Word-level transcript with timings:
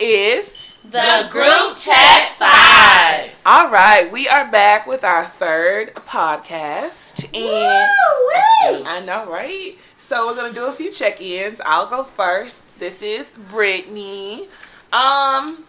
is 0.00 0.60
the 0.84 1.28
Group 1.30 1.76
Chat 1.76 2.34
5. 2.38 3.42
All 3.44 3.70
right, 3.70 4.08
we 4.12 4.28
are 4.28 4.50
back 4.50 4.86
with 4.86 5.02
our 5.02 5.24
third 5.24 5.94
podcast. 5.94 7.24
And 7.34 8.86
I 8.86 9.00
know, 9.04 9.30
right? 9.30 9.76
So 9.96 10.26
we're 10.26 10.36
going 10.36 10.54
to 10.54 10.58
do 10.58 10.66
a 10.66 10.72
few 10.72 10.92
check-ins. 10.92 11.60
I'll 11.64 11.88
go 11.88 12.04
first. 12.04 12.78
This 12.78 13.02
is 13.02 13.36
Brittany. 13.50 14.48
Um 14.92 15.64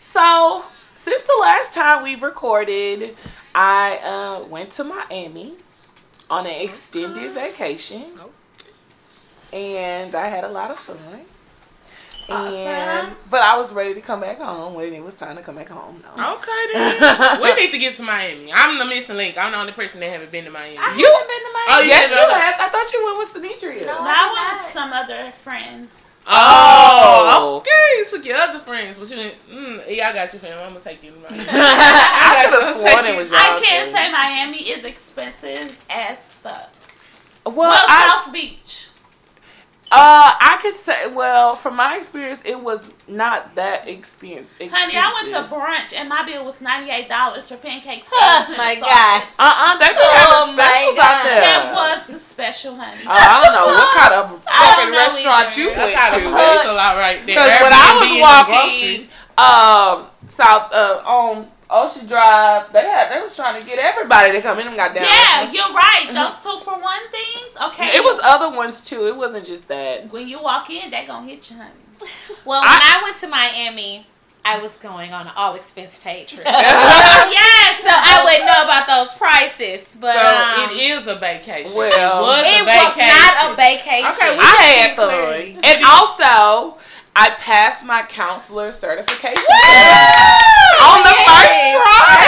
so 0.00 0.64
since 0.94 1.22
the 1.22 1.38
last 1.40 1.74
time 1.74 2.02
we've 2.02 2.22
recorded, 2.22 3.14
I 3.54 3.98
uh, 3.98 4.44
went 4.46 4.70
to 4.72 4.84
Miami 4.84 5.56
on 6.30 6.46
an 6.46 6.60
extended 6.62 7.32
vacation. 7.32 8.04
And 9.52 10.14
I 10.14 10.28
had 10.28 10.44
a 10.44 10.48
lot 10.48 10.70
of 10.70 10.78
fun. 10.78 11.26
And 12.28 13.14
but 13.30 13.42
I 13.42 13.56
was 13.56 13.72
ready 13.72 13.94
to 13.94 14.00
come 14.00 14.20
back 14.20 14.38
home 14.38 14.74
when 14.74 14.92
it 14.92 15.02
was 15.04 15.14
time 15.14 15.36
to 15.36 15.42
come 15.42 15.56
back 15.56 15.68
home. 15.68 16.02
No. 16.16 16.34
Okay 16.34 16.72
then. 16.72 17.40
we 17.42 17.54
need 17.54 17.70
to 17.72 17.78
get 17.78 17.94
to 17.96 18.02
Miami. 18.02 18.50
I'm 18.52 18.78
the 18.78 18.84
missing 18.86 19.16
link. 19.16 19.36
I'm 19.36 19.52
the 19.52 19.58
only 19.58 19.72
person 19.72 20.00
that 20.00 20.10
haven't 20.10 20.30
been 20.32 20.44
to 20.44 20.50
Miami. 20.50 20.78
I 20.78 20.94
You- 20.96 21.04
haven't 21.06 21.28
been 21.28 21.38
to 21.38 21.52
Miami. 21.52 21.68
Oh, 21.70 21.80
you 21.82 21.88
yes, 21.88 22.10
you 22.14 22.16
not? 22.22 22.40
have. 22.40 22.54
I 22.60 22.68
thought 22.68 22.92
you 22.92 23.04
went 23.04 23.18
with 23.18 23.28
Sinitria. 23.34 23.86
No. 23.86 24.04
That 24.04 24.56
was 24.62 24.72
some 24.72 24.92
other 24.92 25.30
friends. 25.32 26.08
Oh, 26.26 27.56
okay. 27.60 27.98
You 27.98 28.06
took 28.06 28.24
your 28.24 28.38
other 28.38 28.58
friends, 28.58 28.96
but 28.96 29.10
you 29.10 29.16
didn't. 29.16 29.34
Mm, 29.50 29.82
yeah, 29.94 30.08
I 30.08 30.12
got 30.14 30.32
you, 30.32 30.38
fam. 30.38 30.58
I'm 30.58 30.68
gonna 30.70 30.80
take 30.80 31.02
you 31.02 31.10
to 31.10 31.16
Miami. 31.18 31.44
I 31.50 32.46
could 32.48 32.62
have 32.62 32.74
sworn 32.74 33.04
it 33.04 33.16
was 33.18 33.30
y'all. 33.30 33.40
I 33.40 33.60
can't 33.62 33.88
too. 33.88 33.94
say 33.94 34.10
Miami 34.10 34.58
is 34.58 34.84
expensive 34.84 35.84
as 35.90 36.32
fuck. 36.34 36.70
Well, 37.44 37.54
Well, 37.56 37.72
I, 37.76 38.22
South 38.24 38.32
Beach. 38.32 38.88
Uh, 39.94 40.34
I 40.40 40.58
could 40.60 40.74
say. 40.74 41.06
Well, 41.12 41.54
from 41.54 41.76
my 41.76 41.96
experience, 41.96 42.42
it 42.44 42.58
was 42.60 42.90
not 43.06 43.54
that 43.54 43.86
expensive. 43.88 44.48
Honey, 44.72 44.96
I 44.96 45.12
went 45.14 45.30
to 45.34 45.54
brunch 45.54 45.94
and 45.94 46.08
my 46.08 46.24
bill 46.26 46.44
was 46.44 46.60
ninety 46.60 46.90
eight 46.90 47.08
dollars 47.08 47.48
for 47.48 47.56
pancakes. 47.56 48.08
Oh 48.12 48.54
my 48.58 48.74
god. 48.74 49.22
Uh 49.38 49.54
uh 49.54 49.78
they 49.78 49.88
be 49.88 49.94
Oh 49.98 50.46
having 50.50 50.56
my 50.56 50.64
specials 50.64 50.96
God. 50.96 51.04
out 51.14 51.24
there. 51.24 51.40
That 51.40 51.72
was 51.74 52.06
the 52.08 52.18
special, 52.18 52.74
honey. 52.74 53.02
Oh, 53.06 53.10
I 53.12 53.36
don't 53.44 53.54
know 53.54 53.66
what 53.70 53.88
kind 53.96 54.14
of 54.14 54.44
I 54.48 54.58
don't 54.58 54.74
fucking 54.74 54.94
restaurant 54.94 55.46
either. 55.52 55.60
you 55.60 55.68
I 55.70 55.78
went 55.78 55.94
got 55.94 56.08
a 56.08 56.16
to. 56.16 56.20
special 56.26 56.76
out 56.78 56.96
right 56.96 57.18
there. 57.26 57.36
Because 57.38 57.54
when 57.62 57.72
I 57.72 57.84
Airbnb 57.84 58.00
was 58.00 58.10
and 58.10 58.20
walking 58.20 58.70
groceries. 58.74 59.10
um 59.38 59.96
south 60.26 60.72
uh, 60.72 61.02
on 61.06 61.46
Ocean 61.70 62.06
Drive, 62.06 62.72
they 62.72 62.82
had 62.82 63.10
they 63.10 63.20
was 63.20 63.34
trying 63.34 63.60
to 63.60 63.66
get 63.66 63.78
everybody 63.78 64.32
to 64.32 64.40
come 64.42 64.58
in 64.60 64.66
and 64.66 64.76
got 64.76 64.94
down. 64.94 65.04
yeah, 65.04 65.50
you're 65.50 65.72
right. 65.74 66.06
Those 66.12 66.38
two 66.42 66.58
for 66.64 66.78
one 66.78 67.08
things. 67.10 67.56
Okay. 67.68 67.96
It 67.96 68.02
was 68.04 68.20
other 68.24 68.54
ones 68.54 68.82
too. 68.82 69.06
It 69.06 69.16
wasn't 69.16 69.46
just 69.46 69.68
that. 69.68 70.12
when 70.12 70.28
you 70.28 70.42
walk 70.42 70.68
in, 70.70 70.90
they 70.90 71.04
gonna 71.06 71.26
hit 71.26 71.50
you, 71.50 71.56
honey. 71.56 71.70
Well, 72.44 72.60
when 72.60 72.68
I- 72.70 72.98
I, 73.00 73.02
went 73.02 73.16
to 73.18 73.28
Miami, 73.28 74.06
I 74.44 74.58
was 74.58 74.76
going 74.76 75.14
on 75.14 75.26
an 75.26 75.32
all 75.36 75.54
expense 75.54 75.96
paid 75.98 76.28
trip. 76.28 76.44
Yeah, 76.46 76.52
so 76.52 77.30
yes. 77.30 77.84
I 77.88 78.20
wouldn't 78.24 78.44
know 78.46 78.64
about 78.64 78.86
those 78.86 79.16
prices. 79.16 79.96
But 79.98 80.12
So 80.12 80.20
um, 80.20 80.68
it 80.70 80.82
is 81.00 81.06
a 81.08 81.16
vacation. 81.16 81.74
Well, 81.74 81.88
it 81.88 82.22
was 82.22 82.44
it 82.44 82.60
a 82.60 82.64
was 82.66 82.96
not 82.98 83.52
a 83.52 83.56
vacation. 83.56 84.10
Okay, 84.20 84.36
we- 84.36 84.44
I 84.44 84.62
had 84.76 84.90
see 84.90 84.96
fun, 84.96 85.08
clarity. 85.08 85.58
and 85.62 85.84
also 85.84 86.76
I 87.16 87.30
passed 87.38 87.84
my 87.84 88.02
counselor 88.02 88.72
certification 88.72 89.44
on 90.82 90.98
the 91.06 91.14
Yes. 91.14 91.30
first 91.30 91.60
try. 91.78 92.18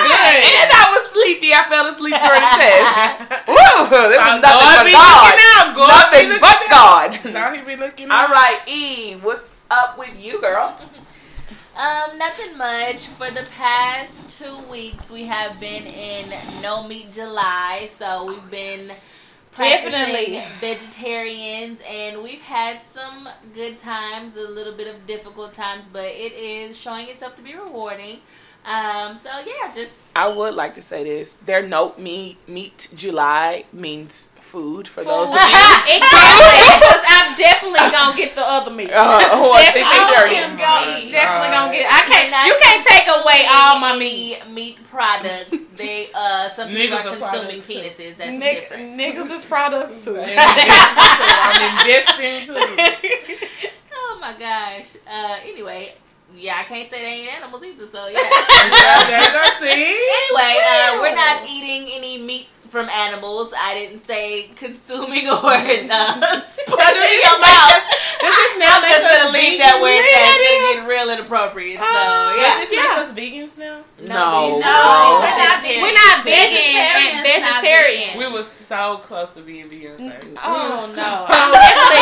Good. 0.00 0.40
And 0.64 0.70
I 0.72 0.90
was 0.96 1.10
sleepy. 1.12 1.52
I 1.52 1.64
fell 1.68 1.86
asleep 1.86 2.14
during 2.14 2.40
the 2.40 2.56
test. 2.56 3.48
Woo! 3.48 3.88
There 3.90 4.18
was 4.18 4.40
nothing 4.40 4.42
God 4.42 4.84
but 4.84 4.92
God. 4.92 5.24
looking 5.24 5.40
out. 5.44 5.76
God 5.76 5.88
Nothing 5.88 6.28
looking 6.28 6.40
but 6.40 6.72
out. 6.72 7.22
God. 7.22 7.32
Now 7.34 7.52
he 7.54 7.60
be 7.62 7.76
looking 7.76 8.08
out. 8.10 8.28
All 8.28 8.32
right, 8.34 8.60
Eve, 8.66 9.22
what's 9.22 9.66
up 9.70 9.98
with 9.98 10.18
you, 10.18 10.40
girl? 10.40 10.76
Um, 11.76 12.18
nothing 12.18 12.58
much. 12.58 13.06
For 13.06 13.30
the 13.30 13.48
past 13.56 14.38
two 14.38 14.58
weeks, 14.70 15.10
we 15.10 15.24
have 15.26 15.58
been 15.58 15.84
in 15.86 16.28
No 16.60 16.82
Meat 16.86 17.10
July, 17.10 17.88
so 17.90 18.26
we've 18.26 18.50
been 18.50 18.92
Definitely. 19.54 20.42
vegetarians, 20.60 21.80
and 21.88 22.22
we've 22.22 22.42
had 22.42 22.82
some 22.82 23.28
good 23.52 23.76
times, 23.78 24.36
a 24.36 24.48
little 24.48 24.72
bit 24.72 24.86
of 24.92 25.06
difficult 25.06 25.52
times, 25.52 25.88
but 25.92 26.04
it 26.04 26.32
is 26.32 26.78
showing 26.78 27.08
itself 27.08 27.36
to 27.36 27.42
be 27.42 27.54
rewarding. 27.54 28.20
Um, 28.64 29.16
so 29.16 29.30
yeah, 29.46 29.72
just 29.74 30.14
I 30.14 30.28
would 30.28 30.54
like 30.54 30.74
to 30.74 30.82
say 30.82 31.02
this. 31.04 31.32
Their 31.32 31.62
note 31.66 31.98
meat 31.98 32.36
meat 32.46 32.88
July 32.94 33.64
means 33.72 34.30
food 34.36 34.86
for 34.86 35.02
those 35.02 35.28
of 35.28 35.34
you. 35.34 35.40
exactly. 35.96 36.60
Because 36.76 37.02
I'm 37.08 37.36
definitely 37.36 37.80
gonna 37.90 38.16
get 38.16 38.34
the 38.34 38.44
other 38.44 38.70
meat. 38.70 38.90
Uh, 38.92 39.36
who 39.38 39.44
are 39.48 39.62
thinking 39.62 39.82
definitely, 39.82 40.34
dirty. 40.34 40.36
I'm 40.44 40.56
go- 40.56 41.10
definitely 41.10 41.50
gonna 41.56 41.72
get. 41.72 41.86
I 41.88 42.02
can't. 42.06 42.46
You 42.46 42.56
can't 42.60 42.84
take 42.86 43.08
away 43.08 43.46
all 43.50 43.78
my 43.80 43.98
meat. 43.98 44.46
meat 44.50 44.76
products. 44.84 45.56
They 45.76 46.08
uh, 46.14 46.50
some 46.50 46.68
people 46.68 46.98
are 46.98 47.08
are 47.08 47.16
consuming 47.16 47.56
penises. 47.58 48.16
That's 48.18 48.30
Nick, 48.30 48.60
different. 48.60 49.00
niggas 49.00 49.30
is 49.38 49.44
products 49.46 50.04
too. 50.04 50.20
I'm 50.20 51.80
investing 51.80 52.44
too. 52.44 53.46
Oh 53.92 54.18
my 54.20 54.34
gosh. 54.38 54.96
Uh, 55.10 55.36
anyway, 55.44 55.94
yeah, 56.36 56.56
I 56.58 56.64
can't 56.64 56.88
say 56.88 57.02
they 57.02 57.22
ain't 57.28 57.34
animals 57.36 57.62
either. 57.64 57.86
So 57.86 58.06
yeah. 58.06 58.18
Yeah, 58.18 59.04
there 59.08 59.22
you 59.24 59.32
go. 59.32 59.44
See? 59.60 59.92
anyway, 59.92 60.54
uh, 60.62 60.98
we're 61.00 61.14
not 61.14 61.42
eating 61.48 61.88
any 61.92 62.18
meat 62.22 62.48
from 62.68 62.88
animals. 62.88 63.52
I 63.56 63.74
didn't 63.74 64.00
say 64.06 64.50
consuming 64.54 65.26
or 65.28 65.34
uh, 65.42 66.42
putting 66.66 66.78
So 66.78 67.02
in 67.02 67.18
your 67.18 67.38
mouth. 67.42 67.74
us? 67.74 67.84
Does 68.20 68.36
this 68.36 68.58
now 68.60 68.76
I'm 68.78 68.84
just 68.84 69.00
gonna 69.00 69.32
leave 69.32 69.58
that 69.58 69.80
where 69.80 69.96
it's 69.96 70.06
Yeah, 70.06 70.28
at. 70.28 70.36
It's 70.38 70.60
gonna 70.60 70.76
get 70.76 70.88
real 70.92 71.08
inappropriate. 71.10 71.80
So 71.80 71.88
Does 71.88 72.36
yeah. 72.36 72.60
this 72.60 72.70
make 72.70 72.94
us 73.00 73.10
vegans 73.16 73.54
now? 73.58 73.80
No, 74.06 74.54
bitch. 74.54 74.60
No, 74.60 74.76
we're 75.24 75.34
not 75.40 75.56
Vegetarian. 75.58 75.82
We're 75.82 75.98
not 75.98 76.16
vegan 76.22 76.78
and 76.78 77.24
vegetarian. 77.26 78.10
We 78.20 78.26
were 78.30 78.44
so 78.44 79.00
close 79.02 79.30
to 79.34 79.40
being 79.40 79.66
vegan. 79.72 79.96
Sorry. 79.98 80.36
Oh 80.36 80.84
We 80.84 81.00
no! 81.00 81.10
were 81.26 81.32
I'm 81.32 81.48
definitely 81.58 81.98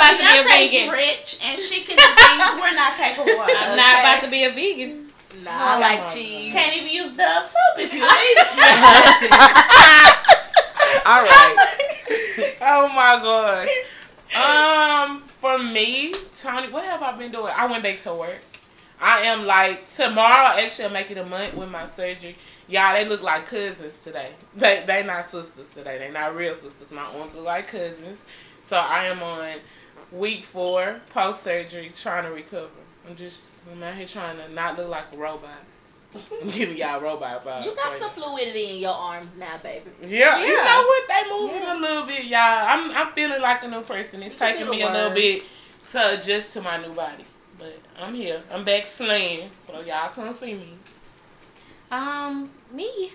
not 0.00 0.12
about 0.12 0.18
to 0.18 0.24
be 0.24 0.38
a 0.38 0.42
vegan. 0.44 0.90
rich 0.90 1.38
and 1.44 1.60
she 1.60 1.80
can 1.82 1.96
do 1.96 2.02
things 2.02 2.60
we're 2.60 2.74
not 2.74 2.96
capable 2.96 3.40
of. 3.40 3.48
I'm 3.48 3.76
not 3.76 4.00
about 4.00 4.22
to 4.24 4.30
be 4.30 4.44
a 4.44 4.50
vegan. 4.50 5.04
Nah, 5.44 5.50
I 5.52 5.78
like 5.78 6.00
my 6.00 6.06
cheese. 6.08 6.52
Can't 6.52 6.74
even 6.76 6.90
use 6.92 7.12
Dove 7.16 7.44
soap 7.44 7.78
if 7.78 7.92
you 7.94 8.00
need 8.00 8.06
All 11.06 11.22
right. 11.22 11.56
Oh 12.62 12.88
my 12.88 13.20
gosh. 13.22 13.68
Um, 14.34 15.20
for 15.22 15.58
me, 15.58 16.14
Tony, 16.36 16.70
what 16.72 16.84
have 16.84 17.02
I 17.02 17.12
been 17.16 17.30
doing? 17.30 17.52
I 17.54 17.66
went 17.66 17.82
back 17.82 17.98
to 17.98 18.14
work. 18.14 18.40
I 19.00 19.20
am 19.22 19.46
like 19.46 19.88
tomorrow. 19.88 20.58
Actually, 20.58 20.86
I'm 20.86 20.92
making 20.94 21.18
a 21.18 21.26
month 21.26 21.54
with 21.54 21.70
my 21.70 21.84
surgery. 21.84 22.34
Y'all, 22.66 22.94
they 22.94 23.04
look 23.06 23.22
like 23.22 23.46
cousins 23.46 24.02
today. 24.02 24.30
They 24.54 24.82
they 24.86 25.04
not 25.04 25.26
sisters 25.26 25.70
today. 25.70 25.98
They 25.98 26.10
not 26.10 26.34
real 26.34 26.54
sisters. 26.54 26.90
My 26.90 27.04
aunts 27.04 27.36
look 27.36 27.44
like 27.44 27.68
cousins. 27.68 28.24
So 28.64 28.76
I 28.76 29.04
am 29.04 29.22
on 29.22 29.46
week 30.16 30.44
four 30.44 31.00
post 31.10 31.42
surgery, 31.42 31.90
trying 31.94 32.24
to 32.24 32.30
recover. 32.30 32.68
I'm 33.08 33.14
just 33.14 33.62
I'm 33.70 33.82
out 33.82 33.94
here 33.94 34.06
trying 34.06 34.36
to 34.38 34.48
not 34.52 34.76
look 34.76 34.88
like 34.88 35.12
a 35.12 35.16
robot. 35.16 35.50
I'm 36.42 36.48
giving 36.48 36.76
y'all 36.76 37.00
robot 37.00 37.44
vibes. 37.44 37.64
You 37.64 37.74
got 37.74 37.86
right 37.86 37.96
some 37.96 38.10
fluidity 38.10 38.74
in 38.74 38.78
your 38.80 38.94
arms 38.94 39.36
now, 39.36 39.58
baby. 39.62 39.90
yeah, 40.02 40.40
you 40.40 40.54
know 40.54 40.84
what? 40.86 41.08
They 41.08 41.30
moving 41.30 41.68
a 41.68 41.74
little 41.74 42.06
bit, 42.06 42.24
y'all. 42.24 42.40
I'm 42.40 42.90
I'm 42.90 43.12
feeling 43.12 43.40
like 43.40 43.62
a 43.64 43.68
new 43.68 43.82
person. 43.82 44.22
It's 44.22 44.36
taking 44.38 44.68
me 44.68 44.80
the 44.80 44.90
a 44.90 44.92
little 44.92 45.10
bit 45.14 45.44
to 45.92 46.18
adjust 46.18 46.52
to 46.52 46.62
my 46.62 46.78
new 46.78 46.92
body, 46.92 47.24
but 47.58 47.78
I'm 48.00 48.14
here. 48.14 48.42
I'm 48.50 48.64
back 48.64 48.86
slaying, 48.86 49.50
so 49.66 49.80
y'all 49.80 50.08
come 50.08 50.32
see 50.32 50.54
me. 50.54 50.72
Um, 51.90 52.50
me. 52.72 53.12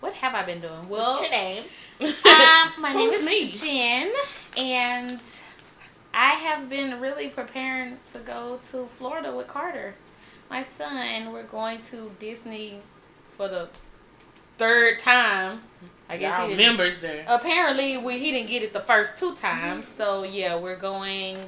What 0.00 0.12
have 0.14 0.34
I 0.34 0.44
been 0.44 0.60
doing? 0.60 0.88
Well, 0.88 1.14
What's 1.14 1.22
your 1.22 1.30
name? 1.30 1.64
um, 2.00 2.82
my 2.82 2.92
name 2.94 3.08
is 3.08 3.24
me? 3.24 3.50
Jen, 3.50 4.12
and 4.56 5.20
I 6.12 6.30
have 6.30 6.68
been 6.68 7.00
really 7.00 7.28
preparing 7.28 7.98
to 8.12 8.18
go 8.18 8.60
to 8.70 8.86
Florida 8.86 9.34
with 9.34 9.46
Carter, 9.46 9.94
my 10.50 10.62
son. 10.62 11.32
We're 11.32 11.42
going 11.44 11.80
to 11.82 12.12
Disney 12.18 12.80
for 13.22 13.48
the 13.48 13.68
third 14.58 14.98
time. 14.98 15.60
I 16.08 16.16
guess 16.16 16.38
Y'all 16.38 16.48
he 16.48 16.56
members 16.56 17.00
there. 17.00 17.24
Apparently, 17.28 17.96
we 17.96 18.18
he 18.18 18.30
didn't 18.32 18.48
get 18.48 18.62
it 18.62 18.72
the 18.72 18.80
first 18.80 19.18
two 19.18 19.32
mm-hmm. 19.32 19.36
times. 19.36 19.86
So 19.86 20.24
yeah, 20.24 20.58
we're 20.58 20.76
going 20.76 21.38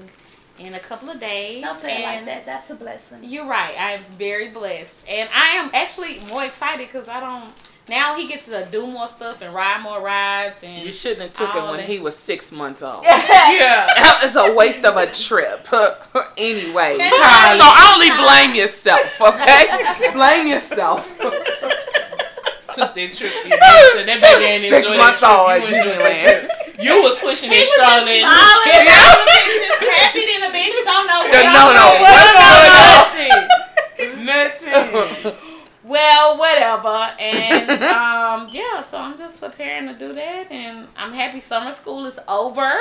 in 0.59 0.75
a 0.75 0.79
couple 0.79 1.11
of 1.11 1.19
days. 1.19 1.63
Don't 1.63 1.79
say 1.79 2.03
it 2.03 2.05
like 2.05 2.25
that. 2.27 2.47
That's 2.47 2.71
a 2.71 2.75
blessing. 2.75 3.21
You're 3.25 3.47
right. 3.47 3.75
I'm 3.79 4.01
very 4.17 4.51
blessed, 4.51 4.99
and 5.09 5.29
I 5.35 5.57
am 5.57 5.71
actually 5.73 6.21
more 6.29 6.45
excited 6.45 6.87
because 6.87 7.09
I 7.09 7.21
don't. 7.21 7.53
Now 7.89 8.15
he 8.17 8.29
gets 8.29 8.47
to 8.47 8.67
do 8.71 8.87
more 8.87 9.09
stuff 9.09 9.43
and 9.43 9.53
ride 9.55 9.83
more 9.83 10.01
rides 10.01 10.63
and. 10.63 10.85
You 10.85 10.93
shouldn't 10.93 11.23
have 11.23 11.35
took 11.35 11.53
him 11.55 11.65
when 11.71 11.79
that- 11.79 11.87
he 11.89 11.99
was 11.99 12.17
six 12.17 12.53
months 12.53 12.83
old. 12.83 13.03
Yeah. 13.05 14.21
it's 14.23 14.37
a 14.37 14.55
waste 14.55 14.85
of 14.85 14.97
a 14.97 15.07
trip. 15.11 15.67
anyway, 16.37 16.99
so 16.99 17.67
only 17.93 18.11
blame 18.11 18.55
yourself, 18.55 19.21
okay? 19.21 20.13
blame 20.13 20.47
yourself. 20.47 21.19
Took 22.73 22.95
that 22.95 23.11
trip. 23.11 23.33
You 23.43 23.51
know, 23.51 23.91
so 23.99 24.05
that 24.07 24.19
baby 24.23 24.45
ain't 24.47 24.71
Six 24.71 24.87
enjoy 24.87 24.97
months 24.97 25.21
that 25.27 25.35
old 25.35 25.51
at 25.51 25.59
trip. 25.59 25.75
You 25.75 25.77
enjoyed 25.91 25.99
that 25.99 26.15
Disneyland. 26.15 26.47
trip. 26.71 26.79
You 26.87 27.03
was 27.03 27.19
pushing 27.19 27.51
that 27.51 27.67
stroller. 27.67 28.07
Smiling, 28.07 28.87
the 28.87 29.27
bitch 29.27 29.59
is 29.59 29.75
happy 29.91 30.23
than 30.31 30.47
a 30.47 30.55
bitch 30.55 30.79
don't 30.87 31.11
know 31.11 31.27
Yeah, 31.27 31.51
what 31.51 31.51
no, 31.51 31.75
no, 31.75 31.91
I'm 31.91 32.07
what 32.07 32.15
doing. 33.19 33.43
going 34.87 35.35
on? 35.35 35.50
Well, 35.91 36.39
whatever. 36.39 37.13
And 37.19 37.71
um, 37.83 38.49
yeah, 38.53 38.83
so 38.83 38.99
I'm 38.99 39.19
just 39.19 39.41
preparing 39.41 39.89
to 39.89 39.95
do 39.99 40.13
that, 40.15 40.51
and 40.51 40.87
I'm 40.97 41.13
happy 41.13 41.41
summer 41.41 41.73
school 41.73 42.07
is 42.07 42.19
over. 42.29 42.73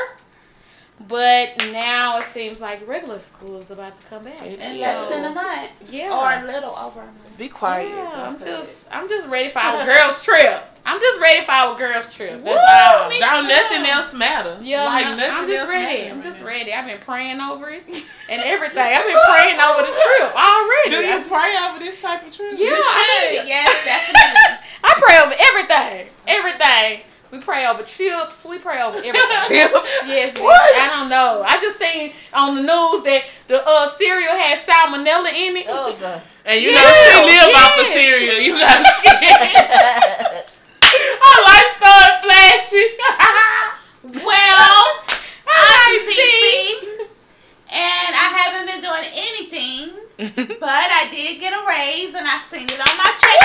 But 1.08 1.70
now 1.72 2.18
it 2.18 2.24
seems 2.24 2.60
like 2.60 2.86
regular 2.88 3.20
school 3.20 3.58
is 3.60 3.72
about 3.72 3.96
to 3.96 4.02
come 4.08 4.26
back. 4.26 4.42
It's 4.44 4.62
And 4.62 4.76
So- 4.76 4.82
less 4.82 5.10
than 5.10 5.26
a 5.26 5.34
month. 5.34 5.72
Yeah. 5.90 6.12
Or 6.12 6.44
a 6.44 6.46
little 6.46 6.76
over 6.76 7.00
a 7.02 7.06
month. 7.06 7.38
Be 7.38 7.48
quiet. 7.48 7.88
yeah, 7.90 8.12
I'm 8.28 8.32
Don't 8.34 8.42
say 8.42 8.52
just 8.58 8.88
I'm 8.92 9.08
just 9.08 9.28
ready 9.30 9.48
for 9.50 9.60
our 9.60 9.86
girls 9.86 10.22
trip. 10.26 10.62
I'm 10.86 11.00
just 11.00 11.22
ready 11.22 11.46
for 11.46 11.52
our 11.52 11.78
girls 11.78 12.14
trip. 12.14 12.44
That's 12.44 12.60
all. 12.60 13.10
Don't 13.10 13.48
nothing 13.48 13.86
else 13.90 14.14
matter. 14.14 14.58
Yeah, 14.62 14.84
like 14.86 15.06
I'm- 15.06 15.18
nothing 15.18 15.34
I'm 15.36 15.48
just 15.48 15.60
else 15.62 15.70
ready. 15.70 16.10
I'm 16.10 16.16
right 16.18 16.24
just 16.24 16.40
now. 16.42 16.48
ready. 16.48 16.74
I've 16.74 16.86
been 16.86 17.00
praying 17.00 17.40
over 17.40 17.70
it 17.70 17.84
and 18.30 18.42
everything. 18.44 18.78
I've 18.78 19.06
been 19.06 19.24
praying 19.30 19.60
over 19.60 19.82
the 19.84 19.96
trip 19.96 20.36
already. 20.36 20.90
Do 20.90 20.98
you 20.98 21.16
I, 21.18 21.24
pray 21.24 21.58
over 21.70 21.80
this 21.80 22.02
type 22.02 22.28
of 22.28 22.36
trip? 22.36 22.52
Yeah. 22.58 22.66
You 22.68 22.76
I- 22.76 23.36
should. 23.40 23.48
Yes, 23.48 23.86
definitely. 23.86 24.58
I 24.84 24.94
pray 25.00 25.18
over 25.24 25.36
everything. 25.40 26.14
Everything. 26.28 27.02
We 27.32 27.38
pray 27.40 27.66
over 27.68 27.84
chips. 27.84 28.46
We 28.50 28.58
pray 28.58 28.82
over 28.82 28.98
everything. 28.98 29.14
Chips? 29.48 30.02
Yes, 30.08 30.34
bitch. 30.34 30.42
What? 30.44 30.76
I 30.78 30.88
don't 30.90 31.10
know. 31.10 31.44
I 31.46 31.60
just 31.62 31.78
seen 31.80 32.12
on 32.34 32.56
the 32.56 32.62
news 32.62 33.04
that 33.04 33.24
the 33.48 33.62
uh, 33.66 33.88
cereal 33.90 34.32
had 34.34 34.58
salmonella 34.60 35.30
in 35.34 35.58
it. 35.58 35.66
Oh, 35.70 35.94
And 36.46 36.60
you 36.62 36.70
Yeah, 36.72 36.82
know 36.82 36.92
she 36.92 37.14
live 37.30 37.56
off 37.56 37.78
the 37.78 37.86
cereal. 37.86 38.40
You 38.40 38.54
gotta 38.58 38.84
see 39.02 39.14
it. 39.14 40.52
Her 40.82 41.44
life 41.44 41.70
started 41.78 42.18
flashing. 42.24 42.98
Well, 44.26 44.88
I'm 45.46 45.48
I 45.48 46.02
see. 46.10 46.78
CC, 46.82 47.09
and 47.72 48.12
I 48.16 48.28
haven't 48.34 48.66
been 48.66 48.82
doing 48.82 49.06
anything, 49.14 49.94
but 50.60 50.88
I 50.92 51.08
did 51.12 51.40
get 51.40 51.54
a 51.54 51.62
raise, 51.64 52.14
and 52.16 52.28
I 52.28 52.42
seen 52.50 52.68
it 52.68 52.80
on 52.82 52.94
my 52.98 53.10
check. 53.16 53.40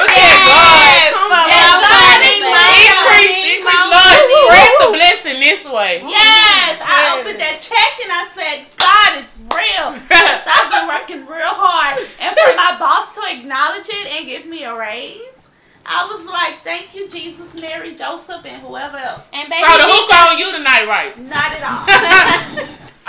Look 0.00 0.10
at 0.10 0.38
God. 0.48 1.08
Come 1.14 1.32
on. 1.32 1.46
Yes, 1.46 1.70
God 1.80 2.18
Increase, 2.20 3.60
increase. 3.60 3.64
Lord, 3.64 3.90
money. 3.90 4.42
spread 4.44 4.70
the 4.80 4.90
blessing 4.96 5.38
this 5.40 5.62
way. 5.68 6.02
Yes, 6.06 6.80
I 6.82 7.20
opened 7.20 7.38
that 7.40 7.60
check 7.60 7.92
and 8.02 8.10
I 8.12 8.24
said, 8.34 8.56
God, 8.80 9.10
it's 9.22 9.36
real. 9.52 9.92
I've 10.10 10.70
been 10.72 10.86
working 10.88 11.22
real 11.28 11.54
hard. 11.54 11.98
And 12.20 12.32
for 12.34 12.52
my 12.56 12.76
boss 12.80 13.14
to 13.14 13.22
acknowledge 13.28 13.88
it 13.88 14.06
and 14.16 14.26
give 14.26 14.46
me 14.46 14.64
a 14.64 14.74
raise, 14.76 15.20
I 15.86 16.06
was 16.12 16.24
like, 16.26 16.62
thank 16.62 16.94
you, 16.94 17.08
Jesus, 17.08 17.54
Mary, 17.60 17.94
Joseph, 17.94 18.44
and 18.46 18.62
whoever 18.62 18.96
else. 18.96 19.28
And 19.32 19.50
So 19.52 19.60
baby, 19.60 19.66
the 19.66 19.82
she 19.82 19.90
hook 19.90 20.14
on 20.14 20.38
you 20.38 20.52
tonight, 20.52 20.86
right? 20.86 21.18
Not 21.18 21.52
at 21.52 21.62
all. 21.62 21.84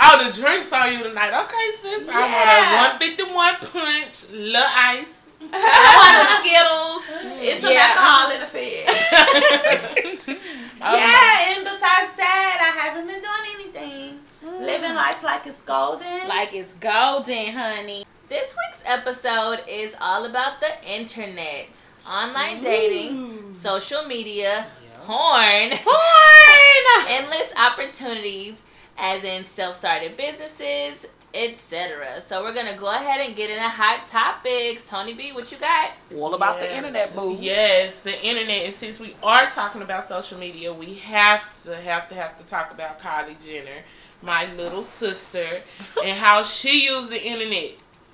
oh, 0.00 0.24
the 0.26 0.32
drinks 0.32 0.72
on 0.72 0.92
you 0.92 1.02
tonight. 1.02 1.32
Okay, 1.44 1.66
sis. 1.80 2.06
Yeah. 2.06 2.12
I 2.14 2.26
want 2.32 2.48
a 2.50 3.24
151 3.28 3.54
punch, 3.72 4.30
little 4.32 4.72
ice. 4.76 5.26
I 5.52 5.58
want 6.00 6.16
a 6.22 6.26
Skittles. 6.42 7.04
it's 7.42 7.62
Yeah. 7.62 7.70
an 7.70 7.76
alcohol 7.76 8.30
in 8.34 8.42
affair. 8.42 8.84
Oh, 10.84 10.96
yeah, 10.96 11.54
and 11.54 11.64
besides 11.64 12.12
that, 12.16 12.58
I 12.60 12.80
haven't 12.80 13.06
been 13.06 13.20
doing 13.20 13.46
anything. 13.54 14.18
Mm. 14.44 14.60
Living 14.66 14.94
life 14.94 15.22
like 15.22 15.46
it's 15.46 15.60
golden. 15.62 16.26
like 16.28 16.52
it's 16.54 16.74
golden, 16.74 17.52
honey. 17.52 18.04
This 18.28 18.56
week's 18.56 18.82
episode 18.86 19.60
is 19.68 19.94
all 20.00 20.24
about 20.24 20.58
the 20.60 20.70
internet, 20.90 21.80
online 22.08 22.60
dating, 22.60 23.54
social 23.54 24.04
media, 24.04 24.66
porn, 25.02 25.70
Porn. 25.70 25.78
endless 27.08 27.52
opportunities, 27.56 28.62
as 28.98 29.24
in 29.24 29.44
self-started 29.44 30.16
businesses, 30.16 31.06
etc. 31.34 32.20
So 32.20 32.42
we're 32.42 32.54
gonna 32.54 32.76
go 32.76 32.90
ahead 32.90 33.26
and 33.26 33.34
get 33.34 33.50
into 33.50 33.68
hot 33.68 34.06
topics. 34.08 34.88
Tony 34.88 35.14
B, 35.14 35.32
what 35.32 35.50
you 35.50 35.58
got? 35.58 35.92
All 36.16 36.34
about 36.34 36.58
the 36.58 36.76
internet, 36.76 37.14
boo. 37.14 37.36
Yes, 37.40 38.00
the 38.00 38.20
internet. 38.24 38.64
And 38.64 38.74
since 38.74 39.00
we 39.00 39.14
are 39.22 39.46
talking 39.46 39.82
about 39.82 40.04
social 40.04 40.38
media, 40.38 40.72
we 40.72 40.94
have 40.94 41.52
to 41.64 41.76
have 41.76 42.08
to 42.10 42.14
have 42.14 42.36
to 42.38 42.46
talk 42.46 42.72
about 42.72 43.00
Kylie 43.00 43.44
Jenner, 43.44 43.82
my 44.20 44.52
little 44.54 44.82
sister, 44.82 45.62
and 46.04 46.18
how 46.18 46.42
she 46.42 46.84
used 46.86 47.10
the 47.10 47.22
internet 47.22 47.72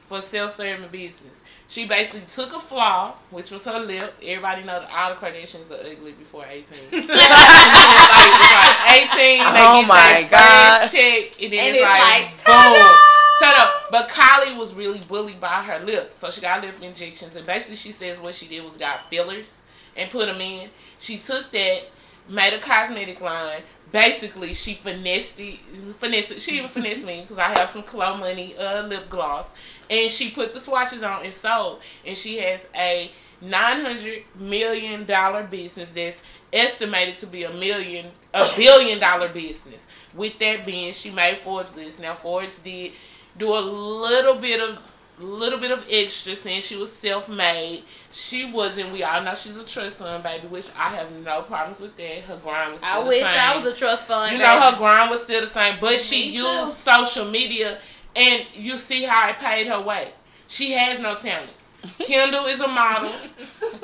for 0.09 0.21
self-serving 0.23 0.89
business. 0.89 1.43
She 1.69 1.87
basically 1.87 2.23
took 2.29 2.57
a 2.57 2.61
flaw, 2.61 3.13
which 3.31 3.51
was 3.51 3.67
her 3.67 3.79
lip. 3.79 4.15
Everybody 4.23 4.63
know 4.65 4.81
that 4.81 4.91
all 4.91 5.11
the 5.11 5.17
Kardashians 5.17 5.71
are 5.71 5.87
ugly 5.87 6.13
before 6.13 6.47
18. 6.49 6.65
like, 6.93 7.09
like 7.11 8.91
18, 8.91 9.19
they 9.19 9.39
Oh 9.61 9.81
get 9.81 9.89
my 9.89 10.13
their 10.13 10.31
God. 10.31 10.91
check, 10.91 11.43
and 11.43 11.53
then 11.53 11.67
And 11.67 11.77
it's, 11.77 11.79
it's 11.79 11.85
like, 11.85 12.01
like, 12.01 12.45
boom. 12.47 12.97
Shut 13.39 13.59
up. 13.59 13.71
But 13.91 14.09
Kylie 14.09 14.57
was 14.57 14.75
really 14.75 15.01
bullied 15.01 15.41
by 15.41 15.63
her 15.63 15.85
lip. 15.85 16.11
So 16.15 16.31
she 16.31 16.41
got 16.41 16.63
lip 16.63 16.75
injections. 16.83 17.37
And 17.37 17.47
basically, 17.47 17.77
she 17.77 17.93
says 17.93 18.19
what 18.19 18.35
she 18.35 18.49
did 18.49 18.65
was 18.65 18.77
got 18.79 19.11
fillers 19.11 19.61
and 19.97 20.11
put 20.11 20.27
them 20.27 20.41
in. 20.41 20.71
She 20.99 21.19
took 21.19 21.51
that, 21.53 21.83
made 22.29 22.55
a 22.55 22.59
cosmetic 22.59 23.21
line. 23.21 23.61
Basically, 23.91 24.53
she 24.55 24.75
finessed 24.75 25.41
it. 25.41 25.59
Finessed. 25.99 26.41
She 26.41 26.59
even 26.59 26.69
finessed 26.69 27.07
me 27.07 27.23
because 27.23 27.39
I 27.39 27.49
have 27.59 27.69
some 27.69 27.83
Clo 27.83 28.17
Money 28.17 28.55
uh, 28.57 28.87
lip 28.87 29.09
gloss. 29.09 29.53
And 29.89 30.11
she 30.11 30.31
put 30.31 30.53
the 30.53 30.61
swatches 30.61 31.03
on 31.03 31.25
and 31.25 31.33
sold. 31.33 31.81
And 32.05 32.17
she 32.17 32.39
has 32.39 32.67
a 32.75 33.11
$900 33.43 34.25
million 34.39 35.05
business 35.49 35.91
that's 35.93 36.23
estimated 36.53 37.15
to 37.17 37.27
be 37.27 37.45
a 37.45 37.53
million, 37.53 38.07
a 38.35 38.45
billion 38.57 38.99
dollar 38.99 39.29
business. 39.29 39.87
With 40.15 40.39
that 40.41 40.67
being, 40.67 40.93
she 40.93 41.11
made 41.11 41.39
Forbes 41.39 41.77
list. 41.77 42.01
Now 42.01 42.15
Forbes 42.15 42.59
did 42.59 42.93
do 43.39 43.55
a 43.55 43.61
little 43.61 44.35
bit 44.35 44.61
of 44.61 44.79
little 45.25 45.59
bit 45.59 45.71
of 45.71 45.85
extra 45.91 46.35
since 46.35 46.65
she 46.65 46.77
was 46.77 46.93
self-made. 46.93 47.83
She 48.11 48.51
wasn't. 48.51 48.93
We 48.93 49.03
all 49.03 49.23
know 49.23 49.35
she's 49.35 49.57
a 49.59 49.65
trust 49.65 49.99
fund 49.99 50.23
baby, 50.23 50.47
which 50.49 50.69
I 50.77 50.91
have 50.91 51.11
no 51.25 51.43
problems 51.43 51.81
with 51.81 51.97
that. 51.97 52.21
Her 52.23 52.37
grind 52.37 52.73
was 52.73 52.81
still 52.81 52.93
I 52.93 53.03
the 53.03 53.09
wish 53.09 53.19
same. 53.25 53.39
I 53.41 53.57
was 53.57 53.67
a 53.67 53.75
trust 53.75 54.07
fund. 54.07 54.33
You 54.33 54.39
know, 54.39 54.61
her 54.61 54.77
grind 54.77 55.11
was 55.11 55.23
still 55.23 55.41
the 55.41 55.47
same, 55.47 55.77
but 55.81 55.99
she 56.01 56.31
Me 56.31 56.37
too. 56.37 56.43
used 56.43 56.75
social 56.75 57.25
media, 57.27 57.79
and 58.17 58.47
you 58.55 58.77
see 58.77 59.05
how 59.05 59.31
it 59.31 59.37
paid 59.39 59.67
her 59.67 59.81
way. 59.81 60.13
She 60.47 60.73
has 60.73 60.99
no 61.01 61.15
talents. 61.15 61.77
Kendall 62.01 62.47
is 62.47 62.61
a 62.61 62.69
model. 62.69 63.13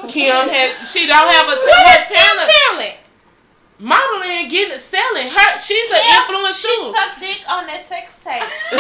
Kim 0.09 0.49
has. 0.49 0.91
She 0.93 1.07
don't 1.07 1.31
have 1.33 1.47
a 1.47 1.57
What 1.57 1.89
her 1.89 2.05
Kim 2.07 2.17
talent. 2.17 2.51
talent? 2.69 2.97
Modeling 3.79 4.47
getting 4.49 4.75
it, 4.75 4.79
selling. 4.79 5.27
Her. 5.27 5.59
She's 5.59 5.91
an 5.91 5.99
Yeah, 5.99 6.23
influencer. 6.31 6.63
She 6.63 6.93
sucked 6.95 7.19
dick 7.19 7.43
on 7.51 7.67
that 7.67 7.83
sex 7.83 8.21
tape. 8.23 8.39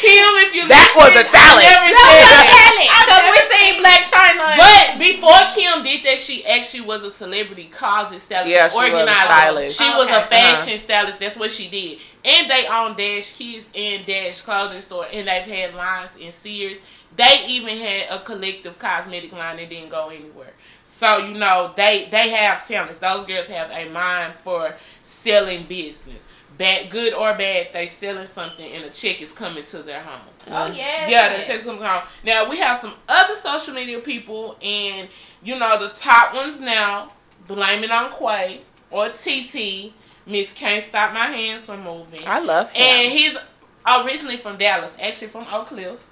Kim, 0.00 0.32
if 0.48 0.54
you 0.54 0.64
That 0.66 0.88
was 0.96 1.12
a 1.12 1.28
talent. 1.28 1.60
I 1.60 1.76
never 1.76 1.92
said 1.92 2.24
that. 2.32 3.04
Because 3.04 3.24
we 3.28 3.38
seen 3.52 3.72
Blac 3.84 4.08
Chyna. 4.08 4.56
But 4.56 4.98
before 4.98 5.40
Kim 5.52 5.82
did 5.84 6.04
that, 6.08 6.18
she 6.18 6.46
actually 6.46 6.82
was 6.88 7.04
a 7.04 7.10
celebrity 7.10 7.66
closet 7.66 8.20
stylist, 8.20 8.48
Yeah, 8.48 8.68
she 8.68 8.76
was 8.76 8.88
a 8.88 8.92
organizer. 8.92 9.20
stylist. 9.26 9.78
She 9.78 9.88
was 9.90 10.06
Okay. 10.08 10.16
a 10.16 10.26
fashion 10.26 10.72
uh-huh. 10.74 10.78
stylist. 10.78 11.20
That's 11.20 11.36
what 11.36 11.50
she 11.50 11.68
did. 11.68 11.98
And 12.24 12.50
they 12.50 12.66
own 12.66 12.96
Dash 12.96 13.32
Kids 13.36 13.68
and 13.74 14.06
Dash 14.06 14.40
Clothing 14.40 14.80
Store, 14.80 15.06
and 15.12 15.28
they've 15.28 15.44
had 15.44 15.74
lines 15.74 16.16
in 16.16 16.32
Sears. 16.32 16.80
They 17.16 17.44
even 17.48 17.76
had 17.76 18.06
a 18.10 18.22
collective 18.22 18.78
cosmetic 18.78 19.32
line 19.32 19.56
that 19.56 19.68
didn't 19.68 19.90
go 19.90 20.08
anywhere. 20.08 20.52
So 20.98 21.18
you 21.18 21.34
know 21.34 21.72
they 21.76 22.08
they 22.10 22.30
have 22.30 22.66
talents. 22.66 22.98
Those 22.98 23.24
girls 23.24 23.46
have 23.46 23.70
a 23.70 23.88
mind 23.88 24.34
for 24.42 24.74
selling 25.04 25.62
business. 25.66 26.26
Bad, 26.56 26.90
good 26.90 27.14
or 27.14 27.34
bad, 27.34 27.68
they 27.72 27.86
selling 27.86 28.26
something, 28.26 28.68
and 28.72 28.84
a 28.84 28.90
check 28.90 29.22
is 29.22 29.30
coming 29.30 29.62
to 29.62 29.78
their 29.84 30.00
home. 30.02 30.20
Oh, 30.48 30.66
oh 30.66 30.72
yeah. 30.74 31.08
Yeah, 31.08 31.36
the 31.36 31.40
checks 31.44 31.64
coming 31.64 31.80
home. 31.80 32.02
Now 32.24 32.50
we 32.50 32.58
have 32.58 32.78
some 32.78 32.94
other 33.08 33.34
social 33.34 33.74
media 33.74 34.00
people, 34.00 34.58
and 34.60 35.08
you 35.40 35.56
know 35.56 35.78
the 35.78 35.94
top 35.94 36.34
ones 36.34 36.58
now. 36.58 37.12
Blame 37.46 37.84
it 37.84 37.92
on 37.92 38.10
Kway 38.10 38.58
or 38.90 39.08
TT. 39.08 39.92
Miss 40.26 40.52
can't 40.52 40.82
stop 40.82 41.14
my 41.14 41.26
hands 41.26 41.66
from 41.66 41.84
moving. 41.84 42.26
I 42.26 42.40
love 42.40 42.70
him. 42.70 42.82
And 42.82 43.12
he's 43.12 43.38
originally 43.86 44.36
from 44.36 44.58
Dallas, 44.58 44.96
actually 45.00 45.28
from 45.28 45.46
Oak 45.52 45.68
Cliff. 45.68 46.04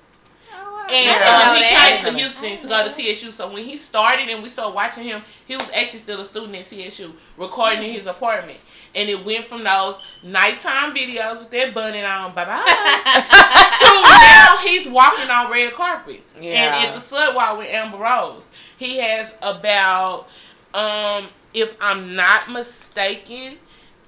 And 0.89 1.23
uh, 1.23 1.55
he 1.55 1.63
came 1.63 2.05
to 2.05 2.19
Houston 2.19 2.59
to 2.59 2.69
go 2.69 2.87
to 2.87 2.93
TSU. 2.93 3.31
So 3.31 3.53
when 3.53 3.65
he 3.65 3.77
started 3.77 4.29
and 4.29 4.43
we 4.43 4.49
started 4.49 4.75
watching 4.75 5.05
him, 5.05 5.23
he 5.47 5.57
was 5.57 5.71
actually 5.73 5.99
still 6.01 6.21
a 6.21 6.25
student 6.25 6.55
at 6.55 6.67
TSU, 6.67 7.13
recording 7.37 7.83
in 7.83 7.93
his 7.93 8.07
apartment. 8.07 8.59
And 8.95 9.09
it 9.09 9.25
went 9.25 9.45
from 9.45 9.65
those 9.65 10.01
nighttime 10.23 10.95
videos 10.95 11.41
with 11.41 11.51
that 11.51 11.75
bunny 11.75 12.03
on, 12.03 12.35
bye 12.35 12.45
bye, 12.45 12.63
to 13.79 13.85
now 14.03 14.57
he's 14.63 14.89
walking 14.89 15.29
on 15.29 15.51
red 15.51 15.73
carpets. 15.73 16.41
Yeah. 16.41 16.77
And 16.77 16.89
at 16.89 16.95
the 16.95 17.01
Slut 17.01 17.35
Walk 17.35 17.59
with 17.59 17.69
Amber 17.69 17.99
Rose. 17.99 18.47
He 18.79 18.99
has 18.99 19.35
about, 19.43 20.29
um, 20.75 21.29
if 21.55 21.77
I'm 21.81 22.15
not 22.15 22.51
mistaken, 22.51 23.59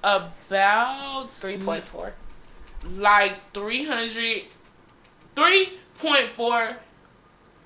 about 0.02 1.26
3.4. 1.26 2.12
like 2.96 3.52
300 3.52 4.44
3.4 6.00 6.76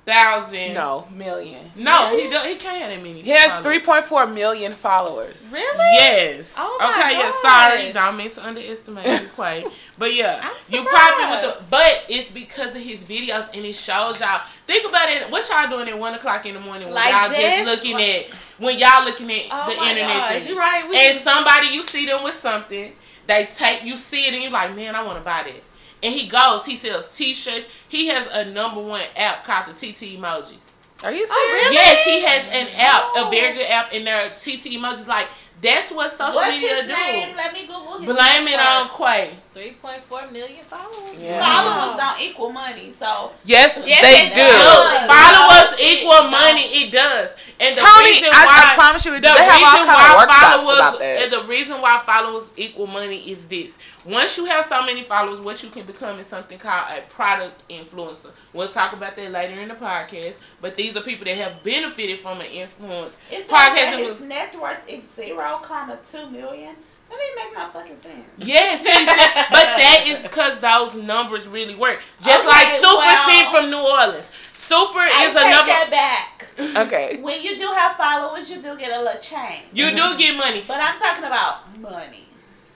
thousand. 0.04 0.74
No, 0.74 1.06
million. 1.12 1.64
no, 1.76 2.16
he 2.16 2.28
do, 2.28 2.36
he 2.38 2.56
can't 2.56 2.80
have 2.82 2.90
that 2.90 3.02
many. 3.02 3.22
He 3.22 3.30
has 3.30 3.52
followers. 3.52 3.64
three 3.64 3.80
point 3.80 4.04
four 4.04 4.26
million 4.26 4.72
followers. 4.74 5.46
Really? 5.50 5.76
Yes. 5.94 6.54
Oh 6.58 6.76
my 6.80 6.90
okay. 6.90 7.12
Yeah. 7.12 7.30
Sorry, 7.40 7.92
don't 7.92 8.16
mean 8.16 8.30
to 8.30 8.44
underestimate 8.46 9.06
you, 9.06 9.28
Kway. 9.28 9.72
But 9.98 10.14
yeah, 10.14 10.50
you 10.68 10.84
popping 10.84 11.30
with 11.30 11.42
the. 11.58 11.64
But 11.70 12.04
it's 12.08 12.30
because 12.30 12.74
of 12.74 12.82
his 12.82 13.04
videos 13.04 13.48
and 13.54 13.64
it 13.64 13.74
shows 13.74 14.20
y'all. 14.20 14.42
Think 14.66 14.88
about 14.88 15.08
it. 15.08 15.30
What 15.30 15.48
y'all 15.48 15.70
doing 15.70 15.88
at 15.88 15.98
one 15.98 16.14
o'clock 16.14 16.46
in 16.46 16.54
the 16.54 16.60
morning 16.60 16.86
when 16.86 16.94
Like 16.94 17.12
y'all 17.12 17.22
just 17.28 17.40
just- 17.40 17.66
looking 17.66 18.02
at 18.02 18.30
when 18.58 18.78
y'all 18.78 19.04
looking 19.04 19.30
at 19.30 19.42
Oh 19.50 19.70
the 19.70 19.76
my 19.76 19.90
internet 19.90 20.16
gosh, 20.16 20.48
you 20.48 20.58
right. 20.58 20.88
We 20.88 20.96
and 20.96 21.16
somebody 21.16 21.68
you 21.68 21.82
see 21.82 22.06
them 22.06 22.24
with 22.24 22.34
something, 22.34 22.92
they 23.28 23.46
take 23.46 23.84
you 23.84 23.96
see 23.96 24.26
it 24.26 24.34
and 24.34 24.42
you're 24.42 24.52
like, 24.52 24.74
man, 24.74 24.96
I 24.96 25.04
want 25.04 25.18
to 25.18 25.24
buy 25.24 25.44
that. 25.44 25.62
And 26.02 26.12
he 26.12 26.26
goes, 26.26 26.64
he 26.66 26.76
sells 26.76 27.16
T-shirts. 27.16 27.68
He 27.88 28.08
has 28.08 28.26
a 28.30 28.44
number 28.44 28.80
one 28.80 29.02
app 29.16 29.44
called 29.44 29.66
the 29.66 29.72
TT 29.72 30.18
emojis. 30.18 30.70
Are 31.04 31.12
you 31.12 31.26
oh, 31.28 31.28
serious? 31.28 31.30
Oh, 31.30 31.60
really? 31.64 31.74
Yes, 31.74 32.04
he 32.04 32.22
has 32.22 32.46
an 32.48 32.68
app, 32.76 33.02
Oh. 33.16 33.28
a 33.28 33.30
very 33.30 33.56
good 33.56 33.66
app, 33.66 33.92
and 33.92 34.06
there 34.06 34.26
are 34.26 34.28
TT 34.30 34.76
emojis. 34.78 35.06
Like 35.06 35.28
that's 35.62 35.90
what 35.92 36.10
social 36.10 36.34
What's 36.34 36.50
media 36.50 36.74
his 36.76 36.86
do. 36.86 36.92
name? 36.92 37.36
Let 37.36 37.52
me 37.54 37.66
Google 37.66 37.98
his 37.98 38.06
Blame 38.06 38.44
name 38.44 38.48
it 38.54 38.60
on 38.60 38.88
first. 38.88 38.98
Kway. 39.00 39.30
3.4 39.54 40.32
million 40.32 40.64
followers. 40.64 41.20
Yeah. 41.20 41.38
Followers 41.38 41.96
don't 41.98 42.20
equal 42.20 42.50
money, 42.50 42.90
so 42.90 43.32
Yes, 43.44 43.84
Yes, 43.86 44.00
they 44.00 44.26
it 44.26 44.34
do. 44.34 44.40
does. 44.40 44.58
Look, 44.64 45.10
followers 45.10 45.80
equal 45.80 46.30
money. 46.30 46.62
It 46.82 46.90
does. 46.92 47.36
And 47.60 47.76
the 47.76 47.80
Tony, 47.82 48.06
reason 48.10 48.28
why 48.32 48.72
I 48.72 48.74
promise 48.74 49.04
you, 49.04 49.12
the 49.12 49.20
they 49.20 49.28
have 49.28 49.38
all 49.38 49.52
reason 49.52 49.86
kind 49.86 49.90
of 49.90 49.94
why 49.94 50.16
workshops 50.24 50.64
followers 50.64 50.78
about 50.78 50.98
that. 50.98 51.22
and 51.22 51.32
the 51.32 51.42
reason 51.48 51.80
why 51.82 52.02
followers 52.06 52.44
equal 52.56 52.86
money 52.86 53.30
is 53.30 53.46
this. 53.46 53.76
Once 54.06 54.36
you 54.38 54.46
have 54.46 54.64
so 54.64 54.82
many 54.82 55.02
followers, 55.04 55.40
what 55.40 55.62
you 55.62 55.68
can 55.68 55.84
become 55.86 56.18
is 56.18 56.26
something 56.26 56.58
called 56.58 56.86
a 56.90 57.02
product 57.12 57.62
influencer. 57.68 58.32
We'll 58.54 58.68
talk 58.68 58.94
about 58.94 59.16
that 59.16 59.30
later 59.30 59.60
in 59.60 59.68
the 59.68 59.74
podcast. 59.74 60.38
But 60.62 60.76
these 60.78 60.96
are 60.96 61.02
people 61.02 61.26
that 61.26 61.36
have 61.36 61.62
benefited 61.62 62.20
from 62.20 62.40
an 62.40 62.46
influence. 62.50 63.14
it 63.30 63.42
says 63.44 63.48
Podcast 63.48 63.74
that 63.74 63.92
influence. 63.98 64.18
his 64.20 64.28
net 64.28 64.58
worth 64.60 64.88
is 64.88 65.02
zero 65.14 65.51
comma 65.58 65.98
two 66.10 66.28
million. 66.30 66.74
That 67.10 67.18
ain't 67.20 67.36
make 67.36 67.58
no 67.58 67.68
fucking 67.68 68.00
sense. 68.00 68.24
Yes, 68.38 68.80
it's- 68.86 69.46
but 69.50 69.64
that 69.76 70.04
is 70.06 70.22
because 70.22 70.58
those 70.60 70.94
numbers 70.94 71.46
really 71.46 71.74
work. 71.74 72.00
Just 72.24 72.40
Okay, 72.46 72.48
like 72.48 72.68
Super 72.68 72.96
well- 72.96 73.28
Scent 73.28 73.48
from 73.50 73.70
New 73.70 73.80
Orleans. 73.80 74.30
Super 74.54 75.00
I 75.00 75.26
is 75.28 75.34
a 75.36 75.38
take 75.40 75.50
number. 75.50 75.72
that 75.72 75.90
back. 75.90 76.86
okay. 76.86 77.18
When 77.20 77.42
you 77.42 77.58
do 77.58 77.66
have 77.66 77.96
followers, 77.96 78.50
you 78.50 78.62
do 78.62 78.76
get 78.78 78.92
a 78.98 79.02
little 79.02 79.20
change. 79.20 79.64
You 79.74 79.90
do 79.90 80.16
get 80.16 80.36
money. 80.36 80.64
But 80.66 80.80
I'm 80.80 80.96
talking 80.98 81.24
about 81.24 81.78
money. 81.78 82.28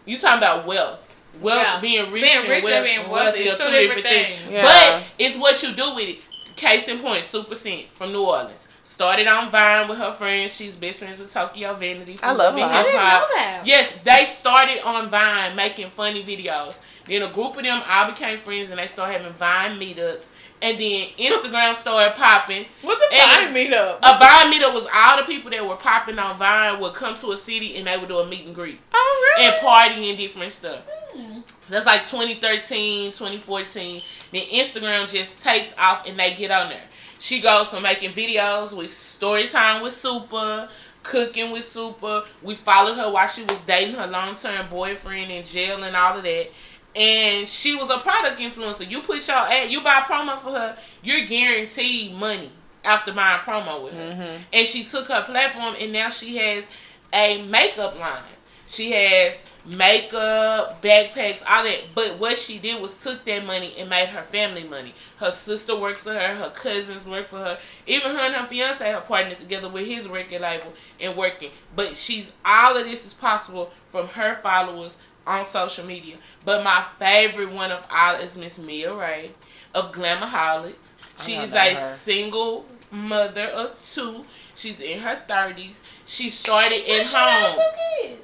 You 0.05 0.19
talking 0.19 0.39
about 0.39 0.67
wealth. 0.67 1.15
Wealth, 1.41 1.63
Yeah. 1.63 1.81
being 1.81 2.11
rich, 2.13 2.23
Being 2.23 2.37
and 2.39 2.49
rich 2.49 2.57
and 2.57 2.65
wealth, 2.65 2.85
being 2.85 2.99
and 3.01 3.11
wealthy 3.11 3.41
is 3.41 3.61
are 3.61 3.65
two 3.67 3.71
different 3.73 4.03
things. 4.03 4.39
Yeah. 4.51 4.63
But 4.63 5.03
it's 5.19 5.37
what 5.37 5.63
you 5.63 5.73
do 5.73 5.95
with 5.95 6.09
it. 6.09 6.19
Case 6.57 6.89
in 6.89 6.99
point, 6.99 7.23
Supa 7.23 7.55
Cent 7.57 7.87
from 7.89 8.13
New 8.13 8.23
Orleans. 8.25 8.66
Started 8.87 9.27
on 9.27 9.51
Vine 9.51 9.89
with 9.89 9.99
her 9.99 10.13
friends. 10.13 10.55
She's 10.55 10.77
best 10.77 11.01
friends 11.01 11.19
with 11.19 11.33
Tokyo 11.33 11.75
Vanity. 11.75 12.17
I 12.23 12.31
love 12.31 12.55
Love 12.55 12.55
and 12.55 12.63
her. 12.63 12.69
I 12.69 12.83
didn't 12.85 12.95
know 12.95 13.27
that. 13.35 13.63
Yes, 13.65 13.93
they 14.05 14.25
started 14.25 14.81
on 14.87 15.11
Vine 15.11 15.57
making 15.57 15.89
funny 15.89 16.23
videos. 16.23 16.79
Then 17.05 17.23
a 17.23 17.33
group 17.33 17.57
of 17.57 17.65
them 17.65 17.83
all 17.85 18.13
became 18.13 18.39
friends 18.39 18.71
and 18.71 18.79
they 18.79 18.87
started 18.87 19.19
having 19.19 19.33
Vine 19.33 19.81
meetups. 19.81 20.29
And 20.63 20.79
then 20.79 21.09
Instagram 21.19 21.75
started 21.75 22.15
popping. 22.15 22.67
What's 22.83 23.03
a 23.03 23.09
And 23.13 23.53
Vine 23.53 23.67
meetup? 23.67 23.99
A 24.05 24.19
Vine 24.21 24.53
meetup 24.53 24.73
was 24.73 24.87
all 24.95 25.17
the 25.17 25.25
people 25.25 25.51
that 25.51 25.67
were 25.67 25.75
popping 25.75 26.21
on 26.21 26.37
Vine 26.37 26.79
would 26.79 26.95
come 26.95 27.17
to 27.17 27.33
a 27.33 27.37
city 27.37 27.77
and 27.79 27.89
they 27.89 27.99
would 27.99 28.09
do 28.09 28.19
a 28.19 28.27
meet 28.29 28.47
and 28.47 28.55
greet 28.55 28.79
oh, 28.95 29.35
really? 29.37 29.49
and 29.51 29.61
party 29.61 30.11
and 30.11 30.17
different 30.17 30.53
stuff. 30.53 30.83
Hmm. 31.13 31.41
That's 31.69 31.87
like 31.87 32.03
2013, 32.07 33.11
2014. 33.11 34.03
Then 34.31 34.43
Instagram 34.43 35.11
just 35.11 35.43
takes 35.43 35.75
off 35.77 36.09
and 36.09 36.17
they 36.17 36.35
get 36.35 36.53
on 36.53 36.69
there. 36.69 36.83
She 37.19 37.41
goes 37.41 37.69
from 37.69 37.83
making 37.83 38.13
videos 38.13 38.77
with 38.77 38.91
story 38.91 39.47
time 39.47 39.83
with 39.83 39.95
Super, 39.95 40.69
cooking 41.03 41.53
with 41.53 41.69
Super. 41.69 42.25
We 42.43 42.55
followed 42.55 42.97
her 42.97 43.11
while 43.11 43.27
she 43.27 43.43
was 43.43 43.61
dating 43.63 43.95
her 43.95 44.07
long 44.07 44.35
term 44.37 44.69
boyfriend 44.69 45.31
in 45.31 45.45
jail 45.45 45.83
and 45.83 45.97
all 45.97 46.17
of 46.17 46.23
that. 46.25 46.49
And 46.95 47.47
she 47.47 47.77
was 47.77 47.91
a 47.91 47.99
product 47.99 48.41
influencer. 48.41 48.89
You 48.91 49.03
put 49.03 49.27
your 49.29 49.37
ad, 49.37 49.71
you 49.71 49.83
buy 49.83 50.01
promo 50.01 50.39
for 50.39 50.53
her, 50.53 50.77
you're 51.03 51.27
guaranteed 51.27 52.15
money 52.15 52.51
after 52.85 53.13
buying 53.13 53.41
promo 53.41 53.85
with 53.85 53.95
her. 53.95 54.13
Mm-hmm. 54.13 54.43
And 54.53 54.67
she 54.67 54.83
took 54.83 55.09
her 55.09 55.23
platform 55.23 55.75
and 55.79 55.93
now 55.93 56.09
she 56.09 56.37
has 56.37 56.69
a 57.13 57.43
makeup 57.43 57.99
line. 57.99 58.23
She 58.67 58.91
has 58.93 59.43
makeup, 59.67 60.81
backpacks, 60.83 61.43
all 61.49 61.65
that. 61.65 61.81
But 61.95 62.19
what 62.19 62.37
she 62.37 62.59
did 62.59 62.81
was 62.81 63.03
took 63.03 63.25
that 63.25 63.45
money 63.45 63.75
and 63.79 63.91
made 63.91 64.09
her 64.09 64.23
family 64.23 64.65
money. 64.65 64.95
Her 65.19 65.31
sister 65.31 65.77
works 65.77 66.03
for 66.03 66.13
her, 66.13 66.35
her 66.37 66.51
cousins 66.51 67.07
work 67.07 67.27
for 67.27 67.39
her. 67.39 67.59
Even 67.87 68.13
her 68.13 68.19
and 68.21 68.35
her 68.35 68.47
fiance 68.47 68.85
have 68.85 69.07
partnered 69.07 69.39
together 69.39 69.69
with 69.69 69.87
his 69.87 70.09
record 70.09 70.41
label 70.43 70.73
and 71.01 71.17
working. 71.17 71.51
But 71.75 71.97
she's 71.97 72.33
all 72.45 72.77
of 72.77 72.87
this 72.89 73.07
is 73.07 73.15
possible 73.15 73.71
from 73.89 74.09
her 74.09 74.37
followers 74.37 74.97
on 75.27 75.45
social 75.45 75.85
media. 75.85 76.17
But 76.45 76.63
my 76.63 76.85
favorite 76.99 77.51
one 77.53 77.73
of 77.73 77.87
all 77.91 78.17
is 78.17 78.39
Miss 78.39 78.59
Mia 78.59 78.95
Ray 78.95 79.33
of 79.75 79.93
Glamaholics. 79.93 80.93
She 81.21 81.37
I 81.37 81.45
is 81.45 81.53
a 81.53 81.75
her. 81.75 81.95
single 81.97 82.67
mother 82.91 83.47
of 83.47 83.85
two. 83.85 84.25
She's 84.55 84.81
in 84.81 85.01
her 85.01 85.21
thirties. 85.27 85.83
She 86.05 86.31
started 86.31 86.89
at 86.89 87.07
home. 87.09 88.19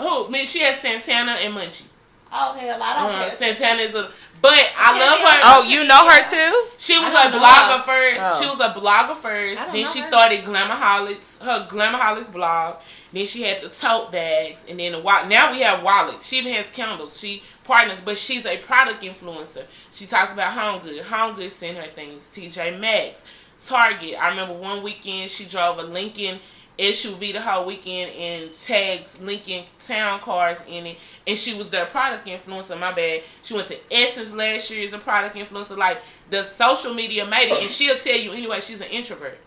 Two 0.00 0.04
kids. 0.04 0.10
Who? 0.10 0.26
I 0.26 0.28
mean, 0.30 0.46
she 0.46 0.60
has 0.60 0.76
Santana 0.76 1.32
and 1.32 1.54
Munchie. 1.54 1.84
Oh 2.32 2.52
hell, 2.52 2.80
I 2.82 2.94
don't 2.94 3.12
Uh, 3.12 3.28
care. 3.28 3.36
Santana 3.36 3.80
is 3.82 3.94
a. 3.94 4.10
But 4.42 4.52
I 4.78 4.96
Yeah, 4.98 5.04
love 5.04 5.18
her. 5.20 5.40
Oh, 5.42 5.68
you 5.68 5.84
know 5.84 6.08
her 6.08 6.22
too? 6.30 6.66
She 6.78 6.98
was 6.98 7.10
a 7.12 7.30
don't 7.30 7.32
know 7.32 7.38
blogger 7.40 7.76
her. 7.78 7.82
first. 7.82 8.20
Oh. 8.22 8.40
She 8.40 8.48
was 8.48 8.60
a 8.60 8.72
blogger 8.72 9.14
first. 9.16 9.72
Then 9.72 9.84
she 9.84 9.98
her. 10.00 10.06
started 10.06 10.44
Glamaholics, 10.44 11.42
her 11.42 11.66
Glamaholics 11.68 12.32
blog. 12.32 12.76
Then 13.12 13.26
she 13.26 13.42
had 13.42 13.60
the 13.60 13.68
tote 13.68 14.12
bags, 14.12 14.64
and 14.68 14.78
then 14.80 14.92
the 14.92 15.00
wa- 15.00 15.24
now 15.26 15.50
we 15.52 15.60
have 15.60 15.82
wallets. 15.82 16.26
She 16.26 16.38
even 16.38 16.52
has 16.54 16.70
candles. 16.70 17.18
She 17.20 17.42
partners, 17.64 18.00
but 18.00 18.16
she's 18.16 18.46
a 18.46 18.56
product 18.58 19.02
influencer. 19.02 19.64
She 19.92 20.06
talks 20.06 20.32
about 20.32 20.52
Home 20.52 20.80
Good. 20.80 21.02
Home 21.02 21.34
Good 21.34 21.50
send 21.50 21.76
her 21.76 21.88
things. 21.88 22.26
TJ 22.32 22.78
Maxx, 22.78 23.24
Target. 23.62 24.14
I 24.22 24.28
remember 24.30 24.54
one 24.54 24.82
weekend 24.82 25.30
she 25.30 25.44
drove 25.44 25.78
a 25.78 25.82
Lincoln 25.82 26.38
SUV 26.80 27.32
the 27.32 27.40
whole 27.40 27.66
weekend 27.66 28.10
and 28.12 28.52
tags 28.52 29.20
Lincoln 29.20 29.64
Town 29.78 30.18
cars 30.20 30.58
in 30.66 30.86
it, 30.86 30.98
and 31.26 31.36
she 31.36 31.54
was 31.54 31.70
their 31.70 31.86
product 31.86 32.26
influencer. 32.26 32.78
My 32.78 32.92
bad. 32.92 33.22
She 33.42 33.54
went 33.54 33.68
to 33.68 33.78
Essence 33.90 34.32
last 34.32 34.70
year 34.70 34.86
as 34.86 34.92
a 34.92 34.98
product 34.98 35.36
influencer. 35.36 35.76
Like 35.76 35.98
the 36.30 36.42
social 36.42 36.94
media 36.94 37.26
made 37.26 37.48
it, 37.48 37.60
and 37.60 37.70
she'll 37.70 37.98
tell 37.98 38.16
you 38.18 38.32
anyway. 38.32 38.60
She's 38.60 38.80
an 38.80 38.88
introvert, 38.88 39.38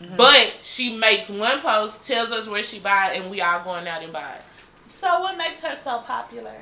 mm-hmm. 0.00 0.16
but 0.16 0.54
she 0.62 0.96
makes 0.96 1.28
one 1.28 1.60
post, 1.60 2.06
tells 2.06 2.32
us 2.32 2.48
where 2.48 2.62
she 2.62 2.78
buy, 2.78 3.12
it, 3.12 3.20
and 3.20 3.30
we 3.30 3.40
all 3.40 3.62
going 3.62 3.86
out 3.86 4.02
and 4.02 4.12
buy 4.12 4.32
it. 4.34 4.42
So 4.86 5.20
what 5.20 5.36
makes 5.36 5.62
her 5.62 5.76
so 5.76 5.98
popular? 5.98 6.56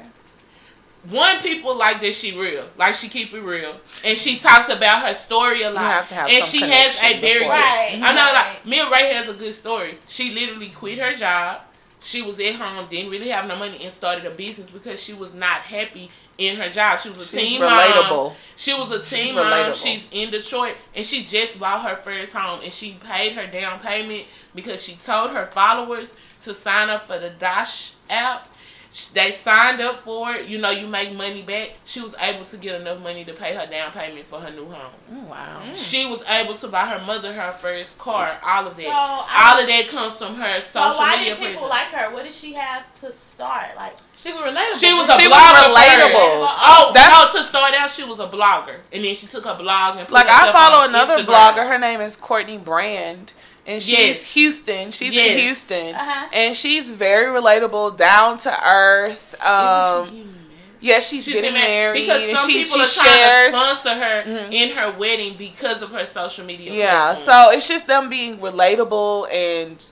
One 1.11 1.41
people 1.41 1.77
like 1.77 2.01
that 2.01 2.15
she 2.15 2.39
real, 2.39 2.65
like 2.79 2.95
she 2.95 3.09
keep 3.09 3.35
it 3.35 3.41
real, 3.41 3.77
and 4.05 4.17
she 4.17 4.39
talks 4.39 4.69
about 4.69 5.05
her 5.05 5.13
story 5.13 5.63
a 5.63 5.71
lot. 5.71 5.83
have 5.83 6.09
to 6.09 6.15
have 6.15 6.29
and 6.31 6.45
some 6.45 6.61
she 6.61 6.65
has 6.71 7.03
a 7.03 7.21
very 7.21 7.41
good. 7.41 7.49
Right, 7.49 7.95
I 8.01 8.13
know, 8.13 8.33
right. 8.33 8.33
like 8.35 8.67
Mia 8.67 8.89
Ray 8.89 9.13
has 9.15 9.29
a 9.29 9.35
good 9.35 9.53
story. 9.53 9.99
She 10.07 10.33
literally 10.33 10.69
quit 10.69 10.99
her 11.01 11.13
job. 11.13 11.63
She 11.99 12.21
was 12.23 12.39
at 12.41 12.55
home, 12.57 12.87
didn't 12.89 13.11
really 13.11 13.29
have 13.29 13.47
no 13.49 13.57
money, 13.57 13.79
and 13.83 13.93
started 13.93 14.27
a 14.27 14.31
business 14.31 14.71
because 14.71 15.03
she 15.03 15.13
was 15.13 15.35
not 15.35 15.61
happy 15.63 16.09
in 16.39 16.57
her 16.57 16.69
job. 16.69 16.99
She 17.01 17.09
was 17.11 17.19
a 17.19 17.25
She's 17.25 17.33
teen 17.33 17.61
relatable. 17.61 18.29
mom. 18.29 18.33
She 18.57 18.73
was 18.75 18.91
a 18.91 18.99
team 19.01 19.27
She's 19.27 19.35
mom. 19.35 19.47
relatable. 19.47 19.83
She's 19.83 20.07
in 20.13 20.31
Detroit, 20.31 20.75
and 20.95 21.05
she 21.07 21.23
just 21.25 21.59
bought 21.61 21.83
her 21.83 21.97
first 21.97 22.33
home, 22.33 22.61
and 22.63 22.73
she 22.73 22.97
paid 23.09 23.33
her 23.33 23.47
down 23.47 23.79
payment 23.81 24.25
because 24.55 24.83
she 24.83 24.95
told 24.97 25.31
her 25.31 25.47
followers 25.53 26.15
to 26.45 26.55
sign 26.55 26.91
up 26.91 27.07
for 27.07 27.19
the 27.19 27.31
Dash 27.31 27.93
app. 28.11 28.49
Sh- 28.93 29.07
They 29.07 29.31
signed 29.31 29.81
up 29.81 29.97
for 30.05 30.33
it. 30.35 30.47
You 30.49 30.59
know, 30.59 30.69
you 30.71 30.87
make 30.87 31.15
money 31.15 31.41
back. 31.41 31.71
She 31.87 32.01
was 32.03 32.15
able 32.21 32.45
to 32.45 32.57
get 32.59 32.79
enough 32.81 33.01
money 33.01 33.25
to 33.25 33.33
pay 33.33 33.55
her 33.55 33.67
down 33.67 33.91
payment 33.93 34.27
for 34.27 34.39
her 34.39 34.51
new 34.51 34.67
home. 34.67 34.93
Oh, 35.11 35.31
wow. 35.31 35.63
Mm. 35.67 35.75
She 35.75 36.05
was 36.07 36.23
able 36.29 36.55
to 36.55 36.69
buy 36.69 36.85
her 36.87 36.99
mother 37.05 37.33
her 37.33 37.53
first 37.53 37.99
car. 37.99 38.39
All 38.43 38.67
of 38.67 38.77
that. 38.77 38.83
So, 38.83 38.91
all 38.91 39.25
I- 39.29 39.61
of 39.63 39.67
that 39.67 39.89
comes 39.89 40.15
from 40.19 40.35
her 40.35 40.61
social 40.61 40.61
So 40.61 40.91
social 40.91 40.99
why 40.99 41.17
media 41.17 41.35
Why 41.35 41.41
did 41.41 41.49
people 41.55 41.69
presence. 41.69 41.71
like 41.71 41.89
her? 42.01 42.13
What 42.15 42.25
did 42.25 42.33
she 42.35 42.53
have 42.53 43.01
to 43.01 43.13
start? 43.13 43.77
Like 43.77 43.97
She 44.17 44.31
was 44.33 44.43
relatable. 44.43 44.79
She 44.81 44.93
was 44.93 45.09
a 45.09 45.21
She 45.21 45.27
was 45.27 45.39
blogger 45.39 45.75
relatable. 45.75 46.47
Oh, 46.47 46.91
That's- 46.95 47.33
no! 47.35 47.39
To 47.41 47.45
start 47.47 47.75
out, 47.75 47.91
she 47.91 48.05
was 48.05 48.19
a 48.21 48.27
blogger, 48.29 48.77
and 48.93 49.05
then 49.05 49.15
she 49.17 49.27
took 49.27 49.45
her 49.47 49.55
blog 49.57 49.97
and 49.97 50.07
put 50.07 50.13
Like 50.15 50.27
it 50.27 50.33
I 50.33 50.49
up 50.49 50.53
follow 50.55 50.85
on 50.85 50.91
another 50.91 51.17
Instagram. 51.19 51.27
blogger. 51.55 51.67
Her 51.69 51.79
name 51.79 52.01
is 52.03 52.15
Courtney 52.17 52.59
Brand, 52.59 53.33
and 53.67 53.83
she's 53.83 53.99
Yes. 53.99 54.35
Houston. 54.35 54.91
She's 54.91 55.15
Yes. 55.15 55.31
in 55.31 55.39
Houston, 55.39 55.95
Uh-huh. 55.95 56.29
and 56.33 56.57
she's 56.57 56.91
very 56.91 57.27
relatable, 57.27 57.97
down 57.97 58.39
to 58.39 58.65
earth. 58.69 59.41
Um, 59.43 60.07
she 60.07 60.11
getting 60.13 60.27
married? 60.27 60.37
yeah, 60.81 61.01
she's, 61.01 61.25
She's 61.25 61.35
getting 61.35 61.53
married, 61.55 62.01
because 62.01 62.23
and 62.23 62.39
some 62.39 62.49
she 62.51 62.65
people 62.65 62.85
she 62.85 63.01
are 63.01 63.05
trying 63.05 63.15
shares. 63.17 63.55
to 63.55 63.61
sponsor 63.61 63.95
her 63.95 64.23
Mhm. 64.27 64.53
in 64.53 64.71
her 64.77 64.91
wedding 64.93 65.35
because 65.39 65.81
of 65.83 65.93
her 65.93 66.05
social 66.05 66.45
media. 66.45 66.73
Yeah, 66.73 67.13
platform. 67.15 67.47
so 67.47 67.51
it's 67.53 67.69
just 67.69 67.87
them 67.87 68.09
being 68.09 68.39
relatable 68.39 69.33
and 69.33 69.83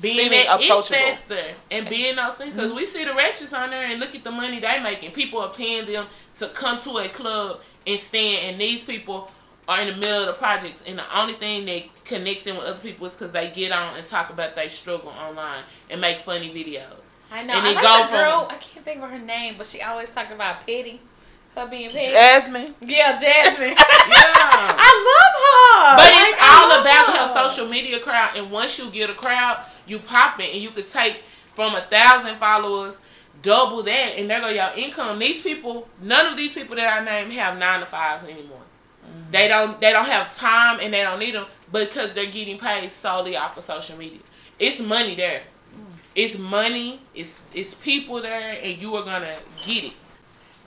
being 0.00 0.30
that 0.30 0.60
it 0.60 0.70
approachable. 0.70 0.96
factor 1.00 1.44
and 1.72 1.88
being 1.88 2.14
those 2.16 2.34
things 2.34 2.54
because 2.54 2.72
we 2.72 2.84
see 2.84 3.04
the 3.04 3.12
ratchets 3.14 3.52
on 3.52 3.70
there 3.70 3.84
and 3.84 3.98
look 3.98 4.14
at 4.14 4.22
the 4.22 4.30
money 4.30 4.60
they 4.60 4.78
making. 4.78 5.10
People 5.10 5.40
are 5.40 5.48
paying 5.52 5.86
them 5.86 6.06
to 6.38 6.46
come 6.48 6.78
to 6.80 6.98
a 6.98 7.08
club 7.08 7.60
and 7.86 7.98
stand, 7.98 8.38
and 8.44 8.60
these 8.60 8.84
people 8.84 9.28
are 9.68 9.80
in 9.82 9.88
the 9.88 9.96
middle 9.96 10.20
of 10.20 10.26
the 10.26 10.32
projects, 10.32 10.82
and 10.86 10.98
the 10.98 11.18
only 11.20 11.34
thing 11.34 11.66
that 11.66 11.82
connects 12.04 12.42
them 12.42 12.56
with 12.56 12.64
other 12.64 12.80
people 12.80 13.06
is 13.06 13.12
because 13.12 13.32
they 13.32 13.50
get 13.50 13.70
on 13.70 13.96
and 13.96 14.06
talk 14.06 14.30
about 14.30 14.56
their 14.56 14.68
struggle 14.70 15.10
online 15.10 15.62
and 15.90 16.00
make 16.00 16.18
funny 16.20 16.48
videos. 16.50 17.14
I 17.30 17.42
know. 17.42 17.52
And 17.52 17.66
I 17.66 17.70
it 17.70 17.74
like 17.74 17.82
go 17.84 18.02
the 18.02 18.08
from- 18.08 18.56
I 18.56 18.58
can't 18.58 18.84
think 18.84 19.02
of 19.02 19.10
her 19.10 19.18
name, 19.18 19.56
but 19.58 19.66
she 19.66 19.82
always 19.82 20.08
talked 20.08 20.30
about 20.32 20.66
pity. 20.66 21.00
Her 21.54 21.66
being 21.66 21.90
petty. 21.90 22.08
Jasmine. 22.08 22.74
yeah, 22.80 23.18
Jasmine. 23.18 23.70
Yeah. 24.08 24.76
I 24.80 24.90
love 25.08 25.34
her. 25.44 25.96
But 25.96 26.12
Like, 26.12 26.26
it's 26.28 26.38
all 26.40 26.80
about 26.80 27.06
her. 27.06 27.34
your 27.36 27.48
social 27.48 27.68
media 27.68 27.98
crowd, 28.00 28.36
and 28.36 28.50
once 28.50 28.78
you 28.78 28.90
get 28.90 29.10
a 29.10 29.14
crowd, 29.14 29.64
you 29.86 29.98
pop 29.98 30.40
it, 30.40 30.52
and 30.54 30.62
you 30.62 30.70
could 30.70 30.86
take 30.88 31.22
from 31.52 31.74
a 31.74 31.80
thousand 31.82 32.36
followers, 32.36 32.96
double 33.42 33.82
that, 33.82 34.14
and 34.16 34.30
there 34.30 34.40
go 34.40 34.48
your 34.48 34.70
income. 34.76 35.18
These 35.18 35.42
people, 35.42 35.88
none 36.00 36.26
of 36.26 36.36
these 36.36 36.52
people 36.54 36.76
that 36.76 37.00
I 37.00 37.04
named 37.04 37.32
have 37.34 37.58
nine 37.58 37.80
to 37.80 37.86
fives 37.86 38.24
anymore. 38.24 38.60
They 39.30 39.48
don't, 39.48 39.80
they 39.80 39.92
don't 39.92 40.06
have 40.06 40.34
time, 40.34 40.78
and 40.80 40.92
they 40.92 41.02
don't 41.02 41.18
need 41.18 41.34
them 41.34 41.46
because 41.72 42.14
they're 42.14 42.26
getting 42.30 42.58
paid 42.58 42.88
solely 42.90 43.36
off 43.36 43.56
of 43.56 43.64
social 43.64 43.98
media. 43.98 44.20
It's 44.58 44.80
money 44.80 45.14
there. 45.14 45.42
It's 46.14 46.38
money. 46.38 47.00
It's 47.14 47.38
it's 47.54 47.74
people 47.74 48.20
there, 48.22 48.56
and 48.62 48.78
you 48.78 48.94
are 48.96 49.04
gonna 49.04 49.36
get 49.62 49.84
it. 49.84 49.92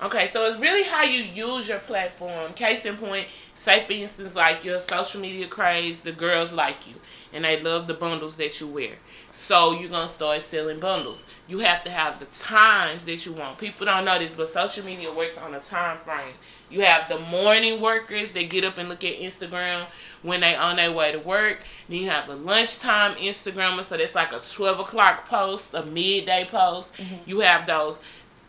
Okay, 0.02 0.30
so 0.30 0.46
it's 0.46 0.60
really 0.60 0.84
how 0.84 1.04
you 1.04 1.24
use 1.24 1.70
your 1.70 1.80
platform. 1.80 2.54
Case 2.54 2.86
in 2.86 2.98
point, 2.98 3.28
say 3.54 3.84
for 3.86 3.94
instance, 3.94 4.36
like 4.36 4.64
your 4.64 4.80
social 4.80 5.22
media 5.22 5.48
craze, 5.48 6.02
the 6.02 6.12
girls 6.12 6.54
like 6.54 6.88
you 6.88 6.96
and 7.34 7.46
they 7.46 7.62
love 7.62 7.88
the 7.88 7.94
bundles 7.94 8.38
that 8.38 8.60
you 8.60 8.68
wear. 8.68 8.94
So 9.42 9.72
you're 9.74 9.90
gonna 9.90 10.08
start 10.08 10.40
selling 10.42 10.80
bundles. 10.80 11.26
You 11.48 11.60
have 11.60 11.84
to 11.86 11.90
have 11.90 12.20
the 12.20 12.28
times 12.28 13.06
that 13.06 13.26
you 13.26 13.34
want. 13.34 13.58
People 13.58 13.88
don't 13.88 14.06
know 14.06 14.20
this, 14.20 14.36
but 14.36 14.48
social 14.48 14.86
media 14.86 15.12
works 15.12 15.36
on 15.36 15.56
a 15.56 15.60
time 15.60 15.98
frame. 15.98 16.36
You 16.70 16.82
have 16.82 17.10
the 17.10 17.18
morning 17.18 17.82
workers 17.82 18.34
that 18.34 18.52
get 18.52 18.64
up 18.64 18.78
and 18.78 18.88
look 18.88 19.04
at 19.04 19.18
Instagram 19.18 19.88
when 20.22 20.42
they 20.42 20.56
on 20.56 20.76
their 20.76 20.92
way 20.92 21.12
to 21.12 21.18
work. 21.18 21.64
Then 21.90 22.02
you 22.02 22.10
have 22.12 22.28
the 22.28 22.36
lunchtime 22.36 23.16
Instagrammer, 23.16 23.84
so 23.84 23.98
that's 23.98 24.14
like 24.14 24.32
a 24.32 24.40
twelve 24.40 24.80
o'clock 24.80 25.28
post, 25.28 25.74
a 25.74 25.84
midday 25.84 26.46
post. 26.46 26.94
Mm-hmm. 26.94 27.28
You 27.28 27.40
have 27.40 27.66
those 27.66 28.00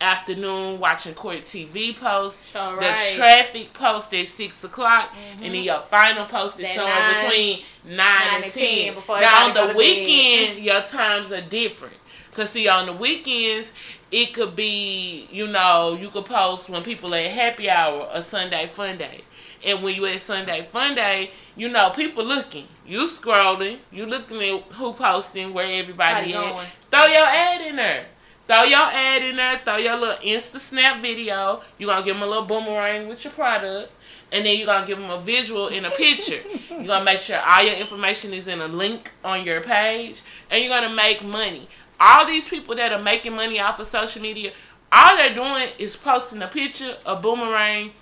afternoon 0.02 0.78
watching 0.80 1.14
court 1.14 1.38
TV 1.42 1.96
posts, 1.96 2.50
Sure, 2.52 2.76
the. 2.76 2.82
Mm-hmm. 2.84 3.16
traffic 3.16 3.72
post 3.72 4.12
at 4.14 4.26
six 4.26 4.62
o'clock, 4.64 5.14
and 5.42 5.54
then 5.54 5.62
your 5.62 5.80
final 5.90 6.24
post 6.26 6.60
is 6.60 6.68
somewhere 6.68 6.94
nine- 6.94 7.24
between 7.24 7.58
nine, 7.84 7.96
nine 7.96 8.42
and 8.44 8.52
ten. 8.52 8.94
10 8.94 9.20
now 9.20 9.46
on 9.48 9.54
the 9.54 9.60
to 9.60 9.66
bed. 9.68 9.76
weekend, 9.76 10.58
your 10.64 10.80
times 10.82 11.32
are 11.32 11.40
different. 11.48 11.94
Cause 12.34 12.50
see, 12.50 12.66
on 12.68 12.86
the 12.86 12.92
weekends, 12.94 13.72
it 14.10 14.32
could 14.34 14.56
be 14.56 15.28
you 15.30 15.46
know 15.46 15.96
you 16.00 16.08
could 16.08 16.24
post 16.24 16.68
when 16.70 16.82
people 16.82 17.14
at 17.14 17.30
happy 17.30 17.68
hour 17.68 18.08
or 18.14 18.20
Sunday 18.22 18.66
fun 18.66 18.96
day, 18.96 19.20
and 19.66 19.82
when 19.82 19.94
you 19.94 20.06
at 20.06 20.18
Sunday 20.20 20.62
fun 20.72 20.94
day, 20.94 21.28
you 21.56 21.68
know 21.68 21.90
people 21.90 22.24
looking, 22.24 22.66
you 22.86 23.00
scrolling, 23.04 23.76
you 23.90 24.06
looking 24.06 24.40
at 24.42 24.62
who 24.72 24.94
posting 24.94 25.52
where 25.52 25.66
everybody 25.82 26.32
at. 26.34 26.40
going. 26.54 26.66
Throw 26.90 27.04
your 27.06 27.26
ad 27.26 27.66
in 27.66 27.76
there. 27.76 28.06
Throw 28.52 28.64
your 28.64 28.80
ad 28.80 29.22
in 29.22 29.36
there. 29.36 29.58
Throw 29.64 29.78
your 29.78 29.96
little 29.96 30.16
Insta 30.16 30.58
Snap 30.58 31.00
video. 31.00 31.62
you 31.78 31.86
going 31.86 32.00
to 32.00 32.04
give 32.04 32.14
them 32.16 32.22
a 32.22 32.26
little 32.26 32.44
boomerang 32.44 33.08
with 33.08 33.24
your 33.24 33.32
product. 33.32 33.90
And 34.30 34.44
then 34.44 34.58
you're 34.58 34.66
going 34.66 34.82
to 34.82 34.86
give 34.86 34.98
them 34.98 35.08
a 35.08 35.18
visual 35.18 35.68
in 35.68 35.86
a 35.86 35.90
picture. 35.90 36.38
you're 36.68 36.84
going 36.84 36.98
to 36.98 37.04
make 37.04 37.20
sure 37.20 37.40
all 37.40 37.62
your 37.62 37.76
information 37.76 38.34
is 38.34 38.46
in 38.48 38.60
a 38.60 38.68
link 38.68 39.10
on 39.24 39.46
your 39.46 39.62
page. 39.62 40.20
And 40.50 40.62
you're 40.62 40.68
going 40.68 40.86
to 40.86 40.94
make 40.94 41.24
money. 41.24 41.66
All 41.98 42.26
these 42.26 42.46
people 42.46 42.74
that 42.74 42.92
are 42.92 43.00
making 43.00 43.34
money 43.34 43.58
off 43.58 43.80
of 43.80 43.86
social 43.86 44.20
media, 44.20 44.52
all 44.92 45.16
they're 45.16 45.34
doing 45.34 45.68
is 45.78 45.96
posting 45.96 46.42
a 46.42 46.46
picture, 46.46 46.94
a 47.06 47.16
boomerang, 47.16 47.92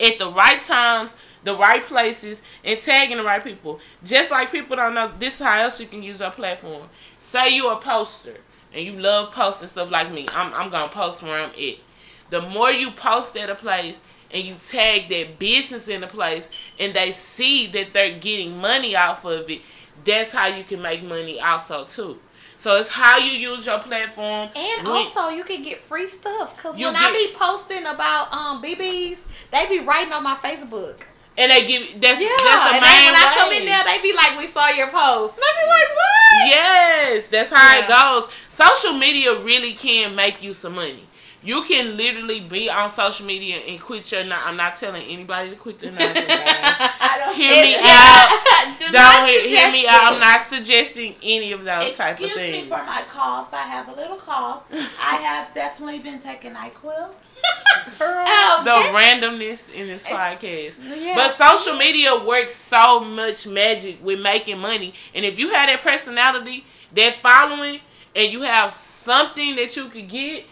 at 0.00 0.20
the 0.20 0.30
right 0.30 0.62
times, 0.62 1.16
the 1.42 1.56
right 1.56 1.82
places, 1.82 2.42
and 2.62 2.78
tagging 2.78 3.16
the 3.16 3.24
right 3.24 3.42
people. 3.42 3.80
Just 4.04 4.30
like 4.30 4.52
people 4.52 4.76
don't 4.76 4.94
know, 4.94 5.10
this 5.18 5.40
is 5.40 5.44
how 5.44 5.58
else 5.58 5.80
you 5.80 5.88
can 5.88 6.04
use 6.04 6.22
our 6.22 6.30
platform. 6.30 6.88
Say 7.18 7.56
you're 7.56 7.72
a 7.72 7.76
poster 7.78 8.36
and 8.74 8.84
you 8.84 8.92
love 8.92 9.32
posting 9.32 9.68
stuff 9.68 9.90
like 9.90 10.10
me. 10.12 10.26
I'm, 10.34 10.52
I'm 10.54 10.70
going 10.70 10.88
to 10.88 10.94
post 10.94 11.22
where 11.22 11.38
I'm 11.42 11.50
at. 11.50 11.76
The 12.30 12.42
more 12.42 12.70
you 12.70 12.90
post 12.90 13.36
at 13.36 13.48
a 13.50 13.54
place 13.54 14.00
and 14.30 14.44
you 14.44 14.54
tag 14.68 15.08
that 15.08 15.38
business 15.38 15.88
in 15.88 16.04
a 16.04 16.06
place 16.06 16.50
and 16.78 16.92
they 16.94 17.10
see 17.10 17.66
that 17.68 17.92
they're 17.92 18.12
getting 18.18 18.60
money 18.60 18.94
off 18.94 19.24
of 19.24 19.48
it, 19.48 19.62
that's 20.04 20.32
how 20.32 20.46
you 20.46 20.64
can 20.64 20.82
make 20.82 21.02
money 21.02 21.40
also 21.40 21.84
too. 21.84 22.18
So 22.56 22.76
it's 22.76 22.90
how 22.90 23.18
you 23.18 23.30
use 23.32 23.66
your 23.66 23.78
platform. 23.78 24.50
And 24.54 24.86
when- 24.86 24.86
also, 24.86 25.28
you 25.28 25.44
can 25.44 25.62
get 25.62 25.78
free 25.78 26.08
stuff. 26.08 26.60
Cause 26.60 26.76
when 26.78 26.96
I 26.96 27.12
be 27.12 27.34
posting 27.38 27.86
about 27.86 28.32
um 28.32 28.60
BBs, 28.62 29.18
they 29.50 29.66
be 29.68 29.78
writing 29.80 30.12
on 30.12 30.22
my 30.24 30.34
Facebook. 30.34 31.02
And 31.38 31.50
they 31.50 31.66
give 31.66 32.00
that's 32.00 32.20
Yeah, 32.20 32.28
that's 32.28 32.64
the 32.68 32.74
and 32.76 32.82
main 32.82 32.82
then 32.82 33.04
when 33.06 33.14
I 33.16 33.34
come 33.38 33.52
in 33.52 33.64
there, 33.64 33.84
they 33.84 34.02
be 34.02 34.12
like, 34.12 34.36
"We 34.36 34.46
saw 34.46 34.68
your 34.68 34.90
post," 34.90 35.36
and 35.36 35.44
I 35.46 35.52
be 35.56 35.66
like, 35.70 35.90
"What?" 35.96 36.48
Yes, 36.50 37.28
that's 37.28 37.50
how 37.50 37.72
Yeah. 37.72 37.84
it 37.84 37.88
goes. 37.88 38.28
Social 38.48 38.94
media 38.94 39.34
really 39.40 39.72
can 39.72 40.14
make 40.14 40.42
you 40.42 40.52
some 40.52 40.74
money. 40.74 41.07
You 41.42 41.62
can 41.62 41.96
literally 41.96 42.40
be 42.40 42.68
on 42.68 42.90
social 42.90 43.24
media 43.26 43.56
and 43.68 43.80
quit 43.80 44.10
your 44.10 44.24
nine. 44.24 44.40
I'm 44.44 44.56
not 44.56 44.76
telling 44.76 45.04
anybody 45.08 45.50
to 45.50 45.56
quit 45.56 45.78
their 45.78 45.92
nine 45.92 46.12
to 46.14 46.20
five. 46.22 46.26
I 46.30 47.14
don't 47.24 47.36
Hear 47.36 47.62
me 47.62 47.74
It's- 47.74 47.84
out. 47.86 48.78
Do 48.78 48.92
Don't 48.92 49.26
hear, 49.28 49.40
hear 49.48 49.72
me 49.72 49.78
suggest 49.82 50.02
out. 50.02 50.12
I'm 50.14 50.20
not 50.20 50.40
suggesting 50.42 51.14
any 51.22 51.52
of 51.52 51.64
those 51.64 51.94
type 51.94 52.14
of 52.14 52.18
things. 52.18 52.30
Excuse 52.32 52.36
me 52.36 52.50
things. 52.60 52.66
for 52.68 52.84
my 52.84 53.02
cough. 53.08 53.52
I 53.54 53.62
have 53.62 53.88
a 53.88 53.94
little 53.94 54.16
cough. 54.16 54.64
I 55.00 55.16
have 55.22 55.52
definitely 55.54 56.00
been 56.00 56.18
taking 56.18 56.52
NyQuil. 56.52 57.10
Girl, 57.98 58.24
Oh, 58.26 58.62
the 58.64 58.98
randomness 58.98 59.72
in 59.72 59.86
this 59.86 60.06
podcast. 60.08 60.78
Yeah. 60.96 61.14
But 61.14 61.32
social 61.34 61.76
media 61.76 62.18
works 62.24 62.54
so 62.54 63.00
much 63.00 63.46
magic 63.46 64.04
with 64.04 64.20
making 64.20 64.58
money. 64.58 64.92
And 65.14 65.24
if 65.24 65.38
you 65.38 65.50
have 65.50 65.68
that 65.68 65.80
personality, 65.82 66.64
that 66.94 67.18
following, 67.18 67.80
and 68.16 68.32
you 68.32 68.42
have 68.42 68.70
something 68.72 69.54
that 69.56 69.76
you 69.76 69.86
could 69.88 70.08
get, 70.08 70.44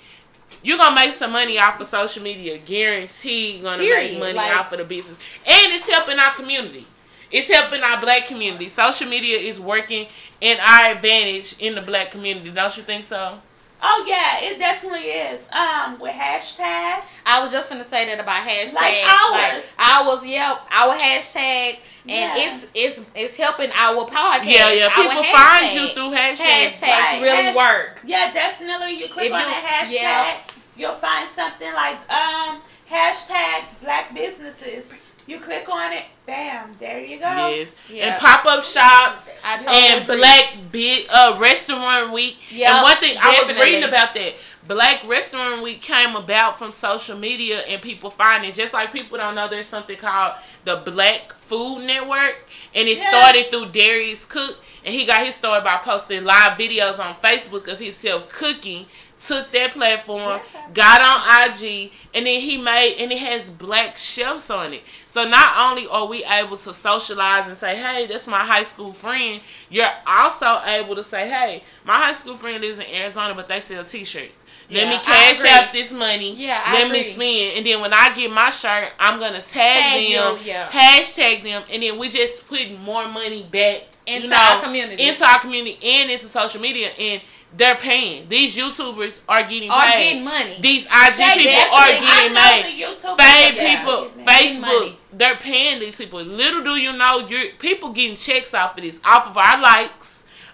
you're 0.62 0.78
gonna 0.78 0.94
make 0.94 1.12
some 1.12 1.32
money 1.32 1.58
off 1.58 1.80
of 1.80 1.86
social 1.86 2.22
media. 2.22 2.58
Guaranteed 2.58 3.56
you're 3.56 3.62
gonna 3.64 3.82
make 3.82 4.18
money 4.18 4.32
Like- 4.34 4.56
off 4.56 4.72
of 4.72 4.78
the 4.78 4.84
business. 4.84 5.18
And 5.46 5.72
it's 5.72 5.88
helping 5.88 6.18
our 6.18 6.32
community. 6.34 6.86
It's 7.30 7.50
helping 7.50 7.82
our 7.82 8.00
black 8.00 8.26
community. 8.26 8.68
Social 8.68 9.08
media 9.08 9.38
is 9.38 9.58
working 9.60 10.06
in 10.40 10.58
our 10.60 10.92
advantage 10.92 11.56
in 11.58 11.74
the 11.74 11.82
black 11.82 12.10
community. 12.10 12.50
Don't 12.50 12.76
you 12.76 12.82
think 12.84 13.04
so? 13.04 13.40
Oh 13.82 14.04
yeah, 14.08 14.38
it 14.40 14.58
definitely 14.58 15.00
is. 15.08 15.48
Um, 15.52 15.98
with 16.00 16.12
hashtags. 16.14 17.04
I 17.26 17.42
was 17.42 17.52
just 17.52 17.68
gonna 17.70 17.84
say 17.84 18.06
that 18.06 18.18
about 18.20 18.46
hashtags. 18.46 18.74
Like 18.74 19.04
ours. 19.06 19.74
ours, 19.78 20.26
yeah, 20.26 20.58
our 20.72 20.94
hashtag, 20.94 21.78
and 22.08 22.08
Yeah. 22.08 22.34
it's 22.36 22.68
it's 22.74 23.02
it's 23.14 23.36
helping 23.36 23.70
our 23.72 24.06
podcast. 24.06 24.44
Yeah, 24.46 24.72
yeah. 24.72 24.86
our 24.86 25.02
People 25.08 25.22
find 25.24 25.72
you 25.74 25.88
through 25.94 26.10
hashtags. 26.10 26.80
Hashtags 26.80 26.82
Right, 26.82 27.20
really 27.22 27.42
hash- 27.44 27.56
work. 27.56 28.00
Yeah, 28.04 28.32
definitely. 28.32 28.98
You 28.98 29.08
click 29.08 29.26
If 29.26 29.32
on 29.34 29.40
you- 29.40 29.46
that 29.46 29.84
hashtag, 29.86 29.92
yeah. 29.92 30.40
you'll 30.76 30.94
find 30.94 31.28
something 31.28 31.72
like 31.74 31.98
um 32.10 32.62
hashtag 32.90 33.64
Black 33.82 34.14
businesses. 34.14 34.92
You 35.26 35.40
click 35.40 35.68
on 35.68 35.92
it, 35.92 36.04
bam, 36.26 36.70
there 36.78 37.00
you 37.00 37.18
go. 37.18 37.48
Yes. 37.48 37.74
Yeah. 37.90 38.12
And 38.12 38.20
pop 38.20 38.44
up 38.46 38.62
shops 38.62 39.34
I 39.44 39.56
totally 39.56 39.76
and 39.76 40.02
agree. 40.04 40.16
Black 40.18 40.54
bit 40.70 41.08
uh 41.12 41.36
restaurant 41.40 42.12
week. 42.12 42.36
Yep, 42.52 42.70
and 42.70 42.82
one 42.82 42.96
thing 42.98 43.16
I 43.20 43.40
was 43.40 43.52
reading 43.60 43.84
about 43.84 44.14
that. 44.14 44.34
Black 44.68 45.06
Restaurant 45.06 45.62
Week 45.62 45.80
came 45.80 46.16
about 46.16 46.58
from 46.58 46.72
social 46.72 47.16
media 47.16 47.60
and 47.68 47.80
people 47.80 48.10
finding 48.10 48.52
just 48.52 48.72
like 48.72 48.92
people 48.92 49.16
don't 49.16 49.36
know 49.36 49.48
there's 49.48 49.68
something 49.68 49.96
called 49.96 50.34
the 50.64 50.82
Black 50.84 51.32
Food 51.34 51.84
Network 51.86 52.44
and 52.74 52.88
it 52.88 52.98
Yeah. 52.98 53.08
started 53.08 53.48
through 53.52 53.66
Darius 53.66 54.24
Cook 54.24 54.58
and 54.84 54.92
he 54.92 55.06
got 55.06 55.24
his 55.24 55.36
story 55.36 55.60
by 55.60 55.76
posting 55.76 56.24
live 56.24 56.58
videos 56.58 56.98
on 56.98 57.14
Facebook 57.22 57.68
of 57.72 57.78
himself 57.78 58.28
cooking. 58.28 58.86
Took 59.26 59.50
that 59.52 59.72
platform, 59.72 60.40
got 60.74 61.00
on 61.00 61.50
IG, 61.50 61.90
and 62.14 62.26
then 62.26 62.40
he 62.40 62.58
made 62.58 62.96
and 63.00 63.10
it 63.10 63.18
has 63.18 63.50
black 63.50 63.96
chefs 63.96 64.50
on 64.50 64.72
it. 64.74 64.82
So 65.10 65.26
not 65.26 65.70
only 65.70 65.86
are 65.88 66.06
we 66.06 66.22
able 66.24 66.56
to 66.56 66.72
socialize 66.74 67.48
and 67.48 67.56
say, 67.56 67.74
"Hey, 67.74 68.06
that's 68.06 68.26
my 68.26 68.38
high 68.44 68.62
school 68.62 68.92
friend," 68.92 69.40
you're 69.70 69.88
also 70.06 70.60
able 70.66 70.94
to 70.96 71.02
say, 71.02 71.26
"Hey, 71.28 71.62
my 71.84 71.96
high 71.96 72.12
school 72.12 72.36
friend 72.36 72.60
lives 72.62 72.78
in 72.78 72.86
Arizona, 72.86 73.34
but 73.34 73.48
they 73.48 73.58
sell 73.60 73.82
T-shirts. 73.84 74.44
Let 74.70 74.84
Yeah, 74.84 74.90
me 74.90 74.98
cash 75.02 75.44
out 75.44 75.72
this 75.72 75.90
money. 75.92 76.34
Yeah, 76.34 76.60
I 76.64 76.74
let 76.74 76.90
me 76.90 77.00
agree. 77.00 77.12
spend, 77.12 77.56
and 77.58 77.66
then 77.66 77.80
when 77.80 77.92
I 77.92 78.14
get 78.14 78.30
my 78.30 78.50
shirt, 78.50 78.92
I'm 79.00 79.18
gonna 79.18 79.40
tag, 79.40 79.82
Tag 79.82 80.12
them, 80.14 80.38
you, 80.38 80.44
yeah. 80.44 80.68
hashtag 80.68 81.42
them, 81.42 81.62
and 81.72 81.82
then 81.82 81.98
we 81.98 82.08
just 82.08 82.46
putting 82.46 82.80
more 82.82 83.08
money 83.08 83.42
back 83.50 83.82
Into 84.06 84.24
you 84.24 84.30
know, 84.30 84.36
our 84.36 84.62
community. 84.62 85.02
into 85.02 85.24
our 85.24 85.40
community, 85.40 85.78
and 85.84 86.10
into 86.10 86.26
social 86.26 86.60
media, 86.60 86.90
and 86.98 87.20
they're 87.56 87.74
paying. 87.76 88.28
These 88.28 88.56
YouTubers 88.56 89.20
are 89.28 89.42
getting 89.42 89.70
Are 89.70 89.82
paid. 89.82 90.04
getting 90.12 90.24
money. 90.24 90.56
These 90.60 90.84
IG 90.86 91.16
They 91.16 91.34
people 91.36 91.74
are 91.74 91.86
getting 91.86 92.08
I 92.08 92.28
know 92.34 92.50
made. 92.50 92.64
the 92.64 92.82
YouTubers 92.82 93.16
Fame 93.16 93.52
are 93.52 93.54
getting 93.54 93.78
people, 93.78 94.24
Facebook, 94.24 94.94
they're 95.12 95.36
paying 95.36 95.80
these 95.80 95.96
people. 95.96 96.22
Little 96.22 96.62
do 96.62 96.70
you 96.76 96.92
know, 96.96 97.26
you're 97.26 97.50
people 97.58 97.90
getting 97.92 98.16
checks 98.16 98.52
off 98.54 98.76
of 98.76 98.82
this, 98.84 99.00
off 99.04 99.26
of 99.28 99.36
our 99.38 99.60
likes, 99.60 100.05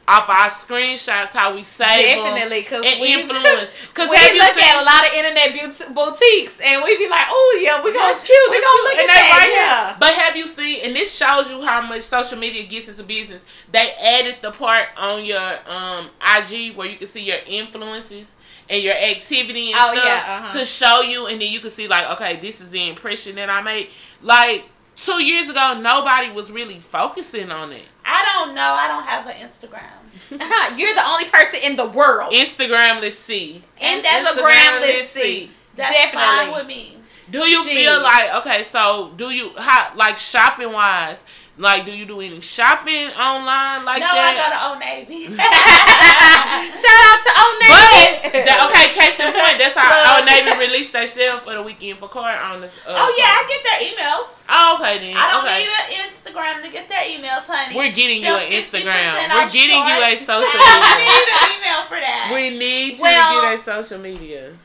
off 0.09 0.29
our 0.29 0.49
screenshots, 0.51 1.31
how 1.33 1.55
we 1.55 1.63
save 1.63 2.17
Definitely, 2.19 2.61
because 2.63 2.85
and 2.85 3.01
we 3.01 3.15
influence. 3.15 3.71
Because 3.93 4.09
we 4.11 4.17
look 4.39 4.55
seen? 4.57 4.65
at 4.65 4.83
a 4.83 4.85
lot 4.85 5.07
of 5.07 5.13
internet 5.15 5.95
boutiques, 5.95 6.61
and 6.61 6.83
we 6.83 6.97
be 6.99 7.09
like, 7.09 7.27
"Oh 7.31 7.61
yeah, 7.63 7.83
we 7.83 7.93
gonna 7.93 8.07
That's 8.07 8.25
cute. 8.25 8.37
We 8.51 8.57
That's 8.57 8.67
gonna 8.67 8.83
cute. 8.83 8.85
look 8.85 8.99
and 8.99 9.11
at 9.11 9.15
that." 9.15 9.39
right 9.39 9.53
yeah. 9.53 9.87
here. 9.89 9.97
But 10.01 10.13
have 10.15 10.37
you 10.37 10.47
seen? 10.47 10.81
And 10.85 10.97
this 10.97 11.15
shows 11.15 11.51
you 11.51 11.63
how 11.63 11.83
much 11.87 12.03
social 12.03 12.39
media 12.39 12.65
gets 12.67 12.89
into 12.89 13.05
business. 13.05 13.45
They 13.71 13.93
added 14.01 14.37
the 14.43 14.51
part 14.51 14.89
on 14.97 15.25
your 15.25 15.41
um 15.69 16.11
IG 16.21 16.75
where 16.77 16.89
you 16.89 16.97
can 16.97 17.07
see 17.07 17.23
your 17.25 17.39
influences 17.47 18.35
and 18.69 18.83
your 18.83 18.95
activity 18.95 19.73
and 19.73 19.77
Oh, 19.79 19.93
stuff 19.93 20.05
yeah, 20.05 20.25
uh-huh. 20.27 20.59
to 20.59 20.65
show 20.65 21.01
you, 21.03 21.27
and 21.27 21.41
then 21.41 21.53
you 21.53 21.61
can 21.61 21.71
see 21.71 21.87
like, 21.87 22.11
okay, 22.13 22.37
this 22.41 22.61
is 22.61 22.71
the 22.71 22.89
impression 22.89 23.37
that 23.37 23.51
I 23.51 23.61
made. 23.63 23.89
Like 24.23 24.65
two 24.97 25.23
years 25.25 25.49
ago, 25.51 25.79
nobody 25.81 26.31
was 26.31 26.51
really 26.51 26.79
focusing 26.79 27.51
on 27.51 27.73
it. 27.73 27.85
I 28.05 28.25
don't 28.33 28.55
know. 28.55 28.75
I 28.75 28.89
don't 28.89 29.05
have 29.05 29.27
an 29.27 29.35
Instagram. 29.35 29.91
You're 30.79 30.95
the 30.95 31.07
only 31.07 31.27
person 31.27 31.61
in 31.63 31.77
the 31.77 31.87
world. 31.87 32.33
Instagram, 32.33 33.01
let's 33.01 33.17
see. 33.17 33.63
And 33.81 34.05
Instagram, 34.05 34.25
Instagram, 34.25 34.81
let's 34.81 35.09
see. 35.09 35.51
That's 35.75 35.93
Definitely. 35.93 36.21
fine 36.21 36.53
with 36.53 36.67
me. 36.67 36.97
Do 37.31 37.39
you 37.39 37.61
Jeez. 37.63 37.65
feel 37.65 38.03
like 38.03 38.35
okay? 38.37 38.63
So 38.63 39.13
do 39.17 39.31
you 39.31 39.53
how 39.57 39.93
like 39.97 40.19
shopping 40.19 40.73
wise? 40.73 41.25
Like, 41.59 41.85
do 41.85 41.93
you 41.93 42.07
do 42.09 42.21
any 42.21 42.41
shopping 42.41 43.13
online 43.13 43.85
like 43.85 44.01
no, 44.01 44.09
that? 44.09 44.33
I 44.33 44.41
go 44.41 44.49
to 44.57 44.61
Old 44.73 44.81
Navy. 44.81 45.29
Shout 45.37 47.01
out 47.13 47.21
to 47.29 47.33
Old 47.37 47.57
Navy. 47.61 48.41
that- 48.41 48.61
okay, 48.73 48.89
case 48.97 49.21
in 49.21 49.29
point, 49.37 49.61
that's 49.61 49.77
how 49.77 50.17
Old 50.17 50.25
Navy 50.25 50.49
released 50.57 50.97
their 50.97 51.07
sale 51.07 51.37
for 51.45 51.53
the 51.53 51.63
weekend 51.63 51.99
for 52.01 52.09
car 52.09 52.33
on 52.41 52.63
this. 52.65 52.73
Uh, 52.89 52.97
oh 52.97 53.11
yeah, 53.21 53.37
I 53.37 53.45
get 53.45 53.61
their 53.69 53.81
emails. 53.85 54.49
Oh, 54.49 54.81
okay 54.81 54.97
then. 54.97 55.13
I 55.13 55.29
don't 55.29 55.45
okay. 55.45 55.61
need 55.61 55.69
an 55.69 56.09
Instagram 56.09 56.65
to 56.65 56.69
get 56.73 56.89
their 56.89 57.05
emails, 57.05 57.45
honey. 57.45 57.77
We're 57.77 57.93
getting 57.93 58.25
you 58.25 58.33
They're 58.33 58.49
an 58.49 58.57
Instagram. 58.57 59.13
We're 59.37 59.53
getting 59.53 59.83
you 59.85 59.97
a 60.01 60.17
shorts. 60.17 60.49
social 60.49 60.57
I 60.57 60.97
media. 60.97 61.13
need 61.13 61.29
an 61.37 61.41
email 61.53 61.81
for 61.85 61.99
that. 62.01 62.33
we 62.33 62.45
need 62.57 62.97
to 62.97 63.03
Well- 63.03 63.43
get 63.45 63.61
a 63.61 63.63
social 63.63 63.99
media. 64.01 64.57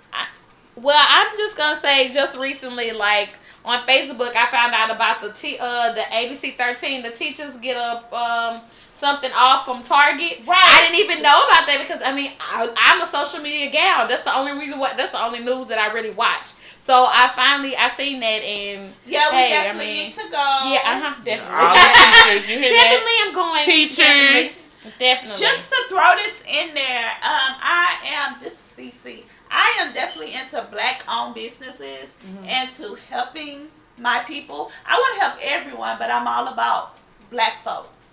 Well, 0.78 1.06
I'm 1.10 1.36
just 1.36 1.58
gonna 1.58 1.76
say, 1.80 2.14
just 2.14 2.38
recently, 2.38 2.92
like 2.92 3.34
on 3.68 3.80
Facebook, 3.86 4.36
I 4.36 4.48
found 4.50 4.74
out 4.74 4.90
about 4.96 5.22
the 5.22 5.32
T, 5.34 5.58
uh, 5.60 5.94
the 5.94 6.02
ABC 6.02 6.56
13. 6.56 7.04
The 7.04 7.12
teachers 7.12 7.58
get 7.58 7.78
up 7.78 8.12
um 8.14 8.62
something 8.92 9.32
off 9.36 9.66
from 9.66 9.84
Target. 9.84 10.42
Right. 10.48 10.58
I 10.58 10.90
didn't 10.90 11.06
even 11.06 11.22
know 11.22 11.38
about 11.46 11.68
that 11.68 11.78
because 11.86 12.02
I 12.04 12.14
mean, 12.14 12.32
I, 12.40 12.68
I'm 12.78 13.02
a 13.02 13.08
social 13.08 13.42
media 13.42 13.70
gal. 13.70 14.08
That's 14.08 14.24
the 14.24 14.36
only 14.36 14.54
reason 14.54 14.80
why. 14.80 14.94
That's 14.96 15.12
the 15.12 15.24
only 15.24 15.40
news 15.40 15.68
that 15.68 15.78
I 15.78 15.94
really 15.94 16.12
watch. 16.12 16.50
So 16.80 17.06
I 17.06 17.28
finally 17.36 17.76
I 17.76 17.90
seen 17.90 18.22
that 18.22 18.42
and 18.42 18.94
yeah, 19.06 19.30
we 19.30 19.36
Hey, 19.38 19.58
I 19.58 19.64
definitely 19.64 19.94
mean, 19.94 20.06
need 20.08 20.14
to 20.14 20.24
go. 20.32 20.46
yeah, 20.72 20.88
uh 20.88 21.00
huh, 21.04 21.16
definitely. 21.24 21.56
All 21.60 21.76
the 21.76 22.40
teachers, 22.40 22.50
you 22.50 22.58
hear 22.60 22.70
that? 22.72 22.80
definitely, 22.80 23.18
I'm 23.28 23.34
going. 23.36 23.66
Teachers. 23.68 23.98
definitely, 24.00 24.98
definitely. 24.98 25.40
Just 25.46 25.70
to 25.70 25.80
throw 25.90 26.16
this 26.16 26.44
in 26.48 26.74
there, 26.74 27.10
um, 27.28 27.52
I 27.60 27.98
am 28.08 28.40
this 28.40 28.54
is 28.56 28.94
CC. 29.04 29.24
I 29.52 29.78
am 29.82 29.94
definitely 29.94 30.34
into 30.36 30.66
black 30.72 31.04
owned 31.10 31.36
businesses 31.36 32.14
Mm-hmm. 32.26 32.46
and 32.46 32.72
to 32.74 32.96
helping 33.10 33.68
my 33.98 34.20
people. 34.28 34.72
I 34.86 34.96
want 34.96 35.16
to 35.16 35.22
help 35.26 35.40
everyone, 35.42 35.98
but 36.00 36.12
I'm 36.12 36.28
all 36.28 36.48
about 36.48 36.98
black 37.32 37.64
folks. 37.64 38.12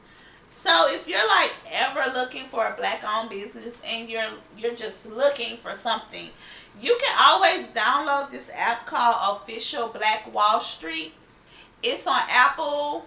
So 0.49 0.87
if 0.89 1.09
you're 1.09 1.27
like 1.29 1.53
ever 1.73 2.11
looking 2.15 2.45
for 2.47 2.67
a 2.67 2.77
black 2.77 3.03
owned 3.07 3.31
business 3.31 3.83
and 3.87 4.09
you're 4.09 4.31
you're 4.57 4.75
just 4.75 5.07
looking 5.07 5.57
for 5.57 5.75
something, 5.75 6.29
you 6.81 6.97
can 7.01 7.17
always 7.21 7.67
download 7.69 8.31
this 8.31 8.51
app 8.55 8.87
called 8.87 9.41
Official 9.43 9.89
Black 9.89 10.33
Wall 10.33 10.61
Street. 10.61 11.13
It's 11.83 12.07
on 12.07 12.21
Apple 12.31 13.05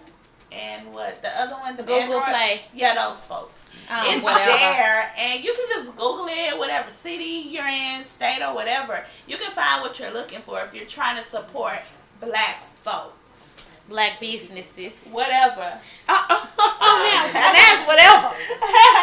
and 0.52 0.92
what 0.94 1.20
the 1.22 1.28
other 1.40 1.54
one, 1.54 1.76
the 1.76 1.82
Google 1.82 2.00
Android? 2.20 2.22
Play. 2.24 2.60
Yeah, 2.74 2.94
those 2.94 3.26
folks 3.26 3.70
Um, 3.90 4.02
it's 4.06 4.24
whatever. 4.24 4.50
there 4.52 5.12
and 5.18 5.44
you 5.44 5.52
can 5.54 5.66
just 5.74 5.90
google 5.96 6.26
it 6.28 6.58
whatever 6.58 6.90
city 6.90 7.48
you're 7.48 7.66
in 7.68 8.04
state 8.04 8.42
or 8.42 8.54
whatever 8.54 9.04
you 9.26 9.36
can 9.36 9.50
find 9.52 9.82
what 9.82 9.98
you're 9.98 10.12
looking 10.12 10.40
for 10.40 10.60
if 10.62 10.74
you're 10.74 10.86
trying 10.86 11.16
to 11.16 11.24
support 11.28 11.80
black 12.20 12.64
folks 12.82 13.66
Black 13.88 14.20
businesses. 14.20 14.92
whatever 15.12 15.78
Oh, 16.08 16.26
oh, 16.30 16.48
oh, 16.58 17.30
now 17.32 17.52
that's 17.52 17.86
whatever. 17.86 18.34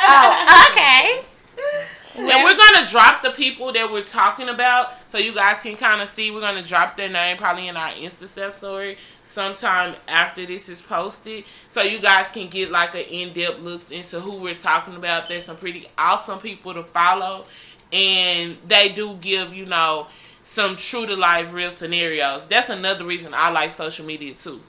Oh, 0.07 0.67
okay. 0.71 1.25
And 2.17 2.43
we're 2.43 2.55
gonna 2.55 2.87
drop 2.87 3.23
the 3.23 3.31
people 3.31 3.73
that 3.73 3.91
we're 3.91 4.03
talking 4.03 4.47
about, 4.47 4.93
so 5.09 5.17
you 5.17 5.33
guys 5.33 5.61
can 5.61 5.75
kind 5.75 6.01
of 6.01 6.07
see. 6.07 6.31
We're 6.31 6.41
gonna 6.41 6.63
drop 6.63 6.95
their 6.95 7.09
name 7.09 7.35
probably 7.37 7.67
in 7.67 7.75
our 7.75 7.89
Insta 7.89 8.25
step 8.25 8.53
story 8.53 8.97
sometime 9.21 9.95
after 10.07 10.45
this 10.45 10.69
is 10.69 10.81
posted, 10.81 11.43
so 11.67 11.81
you 11.81 11.99
guys 11.99 12.29
can 12.29 12.47
get 12.47 12.71
like 12.71 12.95
an 12.95 13.01
in 13.01 13.33
depth 13.33 13.59
look 13.59 13.91
into 13.91 14.19
who 14.21 14.37
we're 14.37 14.55
talking 14.55 14.95
about. 14.95 15.27
There's 15.27 15.45
some 15.45 15.57
pretty 15.57 15.87
awesome 15.97 16.39
people 16.39 16.73
to 16.73 16.83
follow, 16.83 17.45
and 17.91 18.57
they 18.65 18.89
do 18.89 19.15
give 19.15 19.53
you 19.53 19.65
know 19.65 20.07
some 20.41 20.77
true 20.77 21.05
to 21.05 21.15
life 21.15 21.51
real 21.51 21.71
scenarios. 21.71 22.45
That's 22.45 22.69
another 22.69 23.03
reason 23.03 23.33
I 23.33 23.49
like 23.49 23.71
social 23.71 24.05
media 24.05 24.33
too, 24.33 24.61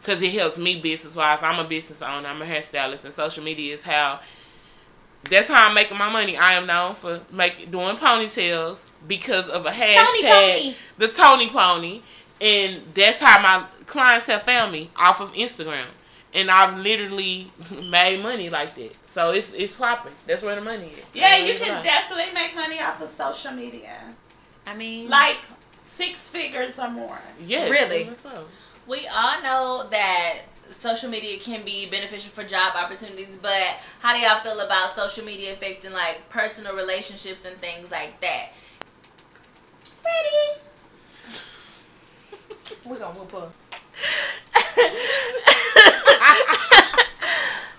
because 0.00 0.22
it 0.22 0.32
helps 0.32 0.56
me 0.56 0.80
business 0.80 1.14
wise. 1.14 1.42
I'm 1.42 1.58
a 1.58 1.68
business 1.68 2.00
owner. 2.00 2.26
I'm 2.26 2.40
a 2.40 2.46
hairstylist, 2.46 3.04
and 3.04 3.12
social 3.12 3.44
media 3.44 3.74
is 3.74 3.82
how 3.82 4.20
that's 5.28 5.48
how 5.48 5.68
I'm 5.68 5.74
making 5.74 5.96
my 5.98 6.10
money. 6.10 6.36
I 6.36 6.54
am 6.54 6.66
known 6.66 6.94
for 6.94 7.20
make 7.32 7.70
doing 7.70 7.96
ponytails 7.96 8.88
because 9.06 9.48
of 9.48 9.66
a 9.66 9.70
hashtag, 9.70 10.22
Pony. 10.22 10.74
the 10.98 11.08
Tony 11.08 11.48
Pony, 11.48 12.02
and 12.40 12.82
that's 12.94 13.20
how 13.20 13.40
my 13.40 13.66
clients 13.86 14.26
have 14.26 14.42
found 14.42 14.72
me 14.72 14.90
off 14.96 15.20
of 15.20 15.32
Instagram. 15.34 15.86
And 16.34 16.50
I've 16.50 16.76
literally 16.78 17.50
made 17.90 18.22
money 18.22 18.50
like 18.50 18.74
that. 18.74 18.94
So 19.06 19.30
it's 19.30 19.52
it's 19.52 19.76
popping. 19.76 20.12
That's 20.26 20.42
where 20.42 20.54
the 20.54 20.60
money 20.60 20.86
is. 20.88 21.02
yeah 21.14 21.38
That's 21.38 21.48
you 21.48 21.58
can 21.58 21.82
definitely 21.82 22.32
make 22.34 22.54
money 22.54 22.80
off 22.80 23.00
of 23.00 23.08
social 23.08 23.52
media 23.52 23.96
I 24.66 24.74
mean, 24.74 25.08
like 25.08 25.38
six 25.84 26.28
figures 26.28 26.78
or 26.78 26.90
more 26.90 27.18
Yeah, 27.44 27.68
Really? 27.68 28.04
that's. 28.04 28.26
We 28.86 29.06
all 29.06 29.40
know 29.42 29.88
that 29.90 30.42
social 30.76 31.10
media 31.10 31.38
can 31.38 31.64
be 31.64 31.86
beneficial 31.86 32.30
for 32.30 32.44
job 32.44 32.74
opportunities, 32.76 33.36
but 33.40 33.78
how 34.00 34.14
do 34.14 34.20
y'all 34.20 34.40
feel 34.40 34.60
about 34.60 34.92
social 34.92 35.24
media 35.24 35.54
affecting 35.54 35.92
like 35.92 36.28
personal 36.28 36.76
relationships 36.76 37.44
and 37.44 37.56
things 37.58 37.90
like 37.90 38.20
that? 38.20 38.50
Ready? 40.04 40.60
We're 42.84 42.98
gonna 42.98 43.18
whoop 43.18 43.32
her. 43.32 43.48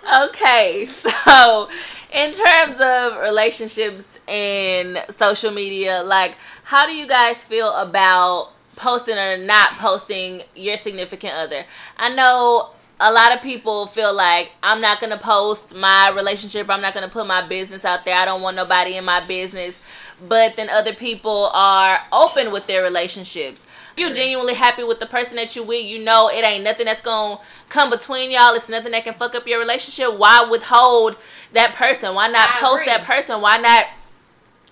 Okay, 0.10 0.86
so 0.86 1.67
in 2.13 2.31
terms 2.31 2.77
of 2.79 3.17
relationships 3.17 4.17
and 4.25 5.03
social 5.10 5.51
media, 5.51 6.01
like 6.01 6.38
how 6.63 6.88
do 6.88 6.93
you 6.93 7.05
guys 7.05 7.43
feel 7.43 7.73
about 7.73 8.53
posting 8.77 9.17
or 9.17 9.36
not 9.38 9.71
posting 9.77 10.43
your 10.55 10.77
significant 10.77 11.33
other? 11.33 11.65
I 11.97 12.07
know 12.13 12.69
a 12.99 13.12
lot 13.12 13.33
of 13.33 13.41
people 13.43 13.86
feel 13.86 14.13
like 14.15 14.53
I'm 14.63 14.81
not 14.81 14.99
gonna 14.99 15.17
post 15.17 15.75
my 15.75 16.10
relationship, 16.10 16.69
I'm 16.69 16.81
not 16.81 16.93
gonna 16.95 17.07
put 17.07 17.27
my 17.27 17.45
business 17.45 17.86
out 17.86 18.05
there, 18.05 18.15
I 18.17 18.25
don't 18.25 18.41
want 18.41 18.55
nobody 18.55 18.95
in 18.95 19.05
my 19.05 19.19
business. 19.19 19.79
But 20.27 20.55
then 20.55 20.67
other 20.69 20.93
people 20.93 21.51
are 21.53 21.99
open 22.12 22.51
with 22.51 22.65
their 22.65 22.81
relationships. 22.81 23.67
you're 23.95 24.13
genuinely 24.13 24.55
happy 24.55 24.83
with 24.83 24.99
the 24.99 25.05
person 25.05 25.36
that 25.36 25.55
you 25.55 25.63
with, 25.63 25.86
you 25.86 25.99
know 26.03 26.29
it 26.29 26.43
ain't 26.43 26.63
nothing 26.63 26.86
that's 26.86 27.01
gonna 27.01 27.39
come 27.69 27.89
between 27.91 28.31
y'all. 28.31 28.55
It's 28.55 28.69
nothing 28.69 28.91
that 28.93 29.03
can 29.03 29.13
fuck 29.13 29.36
up 29.36 29.47
your 29.47 29.60
relationship. 29.60 30.17
Why 30.17 30.41
withhold 30.49 31.17
that 31.53 31.75
person? 31.75 32.15
Why 32.15 32.27
not 32.27 32.49
I 32.49 32.60
post 32.60 32.81
agree. 32.81 32.93
that 32.93 33.03
person? 33.03 33.41
Why 33.41 33.57
not 33.57 33.86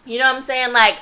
you 0.04 0.20
know 0.20 0.26
what 0.26 0.36
I'm 0.36 0.42
saying? 0.42 0.74
Like 0.74 0.98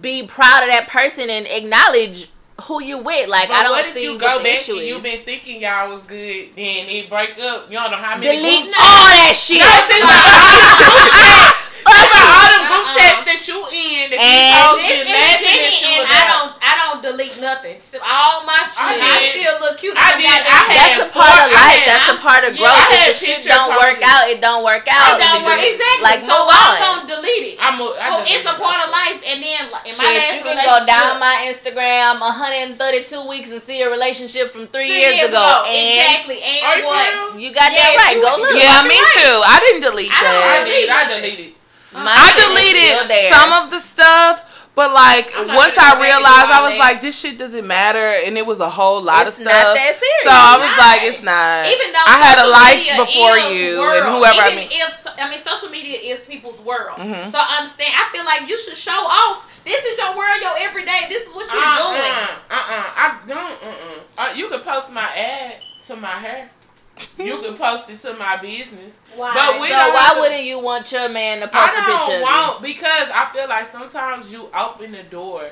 be 0.00 0.26
proud 0.26 0.62
of 0.62 0.70
that 0.70 0.88
person 0.88 1.28
and 1.30 1.46
acknowledge 1.46 2.30
who 2.68 2.82
you 2.82 2.98
with. 2.98 3.28
Like 3.28 3.48
But 3.48 3.54
I 3.56 3.62
don't 3.64 3.72
what 3.72 3.86
if 3.86 3.94
see 3.94 4.04
you 4.04 4.18
go 4.18 4.38
back 4.42 4.46
issue 4.60 4.76
and 4.76 4.86
you've 4.86 5.02
been 5.02 5.20
thinking 5.24 5.60
y'all 5.62 5.88
was 5.90 6.02
good, 6.04 6.50
then 6.54 6.86
it 6.88 7.08
break 7.08 7.38
up. 7.38 7.70
You 7.70 7.78
don't 7.78 7.90
know 7.90 7.96
how 7.96 8.16
many 8.16 8.36
Delete 8.36 8.68
group 8.68 8.80
all 8.80 9.06
that 9.08 9.32
shit. 9.34 9.62
Think 9.88 10.04
about 10.04 10.22
all 10.22 10.60
them 10.62 10.76
group 10.78 11.10
chats- 11.16 11.58
think 11.82 12.06
about 12.06 12.28
all 12.30 12.48
them 12.52 12.64
group 12.70 12.86
Uh-uh. 12.86 12.94
chats 12.94 13.22
that 13.26 13.40
you 13.48 13.58
in 13.72 14.14
that 14.14 14.20
And 14.22 14.30
these 14.30 14.54
hoes 14.54 14.78
been 14.78 15.02
is 15.02 15.08
laughing 15.10 15.58
at 15.66 15.74
you 15.82 15.88
and 15.88 15.90
I 15.90 15.90
about. 15.90 15.91
Don't, 17.02 17.18
delete 17.18 17.36
nothing. 17.42 17.76
So 17.82 17.98
all 18.00 18.46
my 18.46 18.62
shit, 18.70 18.78
I, 19.02 19.18
did. 19.18 19.34
still 19.34 19.56
look 19.60 19.76
cute. 19.82 19.98
I 19.98 20.00
as 20.00 20.14
a 20.14 20.18
did. 20.22 20.30
goddamn- 20.30 20.46
I 20.46 20.62
had 20.62 20.78
That's 20.78 21.02
a 21.02 21.08
four- 21.10 21.22
part 21.26 21.38
of 21.42 21.48
life. 21.50 21.58
had- 21.82 21.88
That's 21.90 22.08
a 22.14 22.18
part 22.22 22.42
of 22.46 22.50
growth. 22.56 22.72
I 22.72 22.86
had 22.94 23.10
if 23.10 23.18
the 23.20 23.26
shit 23.26 23.40
don't 23.50 23.74
work 23.76 24.00
out, 24.06 24.24
it 24.30 24.38
don't 24.40 24.62
work 24.62 24.86
It 24.86 24.94
out. 24.94 25.18
don't 25.20 25.42
work 25.44 25.60
exactly. 25.60 26.02
Like 26.06 26.20
so 26.22 26.32
move 26.32 26.54
I'm 26.54 26.70
on. 26.70 26.78
gonna 26.80 27.04
delete 27.10 27.44
it. 27.52 27.56
I'm 27.60 27.76
a, 27.82 27.86
I 27.98 28.06
so 28.08 28.16
it's 28.30 28.46
a 28.46 28.54
part 28.56 28.78
of 28.86 28.88
life, 28.94 29.18
and 29.26 29.38
then 29.42 29.62
in 29.86 29.94
my 29.98 30.04
Shit, 30.06 30.16
last 30.22 30.34
you 30.38 30.42
can 30.46 30.56
go 30.62 30.76
down 30.86 31.18
my 31.18 31.46
Instagram 31.50 32.22
132 32.22 33.26
weeks 33.28 33.50
and 33.50 33.60
see 33.62 33.82
a 33.82 33.90
relationship 33.90 34.52
from 34.52 34.66
three, 34.68 34.86
three 34.88 35.16
years, 35.18 35.28
ago. 35.28 35.64
And 35.66 35.74
exactly. 36.00 36.38
And 36.42 36.62
Are 36.64 36.78
you 36.78 36.86
what? 36.86 37.40
you 37.40 37.50
got 37.52 37.72
Yes, 37.72 37.82
that 37.82 37.96
right. 37.98 38.16
Go 38.20 38.36
look. 38.40 38.54
Yeah, 38.56 38.82
me 38.86 38.98
too. 39.18 39.36
I 39.42 39.56
didn't 39.66 39.82
delete 39.82 40.12
I 40.12 40.20
that. 40.22 40.34
I 40.42 40.58
delete 40.64 40.86
did. 40.86 40.90
I 40.90 41.02
deleted. 41.08 41.52
My 41.92 42.14
I 42.16 42.32
deleted 42.40 43.28
some 43.32 43.52
of 43.52 43.70
the 43.70 43.78
stuff, 43.78 44.44
but 44.74 44.92
like 44.92 45.28
once 45.36 45.76
I 45.76 45.92
go 45.92 46.00
back 46.00 46.00
and 46.00 46.02
realized, 46.02 46.50
I 46.50 46.60
was 46.68 46.78
like, 46.78 47.00
this 47.00 47.18
shit 47.18 47.36
doesn't 47.38 47.66
matter, 47.66 47.98
and 48.24 48.38
it 48.38 48.46
was 48.46 48.60
a 48.60 48.70
whole 48.70 49.02
lot 49.02 49.26
It's 49.26 49.38
of 49.38 49.44
stuff. 49.44 49.76
So 50.24 50.30
I 50.32 50.56
was 50.56 50.72
like, 50.80 51.02
it's 51.04 51.22
not. 51.22 51.66
Even 51.68 51.92
though 51.92 52.06
I 52.08 52.16
had 52.16 52.38
a 52.40 52.48
life 52.48 52.80
before 53.04 53.36
you 53.52 53.78
world, 53.78 54.00
and 54.00 54.16
whoever 54.16 54.40
I 54.40 54.56
mean. 54.56 54.68
If, 54.70 55.06
I 55.18 55.28
mean, 55.28 55.38
social 55.38 55.68
media 55.68 55.98
is 56.00 56.26
people's 56.26 56.60
world. 56.60 56.96
Mhm. 56.98 57.30
So 57.30 57.36
I 57.38 57.58
understand. 57.60 57.92
I 57.92 58.08
feel 58.16 58.24
like 58.24 58.48
you 58.48 58.56
should 58.56 58.76
show 58.76 58.96
off. 58.96 59.48
This 59.64 59.84
is 59.84 59.98
your 59.98 60.16
world, 60.16 60.40
your 60.40 60.56
everyday. 60.58 61.06
This 61.08 61.28
is 61.28 61.34
what 61.34 61.46
you're 61.52 61.60
doing. 61.60 62.12
Uh 62.48 62.56
uh. 62.56 62.56
Uh 62.56 62.64
uh. 62.72 62.86
I 62.96 63.06
don't. 63.28 63.38
Uh 63.38 63.68
uh. 63.68 64.22
Uh, 64.30 64.34
you 64.34 64.48
can 64.48 64.60
post 64.60 64.90
my 64.90 65.06
ad 65.14 65.56
to 65.86 65.96
my 65.96 66.16
hair. 66.16 66.50
you 67.18 67.38
can 67.42 67.54
post 67.56 67.90
it 67.90 67.98
to 68.00 68.14
my 68.14 68.36
business. 68.36 68.98
Why? 69.16 69.32
But 69.34 69.60
we 69.60 69.68
So 69.68 69.74
don't 69.74 69.94
why 69.94 70.10
to- 70.14 70.20
wouldn't 70.20 70.44
you 70.44 70.58
want 70.60 70.90
your 70.92 71.08
man 71.08 71.40
to 71.40 71.48
post 71.48 71.72
a 71.74 71.76
I 71.78 71.80
picture 71.80 71.92
I 71.92 72.08
don't 72.08 72.22
want 72.22 72.62
because 72.62 73.08
I 73.14 73.30
feel 73.34 73.48
like 73.48 73.64
sometimes 73.66 74.32
you 74.32 74.48
open 74.54 74.92
the 74.92 75.02
door 75.04 75.50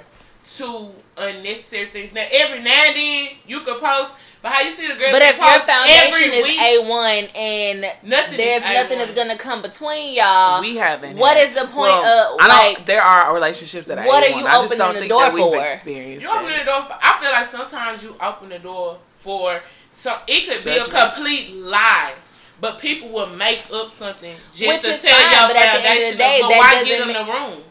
to 0.57 0.91
unnecessary 1.19 1.87
things. 1.87 2.13
Now 2.15 2.25
every 2.33 2.61
now 2.61 2.85
and 2.87 2.97
then 2.97 3.29
you 3.47 3.61
could 3.61 3.79
post, 3.79 4.15
but 4.43 4.51
how 4.51 4.63
you 4.63 4.71
see 4.71 4.87
the 4.89 4.95
girls? 4.95 5.13
But 5.13 5.19
they 5.19 5.29
if 5.29 5.37
your 5.37 5.47
post 5.47 5.65
foundation 5.67 6.31
every 6.31 6.39
is 6.39 6.61
A 6.61 6.89
one 6.89 7.25
and 7.37 7.81
nothing 8.03 8.37
there's 8.39 8.63
is 8.63 8.69
nothing 8.71 8.97
A1. 8.97 9.01
that's 9.01 9.13
gonna 9.15 9.37
come 9.37 9.61
between 9.61 10.15
y'all, 10.15 10.61
we 10.63 10.77
haven't. 10.77 11.19
what 11.19 11.37
had- 11.37 11.47
is 11.49 11.53
the 11.55 11.67
point 11.67 11.93
Well, 11.93 12.35
of 12.35 12.41
I 12.41 12.47
like? 12.75 12.87
there 12.87 13.03
are 13.03 13.35
relationships 13.35 13.87
that 13.89 13.99
are 13.99 14.07
what 14.07 14.25
are 14.25 14.29
A1. 14.29 14.39
you 14.39 14.47
I 14.47 14.53
just 14.63 14.65
opening 14.73 14.79
don't 14.79 14.95
the 14.95 15.01
think 15.01 15.11
door 15.11 15.23
that 15.25 15.33
for? 15.37 15.63
experienced 15.63 16.25
You 16.25 16.33
open 16.33 16.59
the 16.59 16.65
door. 16.65 16.83
For, 16.83 16.97
I 17.01 17.19
feel 17.21 17.31
like 17.33 17.47
sometimes 17.47 18.03
you 18.03 18.17
open 18.21 18.49
the 18.49 18.59
door 18.59 18.99
for 19.09 19.61
so 20.01 20.17
it 20.27 20.49
could 20.49 20.65
be 20.65 20.77
a 20.79 20.85
complete 20.85 21.53
lie. 21.55 22.15
But 22.61 22.79
people 22.79 23.09
will 23.09 23.29
make 23.29 23.63
up 23.73 23.91
something 23.91 24.35
just 24.53 24.69
Which 24.69 24.83
to 24.83 24.93
is 24.97 25.03
tell 25.03 25.13
fine, 25.17 25.31
your 25.33 25.49
but 25.49 25.57
at 25.57 25.77
the 25.77 25.89
end 25.89 26.13
of 26.13 26.19
the 26.19 26.19
foundation. 26.19 26.19
day, 26.19 26.39
but 26.43 26.49
that 26.49 26.59
why 26.59 26.71
doesn't 26.73 26.87
give 26.89 26.99
them 26.99 27.09
mean- 27.09 27.27
the 27.27 27.33
room? 27.33 27.65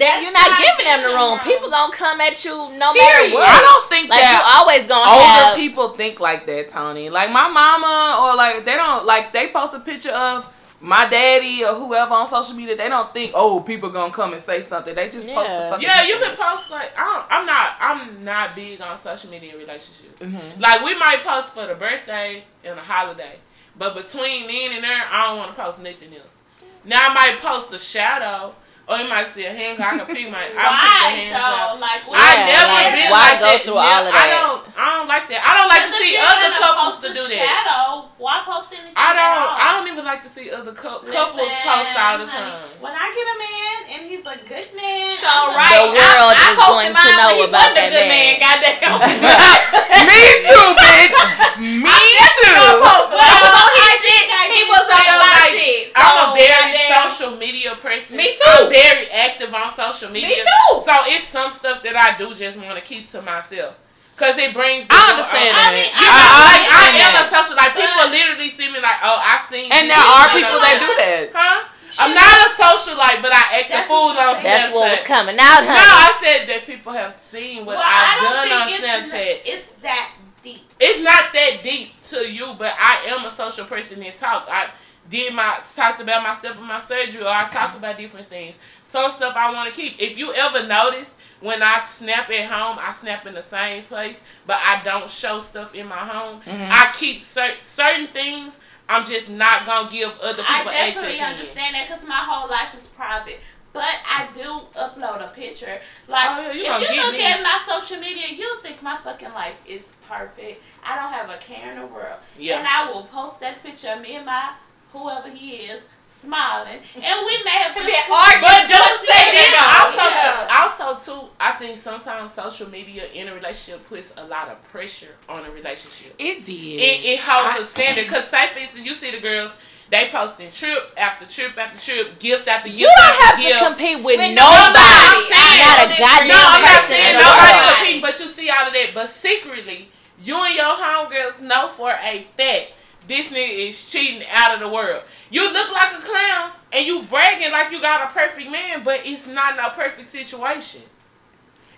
That 0.00 0.22
you're 0.22 0.32
not 0.32 0.48
not 0.48 0.58
giving 0.58 0.86
them 0.86 1.02
the 1.02 1.08
giving 1.08 1.20
room. 1.22 1.38
People 1.40 1.62
room. 1.68 1.70
gonna 1.70 1.92
come 1.92 2.20
at 2.20 2.44
you 2.44 2.54
no 2.54 2.94
matter 2.94 3.34
what. 3.34 3.48
I 3.48 3.60
don't 3.60 3.88
think 3.90 4.08
like 4.10 4.22
that 4.22 4.32
you 4.32 4.58
always 4.58 4.86
gonna 4.88 5.10
older 5.10 5.44
have. 5.52 5.56
people 5.56 5.88
think 5.94 6.20
like 6.20 6.46
that, 6.46 6.68
Tony. 6.68 7.10
Like 7.10 7.30
my 7.30 7.48
mama 7.48 8.18
or 8.22 8.34
like 8.34 8.64
they 8.64 8.76
don't 8.76 9.04
like 9.04 9.32
they 9.32 9.48
post 9.48 9.74
a 9.74 9.80
picture 9.80 10.10
of 10.10 10.48
my 10.84 11.08
daddy 11.08 11.64
or 11.64 11.74
whoever 11.74 12.12
on 12.14 12.26
social 12.26 12.54
media. 12.54 12.76
They 12.76 12.88
don't 12.90 13.12
think 13.14 13.32
oh 13.34 13.60
people 13.60 13.90
gonna 13.90 14.12
come 14.12 14.32
and 14.32 14.40
say 14.40 14.60
something. 14.60 14.94
They 14.94 15.08
just 15.08 15.26
post 15.28 15.50
a 15.50 15.54
Yeah. 15.54 15.70
fucking 15.70 15.82
Yeah, 15.88 16.02
you 16.06 16.16
can 16.18 16.36
post 16.36 16.70
like 16.70 16.92
I 16.98 17.04
don't, 17.04 17.26
I'm 17.30 17.46
not 17.46 17.68
I'm 17.80 18.22
not 18.24 18.54
big 18.54 18.80
on 18.82 18.96
social 18.98 19.30
media 19.30 19.56
relationships. 19.56 20.20
Mhm. 20.20 20.60
Like 20.60 20.82
we 20.84 20.94
might 20.98 21.20
post 21.24 21.54
for 21.54 21.66
the 21.66 21.74
birthday 21.74 22.44
and 22.64 22.78
a 22.78 22.82
holiday, 22.82 23.38
but 23.78 23.94
between 23.94 24.46
then 24.46 24.72
and 24.72 24.84
there, 24.84 25.02
I 25.10 25.28
don't 25.28 25.38
want 25.38 25.56
to 25.56 25.62
post 25.62 25.82
nothing 25.82 26.14
else. 26.14 26.42
Now 26.84 27.08
I 27.10 27.14
might 27.14 27.40
post 27.40 27.72
a 27.72 27.78
shadow, 27.78 28.54
or 28.84 28.96
you 29.00 29.08
might 29.08 29.24
see 29.32 29.44
a 29.48 29.52
hand. 29.52 29.80
I 29.80 29.96
can 29.96 30.04
pick 30.06 30.28
my 30.28 30.44
I 30.44 30.50
can 30.50 30.52
pick 30.52 30.60
the 30.60 30.60
Why 30.60 31.08
hands 31.16 31.36
out. 31.40 31.74
though? 31.74 31.80
Like 31.80 32.02
I 32.04 32.30
Yeah, 32.36 32.52
never 32.52 32.68
like, 32.76 32.92
been 32.94 33.08
why 33.08 33.24
like 33.24 33.40
go 33.40 33.46
that. 33.48 33.60
through 33.64 33.80
Never- 33.80 33.96
all 33.96 34.04
of 34.04 34.12
I 34.12 34.24
that? 34.28 34.40
don't. 34.44 34.60
I 34.74 34.86
don't 34.98 35.08
like 35.08 35.26
that. 35.32 35.40
I 35.40 35.50
don't 35.56 35.70
like 35.72 35.84
to 35.88 35.94
see 35.96 36.12
other 36.20 36.50
couples 36.60 36.96
to 37.00 37.08
do 37.14 37.22
that. 37.24 37.40
Shadow, 37.48 38.10
why 38.20 38.42
post 38.44 38.74
anything? 38.76 38.92
I 38.98 39.08
don't. 39.16 39.24
all? 39.24 39.54
I 39.56 39.66
don't 39.78 39.88
even 39.88 40.04
like 40.04 40.20
to 40.26 40.30
see 40.30 40.50
other 40.52 40.74
cou- 40.76 41.00
couples 41.06 41.40
Listen, 41.48 41.64
post 41.64 41.94
all 41.96 42.18
the 42.20 42.26
honey, 42.28 42.28
time. 42.28 42.68
When 42.84 42.92
I 42.92 43.06
get 43.08 43.24
a 43.24 43.36
man 43.40 43.76
and 43.96 44.00
he's 44.10 44.24
a 44.26 44.36
good 44.44 44.68
man, 44.76 45.08
So 45.16 45.30
I'm 45.32 45.56
right, 45.56 45.72
The 45.72 45.84
world 45.94 46.34
I, 46.36 46.44
I 46.44 46.52
is 46.52 46.58
going 46.60 46.90
to 46.92 47.08
know 47.16 47.30
when 47.32 47.40
he 47.40 47.48
about 47.48 47.72
wasn't 47.72 47.76
that 47.80 47.88
good 47.94 48.08
man. 48.12 48.32
Goddamn. 48.36 49.00
Me 50.08 50.20
too, 50.44 50.66
bitch. 50.76 51.20
Me 51.56 51.96
too. 52.36 52.62
post 52.82 53.08
when 53.14 53.24
I 53.24 53.36
was 53.40 53.54
on 53.54 53.68
his 53.72 53.80
I 53.80 53.92
shit. 53.96 54.04
think 54.04 54.26
I 54.28 54.42
He 54.52 54.60
did 54.60 54.68
was 54.68 54.84
on 54.90 54.98
feel 55.00 55.18
my 55.22 55.30
like 55.32 55.54
shit. 55.54 55.84
So, 55.94 56.02
I'm 56.02 56.16
a 56.18 56.26
very 56.34 56.72
goddamn. 56.74 57.08
social 57.08 57.32
media 57.38 57.72
person. 57.78 58.13
Me 58.24 58.32
too. 58.32 58.64
I'm 58.64 58.72
very 58.72 59.06
active 59.12 59.52
on 59.52 59.68
social 59.70 60.10
media. 60.10 60.28
Me 60.28 60.36
too. 60.40 60.80
So 60.80 60.92
it's 61.12 61.24
some 61.24 61.50
stuff 61.52 61.82
that 61.84 61.96
I 61.96 62.16
do 62.16 62.32
just 62.34 62.56
want 62.56 62.76
to 62.78 62.84
keep 62.84 63.06
to 63.12 63.22
myself. 63.22 63.76
Cause 64.16 64.38
it 64.38 64.54
brings. 64.54 64.86
I 64.86 65.10
understand 65.10 65.50
that. 65.50 65.58
I 65.58 65.74
mean, 65.74 65.90
You 65.90 66.06
I, 66.06 66.14
I 66.14 66.38
like, 66.54 66.66
I 66.70 66.78
understand 66.86 67.02
am 67.02 67.18
a 67.18 67.24
social. 67.34 67.56
Like 67.58 67.72
people 67.74 68.04
literally 68.14 68.46
see 68.46 68.70
me 68.70 68.78
like, 68.78 69.02
oh, 69.02 69.18
I 69.18 69.42
seen. 69.50 69.66
And 69.74 69.86
you 69.86 69.90
there 69.90 69.98
do 69.98 70.14
are 70.14 70.26
people 70.30 70.58
that 70.62 70.76
do 70.78 70.90
that. 71.02 71.24
Huh? 71.34 71.74
I'm 71.98 72.14
not 72.14 72.26
a 72.26 72.48
socialite, 72.54 73.22
but 73.22 73.30
I 73.30 73.58
act 73.58 73.70
the 73.70 73.82
fool 73.86 74.14
what 74.14 74.18
on 74.18 74.34
you 74.34 74.42
said. 74.42 74.70
That's 74.70 74.74
what 74.74 74.90
was 74.90 75.02
coming 75.06 75.36
out, 75.38 75.62
No. 75.62 75.74
I 75.74 76.10
said 76.22 76.48
that 76.48 76.66
people 76.66 76.92
have 76.92 77.12
seen 77.12 77.66
what 77.66 77.76
well, 77.76 77.82
I 77.86 78.14
I've 78.14 78.22
don't 78.22 78.48
done 78.48 78.62
on 78.62 78.68
it's, 78.70 79.12
Snapchat. 79.14 79.40
it's 79.44 79.66
that 79.82 80.14
deep. 80.42 80.62
it's 80.80 81.00
not 81.02 81.32
that 81.32 81.60
deep 81.62 82.00
to 82.14 82.30
you, 82.30 82.54
but 82.58 82.74
I 82.78 83.14
am 83.14 83.24
a 83.24 83.30
social 83.30 83.64
person 83.64 84.02
and 84.02 84.14
talk. 84.14 84.48
I 84.50 84.70
did 85.08 85.34
my 85.34 85.58
talked 85.74 86.00
about 86.00 86.22
my 86.22 86.32
step 86.32 86.54
of 86.56 86.62
my 86.62 86.78
surgery, 86.78 87.22
or 87.22 87.28
I 87.28 87.46
talked 87.48 87.76
about 87.76 87.98
different 87.98 88.28
things. 88.28 88.58
Some 88.82 89.10
stuff 89.10 89.34
I 89.36 89.52
want 89.52 89.72
to 89.72 89.78
keep. 89.80 90.00
If 90.00 90.16
you 90.18 90.32
ever 90.32 90.66
notice 90.66 91.12
when 91.40 91.62
I 91.62 91.80
snap 91.82 92.30
at 92.30 92.46
home, 92.50 92.78
I 92.80 92.90
snap 92.90 93.26
in 93.26 93.34
the 93.34 93.42
same 93.42 93.82
place, 93.84 94.22
but 94.46 94.56
I 94.64 94.82
don't 94.84 95.08
show 95.10 95.38
stuff 95.40 95.74
in 95.74 95.86
my 95.88 95.96
home. 95.98 96.40
Mm-hmm. 96.40 96.68
I 96.70 96.90
keep 96.94 97.20
cer- 97.20 97.60
certain 97.60 98.06
things. 98.06 98.58
I'm 98.88 99.04
just 99.04 99.28
not 99.30 99.66
gonna 99.66 99.90
give 99.90 100.10
other 100.20 100.42
people 100.42 100.44
I 100.48 100.58
people 100.58 100.72
definitely 100.72 101.18
access. 101.18 101.30
understand 101.32 101.74
that 101.74 101.86
because 101.88 102.06
my 102.06 102.16
whole 102.16 102.48
life 102.50 102.74
is 102.76 102.86
private. 102.88 103.40
But 103.72 103.82
I 104.06 104.28
do 104.32 104.60
upload 104.78 105.28
a 105.28 105.32
picture. 105.34 105.80
Like, 106.06 106.26
Oh, 106.30 106.52
yeah, 106.52 106.78
you 106.78 106.84
if 106.84 106.90
you 106.92 107.02
look 107.02 107.14
me. 107.14 107.24
at 107.24 107.42
my 107.42 107.60
social 107.66 107.98
media, 107.98 108.26
you'll 108.30 108.58
think 108.58 108.80
my 108.82 108.96
fucking 108.96 109.32
life 109.32 109.60
is 109.66 109.92
perfect. 110.08 110.62
I 110.86 110.94
don't 110.94 111.10
have 111.12 111.28
a 111.28 111.36
care 111.38 111.72
in 111.72 111.80
the 111.80 111.86
world. 111.86 112.18
Yeah. 112.38 112.58
And 112.58 112.68
I 112.68 112.88
will 112.92 113.02
post 113.02 113.40
that 113.40 113.62
picture 113.64 113.88
of 113.88 114.00
me 114.00 114.14
and 114.14 114.26
my 114.26 114.52
whoever 114.94 115.28
he 115.28 115.56
is 115.68 115.86
smiling. 116.06 116.78
And 116.94 117.26
we 117.26 117.42
may 117.44 117.50
have 117.50 117.74
Be 117.74 117.80
arguing 117.82 118.40
But 118.40 118.68
just 118.68 119.00
say 119.00 119.24
that, 119.34 119.84
also, 119.84 120.06
yeah. 120.08 120.62
also 120.94 121.20
too, 121.20 121.28
I 121.38 121.52
think 121.52 121.76
sometimes 121.76 122.32
social 122.32 122.70
media 122.70 123.04
in 123.12 123.28
a 123.28 123.34
relationship 123.34 123.86
puts 123.88 124.14
a 124.16 124.24
lot 124.24 124.48
of 124.48 124.62
pressure 124.70 125.14
on 125.28 125.44
a 125.44 125.50
relationship. 125.50 126.14
It 126.18 126.44
did. 126.44 126.54
It, 126.80 127.04
it 127.04 127.20
holds 127.20 127.58
I- 127.58 127.62
a 127.62 127.64
standard. 127.64 128.06
Cause 128.08 128.24
say 128.28 128.46
for 128.48 128.58
instance, 128.60 128.86
you 128.86 128.94
see 128.94 129.10
the 129.10 129.20
girls, 129.20 129.50
they 129.90 130.08
posting 130.08 130.50
trip 130.50 130.94
after 130.96 131.26
trip 131.26 131.58
after 131.58 131.76
trip, 131.78 132.18
gift 132.18 132.48
after 132.48 132.68
gift 132.68 132.80
You 132.80 132.86
don't 132.88 133.26
after 133.28 133.42
have 133.42 133.60
to 133.60 133.66
compete 133.68 133.96
with 133.98 134.16
With 134.16 134.32
nobody. 134.32 134.38
nobody. 134.38 134.80
I'm 134.80 135.22
saying- 135.28 135.60
not 135.60 135.78
a 135.84 135.88
goddamn 135.98 136.28
no, 136.28 136.40
I'm 136.40 136.62
not 136.62 136.80
saying 136.88 137.14
nobody 137.20 137.58
competing, 137.74 138.00
but 138.00 138.18
you 138.20 138.26
see 138.28 138.48
all 138.48 138.66
of 138.66 138.72
that. 138.72 138.90
But 138.94 139.08
secretly, 139.08 139.88
you 140.22 140.36
and 140.40 140.54
your 140.54 140.72
homegirls 140.72 141.40
know 141.42 141.68
for 141.68 141.90
a 141.90 142.24
fact 142.38 142.72
this 143.06 143.30
nigga 143.32 143.68
is 143.68 143.90
cheating 143.92 144.22
out 144.32 144.54
of 144.54 144.60
the 144.60 144.68
world. 144.68 145.02
You 145.30 145.50
look 145.52 145.70
like 145.72 145.92
a 145.98 146.00
clown 146.02 146.50
and 146.72 146.86
you 146.86 147.02
bragging 147.04 147.52
like 147.52 147.70
you 147.72 147.80
got 147.80 148.10
a 148.10 148.12
perfect 148.12 148.50
man, 148.50 148.82
but 148.84 149.00
it's 149.04 149.26
not 149.26 149.58
a 149.58 149.74
perfect 149.76 150.08
situation. 150.08 150.82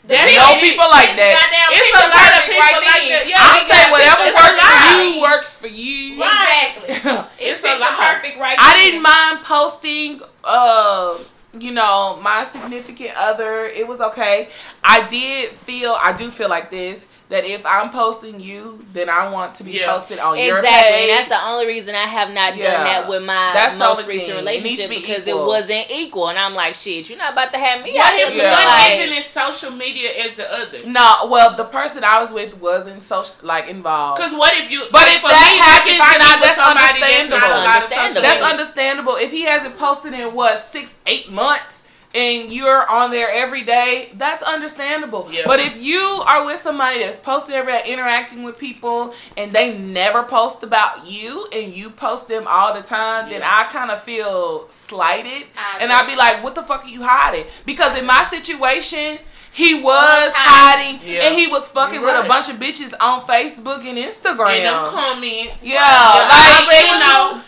That's 0.05 0.37
no 0.37 0.55
it- 0.55 0.61
people 0.63 0.87
like 0.89 1.17
that. 1.19 1.67
It's 1.73 1.91
a 1.99 2.07
lot 2.07 2.31
of 2.39 2.47
people 2.47 2.63
right 2.63 2.79
like 2.79 3.09
then. 3.09 3.11
that. 3.11 3.27
Yeah, 3.27 3.43
I 3.43 3.59
say 3.67 3.91
whatever 3.91 4.23
works 4.39 4.63
for 4.63 4.97
you 4.97 5.21
works 5.21 5.57
for 5.59 5.67
you. 5.67 6.23
Exactly. 6.23 7.13
It's 7.45 7.59
It's 7.59 7.61
a 7.61 7.63
picture 7.67 7.81
lot. 7.81 7.99
perfect 7.99 8.39
right 8.39 8.57
I 8.59 8.73
didn't 8.75 9.03
mind 9.03 9.45
posting 9.45 10.21
uh 10.45 11.19
you 11.59 11.73
know 11.73 12.19
my 12.23 12.45
significant 12.45 13.17
other 13.17 13.65
it 13.65 13.89
was 13.89 14.01
okay 14.03 14.47
i 14.85 15.07
did 15.09 15.49
feel 15.51 15.97
i 16.03 16.13
do 16.13 16.31
feel 16.31 16.51
like 16.51 16.71
this 16.71 17.09
that 17.29 17.45
if 17.45 17.67
i'm 17.67 17.91
posting 17.91 18.39
you 18.41 18.79
then 18.93 19.09
i 19.09 19.29
want 19.31 19.55
to 19.57 19.65
be 19.65 19.73
Yeah. 19.73 19.91
posted 19.93 20.19
on 20.21 20.39
your 20.39 20.59
Exactly, 20.59 20.93
page 20.97 21.09
and 21.11 21.19
that's 21.19 21.29
the 21.29 21.51
only 21.51 21.67
reason 21.67 21.95
I 21.95 22.05
have 22.19 22.31
not 22.31 22.57
Yeah. 22.57 22.71
done 22.73 22.85
that 22.85 23.09
with 23.09 23.23
my 23.25 23.51
That's 23.53 23.77
most 23.77 24.07
recent 24.07 24.29
thing. 24.29 24.37
It 24.37 24.63
relationship 24.63 24.91
be 24.91 25.01
because 25.01 25.27
equal. 25.27 25.43
it 25.43 25.47
wasn't 25.47 25.87
equal, 25.91 26.29
and 26.29 26.39
I'm 26.39 26.55
like, 26.55 26.75
shit, 26.75 27.09
you're 27.11 27.19
not 27.19 27.33
about 27.33 27.53
to 27.53 27.59
have 27.59 27.83
me 27.83 27.93
What 27.95 28.07
out 28.07 28.15
here 28.15 28.27
if 28.27 28.35
looking 28.35 28.47
Yeah. 28.51 28.55
one 28.55 28.65
like. 28.67 28.99
isn't 29.01 29.19
as 29.19 29.27
social 29.27 29.71
media 29.73 30.11
as 30.25 30.35
the 30.37 30.47
other? 30.53 30.79
no 30.87 31.27
well 31.29 31.57
the 31.57 31.65
person 31.65 32.05
i 32.05 32.21
was 32.21 32.33
with 32.33 32.57
wasn't 32.59 33.03
social 33.03 33.35
like 33.43 33.67
involved 33.69 34.17
Because 34.19 34.33
what 34.35 34.53
if 34.57 34.71
you? 34.71 34.81
But 34.93 35.07
like, 35.07 35.17
if 35.17 35.21
for 35.23 35.29
that 35.29 35.51
me, 35.51 35.59
like, 35.59 35.95
if 35.95 36.01
I 36.01 36.13
then 36.13 36.23
I- 36.23 36.35
with 36.37 36.43
that's 36.43 36.57
somebody 36.63 37.01
that's 37.01 37.29
not 37.29 37.51
a 37.51 37.55
understandable. 37.75 38.23
that's 38.23 38.43
understandable 38.53 39.17
if 39.17 39.31
he 39.33 39.43
hasn't 39.43 39.77
posted 39.79 40.13
in 40.15 40.33
what 40.33 40.61
six 40.61 40.95
eight 41.07 41.31
months 41.31 41.76
and 42.17 42.51
you're 42.53 42.89
on 42.91 43.11
there 43.11 43.29
every 43.31 43.63
day 43.63 44.11
that's 44.15 44.43
understandable 44.43 45.29
Yeah. 45.31 45.43
but 45.47 45.61
if 45.61 45.83
you 45.83 46.01
are 46.27 46.45
with 46.45 46.59
somebody 46.59 47.01
that's 47.01 47.19
posting 47.19 47.55
every 47.55 47.73
day 47.75 47.83
interacting 47.87 48.43
with 48.43 48.57
people 48.59 49.15
and 49.37 49.53
they 49.53 49.79
never 49.79 50.23
post 50.23 50.63
about 50.63 51.07
you 51.07 51.47
and 51.53 51.73
you 51.73 51.91
post 51.91 52.27
them 52.29 52.45
all 52.49 52.73
the 52.75 52.83
time 52.83 53.29
then 53.31 53.43
i 53.45 53.65
kind 53.71 53.91
of 53.91 54.03
feel 54.03 54.69
slighted 54.71 55.45
and 55.81 55.93
i'd 55.93 56.07
be 56.07 56.17
like 56.17 56.43
what 56.43 56.55
the 56.55 56.63
fuck 56.63 56.85
are 56.85 56.89
you 56.89 57.03
hiding 57.05 57.45
because 57.67 57.97
in 57.99 58.07
my 58.07 58.25
situation 58.31 59.19
he 59.53 59.75
was 59.75 59.85
Was 59.85 60.33
hiding 60.37 61.01
Yeah. 61.03 61.25
and 61.29 61.35
he 61.35 61.47
was 61.47 61.69
fucking 61.69 62.01
You're 62.01 62.13
with 62.15 62.25
a 62.25 62.29
bunch 62.29 62.49
of 62.51 62.57
bitches 62.57 62.93
on 63.01 63.21
facebook 63.23 63.85
and 63.85 63.97
instagram 63.99 64.57
in 64.59 64.65
them 64.65 64.85
comments. 64.91 65.65
Yeah, 65.65 65.81
I 65.81 66.21
like, 66.29 66.69
already 66.69 66.87
it 66.87 66.91
was 66.93 67.01
know. 67.03 67.43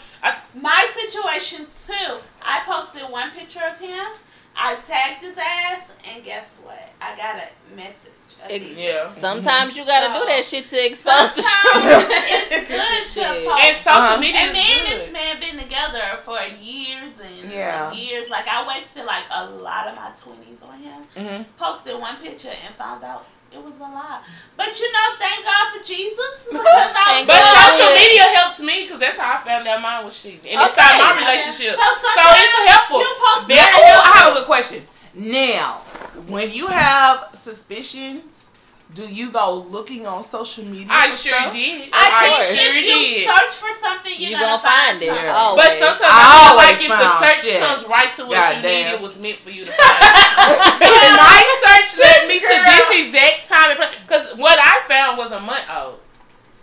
My 0.60 0.88
situation 0.94 1.66
too. 1.86 2.16
I 2.42 2.62
posted 2.66 3.02
one 3.10 3.30
picture 3.30 3.60
of 3.70 3.78
him. 3.78 4.06
I 4.60 4.74
tagged 4.76 5.22
his 5.22 5.36
ass, 5.38 5.92
and 6.12 6.24
guess 6.24 6.56
what? 6.64 6.88
I 7.00 7.16
got 7.16 7.36
a 7.36 7.76
message. 7.76 8.12
a 8.44 8.54
It- 8.54 8.76
Yeah. 8.76 9.08
Sometimes 9.10 9.76
you 9.76 9.84
gotta 9.86 10.12
do 10.18 10.26
that 10.26 10.44
shit 10.44 10.68
to 10.68 10.84
expose 10.86 11.34
the 11.34 11.42
Sometimes 11.42 12.06
truth. 12.06 12.22
it's 12.26 12.68
good 12.68 13.04
to 13.14 13.20
Shit. 13.20 13.46
post. 13.46 13.64
And 13.64 13.76
social 13.76 13.92
Uh-huh. 14.02 14.20
media 14.20 14.40
And 14.40 14.50
is 14.50 14.54
me 14.56 14.78
and 14.78 14.86
this 14.88 15.12
man 15.12 15.40
been 15.40 15.58
together 15.58 16.18
for 16.24 16.38
years 16.42 17.14
and 17.20 17.50
Yeah. 17.52 17.90
years. 17.92 18.28
Like 18.30 18.46
I 18.48 18.66
wasted 18.66 19.04
like 19.06 19.24
a 19.30 19.44
lot 19.46 19.86
of 19.88 19.94
my 19.96 20.10
twenties 20.10 20.62
on 20.62 20.78
him. 20.78 21.06
Mhm. 21.16 21.46
Posted 21.56 21.98
one 21.98 22.16
picture 22.16 22.52
and 22.64 22.74
found 22.74 23.02
out 23.04 23.24
it 23.52 23.62
was 23.64 23.76
a 23.78 23.88
lot. 23.88 24.22
But 24.56 24.78
you 24.78 24.92
know, 24.92 25.06
thank 25.18 25.44
God 25.44 25.64
for 25.72 25.82
Jesus 25.84 26.48
because 26.52 26.64
I 26.66 27.24
Thank 27.24 27.26
But 27.28 27.40
God. 27.40 27.70
social 27.72 27.94
media 27.94 28.22
helps 28.36 28.60
me 28.60 28.84
because 28.84 29.00
that's 29.00 29.16
how 29.18 29.38
I 29.40 29.44
found 29.44 29.66
out 29.66 29.80
mine 29.80 30.04
was 30.04 30.20
cheating. 30.22 30.52
And 30.52 30.60
it 30.60 30.64
Okay. 30.64 30.72
started 30.72 30.98
my 30.98 31.12
relationship. 31.16 31.74
So 31.76 31.82
So, 31.82 32.22
it's 32.36 32.68
helpful. 32.70 33.00
you 33.00 33.14
post 33.18 33.48
Yeah, 33.48 33.56
that- 33.64 33.72
oh, 33.76 33.84
I 33.84 33.88
helpful. 33.88 34.12
have 34.22 34.32
a 34.32 34.34
good 34.40 34.46
question. 34.46 34.86
Now, 35.14 35.80
when 36.28 36.52
you 36.52 36.66
have 36.68 37.28
suspicions, 37.32 38.47
do 38.94 39.06
you 39.06 39.30
go 39.30 39.38
go 39.38 39.66
looking 39.70 40.06
on 40.06 40.22
social 40.22 40.64
media? 40.64 40.88
I 40.90 41.10
for 41.10 41.16
sure 41.16 41.38
stuff? 41.38 41.52
did. 41.52 41.90
I 41.92 42.02
I, 42.10 42.18
think 42.26 42.58
sure 42.58 42.72
if 42.72 42.74
you 42.74 42.90
did. 42.90 43.28
search 43.28 43.54
for 43.62 43.72
something, 43.78 44.12
you're 44.18 44.30
You 44.30 44.36
gonna, 44.36 44.58
gonna 44.58 44.66
find 44.66 44.96
it. 44.98 45.06
something. 45.06 45.30
Oh. 45.30 45.54
But 45.54 45.70
sometimes 45.78 46.10
I 46.10 46.18
I 46.18 46.34
feel 46.42 46.56
like 46.58 46.78
if 46.82 46.90
the 46.90 47.10
search 47.22 47.44
shit. 47.46 47.60
comes 47.62 47.82
right 47.86 48.10
to 48.18 48.22
what 48.26 48.34
God 48.40 48.56
you 48.56 48.62
damn. 48.62 48.72
need, 48.72 48.86
it 48.96 49.00
was 49.00 49.14
meant 49.20 49.38
for 49.38 49.50
you 49.50 49.62
to 49.64 49.70
find. 49.70 49.78
my 51.22 51.38
search 51.62 51.90
led 52.02 52.20
me 52.26 52.40
to 52.42 52.54
this 52.66 52.86
exact 53.06 53.46
time 53.46 53.76
because 54.02 54.34
what 54.40 54.58
I 54.58 54.82
found 54.88 55.18
was 55.18 55.30
a 55.30 55.40
month 55.40 55.68
old. 55.70 56.00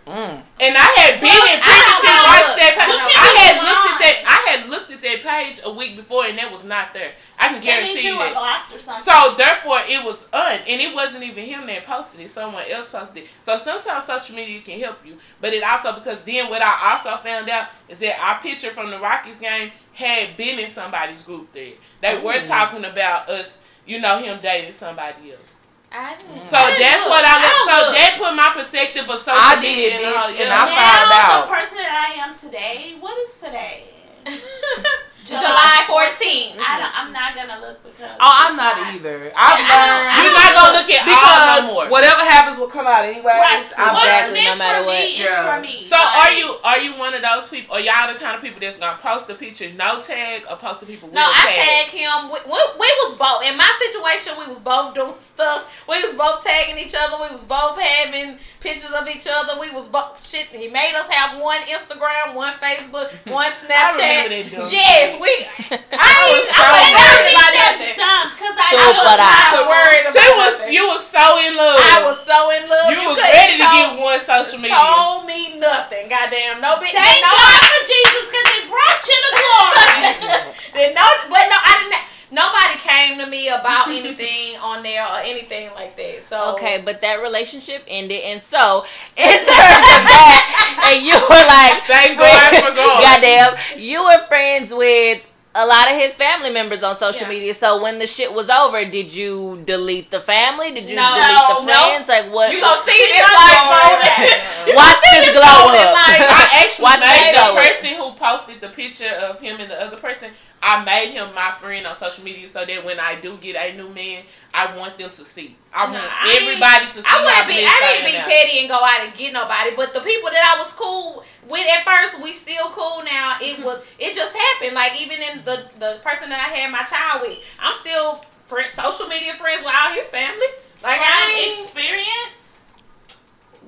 Mm. 0.06 0.38
And 0.38 0.74
I 0.78 0.86
had 1.02 1.18
been 1.18 1.34
Well, 1.34 1.50
in 1.50 1.58
I 1.58 1.66
previously 1.66 2.14
watched 2.22 2.54
that 2.62 2.74
page. 2.78 2.94
I 3.10 3.26
this 3.26 3.42
had 3.42 3.56
looked 3.58 3.90
at 3.90 3.98
that. 3.98 4.16
I 4.22 4.38
had 4.50 4.60
looked 4.70 4.90
at 4.92 5.02
that 5.02 5.18
page 5.26 5.60
a 5.64 5.72
week 5.72 5.96
before, 5.96 6.24
and 6.26 6.38
that 6.38 6.52
was 6.52 6.62
not 6.62 6.94
there. 6.94 7.10
I 7.38 7.48
can 7.48 7.60
guarantee 7.60 8.06
you 8.06 8.12
you 8.14 8.18
that. 8.18 8.32
blocked 8.32 8.70
or 8.72 8.78
something. 8.78 9.02
So 9.02 9.34
therefore, 9.34 9.80
it 9.82 10.04
was 10.06 10.28
un, 10.32 10.60
and 10.62 10.80
it 10.80 10.94
wasn't 10.94 11.24
even 11.24 11.42
him 11.42 11.66
that 11.66 11.82
posted 11.82 12.20
it. 12.20 12.30
Someone 12.30 12.62
else 12.70 12.92
posted 12.92 13.24
it. 13.24 13.28
So 13.42 13.56
sometimes 13.56 14.04
social 14.04 14.36
media 14.36 14.60
can 14.62 14.78
help 14.78 15.04
you, 15.04 15.18
but 15.40 15.52
it 15.52 15.64
also 15.64 15.92
because 15.98 16.22
then 16.22 16.48
what 16.50 16.62
I 16.62 16.92
also 16.94 17.16
found 17.18 17.50
out 17.50 17.68
is 17.88 17.98
that 17.98 18.16
our 18.22 18.40
picture 18.40 18.70
from 18.70 18.90
the 18.90 19.00
Rockies 19.00 19.40
game 19.40 19.72
had 19.92 20.36
been 20.36 20.60
in 20.60 20.68
somebody's 20.70 21.22
group 21.22 21.52
thread. 21.52 21.74
They 22.00 22.16
were 22.22 22.40
talking 22.46 22.84
about 22.84 23.28
us, 23.28 23.58
you 23.84 24.00
know, 24.00 24.22
him 24.22 24.38
dating 24.40 24.70
somebody 24.70 25.32
else. 25.32 25.55
I 25.96 26.14
didn't. 26.16 26.44
So 26.44 26.56
I 26.60 26.76
that's 26.78 27.02
look. 27.02 27.10
what 27.10 27.24
I 27.24 27.34
look. 27.40 27.56
So 27.64 27.76
look. 27.86 27.94
that 27.96 28.10
put 28.20 28.32
my 28.36 28.50
perspective 28.52 29.08
of 29.08 29.18
social 29.18 29.32
I 29.40 29.56
media 29.60 29.96
did, 29.96 30.00
in 30.00 30.06
a 30.06 30.10
bitch, 30.12 30.20
whole- 30.20 30.40
and 30.44 30.50
yeah. 30.52 30.62
I 30.62 30.66
found 30.68 31.08
now 31.08 31.16
out. 31.16 31.48
the 31.48 31.54
person 31.56 31.76
that 31.80 31.92
I 31.96 32.08
am 32.20 32.30
today. 32.36 32.96
What 33.00 33.16
is 33.18 33.32
today? 33.40 33.84
July 35.26 35.82
14th. 35.90 36.54
I 36.62 36.78
don't, 36.78 36.94
I'm 36.94 37.10
not 37.12 37.34
gonna 37.34 37.58
look 37.60 37.82
because. 37.82 38.10
Oh, 38.20 38.32
I'm 38.46 38.54
not 38.54 38.78
either. 38.94 39.32
I've 39.34 39.58
Yeah, 39.58 39.66
I 39.66 39.74
don't- 39.74 40.06
learned. 40.06 40.22
You're 40.22 40.36
not 40.38 40.50
gonna 40.54 40.74
look 40.78 40.90
at 40.94 41.02
all 41.02 41.10
because 41.10 41.66
no 41.66 41.74
more. 41.74 41.86
whatever 41.90 42.22
happens 42.22 42.56
will 42.58 42.70
come 42.70 42.86
out 42.86 43.04
anyways. 43.04 43.24
Right. 43.26 43.66
I'm 43.76 43.94
What's. 43.94 44.06
Exactly, 44.06 44.34
meant 44.38 44.48
no 44.54 44.56
matter 44.62 44.78
for 44.80 44.86
what. 44.86 45.00
me 45.02 45.06
is 45.18 45.24
Yeah. 45.26 45.42
for 45.42 45.60
me. 45.60 45.74
So 45.82 45.96
Like, 45.96 46.14
are 46.16 46.32
you 46.32 46.48
are 46.62 46.78
you 46.78 46.92
one 46.94 47.14
of 47.14 47.22
those 47.22 47.48
people? 47.48 47.74
Are 47.74 47.80
y'all 47.82 48.12
the 48.12 48.18
kind 48.18 48.36
of 48.36 48.42
people 48.42 48.60
that's 48.60 48.78
gonna 48.78 48.98
post 49.02 49.28
a 49.30 49.34
picture 49.34 49.68
no 49.74 50.00
tag 50.00 50.42
or 50.48 50.56
post 50.56 50.80
the 50.80 50.86
people 50.86 51.08
with 51.08 51.16
No, 51.18 51.26
a 51.26 51.34
I 51.34 51.50
tag? 51.50 51.90
tagged 51.90 51.92
him. 51.98 52.30
We, 52.30 52.38
we, 52.46 52.60
we 52.78 52.90
was 53.02 53.14
both 53.18 53.42
in 53.42 53.56
my 53.58 53.70
situation. 53.82 54.38
We 54.38 54.46
was 54.46 54.60
both 54.62 54.94
doing 54.94 55.18
stuff. 55.18 55.84
We 55.88 55.98
was 56.06 56.14
both 56.14 56.42
tagging 56.44 56.78
each 56.78 56.94
other. 56.94 57.18
We 57.18 57.30
was 57.34 57.42
both 57.44 57.74
having 57.80 58.38
pictures 58.60 58.90
of 58.94 59.06
each 59.08 59.26
other. 59.26 59.58
We 59.58 59.70
was 59.70 59.88
both 59.88 60.22
shit. 60.24 60.46
He 60.54 60.68
made 60.68 60.94
us 60.94 61.08
have 61.10 61.40
one 61.40 61.60
Instagram, 61.66 62.34
one 62.34 62.54
Facebook, 62.54 63.10
one 63.30 63.50
Snapchat. 63.52 63.96
remember 64.28 64.28
that 64.30 64.72
yes, 64.72 65.12
shit. 65.12 65.15
We. 65.20 65.32
I, 65.96 66.06
I 66.06 66.20
was 66.32 66.44
so 66.50 66.62
I 66.62 66.70
I 66.70 66.88
mad. 66.92 67.00
worried 67.00 67.34
about 67.36 67.52
that's 67.56 67.78
nothing. 67.80 67.96
dumb 67.96 68.24
because 68.32 68.56
I, 68.56 68.68
I 68.72 68.88
was 68.92 69.18
ass. 69.20 69.36
I 69.36 69.50
was 69.56 69.66
worried 69.66 70.02
about 70.06 70.14
She 70.16 70.26
was 70.36 70.52
nothing. 70.56 70.72
you 70.76 70.82
was 70.86 71.02
so 71.06 71.24
in 71.42 71.52
love. 71.56 71.78
I 71.82 71.98
was 72.06 72.18
so 72.22 72.38
in 72.54 72.62
love. 72.68 72.88
you 72.92 73.00
was 73.08 73.18
ready 73.20 73.56
to 73.58 73.66
told- 73.66 73.76
get 73.76 73.90
one 74.00 74.20
social 74.22 74.58
media. 74.62 74.76
Told 74.76 75.26
me 75.26 75.58
nothing. 75.58 76.04
Goddamn, 76.06 76.60
no 76.62 76.78
big. 76.78 76.92
Thank 76.94 77.20
no, 77.24 77.32
God 77.32 77.58
for 77.66 77.80
Jesus 77.84 78.24
because 78.30 78.48
it 78.56 78.64
brought 78.70 79.02
you 79.04 79.18
to 79.18 79.30
glory. 79.36 79.98
Then 80.76 80.92
no, 80.92 81.06
but 81.32 81.44
no, 81.48 81.56
I 81.56 81.72
didn't. 81.80 82.04
Nobody 82.30 82.74
came 82.78 83.18
to 83.18 83.26
me 83.26 83.48
about 83.48 83.88
anything 83.88 84.56
on 84.62 84.82
there 84.82 85.04
or 85.06 85.18
anything 85.20 85.70
like 85.74 85.96
that. 85.96 86.22
So 86.22 86.54
Okay, 86.56 86.82
but 86.84 87.00
that 87.02 87.22
relationship 87.22 87.84
ended, 87.88 88.20
and 88.24 88.40
so 88.42 88.84
in 89.16 89.24
terms 89.26 89.46
of 89.46 90.02
that, 90.10 90.90
and 90.90 91.04
you 91.06 91.14
were 91.14 91.44
like, 91.46 91.84
Thank 91.86 92.18
God 92.18 92.50
for 92.64 92.74
God. 92.74 93.02
Goddamn, 93.02 93.80
you 93.80 94.02
were 94.04 94.26
friends 94.26 94.74
with 94.74 95.22
a 95.58 95.64
lot 95.64 95.90
of 95.90 95.96
his 95.96 96.14
family 96.14 96.50
members 96.52 96.82
on 96.82 96.94
social 96.96 97.22
Yeah. 97.22 97.28
media. 97.32 97.54
So 97.54 97.80
when 97.82 97.98
the 97.98 98.06
shit 98.06 98.30
was 98.34 98.50
over, 98.50 98.84
did 98.84 99.10
you 99.10 99.62
delete 99.64 100.10
the 100.10 100.20
family? 100.20 100.70
Did 100.72 100.90
you 100.90 100.96
No. 100.96 101.14
delete 101.14 101.48
the 101.48 101.62
No. 101.64 101.88
friends? 101.88 102.08
Like 102.10 102.26
what? 102.30 102.52
you 102.52 102.60
gonna 102.60 102.76
see 102.82 102.92
this 102.92 103.16
That's 103.16 103.32
life 103.32 103.64
going 103.64 103.80
moment. 103.96 104.76
watch 104.76 105.00
this 105.14 105.30
glow 105.32 105.72
up. 105.72 105.94
light. 105.96 106.26
I 106.28 106.60
actually 106.60 106.82
Watch 106.84 107.00
made 107.00 107.32
the 107.34 107.54
person 107.56 107.90
who 107.96 108.12
posted 108.12 108.60
the 108.60 108.68
picture 108.68 109.08
of 109.14 109.40
him 109.40 109.56
and 109.58 109.70
the 109.70 109.80
other 109.80 109.96
person. 109.96 110.30
I 110.62 110.84
made 110.84 111.12
him 111.12 111.32
my 111.34 111.52
friend 111.52 111.86
on 111.86 111.94
social 111.94 112.24
media 112.24 112.48
so 112.48 112.64
that 112.64 112.84
when 112.84 112.98
I 112.98 113.20
do 113.20 113.36
get 113.36 113.54
a 113.54 113.76
new 113.76 113.88
man, 113.90 114.24
I 114.52 114.76
want 114.76 114.98
them 114.98 115.10
to 115.10 115.24
see. 115.24 115.54
I 115.72 115.84
want 115.84 115.94
Nah, 115.94 116.08
I 116.10 116.38
everybody 116.42 116.86
to 116.86 117.00
see. 117.00 117.06
I 117.06 117.22
wouldn't 117.22 117.48
be. 117.48 117.62
I 117.62 117.78
didn't 117.84 118.06
be 118.10 118.18
petty 118.18 118.58
and 118.60 118.68
go 118.68 118.80
out 118.82 119.00
and 119.04 119.14
get 119.14 119.32
nobody. 119.32 119.76
But 119.76 119.94
the 119.94 120.00
people 120.00 120.30
that 120.30 120.42
I 120.56 120.58
was 120.58 120.72
cool 120.72 121.22
with 121.48 121.66
at 121.70 121.84
first, 121.84 122.22
we 122.22 122.32
still 122.32 122.68
cool 122.70 123.04
now. 123.04 123.36
It 123.40 123.60
was. 123.64 123.84
It 123.98 124.16
just 124.16 124.34
happened. 124.34 124.74
Like 124.74 125.00
even 125.00 125.18
in 125.22 125.44
the 125.44 125.70
the 125.78 126.00
person 126.02 126.30
that 126.30 126.40
I 126.40 126.50
had 126.56 126.72
my 126.72 126.82
child 126.82 127.22
with, 127.22 127.38
I'm 127.60 127.74
still 127.74 128.24
friend, 128.46 128.68
social 128.70 129.06
media 129.06 129.34
friends 129.34 129.62
with 129.62 129.74
all 129.74 129.92
his 129.92 130.08
family. 130.08 130.50
Like 130.82 130.98
I 131.00 131.56
experience. 131.62 132.45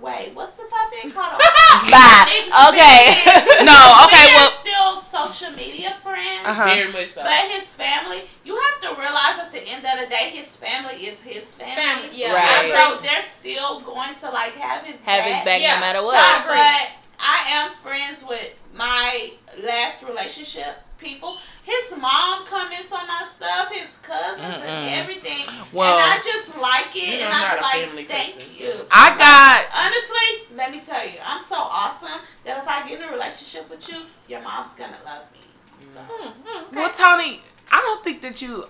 Wait, 0.01 0.31
what's 0.35 0.55
the 0.55 0.63
topic? 0.63 1.13
Hold 1.17 1.35
on. 1.35 1.91
Bye. 1.91 2.27
Okay. 2.69 3.65
No, 3.65 4.05
okay, 4.07 4.31
we 4.31 4.35
well, 4.35 4.49
are 4.49 4.53
still 4.53 5.01
social 5.01 5.51
media 5.57 5.91
friends. 6.03 6.47
Uh-huh. 6.47 6.65
Very 6.65 6.93
much 6.93 7.09
so. 7.09 7.23
But 7.23 7.51
his 7.51 7.75
family, 7.75 8.23
you 8.45 8.55
have 8.57 8.81
to 8.83 9.01
realize 9.01 9.39
at 9.39 9.51
the 9.53 9.63
end 9.67 9.85
of 9.85 9.99
the 10.01 10.07
day, 10.07 10.31
his 10.33 10.55
family 10.57 10.95
is 11.07 11.21
his 11.23 11.55
family. 11.55 11.75
Family, 11.75 12.09
yeah, 12.15 12.35
Right. 12.35 12.65
And 12.65 12.73
so 12.73 13.03
they're 13.03 13.23
still 13.23 13.81
going 13.81 14.15
to 14.17 14.31
like 14.31 14.55
have 14.55 14.85
his 14.87 15.03
Have 15.05 15.25
his 15.25 15.45
back 15.45 15.61
Yeah. 15.61 15.75
no 15.75 15.81
matter 15.81 16.03
what. 16.03 16.17
I 16.17 16.41
agree. 16.43 16.55
But 16.57 16.89
I 17.21 17.39
am 17.59 17.71
friends 17.73 18.25
with 18.27 18.55
my 18.75 19.33
last 19.63 20.03
relationship 20.03 20.83
people. 20.99 21.39
His 21.65 21.91
mom 21.99 22.45
comments 22.47 22.93
on 22.93 23.07
my 23.07 23.27
stuff, 23.35 23.73
his 23.73 23.97
cousins 24.03 24.43
Mm-mm. 24.43 24.67
and 24.67 25.01
everything. 25.01 25.45
Well- 25.73 25.99
and 25.99 26.21
I 26.21 26.23
just 26.23 26.57
like 26.59 26.95
it, 26.97 27.21
You 27.21 27.25
and 27.27 27.31
know, 27.31 27.37
I'm 27.37 27.57
I'm 27.57 27.63
like, 27.63 27.85
family 27.87 28.05
thank 28.05 28.35
person, 28.35 28.53
you. 28.57 28.73
so- 28.73 28.87
I 28.91 29.17
got. 29.17 29.67
Honestly, 29.75 30.57
let 30.57 30.71
me 30.71 30.81
tell 30.81 31.05
you, 31.07 31.19
I'm 31.25 31.41
so 31.43 31.57
awesome 31.57 32.21
that 32.45 32.59
if 32.59 32.69
I 32.69 32.89
get 32.89 33.01
in 33.01 33.09
a 33.09 33.13
relationship 33.13 33.69
with 33.71 33.89
you, 33.89 34.03
your 34.29 34.43
mom's 34.43 34.75
gonna 34.75 34.99
love 35.05 35.23
me. 35.33 35.41
So, 35.87 36.01
hmm, 36.01 36.29
hmm, 36.45 36.77
Well, 36.77 36.91
Tony, 36.91 37.41
I 37.71 37.81
don't 37.81 38.03
think 38.05 38.21
that 38.23 38.43
you 38.43 38.67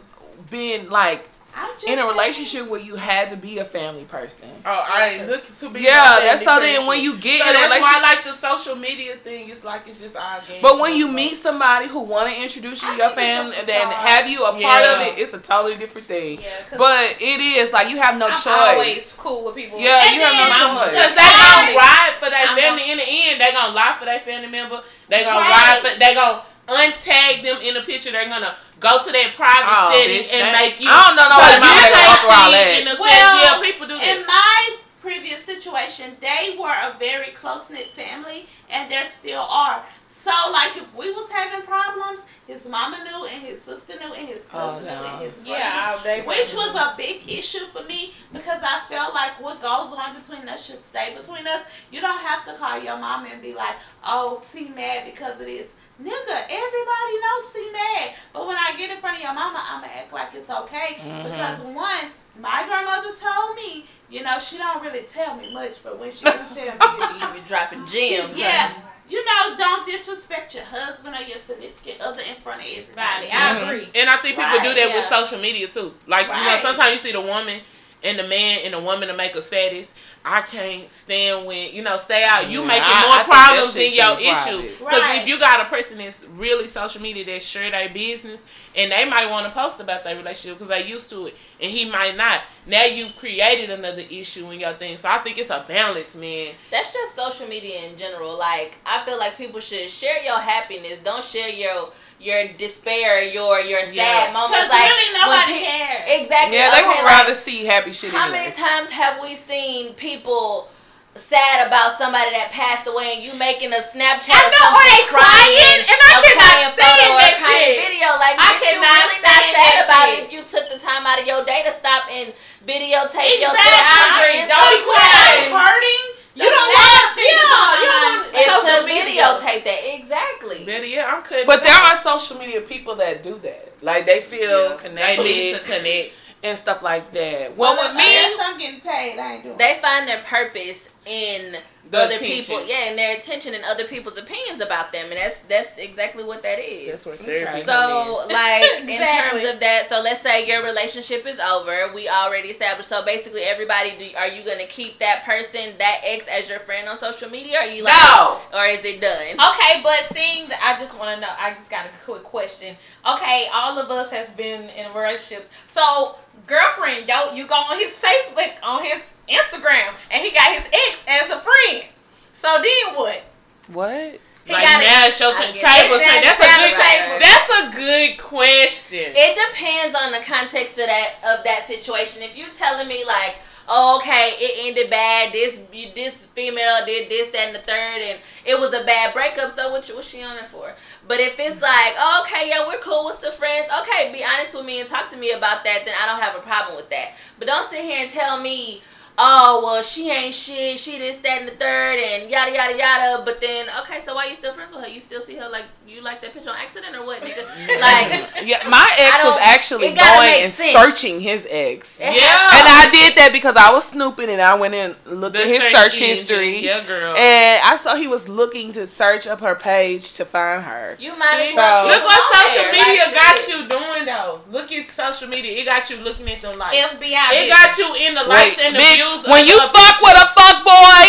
been 0.51 0.89
like 0.91 1.21
I'm 1.21 1.25
just 1.27 1.38
in 1.87 1.99
a 1.99 2.03
saying. 2.03 2.09
relationship 2.09 2.67
where 2.69 2.81
you 2.81 2.97
had 2.97 3.31
to 3.31 3.37
be 3.37 3.59
a 3.59 3.65
family 3.65 4.05
person. 4.05 4.49
Oh, 4.65 4.87
I 4.93 5.09
ain't 5.11 5.29
looking 5.29 5.55
to 5.57 5.71
be. 5.71 5.81
Yeah, 5.81 6.17
no 6.19 6.25
that's 6.27 6.41
so 6.43 6.47
family 6.59 6.73
then 6.73 6.87
when 6.87 7.01
you 7.01 7.17
get 7.19 7.41
so 7.43 7.49
in 7.51 7.57
a 7.57 7.59
that's 7.59 7.81
why 7.81 7.95
I 7.97 8.15
like 8.15 8.25
the 8.25 8.33
social 8.33 8.77
media 8.77 9.17
thing. 9.17 9.49
It's 9.49 9.65
like 9.65 9.87
it's 9.89 10.01
just 10.01 10.17
our 10.17 10.41
game. 10.49 10.61
But 10.63 10.81
when 10.81 10.97
you 10.97 11.09
meet 11.09 11.35
somebody 11.37 11.87
who 11.89 12.01
want 12.01 12.31
to 12.33 12.41
introduce 12.43 12.83
you 12.83 12.91
to 12.91 12.97
your 12.97 13.11
family 13.11 13.57
and 13.57 13.67
then 13.67 13.87
have 13.87 14.29
you 14.29 14.45
a 14.45 14.51
part 14.53 14.61
Yeah. 14.61 15.01
of 15.01 15.07
it, 15.07 15.19
it's 15.19 15.35
a 15.35 15.39
totally 15.39 15.77
different 15.77 16.07
thing. 16.07 16.41
Yeah, 16.41 16.49
'cause 16.69 16.79
But 16.79 17.17
it 17.21 17.41
is 17.41 17.73
like 17.73 17.89
you 17.89 17.99
have 17.99 18.17
no 18.17 18.27
I'm 18.29 18.33
choice. 18.37 18.47
always 18.47 19.13
cool 19.19 19.45
with 19.47 19.55
people. 19.57 19.79
Yeah, 19.81 20.03
And 20.07 20.15
you 20.17 20.21
have 20.23 20.35
no 20.59 20.75
no 20.75 20.85
Because 20.85 21.07
choice. 21.07 21.15
they 21.15 21.23
Right. 21.23 21.67
gonna 21.67 21.77
ride 21.79 22.15
for 22.21 22.31
their 22.31 22.47
I'm 22.49 22.57
family 22.59 22.91
in 22.91 22.99
the 22.99 23.05
end. 23.09 23.41
They 23.41 23.53
gonna 23.53 23.75
lie 23.75 23.97
for 23.99 24.05
their 24.05 24.21
family 24.21 24.49
member. 24.49 24.83
They 25.09 25.23
gonna 25.25 25.41
Right. 25.41 25.81
ride 25.83 25.93
for. 25.93 25.99
They 25.99 26.15
gonna 26.15 26.43
untag 26.69 27.43
them 27.43 27.59
in 27.63 27.75
the 27.75 27.81
picture. 27.81 28.13
They're 28.13 28.29
gonna 28.29 28.55
go 28.81 29.03
to 29.03 29.11
that 29.13 29.33
private 29.35 29.67
Oh, 29.67 29.91
setting 29.91 30.25
and 30.39 30.55
that- 30.55 30.61
make 30.61 30.81
you. 30.81 30.89
I 30.91 31.09
don't 31.09 31.17
know 31.17 31.29
nobody 31.29 31.55
so 31.55 31.61
mama 31.61 31.75
you 31.75 31.81
that 31.81 31.91
gonna 31.91 31.99
can't 31.99 32.15
go 32.15 32.21
through 32.21 32.39
all 32.39 32.51
that. 32.53 32.69
In 32.79 32.85
the 32.85 32.91
sense, 32.91 33.01
Well, 33.01 33.43
yeah, 33.43 33.61
people 33.63 33.87
do 33.89 33.99
that. 33.99 34.17
In 34.17 34.27
my 34.27 34.77
previous 35.01 35.45
situation, 35.45 36.17
they 36.21 36.57
were 36.59 36.69
a 36.71 36.95
very 36.99 37.31
close 37.33 37.71
knit 37.71 37.95
family, 37.95 38.47
and 38.69 38.91
there 38.91 39.05
still 39.05 39.43
are. 39.43 39.83
So, 40.05 40.33
like, 40.53 40.77
if 40.77 40.93
we 40.95 41.11
was 41.13 41.31
having 41.31 41.63
problems, 41.65 42.21
his 42.47 42.67
mama 42.67 42.99
knew, 43.05 43.25
and 43.27 43.41
his 43.41 43.63
sister 43.63 43.95
knew, 43.95 44.13
and 44.13 44.29
his 44.29 44.47
oh, 44.53 44.59
cousin 44.59 44.89
Oh, 44.89 45.01
knew, 45.01 45.07
and 45.07 45.23
his 45.23 45.37
brother 45.39 45.59
Yeah, 45.59 45.99
knew, 46.05 46.23
which 46.25 46.53
was 46.55 46.75
a 46.75 46.95
big 46.99 47.31
issue 47.31 47.65
for 47.73 47.85
me 47.85 48.13
because 48.33 48.61
I 48.63 48.81
felt 48.89 49.15
like 49.15 49.41
what 49.41 49.61
goes 49.63 49.93
on 49.93 50.15
between 50.21 50.49
us 50.49 50.67
should 50.67 50.81
stay 50.81 51.15
between 51.17 51.47
us. 51.47 51.63
You 51.91 52.01
don't 52.01 52.19
have 52.21 52.45
to 52.47 52.55
call 52.55 52.79
your 52.83 52.97
mama 52.99 53.29
and 53.33 53.41
be 53.41 53.55
like, 53.55 53.77
"Oh, 54.05 54.39
see 54.45 54.69
mad 54.69 55.05
because 55.07 55.35
of 55.41 55.47
this." 55.47 55.69
Nigga, 56.01 56.43
everybody 56.49 57.15
knows 57.21 57.53
see 57.53 57.69
mad. 57.73 58.15
But 58.33 58.47
when 58.47 58.57
I 58.57 58.75
get 58.77 58.91
in 58.91 58.99
front 58.99 59.17
of 59.17 59.23
your 59.23 59.35
mama, 59.35 59.61
I'ma 59.69 59.87
act 59.87 60.13
like 60.13 60.33
it's 60.35 60.49
okay. 60.49 60.95
Mm-hmm. 60.99 61.25
Because 61.29 61.59
one, 61.61 62.13
my 62.41 62.65
grandmother 62.67 63.11
told 63.19 63.57
me, 63.57 63.85
you 64.09 64.23
know, 64.23 64.39
she 64.39 64.59
don't 64.59 64.81
really 64.83 65.03
tell 65.07 65.37
me 65.37 65.53
much, 65.53 65.83
but 65.83 65.99
when 65.99 66.13
she 66.13 66.25
do 66.25 66.31
tell 66.55 66.99
me, 66.99 67.05
She 67.19 67.41
be 67.41 67.47
dropping 67.47 67.85
she, 67.87 68.17
gems. 68.17 68.39
yeah, 68.39 68.73
you 69.09 69.25
know, 69.25 69.57
don't 69.57 69.85
disrespect 69.87 70.55
your 70.55 70.65
husband 70.65 71.17
or 71.17 71.23
your 71.23 71.39
significant 71.39 72.01
other 72.01 72.21
in 72.23 72.37
front 72.37 72.61
of 72.61 72.67
everybody. 72.67 72.97
Right, 73.27 73.35
I 73.35 73.59
agree. 73.73 73.89
And 73.95 74.09
I 74.09 74.17
think 74.19 74.37
people 74.37 74.45
Right, 74.45 74.63
do 74.63 74.75
that 74.75 74.93
with 74.95 75.05
social 75.05 75.41
media 75.41 75.67
too. 75.67 75.95
Like 76.07 76.27
you 76.29 76.33
know, 76.45 76.57
sometimes 76.63 76.93
you 76.93 76.99
see 76.99 77.13
the 77.13 77.21
woman 77.21 77.61
and 78.03 78.19
the 78.19 78.27
man 78.29 78.61
and 78.65 78.75
the 78.75 78.81
woman 78.81 79.09
to 79.09 79.15
make 79.17 79.35
a 79.35 79.43
status. 79.43 79.93
I 80.25 80.43
can't 80.43 80.91
stand 80.91 81.47
when 81.47 81.73
you 81.75 81.83
know 81.83 81.97
stay 81.97 82.25
out. 82.25 82.49
You 82.49 82.61
Yeah, 82.61 82.67
making 82.67 82.83
I- 82.85 83.03
more 83.03 83.13
I 83.15 83.19
think 83.19 83.29
problems 83.29 83.75
than 83.75 83.93
your 83.93 84.33
issue. 84.33 84.63
Because 84.79 85.01
Right. 85.03 85.21
if 85.23 85.27
you 85.29 85.39
got 85.39 85.61
a 85.61 85.65
person 85.65 85.99
that's 85.99 86.25
really 86.35 86.67
social 86.67 87.01
media 87.03 87.25
that 87.25 87.43
share 87.43 87.71
their 87.71 87.89
business 87.89 88.45
and 88.77 88.93
they 88.93 89.05
might 89.05 89.29
want 89.31 89.47
to 89.47 89.53
post 89.53 89.81
about 89.81 90.05
their 90.05 90.17
relationship 90.17 90.59
because 90.59 90.69
they 90.69 90.85
used 90.87 91.09
to 91.11 91.27
it 91.27 91.37
and 91.61 91.71
he 91.71 91.87
might 91.87 92.17
not. 92.17 92.43
Now 92.67 92.85
you've 92.85 93.17
created 93.17 93.71
another 93.71 94.03
issue 94.11 94.51
in 94.51 94.61
your 94.61 94.75
thing. 94.75 94.97
So 94.99 95.09
I 95.09 95.19
think 95.19 95.39
it's 95.39 95.51
a 95.51 95.65
balance, 95.67 96.15
man. 96.15 96.49
That's 96.71 96.93
just 96.93 97.17
social 97.17 97.47
media 97.49 97.85
in 97.85 97.97
general. 97.97 98.37
Like 98.39 98.77
I 98.85 99.03
feel 99.05 99.19
like 99.19 99.37
people 99.39 99.61
should 99.61 99.89
share 99.89 100.23
your 100.23 100.39
happiness. 100.39 100.99
Don't 101.03 101.25
share 101.25 101.49
your 101.49 101.91
your 102.21 102.49
despair, 102.59 103.23
your 103.23 103.61
your 103.61 103.85
sad 103.87 103.95
Yeah. 103.95 104.33
moments. 104.33 104.67
Because 104.67 104.71
Like 104.71 104.91
really 104.91 105.13
when 105.15 105.23
nobody 105.23 105.53
pe- 105.53 105.65
cares. 105.65 106.05
Exactly. 106.23 106.57
Yeah, 106.59 106.71
they 106.71 106.79
okay, 106.83 106.89
would 106.89 107.05
like, 107.05 107.19
rather 107.19 107.35
see 107.35 107.65
happy 107.65 107.93
shit. 107.93 108.11
how 108.11 108.27
many 108.27 108.51
anyways. 108.51 108.57
times 108.57 108.91
have 108.91 109.21
we 109.23 109.37
seen 109.37 109.95
people 109.95 110.69
sad 111.15 111.67
about 111.67 111.99
somebody 111.99 112.31
that 112.31 112.51
passed 112.55 112.87
away 112.87 113.19
and 113.19 113.23
you 113.27 113.35
making 113.35 113.75
a 113.75 113.83
Snapchat 113.83 114.39
I 114.39 114.39
or 114.39 114.51
know, 114.55 114.67
or 114.71 114.79
something 114.79 115.03
they 115.03 115.07
crying, 115.11 115.79
and 115.83 115.99
I 115.99 116.11
a 116.15 116.23
cannot 116.23 116.47
crying 116.47 116.71
stand 116.79 116.95
photo 116.95 117.07
or 117.11 117.19
that 117.19 117.35
a 117.35 117.43
crying 117.43 117.75
shit. 117.75 117.83
video? 117.91 118.09
Like, 118.23 118.37
I 118.39 118.47
bitch, 118.47 118.55
you 118.55 118.67
cannot 118.79 118.87
really 118.87 119.19
not 119.19 119.19
stand 119.19 119.43
sad 119.43 119.55
that 119.59 119.77
about 119.83 120.07
shit. 120.07 120.15
it 120.15 120.23
if 120.23 120.31
you 120.31 120.43
took 120.47 120.67
the 120.71 120.79
time 120.79 121.03
out 121.11 121.19
of 121.19 121.27
your 121.27 121.43
day 121.43 121.61
to 121.67 121.73
stop 121.75 122.07
and 122.11 122.31
videotape 122.63 123.35
Exactly. 123.35 123.43
yourself 123.43 123.83
I 123.83 123.99
agree. 124.15 124.43
Don't 124.47 124.63
you 124.63 124.83
cry. 124.87 125.11
like- 125.43 125.55
hurting. 125.59 126.07
You 126.39 126.49
don't 126.51 126.69
want- 126.69 126.79
want 126.79 127.19
yeah, 127.19 127.25
you 127.25 127.87
don't 127.87 128.15
want- 128.15 128.35
It's 128.35 128.45
to 128.47 128.61
social 128.61 128.83
media. 128.87 129.23
videotape 129.23 129.65
that 129.65 129.81
exactly. 129.95 130.65
Better 130.65 130.87
yet, 130.87 131.09
I'm 131.09 131.23
cutting. 131.23 131.47
But 131.47 131.65
there 131.65 131.73
out. 131.73 131.93
are 131.93 132.01
social 132.03 132.39
media 132.39 132.61
people 132.61 132.95
that 132.97 133.23
do 133.23 133.39
that. 133.43 133.73
Like 133.83 134.07
they 134.07 134.21
feel 134.21 134.71
Yeah, 134.71 134.77
connected 134.77 135.25
They 135.25 135.33
need 135.35 135.53
to 135.55 135.61
connect. 135.61 136.13
and 136.43 136.57
stuff 136.59 136.83
like 136.83 137.13
that. 137.13 137.57
Well, 137.57 137.77
with 137.77 137.95
me, 137.97 138.05
Unless 138.17 138.41
I'm 138.41 138.59
getting 138.59 138.81
paid, 138.81 139.19
I 139.19 139.33
ain't 139.35 139.43
doing. 139.45 139.57
They 139.59 139.79
find 139.83 140.07
their 140.09 140.21
purpose 140.23 140.89
in 141.07 141.57
The 141.91 141.99
other 141.99 142.15
attention. 142.15 142.57
people, 142.57 142.67
yeah, 142.67 142.89
and 142.89 142.99
their 142.99 143.17
attention 143.17 143.55
and 143.55 143.65
other 143.65 143.85
people's 143.85 144.19
opinions 144.19 144.61
about 144.61 144.93
them, 144.93 145.07
and 145.11 145.17
that's 145.17 145.41
that's 145.43 145.79
exactly 145.79 146.23
what 146.23 146.43
that 146.43 146.59
is. 146.59 146.89
That's 146.89 147.07
where 147.07 147.17
therapy. 147.17 147.49
Okay. 147.49 147.63
So, 147.63 148.27
like, 148.29 148.65
in 148.81 148.99
terms 148.99 149.45
of 149.49 149.61
that, 149.61 149.87
so 149.89 150.03
let's 150.03 150.21
say 150.21 150.47
your 150.47 150.63
relationship 150.63 151.27
is 151.27 151.41
over. 151.41 151.93
We 151.95 152.09
already 152.09 152.49
established. 152.49 152.89
So 152.91 153.05
basically, 153.05 153.43
everybody, 153.43 153.95
do, 153.99 154.07
are 154.19 154.29
you 154.29 154.45
gonna 154.45 154.67
keep 154.67 154.99
that 154.99 155.25
person, 155.25 155.75
that 155.79 156.01
ex, 156.05 156.27
as 156.29 156.49
your 156.49 156.59
friend 156.59 156.89
on 156.89 156.99
social 156.99 157.31
media? 157.31 157.59
Or 157.59 157.63
are 157.63 157.67
you 157.67 157.85
like, 157.85 157.95
no. 157.95 158.41
or 158.53 158.67
is 158.67 158.85
it 158.85 159.01
done? 159.01 159.33
Okay, 159.33 159.81
but 159.83 160.01
seeing 160.05 160.49
that, 160.49 160.61
I 160.63 160.79
just 160.79 160.99
want 160.99 161.15
to 161.15 161.21
know. 161.21 161.33
I 161.39 161.53
just 161.53 161.71
got 161.71 161.87
a 161.87 162.05
quick 162.05 162.23
question. 162.23 162.77
Okay, 163.09 163.49
all 163.55 163.79
of 163.79 163.91
us 163.91 164.11
has 164.11 164.31
been 164.33 164.69
in 164.71 164.93
relationships. 164.93 165.49
So, 165.65 166.17
girlfriend, 166.47 167.09
yo, 167.09 167.33
you 167.33 167.47
go 167.47 167.55
on 167.55 167.79
his 167.79 167.97
Facebook, 167.97 168.57
on 168.63 168.83
his 168.85 169.11
Instagram, 169.29 169.95
and 170.11 170.23
he 170.23 170.31
got 170.33 170.55
his 170.57 170.67
ex 170.67 171.05
as 171.09 171.31
a 171.31 171.39
friend. 171.41 171.85
So 172.33 172.49
then 172.63 172.95
what? 172.95 173.23
What? 173.69 174.21
He 174.45 174.55
like 174.55 174.63
got 174.65 174.81
now 174.81 175.05
it. 175.05 175.09
it's 175.09 175.21
your 175.21 175.29
I 175.35 175.53
Table 175.53 175.97
it. 175.97 176.09
say 176.09 176.23
that's 176.25 176.41
a 176.41 176.49
good 176.49 176.73
table. 176.81 177.19
That's 177.21 177.51
a 177.53 177.77
good 177.77 178.19
question. 178.19 179.13
It 179.13 179.37
depends 179.37 179.95
on 179.95 180.11
the 180.13 180.21
context 180.25 180.79
of 180.79 180.87
that 180.87 181.15
of 181.21 181.45
that 181.45 181.65
situation. 181.67 182.23
If 182.23 182.37
you 182.39 182.47
telling 182.57 182.89
me 182.89 183.05
like, 183.05 183.37
oh, 183.69 183.99
okay, 183.99 184.33
it 184.39 184.67
ended 184.67 184.91
bad. 184.91 185.33
This 185.33 185.61
this 185.95 186.27
female 186.27 186.85
did 186.87 187.09
this, 187.09 187.31
that, 187.31 187.49
and 187.49 187.55
the 187.55 187.61
third, 187.61 188.01
and 188.03 188.19
it 188.45 188.59
was 188.59 188.73
a 188.73 188.85
bad 188.85 189.15
breakup. 189.15 189.53
So 189.53 189.71
what? 189.71 189.87
What's 189.89 190.09
she 190.09 190.23
on 190.23 190.37
it 190.37 190.47
for? 190.49 190.75
But 191.07 191.21
if 191.21 191.39
it's 191.39 191.61
like, 191.61 191.95
oh, 191.99 192.25
okay, 192.27 192.49
yeah, 192.49 192.67
we're 192.67 192.79
cool. 192.79 193.05
We're 193.05 193.13
still 193.13 193.33
friends. 193.33 193.69
Okay, 193.81 194.13
be 194.13 194.25
honest 194.25 194.55
with 194.55 194.67
me 194.67 194.81
and 194.81 194.89
talk 194.89 195.11
to 195.11 195.17
me 195.17 195.33
about 195.33 195.65
that. 195.65 195.85
Then 195.85 195.95
I 196.01 196.07
don't 196.07 196.21
have 196.21 196.37
a 196.37 196.41
problem 196.41 196.77
with 196.77 196.91
that. 196.91 197.13
But 197.39 197.49
don't 197.49 197.69
sit 197.69 197.85
here 197.85 198.03
and 198.03 198.11
tell 198.11 198.41
me. 198.41 198.83
Oh 199.21 199.61
well, 199.65 199.83
she 199.83 200.11
ain't 200.11 200.33
shit. 200.35 200.79
She 200.79 200.97
this, 200.99 201.19
that, 201.19 201.41
and 201.41 201.49
the 201.49 201.53
third, 201.53 201.99
and 201.99 202.31
yada 202.31 202.53
yada 202.53 202.77
yada. 202.79 203.23
But 203.25 203.41
then, 203.41 203.67
okay, 203.81 204.01
so 204.01 204.15
why 204.15 204.27
you 204.27 204.37
still 204.37 204.53
friends 204.53 204.73
with 204.73 204.85
her? 204.85 204.89
You 204.91 205.01
still 205.01 205.21
see 205.21 205.37
her 205.37 205.49
like 205.49 205.65
you 205.89 206.03
like 206.03 206.21
that 206.23 206.33
picture 206.35 206.51
on 206.51 206.57
accident 206.57 206.95
or 206.95 207.05
what, 207.05 207.23
nigga? 207.23 207.43
Like, 207.81 208.47
Yeah, 208.47 208.63
my 208.69 208.87
ex 208.99 209.25
was 209.25 209.39
actually 209.41 209.89
going 209.91 210.43
and 210.45 210.53
sense. 210.53 210.73
searching 210.73 211.21
his 211.21 211.47
ex. 211.51 211.99
Yeah. 212.01 212.11
And 212.11 212.67
I 212.69 212.89
did 212.93 213.17
that 213.17 213.31
because 213.33 213.57
I 213.57 213.73
was 213.73 213.89
snooping 213.89 214.29
and 214.29 214.41
I 214.41 214.55
went 214.55 214.75
and 214.75 214.95
looked 215.07 215.35
The 215.37 215.43
at 215.43 215.49
his 215.49 215.63
search 215.65 215.73
search 215.73 215.95
engine. 216.03 216.09
history. 216.09 216.59
Yeah, 216.61 216.85
girl. 216.87 217.17
And 217.17 217.61
I 217.65 217.77
saw 217.77 217.97
he 217.97 218.07
was 218.07 218.29
looking 218.29 218.71
to 218.73 218.87
search 218.87 219.27
up 219.27 219.41
her 219.41 219.55
page 219.57 220.15
to 220.15 220.25
find 220.27 220.63
her. 220.63 220.95
You 221.01 221.17
might 221.19 221.41
as 221.41 221.49
See? 221.51 221.57
well 221.57 221.87
Look 221.89 222.05
what 222.05 222.21
on 222.21 222.51
social 222.51 222.63
there, 222.71 222.73
media 222.85 223.03
like, 223.07 223.15
got 223.15 223.39
shit. 223.39 223.49
you 223.49 223.59
doing 223.69 224.05
though. 224.07 224.41
Look 224.53 224.71
at 224.73 224.89
social 224.91 225.29
media. 225.29 225.53
It 225.61 225.65
got 225.65 225.89
you 225.91 225.97
looking 226.05 226.29
at 226.31 226.39
them 226.43 226.57
like. 226.59 226.77
FBI. 226.77 227.27
It 227.33 227.49
got 227.49 227.77
you 227.79 227.89
in 228.07 228.15
the 228.15 228.23
Wait, 228.29 228.53
likes 228.53 228.61
and 228.65 228.75
the 228.77 228.79
bitch, 228.79 228.95
views. 229.01 229.08
When 229.29 229.47
you 229.47 229.59
fuck 229.73 229.97
with 230.03 230.17
a 230.17 230.27
fuck 230.37 230.59
boy, 230.65 231.03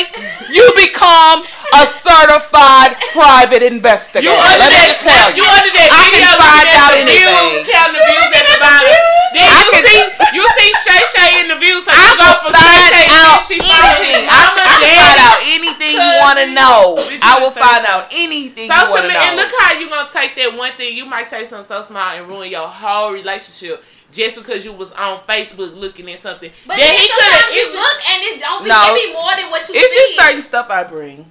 you 0.51 0.65
become 0.75 1.43
a 1.73 1.83
certified 1.85 2.97
private 3.13 3.61
investigator. 3.61 4.25
You 4.25 4.33
under 4.33 4.59
Let 4.65 4.73
me 4.73 4.77
that? 4.81 4.89
just 4.89 5.03
tell 5.05 5.27
you. 5.31 5.43
You 5.43 5.45
under 5.45 5.71
that 5.77 5.89
I 5.93 6.05
can 6.09 6.25
find 6.41 6.67
out 6.73 6.91
the 6.97 7.01
views, 7.05 7.29
anything. 7.29 7.69
counting 7.69 7.95
the 7.97 8.03
views 8.09 8.29
at 8.33 8.45
the 8.49 8.57
bottom. 8.57 8.97
Then 9.37 9.45
I 9.45 9.59
you 9.61 9.71
can- 9.77 9.85
see, 9.85 9.99
you 10.33 10.43
see 10.57 10.69
Shay 10.81 11.01
Shay 11.13 11.29
in 11.45 11.47
the 11.53 11.57
views. 11.61 11.85
So 11.85 11.93
I 11.93 12.01
you 12.09 12.17
go 12.17 12.29
find 12.49 12.81
Shay 12.89 13.05
Shay 13.05 13.05
out 13.13 13.37
and 13.37 13.45
she 13.45 13.57
anything. 13.61 14.25
I, 14.25 14.39
sh- 14.49 14.65
I 14.65 14.75
can 14.81 14.93
find 14.97 15.19
out 15.21 15.39
anything 15.45 15.93
you 16.01 16.11
want 16.25 16.37
to 16.41 16.47
know. 16.57 16.97
I 17.21 17.33
will 17.37 17.53
find 17.53 17.85
out 17.85 18.09
anything 18.09 18.65
you 18.65 18.73
Social 18.73 18.89
want 18.89 19.05
to 19.05 19.13
media, 19.13 19.29
and 19.29 19.37
look 19.37 19.51
how 19.61 19.77
you 19.77 19.85
gonna 19.89 20.09
take 20.09 20.33
that 20.41 20.57
one 20.57 20.73
thing. 20.73 20.97
You 20.97 21.05
might 21.05 21.29
say 21.29 21.45
something 21.45 21.67
so 21.69 21.81
small 21.85 22.09
and 22.17 22.25
ruin 22.27 22.49
your 22.49 22.65
whole 22.67 23.13
relationship 23.13 23.85
just 24.11 24.35
because 24.37 24.65
you 24.65 24.73
was 24.73 24.91
on 24.93 25.19
Facebook 25.19 25.75
looking 25.75 26.09
at 26.11 26.19
something. 26.19 26.51
But 26.67 26.77
then 26.77 26.97
he 26.97 27.07
sometimes 27.07 27.55
you 27.55 27.73
look 27.73 28.09
and 28.09 28.21
it 28.23 28.39
don't 28.39 28.63
be, 28.63 28.69
No. 28.69 28.95
it 28.95 29.07
be 29.07 29.13
more 29.13 29.35
than 29.35 29.49
what 29.51 29.67
you 29.67 29.73
think. 29.73 29.85
It's 29.85 29.93
see. 29.93 30.15
just 30.15 30.27
certain 30.27 30.41
stuff 30.41 30.69
I 30.69 30.83
bring. 30.83 31.29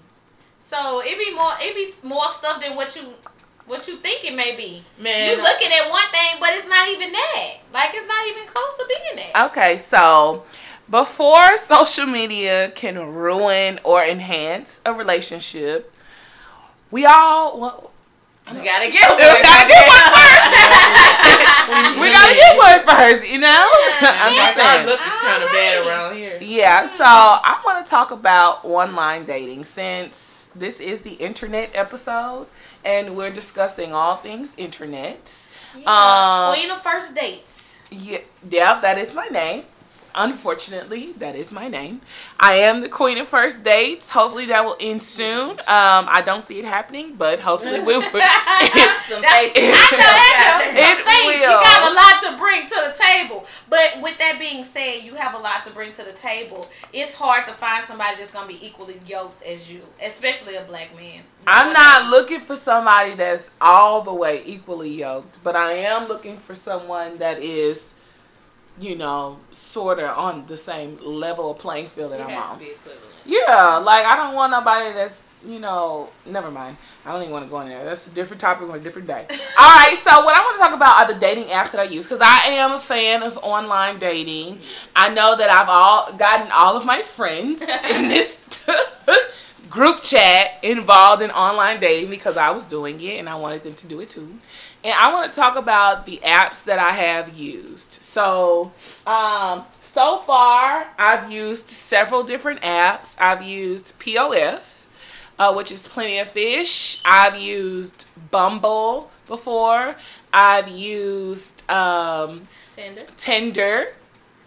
So 0.60 1.00
it 1.04 1.18
be 1.18 1.34
more 1.34 1.52
it 1.60 1.74
be 1.74 2.06
more 2.06 2.28
stuff 2.28 2.62
than 2.62 2.76
what 2.76 2.94
you 2.94 3.14
what 3.66 3.86
you 3.86 3.96
think 3.96 4.24
it 4.24 4.34
may 4.34 4.56
be. 4.56 4.82
Man, 4.98 5.30
you 5.30 5.42
looking 5.42 5.68
at 5.68 5.90
one 5.90 6.02
thing, 6.10 6.36
but 6.40 6.50
it's 6.52 6.68
not 6.68 6.88
even 6.88 7.12
that. 7.12 7.54
Like 7.72 7.90
it's 7.94 8.06
not 8.06 8.26
even 8.28 8.46
close 8.46 8.76
to 8.78 8.86
being 8.88 9.26
that. 9.32 9.46
Okay, 9.50 9.78
so 9.78 10.44
before 10.90 11.56
social 11.58 12.06
media 12.06 12.70
can 12.74 12.98
ruin 13.14 13.78
or 13.84 14.04
enhance 14.04 14.80
a 14.86 14.92
relationship, 14.92 15.92
we 16.90 17.04
all 17.04 17.60
well, 17.60 17.90
You 18.52 18.64
gotta 18.64 18.90
get 18.90 19.08
one. 19.08 19.18
we 19.18 19.42
gotta 19.42 19.68
get 19.68 19.86
one 19.88 20.08
first. 20.16 20.48
we 22.00 22.10
gotta 22.12 22.34
get 22.34 22.56
one 22.56 22.80
first, 22.96 23.30
you 23.30 23.38
know. 23.38 23.48
I'm 24.00 24.32
Like, 24.36 24.54
just 24.56 24.58
our 24.58 24.74
saying. 24.74 24.86
look 24.86 25.00
is 25.06 25.18
kind 25.18 25.42
of 25.42 25.50
bad 25.50 25.86
around 25.86 26.16
here. 26.16 26.38
Yeah, 26.40 26.86
so 26.86 27.04
I 27.04 27.60
want 27.64 27.84
to 27.84 27.90
talk 27.90 28.10
about 28.10 28.64
online 28.64 29.24
dating 29.24 29.64
since 29.64 30.50
this 30.54 30.80
is 30.80 31.02
the 31.02 31.12
internet 31.14 31.70
episode 31.74 32.46
and 32.84 33.16
we're 33.16 33.30
discussing 33.30 33.92
all 33.92 34.16
things 34.16 34.54
internet. 34.56 35.46
Um, 35.86 36.54
Queen 36.54 36.70
of 36.70 36.82
first 36.82 37.14
dates. 37.14 37.82
Yeah, 37.90 38.18
yeah, 38.48 38.80
that 38.80 38.96
is 38.98 39.14
my 39.14 39.26
name. 39.26 39.64
Unfortunately, 40.18 41.12
that 41.18 41.36
is 41.36 41.52
my 41.52 41.68
name. 41.68 42.00
I 42.40 42.54
am 42.54 42.80
the 42.80 42.88
queen 42.88 43.18
of 43.18 43.28
first 43.28 43.62
dates. 43.62 44.10
Hopefully, 44.10 44.46
that 44.46 44.64
will 44.64 44.76
end 44.80 45.00
soon. 45.02 45.50
Um, 45.52 46.04
I 46.10 46.22
don't 46.26 46.42
see 46.42 46.58
it 46.58 46.64
happening, 46.64 47.14
but 47.14 47.38
hopefully, 47.38 47.78
we 47.78 47.86
will. 47.98 48.02
Some 48.02 49.22
faith. 49.22 49.52
It- 49.54 49.72
I 49.72 49.88
know 49.92 50.14
that 50.18 50.70
It 50.74 50.96
some 50.98 51.06
faith. 51.06 51.40
You 51.40 51.46
got 51.46 51.90
a 51.90 51.94
lot 51.94 52.20
to 52.32 52.42
bring 52.42 52.66
to 52.66 52.74
the 52.90 52.94
table. 52.98 53.46
But 53.70 54.02
with 54.02 54.18
that 54.18 54.38
being 54.40 54.64
said, 54.64 55.04
you 55.04 55.14
have 55.14 55.34
a 55.34 55.38
lot 55.38 55.64
to 55.64 55.70
bring 55.70 55.92
to 55.92 56.02
the 56.02 56.12
table. 56.12 56.66
It's 56.92 57.14
hard 57.14 57.46
to 57.46 57.52
find 57.52 57.84
somebody 57.84 58.16
that's 58.18 58.32
gonna 58.32 58.48
be 58.48 58.58
equally 58.66 58.96
yoked 59.06 59.42
as 59.42 59.72
you, 59.72 59.82
especially 60.04 60.56
a 60.56 60.62
black 60.62 60.94
man. 60.96 61.22
I'm 61.46 61.72
not 61.72 62.10
looking 62.10 62.40
for 62.40 62.56
somebody 62.56 63.14
that's 63.14 63.52
all 63.60 64.02
the 64.02 64.12
way 64.12 64.42
equally 64.44 64.90
yoked, 64.90 65.42
but 65.44 65.54
I 65.56 65.72
am 65.74 66.08
looking 66.08 66.36
for 66.36 66.54
someone 66.54 67.18
that 67.18 67.42
is, 67.42 67.94
you 68.80 68.96
know, 68.96 69.38
sort 69.52 69.98
of 69.98 70.16
on 70.16 70.46
the 70.46 70.56
same 70.56 70.98
level 71.02 71.50
of 71.50 71.58
playing 71.58 71.86
field 71.86 72.12
that 72.12 72.20
It 72.20 72.26
I'm 72.28 72.42
on. 72.42 72.58
to 72.58 72.64
be 72.64 72.70
equivalent. 72.72 73.04
Yeah, 73.26 73.76
like 73.78 74.04
I 74.06 74.16
don't 74.16 74.34
want 74.34 74.50
nobody 74.52 74.92
that's 74.92 75.24
you 75.46 75.60
know. 75.60 76.08
Never 76.26 76.50
mind. 76.50 76.76
I 77.06 77.12
don't 77.12 77.20
even 77.22 77.32
want 77.32 77.44
to 77.44 77.50
go 77.50 77.60
in 77.60 77.68
there. 77.68 77.84
That's 77.84 78.06
a 78.08 78.10
different 78.10 78.40
topic 78.40 78.68
on 78.68 78.74
a 78.76 78.80
different 78.80 79.06
day. 79.06 79.24
all 79.58 79.70
right. 79.70 79.96
So 80.02 80.24
what 80.24 80.34
I 80.34 80.40
want 80.40 80.56
to 80.56 80.62
talk 80.62 80.74
about 80.74 80.96
are 81.08 81.12
the 81.12 81.18
dating 81.20 81.44
apps 81.44 81.72
that 81.72 81.80
I 81.80 81.84
use 81.84 82.06
because 82.06 82.20
I 82.20 82.48
am 82.48 82.72
a 82.72 82.80
fan 82.80 83.22
of 83.22 83.38
online 83.38 83.98
dating. 83.98 84.60
I 84.96 85.08
know 85.10 85.36
that 85.36 85.48
I've 85.50 85.68
all 85.68 86.12
gotten 86.16 86.50
all 86.50 86.76
of 86.76 86.84
my 86.84 87.02
friends 87.02 87.62
in 87.90 88.08
this 88.08 88.40
group 89.70 90.00
chat 90.00 90.52
involved 90.62 91.22
in 91.22 91.30
online 91.30 91.78
dating 91.78 92.10
because 92.10 92.36
I 92.36 92.50
was 92.50 92.64
doing 92.64 93.00
it 93.00 93.18
and 93.18 93.28
I 93.28 93.34
wanted 93.36 93.62
them 93.62 93.74
to 93.74 93.86
do 93.86 94.00
it 94.00 94.10
too. 94.10 94.38
And 94.84 94.94
I 94.94 95.12
want 95.12 95.32
to 95.32 95.38
talk 95.38 95.56
about 95.56 96.06
the 96.06 96.18
apps 96.18 96.64
that 96.64 96.78
I 96.78 96.90
have 96.90 97.36
used. 97.36 97.92
So, 97.92 98.72
um, 99.06 99.64
so 99.82 100.18
far, 100.18 100.86
I've 100.98 101.30
used 101.32 101.68
several 101.68 102.22
different 102.22 102.60
apps. 102.60 103.16
I've 103.20 103.42
used 103.42 103.98
POF, 103.98 104.84
uh, 105.38 105.52
which 105.52 105.72
is 105.72 105.88
Plenty 105.88 106.18
of 106.18 106.28
Fish. 106.28 107.02
I've 107.04 107.36
used 107.40 108.08
Bumble 108.30 109.10
before. 109.26 109.96
I've 110.32 110.68
used 110.68 111.68
um, 111.70 112.42
Tender. 112.74 113.00
Tinder. 113.16 113.88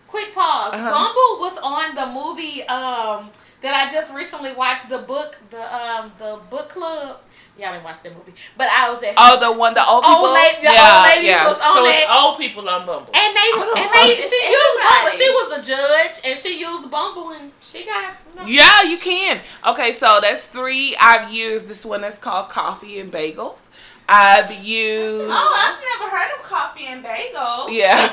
Quick 0.08 0.34
pause. 0.34 0.74
Uh-huh. 0.74 0.90
Bumble 0.90 1.42
was 1.42 1.58
on 1.60 1.96
the 1.96 2.08
movie 2.08 2.64
um, 2.64 3.30
that 3.62 3.74
I 3.74 3.90
just 3.92 4.14
recently 4.14 4.54
watched. 4.54 4.90
The 4.90 5.00
book, 5.00 5.40
the 5.50 5.76
um, 5.76 6.12
the 6.18 6.40
book 6.50 6.70
club. 6.70 7.22
Y'all 7.58 7.74
didn't 7.74 7.84
watch 7.84 8.02
that 8.02 8.16
movie, 8.18 8.34
but 8.58 8.68
I 8.72 8.90
was 8.90 9.04
at. 9.04 9.14
Oh, 9.18 9.38
the 9.40 9.52
one, 9.52 9.74
the 9.74 9.86
old 9.86 10.04
people. 10.04 10.26
Old 10.26 10.34
lady, 10.34 10.58
the 10.66 10.72
yeah, 10.74 10.96
old 10.98 11.06
ladies 11.06 11.30
yeah. 11.30 11.48
was 11.48 11.60
on 11.60 11.74
So 11.76 11.84
that. 11.84 12.00
it's 12.02 12.12
old 12.24 12.38
people 12.40 12.68
on 12.68 12.86
Bumble. 12.88 13.12
And 13.14 13.32
they 13.36 13.50
don't 13.54 13.78
and 13.78 13.90
they 13.92 14.16
she 14.22 14.40
used 14.50 14.78
Bumble. 14.82 15.12
She 15.12 15.30
was 15.30 15.50
a 15.60 15.62
judge 15.62 16.16
and 16.26 16.40
she 16.40 16.60
used 16.60 16.90
Bumble 16.90 17.32
and 17.32 17.52
she 17.60 17.86
got 17.86 18.16
you 18.34 18.42
know, 18.42 18.48
Yeah, 18.48 18.82
you 18.84 18.98
can. 18.98 19.42
Okay, 19.68 19.92
so 19.92 20.20
that's 20.22 20.46
three 20.48 20.96
I've 21.00 21.32
used. 21.32 21.68
This 21.68 21.86
one 21.86 22.02
that's 22.02 22.18
called 22.18 22.50
Coffee 22.50 23.00
and 23.00 23.12
Bagels. 23.12 23.68
I've 24.08 24.52
used. 24.64 25.30
Oh, 25.32 25.54
I've 25.56 25.80
never 26.00 26.10
heard 26.16 26.32
of 26.40 26.44
coffee 26.44 26.86
and 26.88 27.04
bagel. 27.04 27.70
Yeah. 27.70 27.96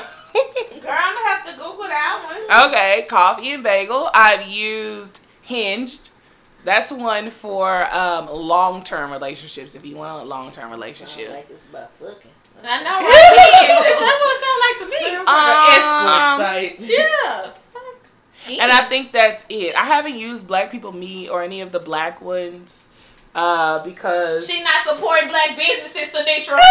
Girl, 0.79 0.95
I'm 0.95 1.15
gonna 1.15 1.27
have 1.27 1.45
to 1.47 1.51
Google 1.53 1.83
that 1.87 2.45
one. 2.47 2.69
okay, 2.69 3.05
coffee 3.09 3.51
and 3.51 3.63
bagel. 3.63 4.09
I've 4.13 4.45
used 4.47 5.19
Hinged. 5.41 6.11
That's 6.65 6.91
one 6.91 7.29
for 7.29 7.91
um, 7.93 8.29
long 8.29 8.83
term 8.83 9.11
relationships. 9.11 9.75
If 9.75 9.85
you 9.85 9.95
want 9.95 10.23
a 10.23 10.25
long 10.25 10.51
term 10.51 10.71
relationship. 10.71 11.29
Like 11.29 11.49
it's 11.49 11.65
about 11.65 11.95
fucking. 11.95 12.31
I 12.61 12.83
know, 12.83 12.89
right? 12.99 13.67
That's 13.69 14.21
what 14.21 14.35
it 14.35 14.41
sounds 14.43 14.61
like 14.65 14.77
to 14.79 14.85
me. 14.91 14.99
Sounds 15.15 15.29
Um, 15.29 16.41
an 16.41 16.65
escort 16.65 16.79
site. 16.79 16.97
yeah. 18.49 18.61
And 18.61 18.71
I 18.71 18.81
think 18.89 19.11
that's 19.11 19.43
it. 19.47 19.75
I 19.75 19.85
haven't 19.85 20.15
used 20.15 20.47
Black 20.47 20.69
People 20.71 20.91
Meet 20.91 21.29
or 21.29 21.41
any 21.43 21.61
of 21.61 21.71
the 21.71 21.79
black 21.79 22.21
ones 22.21 22.88
uh, 23.35 23.83
because 23.83 24.49
she's 24.49 24.63
not 24.63 24.83
supporting 24.85 25.29
black 25.29 25.55
businesses, 25.55 26.09
Sinitra. 26.13 26.57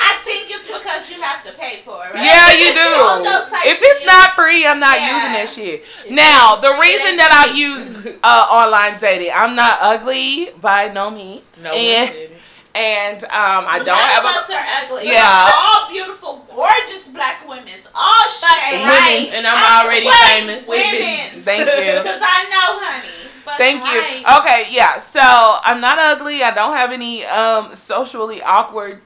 I 0.00 0.20
think 0.24 0.50
it's 0.50 0.66
because 0.66 1.08
you 1.10 1.20
have 1.22 1.44
to 1.44 1.52
pay 1.52 1.80
for 1.84 2.04
it, 2.06 2.14
right? 2.14 2.24
yeah, 2.24 2.52
you 2.52 2.72
do. 2.72 3.68
If 3.68 3.78
it's 3.82 4.00
use- 4.00 4.06
not 4.06 4.32
free, 4.34 4.66
I'm 4.66 4.80
not 4.80 4.98
Yeah. 4.98 5.14
using 5.16 5.32
that 5.32 5.48
shit. 5.48 5.84
Now, 6.10 6.56
the 6.56 6.72
reason 6.80 7.16
that 7.16 7.30
I've 7.32 7.56
used 7.56 8.18
uh, 8.22 8.46
online 8.50 8.98
dating, 8.98 9.32
I'm 9.34 9.54
not 9.54 9.78
ugly 9.80 10.50
by 10.60 10.88
no 10.92 11.10
means, 11.10 11.62
No, 11.62 11.72
and 11.72 12.10
we 12.10 12.16
didn't. 12.16 12.37
And 12.78 13.24
um, 13.24 13.66
I 13.66 13.78
don't 13.82 13.98
None 13.98 13.98
have 13.98 14.24
of 14.24 14.30
a 14.30 14.38
us 14.38 14.50
are 14.50 14.66
ugly. 14.86 15.10
Yeah. 15.10 15.50
We're 15.50 15.58
all 15.58 15.90
beautiful, 15.90 16.46
gorgeous 16.54 17.08
black 17.08 17.42
women. 17.48 17.74
All 17.92 18.24
shades. 18.30 18.86
right. 18.86 19.30
And 19.34 19.44
I'm 19.46 19.58
already 19.82 20.06
famous. 20.06 20.68
Women. 20.68 21.42
Thank 21.42 21.66
you. 21.66 21.98
Because 21.98 22.22
I 22.22 22.46
know, 22.46 22.78
honey. 22.78 23.08
Thank 23.56 23.82
you. 23.82 24.00
Okay, 24.38 24.72
yeah. 24.72 24.98
So 24.98 25.20
I'm 25.20 25.80
not 25.80 25.98
ugly. 25.98 26.42
I 26.44 26.54
don't 26.54 26.76
have 26.76 26.92
any 26.92 27.24
um 27.24 27.74
socially 27.74 28.42
awkward 28.42 29.00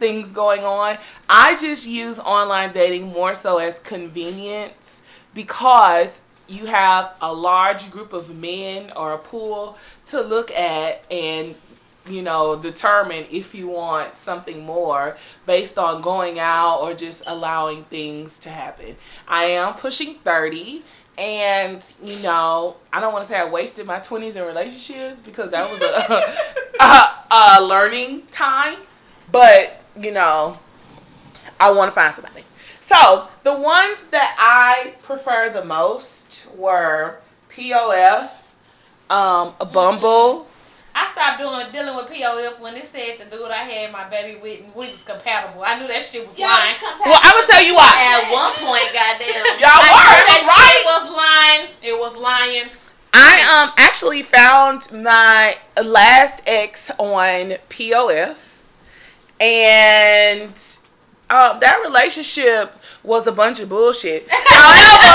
things 0.00 0.32
going 0.32 0.64
on. 0.64 0.98
I 1.28 1.56
just 1.56 1.86
use 1.86 2.18
online 2.18 2.72
dating 2.72 3.12
more 3.12 3.34
so 3.36 3.58
as 3.58 3.78
convenience 3.78 5.02
because 5.32 6.20
you 6.48 6.66
have 6.66 7.14
a 7.20 7.32
large 7.32 7.90
group 7.90 8.12
of 8.12 8.34
men 8.40 8.92
or 8.96 9.12
a 9.12 9.18
pool 9.18 9.76
to 10.06 10.20
look 10.22 10.50
at 10.50 11.04
and 11.10 11.54
you 12.08 12.22
know 12.22 12.56
determine 12.56 13.24
if 13.30 13.54
you 13.54 13.68
want 13.68 14.16
something 14.16 14.64
more 14.64 15.16
based 15.46 15.78
on 15.78 16.02
going 16.02 16.38
out 16.38 16.80
or 16.80 16.94
just 16.94 17.22
allowing 17.26 17.84
things 17.84 18.38
to 18.40 18.50
happen. 18.50 18.96
I 19.26 19.44
am 19.44 19.74
pushing 19.74 20.14
30 20.16 20.82
and 21.18 21.94
you 22.02 22.22
know, 22.22 22.76
I 22.92 23.00
don't 23.00 23.12
want 23.12 23.24
to 23.24 23.28
say 23.28 23.38
I 23.38 23.48
wasted 23.48 23.86
my 23.86 23.98
20s 23.98 24.36
in 24.36 24.44
relationships 24.46 25.20
because 25.20 25.50
that 25.50 25.70
was 25.70 25.82
a 25.82 26.36
a, 26.80 27.58
a 27.58 27.62
learning 27.62 28.26
time, 28.30 28.78
but 29.30 29.82
you 29.98 30.12
know, 30.12 30.58
I 31.58 31.70
want 31.70 31.90
to 31.90 31.94
find 31.94 32.14
somebody. 32.14 32.44
So, 32.80 33.26
the 33.42 33.58
ones 33.58 34.08
that 34.08 34.36
I 34.38 34.94
prefer 35.02 35.50
the 35.50 35.64
most 35.64 36.46
were 36.56 37.18
POF, 37.48 38.50
um, 39.10 39.54
Bumble, 39.72 40.46
I 40.96 41.04
stopped 41.06 41.38
doing 41.38 41.66
dealing 41.72 41.94
with 41.94 42.08
POF 42.08 42.58
when 42.62 42.72
they 42.72 42.80
said 42.80 43.18
the 43.18 43.26
dude 43.26 43.50
I 43.50 43.68
had 43.68 43.92
my 43.92 44.08
baby 44.08 44.40
with 44.40 44.64
and 44.64 44.74
we 44.74 44.88
was 44.88 45.04
compatible. 45.04 45.62
I 45.62 45.78
knew 45.78 45.86
that 45.88 46.02
shit 46.02 46.24
was 46.24 46.38
Y'all 46.38 46.48
lying. 46.48 46.72
compatible. 46.80 47.04
Well, 47.12 47.20
I'm 47.20 47.36
gonna 47.36 47.46
tell 47.52 47.62
you 47.62 47.74
why. 47.76 47.92
At 48.16 48.32
one 48.32 48.52
point, 48.64 48.88
goddamn. 48.96 49.44
Y'all 49.60 49.76
I 49.76 49.92
were, 49.92 50.08
knew 50.08 50.24
it 50.24 50.40
was 50.40 50.48
that 50.48 50.56
right. 50.56 50.72
shit 50.72 50.88
was 50.88 51.04
lying. 51.12 51.68
It 51.84 52.00
was 52.00 52.16
lying. 52.16 52.72
I 53.12 53.44
um 53.44 53.72
actually 53.76 54.22
found 54.22 54.90
my 54.90 55.58
last 55.84 56.40
ex 56.46 56.90
on 56.98 57.58
POF, 57.68 58.62
and 59.38 60.56
um 61.28 61.60
that 61.60 61.78
relationship 61.84 62.72
was 63.02 63.26
a 63.26 63.32
bunch 63.32 63.60
of 63.60 63.68
bullshit. 63.68 64.26
However, 64.30 65.12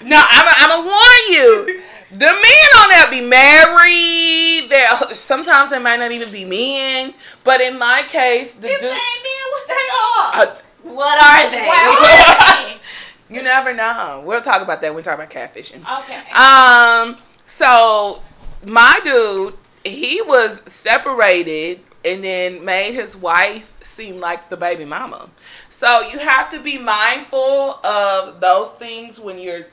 no, 0.08 0.16
I'm 0.16 0.46
i 0.48 0.54
I'm 0.56 0.68
gonna 0.70 0.88
warn 0.88 1.22
you. 1.28 1.79
The 2.12 2.26
men 2.26 2.70
on 2.78 2.88
there 2.90 3.10
be 3.10 3.20
married. 3.20 4.68
They 4.70 4.86
sometimes 5.14 5.70
they 5.70 5.78
might 5.78 5.98
not 6.00 6.10
even 6.12 6.30
be 6.32 6.44
men. 6.44 7.14
But 7.44 7.60
in 7.60 7.78
my 7.78 8.02
case, 8.08 8.54
the 8.56 8.66
If 8.68 8.80
they 8.80 8.86
dude. 8.88 8.96
ain't 8.96 9.22
men, 9.22 9.46
what 9.52 9.66
they 9.68 9.74
are? 9.74 10.42
Uh, 10.42 10.56
What 10.94 11.22
are 11.22 11.50
they? 11.50 11.66
Well, 11.68 12.76
you 13.30 13.42
never 13.42 13.72
know. 13.74 14.22
We'll 14.26 14.40
talk 14.40 14.60
about 14.62 14.80
that 14.82 14.88
when 14.88 14.96
we 14.96 15.02
talk 15.02 15.14
about 15.14 15.30
catfishing. 15.30 15.82
okay. 16.00 16.20
Um, 16.32 17.16
so 17.46 18.22
my 18.66 18.98
dude, 19.04 19.54
he 19.84 20.20
was 20.22 20.62
separated 20.70 21.80
and 22.04 22.24
then 22.24 22.64
made 22.64 22.94
his 22.94 23.16
wife 23.16 23.72
seem 23.82 24.18
like 24.20 24.48
the 24.48 24.56
baby 24.56 24.84
mama. 24.84 25.28
So 25.68 26.00
you 26.00 26.18
have 26.18 26.50
to 26.50 26.58
be 26.60 26.76
mindful 26.78 27.78
of 27.84 28.40
those 28.40 28.70
things 28.72 29.20
when 29.20 29.38
you're 29.38 29.66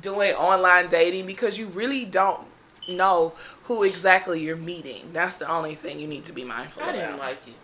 doing 0.00 0.32
online 0.34 0.88
dating 0.88 1.26
because 1.26 1.58
you 1.58 1.66
really 1.66 2.04
don't 2.04 2.40
know 2.88 3.32
who 3.64 3.82
exactly 3.84 4.40
you're 4.40 4.56
meeting. 4.56 5.10
That's 5.12 5.36
the 5.36 5.48
only 5.50 5.74
thing 5.74 6.00
you 6.00 6.06
need 6.06 6.24
to 6.26 6.32
be 6.32 6.44
mindful 6.44 6.82
I 6.82 6.88
of. 6.88 6.94
didn't 6.94 7.18
like 7.18 7.46
it. 7.46 7.54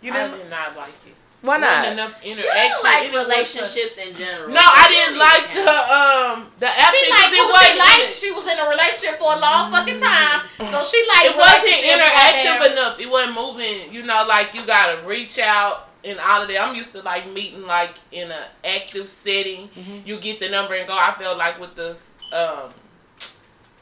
You 0.00 0.12
didn't? 0.12 0.38
did 0.38 0.50
not 0.50 0.76
like 0.76 0.88
it. 1.06 1.14
Why 1.42 1.58
Wasn't 1.58 1.76
not? 1.84 1.92
enough 1.92 2.24
You 2.24 2.32
interaction. 2.32 2.72
don't 2.72 2.84
like 2.84 3.12
relationships 3.12 3.98
in 3.98 4.14
general. 4.14 4.48
a- 4.48 4.54
No, 4.54 4.62
I 4.64 4.88
didn't 4.88 5.18
like 5.20 5.44
the 5.52 5.68
um 5.68 6.48
the 6.56 6.68
app 6.72 6.88
She 6.94 7.04
because 7.04 7.20
liked 7.20 7.32
it 7.32 7.36
who 7.36 7.44
she 7.44 7.52
wasn't. 7.52 7.78
liked. 7.84 8.14
She 8.16 8.30
was 8.32 8.46
in 8.48 8.58
a 8.58 8.64
relationship 8.70 9.18
for 9.20 9.32
a 9.34 9.38
long 9.38 9.70
fucking 9.70 10.00
time. 10.00 10.40
So 10.72 10.80
she 10.84 11.04
liked 11.04 11.28
it 11.28 11.36
wasn't 11.36 11.84
interactive 11.84 12.72
enough. 12.72 12.98
It 12.98 13.10
wasn't 13.10 13.34
moving. 13.36 13.92
You 13.92 14.04
know, 14.04 14.24
like 14.26 14.54
you 14.54 14.64
gotta 14.64 15.02
reach 15.06 15.38
out 15.38 15.88
and 16.04 16.18
all 16.20 16.42
of 16.42 16.48
that. 16.48 16.60
I'm 16.60 16.74
used 16.74 16.92
to 16.92 17.02
like 17.02 17.30
meeting 17.32 17.62
like 17.62 17.94
in 18.12 18.30
an 18.30 18.44
active 18.64 19.08
setting. 19.08 19.68
Mm-hmm. 19.68 19.98
You 20.06 20.18
get 20.20 20.40
the 20.40 20.48
number 20.48 20.74
and 20.74 20.86
go. 20.86 20.94
I 20.96 21.12
felt 21.18 21.38
like 21.38 21.58
with 21.60 21.74
this 21.74 22.12
um 22.32 22.70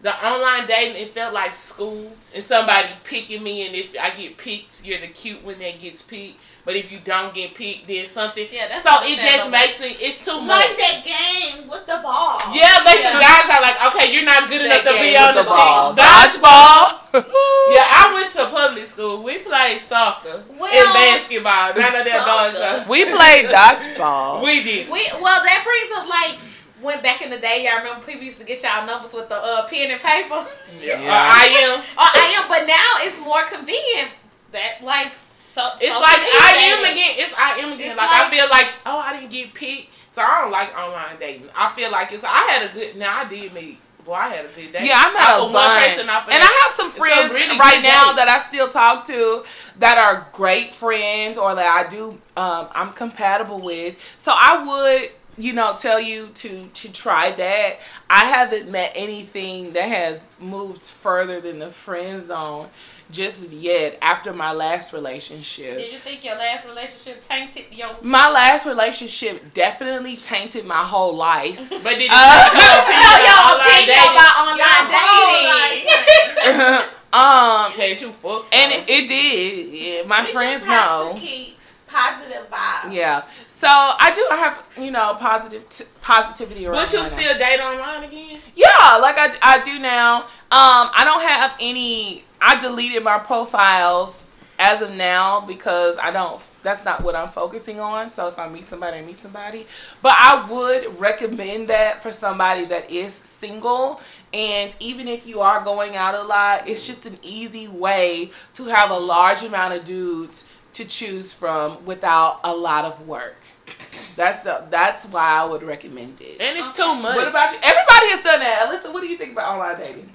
the 0.01 0.11
online 0.27 0.67
dating, 0.67 1.01
it 1.01 1.15
felt 1.15 1.33
like 1.33 1.55
school 1.55 2.11
and 2.35 2.43
somebody 2.43 2.89
picking 3.05 3.41
me. 3.41 3.65
And 3.69 3.77
if 3.77 3.95
I 4.01 4.11
get 4.11 4.37
picked, 4.37 4.85
you're 4.85 4.99
the 4.99 5.07
cute 5.07 5.45
one 5.45 5.61
that 5.61 5.79
gets 5.81 6.03
picked. 6.03 6.41
But 6.65 6.75
if 6.75 6.91
you 6.91 6.99
don't 7.05 7.33
get 7.33 7.55
picked, 7.55 7.87
then 7.87 8.05
something. 8.07 8.47
Yeah, 8.51 8.67
that's 8.69 8.83
so 8.83 8.91
it 9.03 9.19
just 9.21 9.49
makes 9.51 9.81
it. 9.81 9.97
It's 10.03 10.25
too 10.25 10.41
much. 10.41 10.67
Like 10.71 10.77
that 10.79 11.03
game 11.07 11.69
with 11.69 11.87
the 11.87 12.01
ball. 12.03 12.39
Yeah, 12.53 12.83
like 12.85 12.99
Yeah. 12.99 13.15
the 13.15 13.21
guys 13.23 13.47
are 13.51 13.63
like, 13.63 13.95
okay, 13.95 14.13
you're 14.13 14.25
not 14.25 14.49
good 14.49 14.63
enough 14.67 14.83
to 14.83 14.93
be 14.99 15.17
on 15.17 15.35
the 15.37 15.43
the 15.43 15.49
ball. 15.49 15.95
team. 15.95 16.05
Dodgeball. 16.05 16.99
Yeah, 17.15 17.87
I 17.87 18.11
went 18.15 18.33
to 18.33 18.47
public 18.47 18.87
school. 18.87 19.23
We 19.23 19.39
played 19.39 19.79
soccer 19.79 20.43
Well- 20.59 20.67
and 20.67 20.95
basketball. 21.43 21.91
None 21.91 22.01
of 22.01 22.07
them 22.07 22.27
dogs. 22.27 22.57
Soccer. 22.57 22.91
we 22.91 23.05
played 23.05 23.47
dodgeball. 23.47 24.43
We 24.43 24.63
did. 24.63 24.89
We 24.89 25.07
well, 25.21 25.43
that 25.43 25.61
brings 25.65 25.91
up 25.99 26.09
like 26.09 26.39
when 26.83 27.03
back 27.03 27.23
in 27.23 27.31
the 27.31 27.39
day, 27.39 27.65
y'all 27.65 27.79
remember 27.79 28.05
people 28.05 28.23
used 28.23 28.41
to 28.41 28.47
get 28.47 28.63
y'all 28.63 28.85
numbers 28.87 29.15
with 29.15 29.29
the 29.29 29.37
uh, 29.37 29.67
pen 29.69 29.91
and 29.91 30.01
paper. 30.01 30.45
Yeah. 30.81 31.01
Yeah. 31.01 31.11
I 31.11 31.45
am. 31.69 31.79
or 31.79 32.11
I 32.11 32.27
am, 32.39 32.49
but 32.49 32.67
now 32.67 33.07
it's 33.07 33.21
more 33.21 33.45
convenient. 33.47 34.11
That 34.51 34.83
like 34.83 35.13
so. 35.45 35.63
It's 35.81 35.89
social 35.89 36.03
like 36.03 36.19
media 36.19 36.41
I 36.41 36.53
am 36.75 36.93
again. 36.93 37.13
It's 37.17 37.35
I 37.39 37.51
am 37.61 37.73
again. 37.73 37.91
It's 37.91 37.97
Like, 37.97 38.11
I 38.11 38.31
feel 38.31 38.49
like 38.51 38.75
oh 38.85 38.99
I 38.99 39.17
didn't 39.17 39.31
get 39.31 39.55
picked, 39.55 39.95
so 40.11 40.23
I 40.23 40.43
don't 40.43 40.51
like 40.51 40.77
online 40.77 41.17
dating. 41.19 41.49
I 41.57 41.73
feel 41.73 41.91
like 41.91 42.13
it's 42.13 42.25
I 42.25 42.51
had 42.51 42.71
a 42.71 42.75
good. 42.75 42.97
Now 42.97 43.21
I 43.21 43.29
did 43.29 43.55
meet. 43.55 43.79
Boy, 44.05 44.15
I 44.15 44.29
had 44.29 44.45
a 44.45 44.49
good 44.49 44.73
day. 44.73 44.87
Yeah, 44.87 44.95
I 44.97 45.13
met 45.13 45.49
a 45.49 45.53
bunch, 45.53 45.97
person 45.97 46.11
off 46.11 46.27
of 46.27 46.33
and. 46.33 46.43
I 46.43 46.63
have 46.63 46.73
some 46.73 46.91
friends 46.91 47.33
really 47.33 47.59
right 47.59 47.83
now 47.83 48.07
dates. 48.07 48.17
that 48.17 48.29
I 48.29 48.39
still 48.41 48.69
talk 48.69 49.05
to 49.07 49.45
that 49.79 49.99
are 49.99 50.29
great 50.33 50.75
friends 50.75 51.39
or 51.39 51.55
that 51.55 51.67
I 51.87 51.89
do 51.89 52.11
um, 52.37 52.69
I'm 52.73 52.93
compatible 52.93 53.61
with. 53.61 53.97
So 54.19 54.33
I 54.35 54.65
would 54.65 55.11
you 55.39 55.53
know 55.53 55.73
tell 55.75 56.01
you 56.01 56.29
to 56.35 56.67
to 56.67 56.93
try 56.93 57.31
that. 57.33 57.81
I 58.11 58.25
haven't 58.25 58.71
met 58.71 58.93
anything 58.95 59.73
that 59.75 59.89
has 59.89 60.31
moved 60.41 60.83
further 60.83 61.41
than 61.41 61.61
the 61.61 61.71
friend 61.71 62.23
zone 62.23 62.69
just 63.13 63.51
yet 63.53 63.99
after 64.03 64.33
my 64.33 64.51
last 64.53 64.93
relationship. 64.93 65.79
Did 65.79 65.93
you 65.93 65.99
think 65.99 66.25
your 66.25 66.35
last 66.37 66.67
relationship 66.67 67.21
tainted 67.23 67.67
your? 67.71 67.91
My 68.03 68.29
last 68.31 68.67
relationship 68.67 69.55
definitely 69.55 70.17
tainted 70.17 70.65
my 70.67 70.83
whole 70.83 71.15
life. 71.15 71.57
But 71.85 71.95
did 71.95 72.03
you 72.03 72.09
Uh, 72.11 72.51
change 72.51 72.65
your 72.65 72.79
opinion 72.83 73.21
your 73.29 73.39
on 73.39 73.53
online 73.53 73.87
dating? 73.87 74.13
about 74.17 74.35
online 74.49 74.85
whole 74.97 75.33
dating. 75.39 75.87
life. 75.87 76.99
um, 77.13 77.73
Okay, 77.73 77.91
you 77.91 78.11
fuck. 78.13 78.47
and 78.53 78.73
it, 78.73 78.89
it 78.89 79.07
did. 79.09 79.69
Yeah, 79.69 80.03
my 80.07 80.25
We 80.25 80.33
friends 80.33 80.61
just 80.61 80.67
have 80.67 80.91
know. 80.91 81.13
to 81.15 81.21
keep 81.21 81.59
positive 81.87 82.49
vibes. 82.51 82.93
Yeah. 82.95 83.23
So 83.47 83.69
I 83.69 84.13
do. 84.15 84.27
Have 84.31 84.65
you 84.85 84.91
know 84.91 85.15
positive 85.21 85.69
t- 85.69 85.85
positivity 86.01 86.67
around. 86.67 86.79
Would 86.79 86.93
you 86.93 87.05
still 87.05 87.37
date 87.39 87.61
online 87.61 88.05
again? 88.05 88.39
Yeah, 88.57 88.97
like 88.97 89.19
I, 89.19 89.29
I 89.43 89.63
do 89.63 89.79
now. 89.79 90.23
Um, 90.51 90.91
I 90.99 91.03
don't 91.05 91.23
have 91.23 91.57
any. 91.61 92.25
I 92.43 92.59
deleted 92.59 93.05
my 93.05 93.19
profiles 93.19 94.29
as 94.59 94.83
of 94.83 94.93
now 94.95 95.41
because 95.41 95.97
I 95.99 96.11
don't. 96.11 96.43
That's 96.63 96.85
not 96.85 97.03
what 97.03 97.17
I'm 97.17 97.29
focusing 97.29 97.81
on. 97.81 98.11
So 98.13 98.29
if 98.29 98.39
I 98.39 98.49
meet 98.49 98.65
somebody, 98.65 98.99
I 98.99 99.03
meet 99.03 99.17
somebody. 99.17 99.67
But 100.03 100.15
I 100.19 100.47
would 100.51 101.01
recommend 101.01 101.69
that 101.69 102.03
for 102.03 102.13
somebody 102.13 102.65
that 102.67 102.91
is 102.91 103.13
single 103.13 104.01
And 104.33 104.75
even 104.81 105.09
if 105.09 105.27
you 105.27 105.41
are 105.41 105.63
going 105.63 105.97
out 105.97 106.15
a 106.15 106.23
lot, 106.23 106.69
it's 106.69 106.87
just 106.87 107.07
an 107.07 107.19
easy 107.23 107.69
way 107.69 108.31
to 108.55 108.65
have 108.65 108.91
a 108.91 108.99
large 108.99 109.43
amount 109.43 109.75
of 109.75 109.85
dudes 109.85 110.49
to 110.75 110.85
choose 110.87 111.33
from 111.33 111.85
without 111.85 112.41
a 112.45 112.55
lot 112.55 112.85
of 112.85 113.07
work. 113.07 113.37
That's 114.17 114.43
the, 114.45 114.67
that's 114.71 115.07
why 115.07 115.27
I 115.27 115.45
would 115.45 115.63
recommend 115.63 116.21
it. 116.21 116.41
And 116.41 116.57
it's 116.57 116.77
too 116.77 116.95
much. 116.95 117.17
What 117.17 117.29
about 117.29 117.53
you? 117.53 117.59
Everybody 117.63 118.07
has 118.11 118.23
done 118.23 118.41
that. 118.41 118.69
Alyssa, 118.69 118.93
what 118.93 119.01
do 119.01 119.09
you 119.09 119.17
think 119.17 119.33
about 119.33 119.55
online 119.55 119.83
dating? 119.83 120.11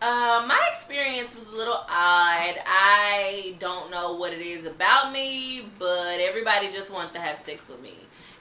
Uh, 0.00 0.44
my 0.46 0.60
experience 0.70 1.34
was 1.34 1.48
a 1.48 1.56
little 1.56 1.74
odd. 1.88 2.54
I 2.66 3.56
don't 3.58 3.90
know 3.90 4.12
what 4.14 4.32
it 4.32 4.40
is 4.40 4.66
about 4.66 5.10
me, 5.12 5.68
but 5.78 6.20
everybody 6.20 6.70
just 6.70 6.92
wanted 6.92 7.14
to 7.14 7.20
have 7.20 7.38
sex 7.38 7.68
with 7.70 7.80
me. 7.82 7.94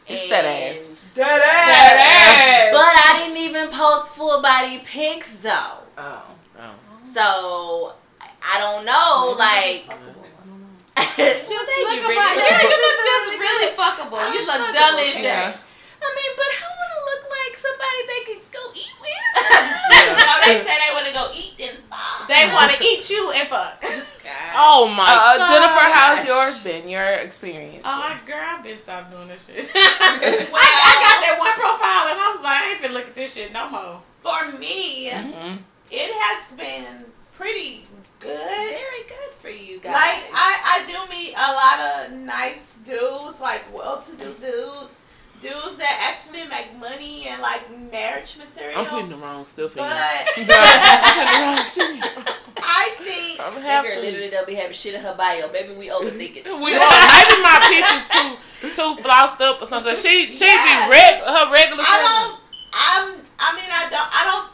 It's 0.07 0.23
And- 0.23 0.31
that 0.33 0.45
ass. 0.45 1.07
That 1.15 1.41
ass. 1.41 2.73
But 2.73 2.81
I 2.83 3.23
didn't 3.25 3.37
even 3.41 3.69
post 3.69 4.13
full 4.15 4.41
body 4.41 4.79
pics 4.85 5.37
though. 5.37 5.79
Oh. 5.97 6.23
Oh. 6.59 6.71
So 7.03 7.93
I 8.43 8.59
don't 8.59 8.85
know, 8.85 9.35
like. 9.39 9.87
Well, 10.97 11.05
thank 11.15 11.49
you, 11.49 11.55
Look 11.57 12.11
about 12.11 12.35
yeah, 12.37 12.61
you 12.61 12.69
look 12.69 12.99
just 13.07 13.39
really 13.39 13.69
fuckable. 13.75 14.19
You 14.33 14.45
look 14.45 14.55
Uncomfortable. 14.59 14.91
delicious. 14.99 15.23
Yeah. 15.23 15.53
I 16.03 16.07
mean, 16.15 16.31
but 16.35 16.51
how 16.59 16.67
want 16.75 16.91
to 16.91 16.94
look 16.94 16.94
like 17.29 17.53
somebody 17.57 17.99
they 18.07 18.21
could 18.33 18.43
go 18.51 18.63
eat 18.75 18.95
with. 19.01 19.11
No, 19.95 20.33
they 20.45 20.59
say 20.63 20.75
they 20.77 20.93
want 20.93 21.05
to 21.07 21.13
go 21.13 21.29
eat 21.33 21.55
and 21.61 21.77
fuck. 21.89 22.27
They 22.27 22.47
want 22.53 22.71
to 22.71 22.83
eat 22.83 23.09
you 23.09 23.31
and 23.35 23.47
fuck. 23.47 23.83
Oh 24.55 24.87
my 24.95 25.03
Uh, 25.09 25.37
god. 25.37 25.47
Jennifer, 25.47 25.85
how's 25.91 26.25
yours 26.25 26.63
been? 26.63 26.87
Your 26.89 27.03
experience? 27.03 27.81
Oh, 27.85 27.89
I, 27.89 28.17
girl, 28.25 28.37
I've 28.39 28.63
been 28.63 28.77
stopped 28.77 29.11
doing 29.11 29.27
this 29.27 29.45
shit. 29.47 29.65
Well- 29.73 29.81
I, 29.81 30.71
I 30.91 30.93
got 31.03 31.17
that 31.25 31.35
one 31.39 31.53
profile 31.53 32.07
and 32.11 32.19
I 32.19 32.31
was 32.31 32.41
like, 32.41 32.61
I 32.61 32.71
ain't 32.71 32.81
finna 32.81 32.93
look 32.93 33.07
at 33.07 33.15
this 33.15 33.33
shit 33.33 33.51
no 33.53 33.69
more. 33.69 34.01
For 34.21 34.57
me, 34.57 35.09
Mhm. 35.11 35.57
it 35.91 36.11
has 36.13 36.51
been 36.53 37.05
pretty 37.37 37.85
good. 38.19 38.37
Very 38.37 39.03
good 39.07 39.33
for 39.39 39.49
you 39.49 39.79
guys. 39.79 39.93
Like 39.93 40.23
I, 40.33 40.83
I 40.83 40.85
do 40.87 40.97
meet 41.11 41.33
a 41.35 41.51
lot 41.53 41.79
of 42.09 42.13
nice 42.25 42.75
dudes, 42.85 43.39
like 43.39 43.61
well-to-do 43.75 44.33
dudes, 44.41 44.97
dudes 45.41 45.77
that 45.77 45.99
actually 46.09 46.43
make 46.47 46.75
money 46.79 47.27
and 47.27 47.39
like 47.41 47.61
marriage 47.91 48.37
material. 48.37 48.79
I'm 48.79 48.85
putting 48.87 49.09
the 49.09 49.17
wrong 49.17 49.43
stuff 49.45 49.75
in 49.77 49.83
but 49.83 49.91
here. 50.33 50.45
I 52.57 52.95
think 52.99 53.39
I'm 53.39 53.53
That 53.55 53.61
have 53.63 53.83
girl 53.85 53.93
to. 53.93 53.99
literally 54.01 54.29
don't 54.29 54.47
be 54.47 54.55
having 54.55 54.64
shit 54.75 54.93
in 54.95 55.01
her 55.01 55.15
bio. 55.17 55.49
Maybe 55.51 55.73
we 55.73 55.87
overthink 55.89 56.37
it. 56.37 56.45
We 56.45 56.51
are. 56.75 56.91
Maybe 57.15 57.35
my 57.41 57.57
pictures 57.71 58.05
too 58.11 58.69
too 58.69 59.01
flossed 59.01 59.41
up 59.41 59.61
or 59.61 59.65
something. 59.65 59.95
She 59.95 60.29
she 60.29 60.45
Yes. 60.45 60.59
be 60.61 60.91
reg 60.91 61.15
her 61.23 61.51
regular. 61.51 61.83
I 61.85 61.97
don't. 62.05 62.39
I'm. 62.73 63.21
I 63.39 63.55
mean, 63.55 63.69
I 63.71 63.89
don't. 63.89 64.09
I 64.11 64.23
don't. 64.25 64.51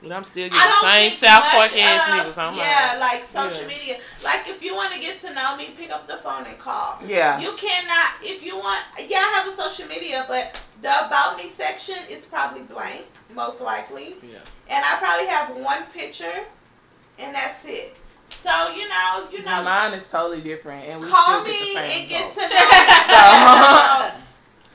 But 0.00 0.12
I'm 0.12 0.22
still 0.22 0.44
I 0.46 0.48
getting 0.48 0.60
the 0.62 0.66
don't 0.80 0.90
same 0.92 1.10
think 1.10 1.14
South 1.14 1.42
much 1.42 1.52
Park 1.72 1.76
ass 1.82 2.08
of- 2.08 2.14
niggas 2.34 2.38
on 2.48 2.56
Yeah, 2.56 2.88
mine. 2.92 3.00
like 3.00 3.24
social 3.24 3.62
Yeah. 3.62 3.66
media. 3.78 3.98
Like 4.22 4.46
if 4.48 4.62
you 4.62 4.74
want 4.76 4.92
to 4.94 5.00
get 5.00 5.18
to 5.20 5.34
know 5.34 5.56
me, 5.56 5.70
pick 5.76 5.90
up 5.90 6.06
the 6.06 6.16
phone 6.18 6.46
and 6.46 6.56
call. 6.58 6.98
Yeah. 7.04 7.40
You 7.40 7.54
cannot. 7.56 8.10
If 8.22 8.44
you 8.44 8.56
want, 8.56 8.82
yeah, 9.08 9.18
I 9.18 9.42
have 9.42 9.48
a 9.52 9.56
social 9.56 9.88
media, 9.88 10.24
but 10.28 10.56
the 10.82 11.06
about 11.06 11.36
me 11.36 11.50
section 11.50 11.96
is 12.08 12.24
probably 12.26 12.62
blank, 12.62 13.06
most 13.34 13.60
likely. 13.60 14.14
Yeah. 14.22 14.38
And 14.68 14.84
I 14.84 14.96
probably 14.98 15.26
have 15.26 15.56
one 15.56 15.82
picture, 15.92 16.44
and 17.18 17.34
that's 17.34 17.64
it. 17.64 17.96
So 18.30 18.72
you 18.74 18.88
know, 18.88 19.28
you 19.32 19.42
know, 19.42 19.62
Mine 19.64 19.92
is 19.94 20.04
totally 20.04 20.40
different, 20.40 20.84
and 20.86 21.00
we 21.00 21.08
call 21.08 21.42
still 21.42 21.44
get 21.44 21.60
the 21.60 21.66
same 21.66 22.00
and 22.00 22.08
get 22.08 22.32
to 22.34 22.40
know 22.40 22.46
me. 22.48 22.56
So, 23.08 24.24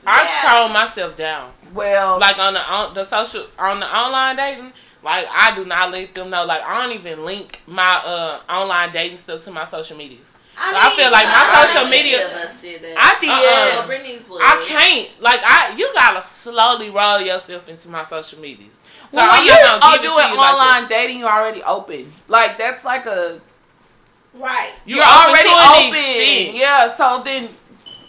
I 0.06 0.24
Yeah. 0.24 0.42
tone 0.64 0.72
myself 0.72 1.16
down. 1.16 1.52
Well, 1.72 2.18
Like 2.18 2.38
on 2.38 2.54
the 2.54 2.60
on 2.60 2.94
the 2.94 3.04
social 3.04 3.46
on 3.58 3.80
the 3.80 3.86
online 3.96 4.36
dating, 4.36 4.72
like 5.02 5.26
I 5.30 5.54
do 5.56 5.64
not 5.64 5.90
let 5.90 6.14
them 6.14 6.30
know. 6.30 6.44
Like 6.44 6.62
I 6.62 6.82
don't 6.86 6.94
even 6.94 7.24
link 7.24 7.60
my 7.66 8.00
uh 8.04 8.40
online 8.52 8.92
dating 8.92 9.16
stuff 9.16 9.42
to 9.44 9.50
my 9.50 9.64
social 9.64 9.96
medias. 9.96 10.36
I 10.56 10.94
feel 10.94 11.10
like 11.10 11.26
my 11.26 11.32
I 11.34 11.66
social 11.66 11.88
think 11.90 12.04
media- 12.04 12.26
Of 12.26 12.32
us 12.34 12.60
did 12.60 12.80
that. 12.82 12.94
I 12.96 13.18
did. 13.18 13.28
Uh-uh. 13.28 13.40
Well, 13.78 13.86
Brittany's 13.88 14.28
was. 14.28 14.40
I 14.44 14.64
can't. 14.68 15.20
Like 15.20 15.40
I, 15.42 15.74
you 15.76 15.90
gotta 15.94 16.20
slowly 16.20 16.90
roll 16.90 17.20
yourself 17.20 17.68
into 17.68 17.88
my 17.88 18.04
social 18.04 18.38
medias. 18.40 18.78
So 19.14 19.20
well, 19.20 19.30
when 19.30 19.38
I'm 19.40 19.44
you 19.46 19.50
not 19.52 19.80
gonna 19.80 19.84
are 19.84 19.92
give 19.92 20.00
it 20.00 20.02
to 20.02 20.08
doing 20.10 20.28
you 20.30 20.36
like 20.36 20.52
online 20.54 20.82
that. 20.82 20.88
dating, 20.90 21.18
you're 21.20 21.30
already 21.30 21.62
open. 21.62 22.12
Like 22.26 22.58
that's 22.58 22.84
like 22.84 23.06
a 23.06 23.40
You're, 24.34 24.42
right. 24.42 24.72
you're, 24.84 25.04
already 25.04 25.48
already 25.48 25.88
open. 26.50 26.56
Yeah. 26.56 26.88
So 26.88 27.22
then, 27.24 27.48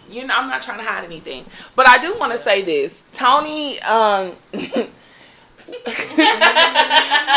you 0.10 0.26
know, 0.26 0.34
I'm 0.36 0.49
not 0.49 0.64
trying 0.64 0.80
to 0.80 0.84
hide 0.84 1.03
anything, 1.03 1.45
but 1.76 1.88
I 1.88 1.99
do 1.99 2.16
want 2.18 2.32
to 2.32 2.39
say 2.39 2.64
this. 2.64 3.03
Tony, 3.14 3.80
um. 3.82 4.32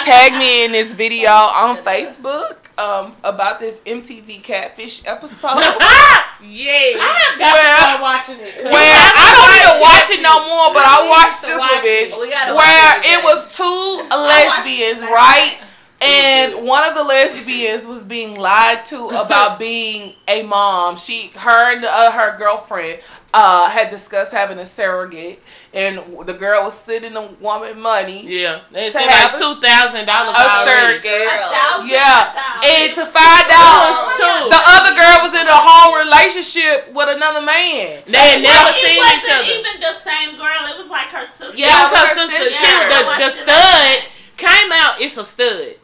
Tag 0.05 0.33
me 0.39 0.65
in 0.67 0.73
this 0.73 0.93
video 0.95 1.31
on 1.31 1.77
Facebook 1.89 2.58
um, 2.79 3.15
about 3.25 3.59
this 3.59 3.81
MTV 3.83 4.43
Catfish 4.43 5.07
episode. 5.07 5.59
Yeah. 6.39 6.95
I 6.95 7.19
have 7.19 7.35
got 7.35 7.51
to 7.51 7.67
start 7.83 7.99
watching 8.01 8.39
it. 8.39 8.63
where 8.63 8.71
I 8.71 9.29
don't 9.35 9.55
even 9.59 9.83
watch 9.83 10.07
it 10.07 10.23
no 10.23 10.39
more, 10.47 10.71
but 10.71 10.87
I 10.87 11.03
watched 11.11 11.43
this 11.43 11.59
watch 11.59 11.83
one, 11.83 11.83
bitch. 11.83 12.15
it. 12.15 12.23
We 12.23 12.31
Where 12.31 13.03
it 13.03 13.19
it 13.19 13.25
was 13.27 13.51
two 13.51 14.07
lesbians, 14.07 15.03
right? 15.03 15.59
And 16.01 16.65
one 16.67 16.85
of 16.89 16.95
the 16.95 17.03
lesbians 17.03 17.85
was 17.87 18.05
being 18.05 18.39
lied 18.39 18.85
to 18.85 19.09
about 19.09 19.59
being 19.69 20.15
a 20.29 20.43
mom. 20.45 20.97
She, 20.97 21.33
her, 21.35 21.75
and 21.75 21.85
uh, 21.85 22.13
her 22.13 22.37
girlfriend 22.39 23.01
uh, 23.35 23.69
had 23.69 23.89
discussed 23.89 24.31
having 24.31 24.59
a 24.61 24.65
surrogate, 24.65 25.43
and 25.75 25.99
the 26.25 26.35
girl 26.35 26.63
was 26.63 26.79
sending 26.79 27.15
the 27.15 27.23
woman 27.43 27.81
money. 27.81 28.23
Yeah, 28.27 28.61
they 28.71 28.87
To 28.87 28.91
said 28.95 29.07
like 29.11 29.35
two 29.37 29.59
thousand 29.59 30.07
dollars 30.07 30.39
A 30.39 30.47
surrogate. 30.65 31.27
A. 31.27 31.83
Yeah. 31.91 32.31
a. 32.31 32.63
And 32.63 32.95
to 32.95 33.05
find 33.05 33.49
out, 33.51 34.15
too. 34.15 34.55
the 34.55 34.63
other 34.79 34.95
girl 34.95 35.27
was 35.27 35.35
in 35.35 35.47
a 35.51 35.59
whole 35.59 35.99
relationship 35.99 36.95
with 36.95 37.11
another 37.11 37.43
man. 37.43 38.07
They 38.07 38.39
had 38.39 38.43
never 38.47 38.71
it 38.71 38.79
seen 38.87 39.03
wasn't 39.03 39.19
each 39.19 39.31
other. 39.35 39.51
even 39.67 39.75
the 39.83 39.95
same 39.99 40.31
girl. 40.39 40.63
It 40.71 40.79
was 40.79 40.89
like 40.89 41.11
her 41.11 41.27
sister. 41.27 41.59
Yeah, 41.59 41.75
it 41.75 41.91
was 41.91 41.99
her 41.99 42.07
her 42.07 42.15
sister. 42.23 42.39
sister. 42.39 42.55
She, 42.55 42.71
I 42.71 42.87
the, 42.87 43.25
the 43.27 43.31
stud 43.35 44.11
came 44.39 44.71
out. 44.73 45.01
It's 45.03 45.17
a 45.19 45.25
stud. 45.27 45.75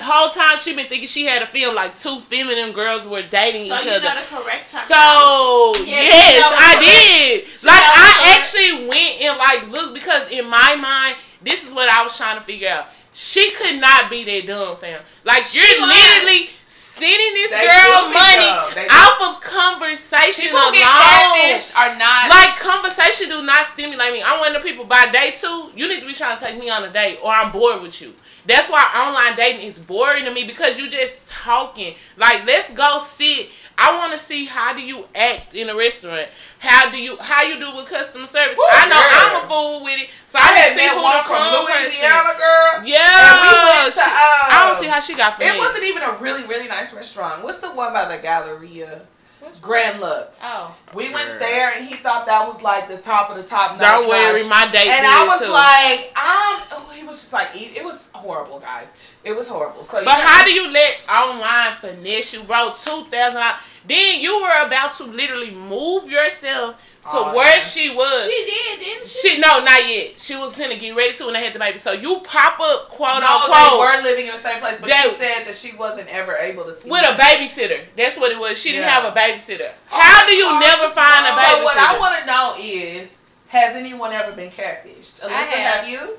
Whole 0.00 0.30
time 0.30 0.58
she 0.58 0.74
been 0.76 0.86
thinking 0.86 1.08
she 1.08 1.26
had 1.26 1.42
a 1.42 1.46
feel 1.46 1.74
like 1.74 1.98
two 1.98 2.20
feminine 2.20 2.72
girls 2.72 3.06
were 3.06 3.22
dating 3.22 3.68
So 3.68 3.76
each 3.78 3.84
you 3.84 3.90
other. 3.92 4.00
know 4.08 4.14
the 4.14 4.26
correct 4.30 4.70
terminology. 4.70 5.78
So 5.78 5.84
Yeah, 5.84 6.02
yes, 6.02 6.32
she 6.34 6.40
know 6.40 6.50
I 6.50 6.74
correct- 6.74 6.80
did. 6.86 7.60
she 7.60 7.66
Like 7.66 7.76
know 7.76 7.82
the 7.82 7.98
I 7.98 8.12
correct- 8.14 8.38
actually 8.38 8.72
went 8.86 9.20
and 9.22 9.38
like 9.38 9.68
looked 9.70 9.94
because 9.94 10.28
in 10.30 10.48
my 10.48 10.76
mind, 10.76 11.16
this 11.42 11.66
is 11.66 11.72
what 11.74 11.88
I 11.88 12.02
was 12.02 12.16
trying 12.16 12.36
to 12.38 12.42
figure 12.44 12.68
out. 12.68 12.88
She 13.12 13.50
could 13.52 13.80
not 13.80 14.08
be 14.10 14.22
that 14.22 14.46
dumb, 14.46 14.76
fam. 14.76 15.00
Like 15.24 15.42
She 15.44 15.58
you're 15.58 15.80
was. 15.80 15.88
literally 15.90 16.50
sending 16.66 17.34
this 17.34 17.50
They 17.50 17.66
girl 17.66 18.08
money 18.14 18.46
dumb. 18.46 18.70
They 18.76 18.86
do. 18.86 18.94
off 18.94 19.34
of 19.34 19.40
conversation 19.40 20.44
People 20.50 20.60
who 20.60 20.72
get 20.72 20.86
alone. 20.86 21.60
are 21.74 21.96
not. 21.98 22.30
Like 22.30 22.58
conversation 22.60 23.28
do 23.30 23.42
not 23.42 23.66
stimulate 23.66 24.12
me. 24.12 24.22
I'm 24.22 24.38
one 24.38 24.54
of 24.54 24.62
the 24.62 24.68
people 24.68 24.84
by 24.84 25.10
day 25.10 25.32
two, 25.36 25.70
you 25.74 25.88
need 25.88 25.98
to 26.00 26.06
be 26.06 26.14
trying 26.14 26.38
to 26.38 26.44
take 26.44 26.58
me 26.58 26.70
on 26.70 26.84
a 26.84 26.90
date 26.92 27.18
or 27.22 27.32
I'm 27.32 27.50
bored 27.50 27.82
with 27.82 28.00
you. 28.00 28.14
That's 28.48 28.70
why 28.70 28.80
online 28.96 29.36
dating 29.36 29.60
is 29.68 29.78
boring 29.78 30.24
to 30.24 30.32
me 30.32 30.44
because 30.44 30.78
you 30.80 30.88
just 30.88 31.28
talking. 31.28 31.94
Like 32.16 32.46
let's 32.46 32.72
go 32.72 32.98
sit. 32.98 33.50
I 33.76 33.94
want 33.98 34.12
to 34.14 34.18
see 34.18 34.46
how 34.46 34.72
do 34.72 34.80
you 34.80 35.04
act 35.14 35.54
in 35.54 35.68
a 35.68 35.76
restaurant. 35.76 36.28
How 36.58 36.90
do 36.90 36.96
you 36.96 37.18
how 37.20 37.42
you 37.42 37.60
do 37.60 37.76
with 37.76 37.86
customer 37.86 38.24
service. 38.24 38.56
Woo, 38.56 38.64
I 38.64 38.88
know 38.88 38.96
girl. 38.96 39.20
I'm 39.20 39.44
a 39.44 39.46
fool 39.46 39.84
with 39.84 40.00
it, 40.00 40.08
so 40.26 40.38
I 40.40 40.48
I, 40.48 40.56
had 40.64 40.76
met 40.80 40.96
one 40.96 41.22
from 41.28 41.36
calm 41.36 41.66
person. 41.66 41.84
Louisiana, 41.92 42.32
girl. 42.40 42.88
Yeah, 42.88 43.04
And 43.04 43.36
we 43.44 43.52
went 43.68 43.94
to, 43.94 44.00
she- 44.00 44.08
I 44.08 44.64
um, 44.64 44.72
don't 44.72 44.80
see 44.80 44.88
how 44.88 45.00
she 45.00 45.14
got 45.14 45.36
It 45.40 45.58
wasn't 45.58 45.84
even 45.84 46.02
a 46.02 46.12
really, 46.16 46.44
really 46.48 46.68
nice 46.68 46.94
restaurant. 46.94 47.44
What's 47.44 47.60
the 47.60 47.68
one 47.68 47.92
by 47.92 48.08
the 48.08 48.16
Galleria? 48.22 49.02
Grand 49.60 50.00
Lux. 50.00 50.40
Oh. 50.42 50.76
We 50.94 51.12
went 51.12 51.40
there 51.40 51.72
and 51.76 51.86
he 51.86 51.94
thought 51.94 52.26
that 52.26 52.46
was 52.46 52.62
like 52.62 52.88
the 52.88 52.98
top 52.98 53.30
of 53.30 53.36
the 53.36 53.42
top. 53.42 53.78
Don't 53.78 53.80
notch 53.80 54.08
worry, 54.08 54.48
my 54.48 54.68
date 54.70 54.88
And 54.88 55.06
I 55.06 55.26
was 55.26 55.40
too. 55.40 55.50
like, 55.50 56.12
I'm. 56.16 56.62
Oh, 56.72 56.92
he 56.94 57.04
was 57.06 57.20
just 57.20 57.32
like, 57.32 57.48
it 57.54 57.76
it 57.78 57.84
was 57.84 58.10
horrible, 58.14 58.58
guys. 58.60 58.92
It 59.24 59.34
was 59.36 59.48
horrible. 59.48 59.84
So, 59.84 60.04
But 60.04 60.16
yeah. 60.18 60.26
how 60.26 60.44
do 60.44 60.52
you 60.52 60.70
let 60.70 61.00
online 61.08 61.76
finesse 61.80 62.34
you, 62.34 62.42
bro? 62.44 62.72
Two 62.74 63.04
thousand. 63.10 63.42
Then 63.86 64.20
you 64.20 64.40
were 64.42 64.66
about 64.66 64.92
to 64.98 65.04
literally 65.04 65.50
move 65.50 66.08
yourself 66.10 66.76
to 67.10 67.16
Oh, 67.18 67.34
where 67.34 67.56
yeah. 67.56 67.62
she 67.62 67.94
was. 67.94 68.24
She 68.24 68.44
did, 68.44 68.80
didn't 68.84 69.08
she? 69.08 69.28
She 69.36 69.40
no, 69.40 69.62
not 69.64 69.88
yet. 69.88 70.18
She 70.20 70.36
was 70.36 70.58
gonna 70.58 70.76
get 70.76 70.94
ready 70.94 71.14
to 71.14 71.24
when 71.24 71.34
they 71.34 71.44
had 71.44 71.52
the 71.52 71.58
baby. 71.58 71.78
So 71.78 71.92
you 71.92 72.20
pop 72.20 72.60
up, 72.60 72.88
quote 72.90 73.20
No, 73.20 73.46
they 73.46 73.52
unquote, 73.52 73.80
were 73.80 74.02
living 74.02 74.26
in 74.26 74.32
the 74.32 74.38
same 74.38 74.60
place, 74.60 74.78
but 74.80 74.88
That 74.88 75.04
she 75.10 75.24
said 75.24 75.46
that 75.48 75.56
she 75.56 75.76
wasn't 75.76 76.08
ever 76.08 76.36
able 76.36 76.64
to 76.64 76.74
see 76.74 76.88
with 76.90 77.02
a 77.02 77.14
babysitter. 77.20 77.80
That's 77.96 78.18
what 78.18 78.32
it 78.32 78.38
was. 78.38 78.58
She 78.60 78.70
didn't 78.70 78.84
Yeah. 78.86 79.00
have 79.00 79.04
a 79.16 79.18
babysitter. 79.18 79.70
How 79.88 80.26
do 80.26 80.34
you 80.34 80.46
Oh, 80.46 80.58
never 80.60 80.92
find 80.94 81.26
a 81.26 81.30
babysitter? 81.30 81.56
So 81.58 81.64
what 81.64 81.76
I 81.78 81.98
want 81.98 82.20
to 82.20 82.26
know 82.26 82.54
is, 82.60 83.18
has 83.48 83.74
anyone 83.76 84.12
ever 84.12 84.32
been 84.32 84.50
catfished? 84.50 85.20
Alyssa, 85.22 85.28
I 85.30 85.42
have. 85.42 85.84
have 85.84 85.88
you? 85.88 86.18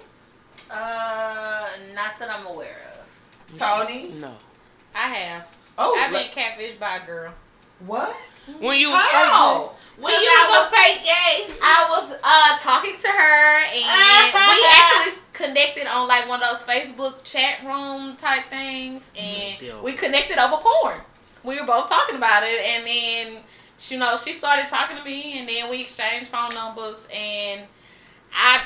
Uh, 0.72 1.68
not 1.96 2.18
that 2.20 2.30
I'm 2.30 2.46
aware 2.48 2.82
of. 2.94 3.58
Tony? 3.58 4.10
no. 4.20 4.32
I 4.96 5.08
have. 5.10 5.56
Oh, 5.78 5.96
I've 6.00 6.12
like- 6.12 6.34
been 6.34 6.44
catfished 6.44 6.80
by 6.80 6.98
a 6.98 7.06
girl. 7.06 7.34
what? 7.86 8.16
When 8.60 8.78
you 8.80 8.90
was 8.90 9.02
How? 9.02 9.72
When 10.00 10.14
'Cause 10.14 10.24
you 10.24 10.30
I 10.30 10.50
was 10.50 10.68
a 10.68 10.76
fake 10.76 11.04
gay. 11.04 11.54
I 11.62 11.88
was 11.90 12.18
uh 12.24 12.58
talking 12.60 12.96
to 12.98 13.08
her 13.08 13.64
and 13.64 14.34
we 14.34 14.66
actually 14.72 15.22
connected 15.34 15.88
on 15.88 16.08
like 16.08 16.28
one 16.30 16.42
of 16.42 16.50
those 16.50 16.66
Facebook 16.66 17.24
chat 17.24 17.60
room 17.66 18.16
type 18.16 18.50
things 18.50 19.12
and 19.18 19.62
Yeah. 19.62 19.80
we 19.82 19.94
connected 19.94 20.38
over 20.38 20.58
porn. 20.58 21.02
We 21.44 21.60
were 21.60 21.66
both 21.68 21.90
talking 21.90 22.16
about 22.16 22.44
it 22.44 22.62
and 22.62 22.86
then 22.88 23.38
you 23.90 23.98
know 23.98 24.16
she 24.18 24.34
started 24.34 24.68
talking 24.68 24.98
to 24.98 25.04
me 25.04 25.40
and 25.40 25.48
then 25.50 25.70
we 25.70 25.82
exchanged 25.82 26.30
phone 26.30 26.54
numbers 26.54 27.06
and 27.14 27.62
I 28.34 28.62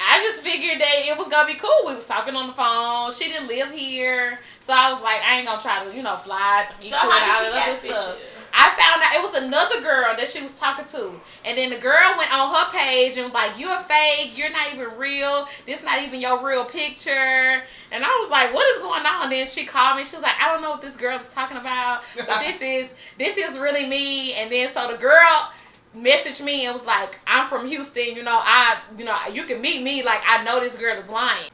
I 0.00 0.24
just 0.24 0.42
figured 0.44 0.80
that 0.80 0.94
it 1.06 1.18
was 1.18 1.26
gonna 1.28 1.46
be 1.46 1.54
cool. 1.58 1.82
We 1.86 1.94
was 1.94 2.06
talking 2.06 2.34
on 2.36 2.46
the 2.46 2.52
phone. 2.52 3.12
She 3.12 3.24
didn't 3.32 3.48
live 3.48 3.72
here, 3.72 4.38
so 4.60 4.72
I 4.72 4.92
was 4.92 5.02
like, 5.02 5.20
I 5.26 5.38
ain't 5.38 5.46
gonna 5.46 5.60
try 5.60 5.84
to, 5.84 5.94
you 5.94 6.02
know, 6.04 6.14
fly 6.16 6.66
to 6.70 6.80
meet 6.82 6.90
So 6.90 6.96
her 6.98 7.02
and 7.10 7.10
how 7.24 7.36
all 7.38 7.44
did 7.44 7.52
that 7.52 7.64
she 7.82 7.88
other 7.90 7.90
catfish 7.90 7.90
stuff. 7.90 8.18
you? 8.20 8.37
I 8.52 8.68
found 8.70 9.02
out 9.02 9.14
it 9.14 9.22
was 9.22 9.42
another 9.42 9.80
girl 9.80 10.16
that 10.16 10.28
she 10.28 10.42
was 10.42 10.58
talking 10.58 10.84
to. 10.86 11.10
And 11.44 11.58
then 11.58 11.70
the 11.70 11.76
girl 11.76 12.14
went 12.16 12.32
on 12.32 12.54
her 12.54 12.70
page 12.70 13.16
and 13.16 13.24
was 13.24 13.34
like, 13.34 13.58
You're 13.58 13.78
fake, 13.78 14.36
you're 14.36 14.50
not 14.50 14.72
even 14.72 14.96
real, 14.96 15.48
this 15.66 15.80
is 15.80 15.84
not 15.84 16.02
even 16.02 16.20
your 16.20 16.44
real 16.46 16.64
picture. 16.64 17.62
And 17.92 18.04
I 18.04 18.08
was 18.20 18.30
like, 18.30 18.54
What 18.54 18.66
is 18.76 18.82
going 18.82 19.04
on? 19.04 19.24
And 19.24 19.32
then 19.32 19.46
she 19.46 19.64
called 19.64 19.96
me, 19.96 20.04
she 20.04 20.16
was 20.16 20.22
like, 20.22 20.40
I 20.40 20.52
don't 20.52 20.62
know 20.62 20.70
what 20.70 20.82
this 20.82 20.96
girl 20.96 21.18
is 21.18 21.32
talking 21.32 21.56
about, 21.56 22.02
but 22.16 22.38
this 22.40 22.60
is 22.62 22.94
this 23.18 23.36
is 23.36 23.58
really 23.58 23.86
me. 23.86 24.34
And 24.34 24.50
then 24.50 24.68
so 24.68 24.90
the 24.90 24.98
girl 24.98 25.50
messaged 25.96 26.44
me 26.44 26.66
and 26.66 26.72
was 26.72 26.86
like, 26.86 27.18
I'm 27.26 27.48
from 27.48 27.66
Houston, 27.66 28.16
you 28.16 28.22
know, 28.22 28.38
I 28.42 28.78
you 28.98 29.04
know, 29.04 29.16
you 29.32 29.44
can 29.44 29.60
meet 29.60 29.82
me, 29.82 30.02
like 30.02 30.20
I 30.26 30.42
know 30.44 30.60
this 30.60 30.76
girl 30.76 30.96
is 30.96 31.08
lying. 31.08 31.50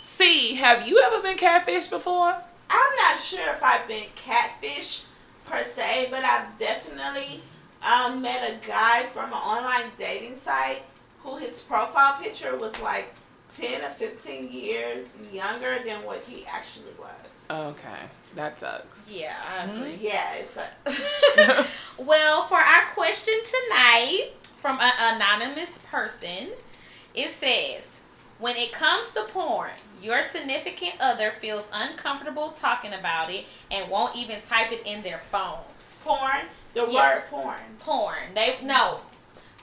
See, 0.00 0.54
have 0.54 0.86
you 0.86 1.00
ever 1.00 1.22
been 1.22 1.36
catfished 1.36 1.90
before? 1.90 2.36
I'm 2.70 2.96
not 2.96 3.18
sure 3.18 3.50
if 3.50 3.62
I've 3.62 3.86
been 3.88 4.06
catfish 4.14 5.04
per 5.46 5.64
se, 5.64 6.08
but 6.10 6.24
I've 6.24 6.56
definitely 6.58 7.40
um, 7.82 8.22
met 8.22 8.48
a 8.48 8.66
guy 8.66 9.02
from 9.04 9.26
an 9.32 9.38
online 9.38 9.90
dating 9.98 10.36
site 10.36 10.82
who 11.22 11.36
his 11.36 11.60
profile 11.60 12.16
picture 12.20 12.56
was 12.56 12.80
like 12.80 13.14
10 13.52 13.82
or 13.82 13.90
15 13.90 14.50
years 14.50 15.08
younger 15.32 15.78
than 15.84 16.04
what 16.04 16.22
he 16.24 16.44
actually 16.46 16.92
was. 16.98 17.46
Okay, 17.50 18.00
that 18.34 18.58
sucks. 18.58 19.12
Yeah, 19.14 19.36
I 19.46 19.64
agree. 19.64 19.98
Yeah, 20.00 20.34
it 20.34 20.48
sucks. 20.48 21.80
Well, 21.98 22.42
for 22.44 22.56
our 22.56 22.86
question 22.94 23.34
tonight 23.44 24.30
from 24.42 24.78
an 24.80 24.92
anonymous 25.14 25.78
person, 25.90 26.48
it 27.14 27.30
says, 27.30 28.00
when 28.40 28.56
it 28.56 28.72
comes 28.72 29.12
to 29.12 29.22
porn, 29.28 29.70
your 30.04 30.22
significant 30.22 30.94
other 31.00 31.30
feels 31.38 31.70
uncomfortable 31.72 32.50
talking 32.50 32.92
about 32.92 33.30
it 33.30 33.46
and 33.70 33.88
won't 33.90 34.14
even 34.16 34.40
type 34.40 34.70
it 34.70 34.82
in 34.86 35.02
their 35.02 35.18
phone. 35.30 35.58
porn, 36.04 36.42
the 36.74 36.86
Yes. 36.90 37.22
word 37.32 37.42
porn. 37.42 37.60
Porn. 37.80 38.34
They 38.34 38.56
no. 38.62 39.00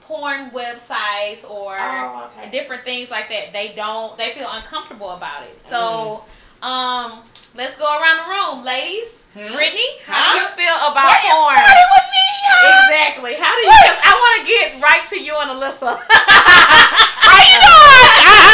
Porn 0.00 0.50
websites 0.50 1.48
or 1.48 1.76
Oh, 1.78 2.28
okay. 2.36 2.50
different 2.50 2.82
things 2.84 3.08
like 3.10 3.28
that. 3.28 3.52
They 3.52 3.72
don't 3.76 4.16
they 4.18 4.32
feel 4.32 4.48
uncomfortable 4.50 5.10
about 5.10 5.44
it. 5.44 5.60
So 5.60 6.24
um 6.62 7.22
let's 7.54 7.76
go 7.78 7.86
around 7.86 8.16
the 8.26 8.28
room, 8.34 8.64
ladies. 8.64 9.28
Brittany, 9.34 9.86
how 10.04 10.34
do 10.34 10.40
you 10.40 10.46
feel 10.48 10.76
about 10.90 11.06
Why 11.08 11.20
you 11.24 11.32
porn? 11.32 11.54
started 11.54 11.88
with 11.94 12.08
me, 12.10 12.26
huh? 12.44 12.82
Exactly. 12.84 13.34
How 13.38 13.54
do 13.54 13.62
you? 13.62 13.90
I 14.04 14.12
want 14.12 14.34
to 14.40 14.52
get 14.52 14.82
right 14.82 15.06
to 15.08 15.18
you 15.22 15.34
and 15.40 15.50
Alyssa. 15.56 15.96
How 17.24 17.38
you 17.40 17.58
doing? 17.62 18.11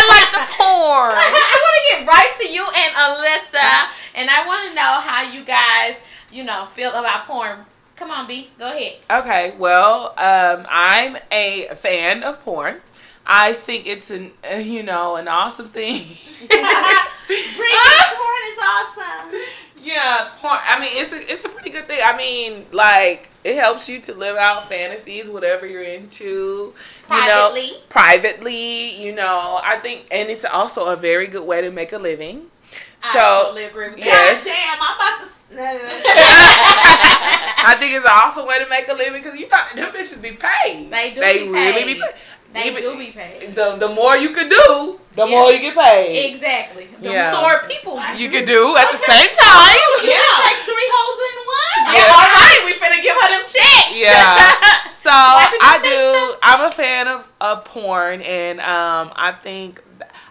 I, 0.08 0.12
I 0.12 0.20
like 0.20 0.30
the 0.32 0.44
porn. 0.54 1.14
I 1.18 1.56
want 1.62 1.74
to 1.76 1.84
get 1.92 2.08
right 2.08 2.32
to 2.40 2.46
you 2.48 2.64
and 2.64 2.94
Alyssa, 2.96 3.88
and 4.14 4.30
I 4.30 4.46
want 4.46 4.70
to 4.70 4.74
know 4.74 5.00
how 5.00 5.22
you 5.30 5.44
guys, 5.44 6.00
you 6.30 6.44
know, 6.44 6.64
feel 6.66 6.90
about 6.90 7.26
porn. 7.26 7.60
Come 7.96 8.10
on, 8.10 8.28
B. 8.28 8.48
Go 8.58 8.70
ahead. 8.70 8.98
Okay, 9.10 9.54
well, 9.58 10.14
um, 10.16 10.66
I'm 10.70 11.16
a 11.32 11.68
fan 11.74 12.22
of 12.22 12.40
porn. 12.44 12.80
I 13.26 13.52
think 13.52 13.86
it's 13.86 14.10
an, 14.10 14.32
uh, 14.50 14.56
you 14.56 14.82
know, 14.82 15.16
an 15.16 15.28
awesome 15.28 15.68
thing. 15.68 16.02
Brittany, 16.48 16.64
porn 18.16 18.42
is 18.48 18.58
awesome. 18.62 19.40
Yeah, 19.94 20.28
porn. 20.40 20.58
I 20.64 20.78
mean, 20.80 20.90
it's 20.92 21.12
a, 21.12 21.32
it's 21.32 21.44
a 21.44 21.48
pretty 21.48 21.70
good 21.70 21.86
thing. 21.86 22.00
I 22.04 22.16
mean, 22.16 22.66
like, 22.72 23.28
it 23.44 23.56
helps 23.56 23.88
you 23.88 24.00
to 24.00 24.14
live 24.14 24.36
out 24.36 24.68
fantasies, 24.68 25.30
whatever 25.30 25.66
you're 25.66 25.82
into. 25.82 26.74
Privately. 27.06 27.60
You 27.66 27.72
know, 27.72 27.78
privately, 27.88 29.02
you 29.02 29.14
know, 29.14 29.60
I 29.62 29.76
think, 29.82 30.06
and 30.10 30.28
it's 30.28 30.44
also 30.44 30.86
a 30.86 30.96
very 30.96 31.26
good 31.26 31.46
way 31.46 31.60
to 31.62 31.70
make 31.70 31.92
a 31.92 31.98
living. 31.98 32.46
So, 33.00 33.18
I 33.18 33.42
totally 33.44 33.64
agree 33.64 33.88
with 33.90 33.98
Yes. 33.98 34.44
God 34.44 34.50
damn, 34.52 34.78
I'm 34.80 34.96
about 34.96 35.28
to. 35.28 35.34
No, 35.50 35.62
no, 35.64 35.82
no. 35.82 36.00
I 37.70 37.74
think 37.78 37.94
it's 37.94 38.04
an 38.04 38.10
awesome 38.14 38.46
way 38.46 38.58
to 38.62 38.68
make 38.68 38.88
a 38.88 38.92
living 38.92 39.22
because 39.22 39.38
you 39.38 39.48
know 39.48 39.62
them 39.74 39.92
bitches 39.94 40.20
be 40.22 40.32
paid. 40.32 40.90
They 40.90 41.14
do 41.14 41.20
They 41.20 41.44
be 41.44 41.48
really 41.50 41.72
paid. 41.72 41.86
be 41.86 42.00
paid. 42.00 42.14
They 42.52 42.70
Even- 42.70 42.82
do 42.82 42.98
be 42.98 43.10
paid. 43.12 43.54
The 43.54 43.76
the 43.76 43.88
more 43.88 44.16
you 44.16 44.30
can 44.30 44.48
do, 44.48 45.00
the 45.18 45.26
Yeah. 45.26 45.34
more 45.38 45.50
you 45.52 45.58
get 45.60 45.74
paid. 45.76 46.32
Exactly. 46.32 46.86
The 47.00 47.12
Yeah. 47.12 47.32
more 47.40 47.56
people. 47.68 48.00
You 48.16 48.28
can 48.30 48.44
do 48.44 48.76
at 48.76 48.90
the 48.90 48.96
same 48.96 49.30
time. 49.46 49.78
Yeah. 50.02 50.22
Take 50.46 50.62
three 50.70 50.90
holes 50.96 51.20
in 51.28 51.36
one. 51.60 51.94
Yeah. 51.94 52.06
Yeah. 52.06 52.14
All 52.18 52.30
right. 52.40 52.60
We 52.64 52.72
finna 52.72 53.02
give 53.02 53.16
her 53.20 53.28
them 53.34 53.44
checks. 53.46 53.96
Yeah. 53.98 54.54
So 55.00 55.10
I 55.14 55.78
do. 55.82 55.88
faces. 55.88 56.38
I'm 56.42 56.60
a 56.66 56.70
fan 56.72 57.08
of, 57.08 57.26
of 57.40 57.64
porn, 57.64 58.20
and 58.20 58.58
um, 58.60 59.10
I 59.16 59.32
think 59.32 59.82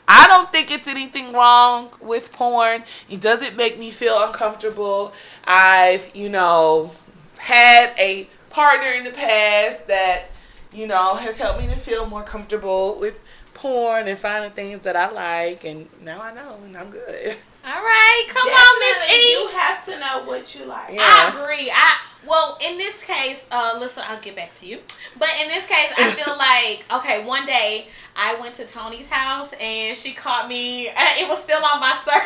I 0.08 0.28
don't 0.28 0.52
think 0.52 0.70
it's 0.72 0.88
anything 0.88 1.34
wrong 1.34 1.90
with 2.00 2.32
porn. 2.34 2.84
It 3.10 3.20
doesn't 3.22 3.56
make 3.56 3.80
me 3.80 3.90
feel 3.90 4.22
uncomfortable. 4.22 5.14
I've 5.46 6.12
you 6.14 6.30
know 6.30 6.92
had 7.40 7.94
a 7.98 8.28
partner 8.52 8.92
in 8.92 9.04
the 9.06 9.12
past 9.12 9.88
that 9.88 10.30
you 10.72 10.86
know 10.86 11.16
has 11.16 11.38
helped 11.40 11.60
me 11.62 11.68
to 11.70 11.76
feel 11.80 12.06
more 12.06 12.24
comfortable 12.24 13.00
with 13.00 13.20
porn 13.58 14.08
and 14.08 14.18
finding 14.18 14.52
things 14.52 14.82
that 14.82 14.96
I 14.96 15.10
like, 15.12 15.64
and 15.66 15.88
now 16.02 16.22
I 16.22 16.34
know, 16.34 16.58
and 16.64 16.76
I'm 16.78 16.90
good. 16.90 17.36
All 17.66 17.74
right. 17.74 18.24
Come 18.30 18.48
on, 18.48 18.80
Miss 18.80 19.12
E. 19.12 19.32
You 19.34 19.48
have 19.50 19.84
to 19.86 20.00
know 20.00 20.24
what 20.24 20.56
you 20.56 20.64
like. 20.66 20.94
Yeah. 20.94 21.02
I 21.04 21.30
agree. 21.36 21.70
I 21.70 21.98
well, 22.26 22.58
in 22.62 22.78
this 22.78 23.04
case, 23.04 23.46
uh, 23.52 23.76
listen, 23.80 24.04
I'll 24.08 24.20
get 24.22 24.36
back 24.38 24.54
to 24.56 24.66
you. 24.66 24.80
But 25.20 25.30
in 25.42 25.48
this 25.50 25.68
case, 25.68 25.92
I 25.98 26.12
feel 26.12 26.32
like 26.40 26.86
okay. 27.04 27.26
One 27.28 27.46
day, 27.46 27.88
I 28.16 28.40
went 28.40 28.56
to 28.56 28.66
Tony's 28.66 29.10
house 29.10 29.52
and 29.60 29.98
she 29.98 30.14
caught 30.14 30.48
me. 30.48 30.88
Uh, 30.88 31.20
it 31.20 31.28
was 31.28 31.44
still 31.44 31.60
on 31.60 31.82
my 31.82 31.92
ser- 32.08 32.24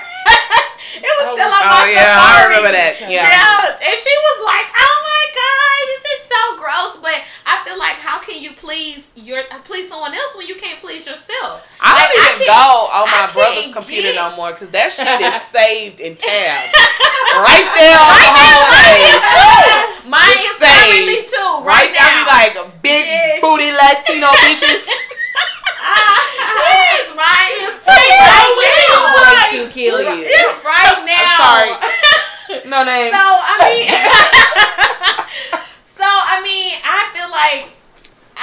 It 1.01 1.09
was 1.09 1.25
Oh, 1.25 1.33
still 1.33 1.49
on 1.49 1.63
oh, 1.65 1.85
my 1.85 1.89
yeah, 1.89 2.21
I 2.21 2.45
remember 2.45 2.71
that. 2.77 3.01
Yeah. 3.01 3.81
and 3.81 3.97
she 3.97 4.13
was 4.13 4.37
like, 4.45 4.69
"Oh 4.77 4.95
my 5.09 5.23
god, 5.33 5.80
this 5.80 5.80
is 5.80 5.80
so 6.31 6.39
gross." 6.57 6.95
But 7.03 7.19
I 7.45 7.59
feel 7.67 7.77
like, 7.77 7.99
how 7.99 8.19
can 8.23 8.41
you 8.41 8.51
please 8.55 9.11
your 9.15 9.43
please 9.67 9.89
someone 9.91 10.13
else 10.15 10.31
when 10.35 10.47
you 10.47 10.55
can't 10.55 10.79
please 10.79 11.05
yourself? 11.05 11.67
I 11.81 11.91
Like, 11.93 12.07
don't 12.07 12.15
even 12.15 12.47
can't- 12.47 12.55
go 12.55 12.63
on 12.95 13.05
my 13.11 13.17
can't 13.27 13.33
brother's 13.33 13.69
computer 13.73 14.11
get- 14.15 14.21
no 14.21 14.35
more 14.39 14.51
because 14.55 14.69
that 14.71 14.89
shit 14.95 15.19
is 15.19 15.41
saved 15.57 15.99
in 15.99 16.15
tabs. 16.15 16.71
right 17.47 17.67
there 17.75 17.99
on 17.99 18.15
the 18.15 18.31
whole 18.39 18.65
page. 18.71 19.19
Mine 20.07 20.39
is 20.39 20.55
saved. 20.57 20.71
currently 20.71 21.21
too. 21.27 21.51
Right 21.67 21.91
Right, 21.91 21.93
now. 21.95 22.09
be 22.15 22.23
like 22.27 22.53
big 22.81 23.05
Yes. 23.05 23.39
booty 23.41 23.69
Latino 23.71 24.27
bitches. 24.43 24.83
yes, 25.81 27.07
mine 27.15 27.53
is 27.65 27.75
too. 27.81 27.91
Right 27.91 28.11
Right 28.11 28.87
now. 28.89 29.51
Going 29.51 29.67
to 29.67 29.73
kill 29.73 29.99
you. 30.01 30.25
Right 30.65 30.99
now. 31.05 31.37
sorry. 31.37 31.71
No 32.69 32.83
name. 32.83 33.11
So 33.11 33.19
I 33.21 33.53
mean, 33.63 33.87
I 36.07 36.41
mean, 36.43 36.77
I 36.83 37.09
feel 37.13 37.29
like 37.29 37.80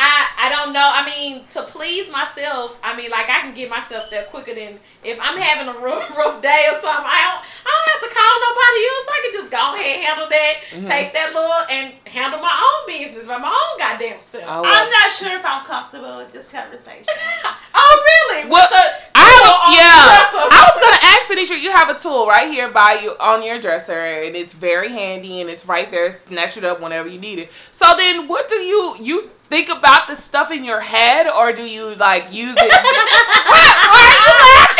I 0.00 0.46
I 0.46 0.48
don't 0.48 0.72
know. 0.72 0.86
I 0.94 1.02
mean, 1.04 1.44
to 1.58 1.62
please 1.66 2.06
myself, 2.12 2.78
I 2.84 2.94
mean, 2.96 3.10
like 3.10 3.26
I 3.28 3.40
can 3.42 3.52
get 3.52 3.68
myself 3.68 4.08
there 4.10 4.24
quicker 4.30 4.54
than 4.54 4.78
if 5.02 5.18
I'm 5.20 5.36
having 5.36 5.66
a 5.66 5.76
rough, 5.78 6.06
rough 6.16 6.40
day 6.40 6.64
or 6.70 6.78
something. 6.78 7.10
I 7.10 7.20
don't 7.26 7.42
I 7.66 7.70
don't 7.74 7.88
have 7.90 8.02
to 8.06 8.10
call 8.14 8.34
nobody 8.46 8.80
else. 8.86 9.06
I 9.10 9.18
can 9.26 9.32
just 9.42 9.50
go 9.50 9.64
ahead 9.74 9.94
and 9.98 10.04
handle 10.06 10.28
that, 10.30 10.54
Mm-hmm. 10.68 10.84
take 10.86 11.12
that 11.14 11.32
little, 11.34 11.64
and 11.70 11.94
handle 12.06 12.40
my 12.40 12.52
own 12.52 12.80
business 12.86 13.26
by 13.26 13.38
my 13.38 13.48
own 13.48 13.78
goddamn 13.78 14.20
self. 14.20 14.44
Oh, 14.46 14.58
Oh, 14.58 14.62
well. 14.62 14.84
I'm 14.84 14.90
not 14.90 15.10
sure 15.10 15.34
if 15.36 15.44
I'm 15.44 15.64
comfortable 15.64 16.18
with 16.18 16.30
this 16.32 16.48
conversation. 16.48 17.04
Oh 17.80 18.26
really? 18.34 18.50
Well, 18.50 18.66
the, 18.68 18.84
I 19.14 19.20
have 19.22 19.46
on 19.46 19.54
a, 19.54 19.70
the 19.70 19.76
yeah. 19.76 20.06
dresser. 20.08 20.48
I 20.50 20.66
was 20.66 20.76
gonna 20.82 21.02
ask 21.14 21.54
Tanisha, 21.56 21.62
you 21.62 21.70
have 21.70 21.88
a 21.88 21.94
tool 21.98 22.26
right 22.26 22.48
here 22.50 22.68
by 22.70 22.98
you 23.02 23.14
on 23.20 23.42
your 23.44 23.60
dresser, 23.60 23.92
and 23.92 24.34
it's 24.34 24.52
very 24.54 24.88
handy, 24.88 25.40
and 25.40 25.48
it's 25.48 25.64
right 25.64 25.88
there. 25.90 26.10
Snatch 26.10 26.56
it 26.56 26.64
up 26.64 26.80
whenever 26.80 27.08
you 27.08 27.20
need 27.20 27.38
it. 27.38 27.52
So 27.70 27.86
then, 27.96 28.26
what 28.26 28.48
do 28.48 28.56
you 28.56 28.96
you 29.00 29.30
think 29.48 29.68
about 29.68 30.06
the 30.08 30.14
stuff 30.14 30.50
in 30.50 30.64
your 30.64 30.80
head, 30.80 31.26
or 31.28 31.52
do 31.52 31.62
you 31.62 31.94
like 31.96 32.32
use 32.32 32.56
it? 32.56 32.72
what? 32.72 33.76
Why 33.88 34.02
are 34.04 34.18
you 34.24 34.32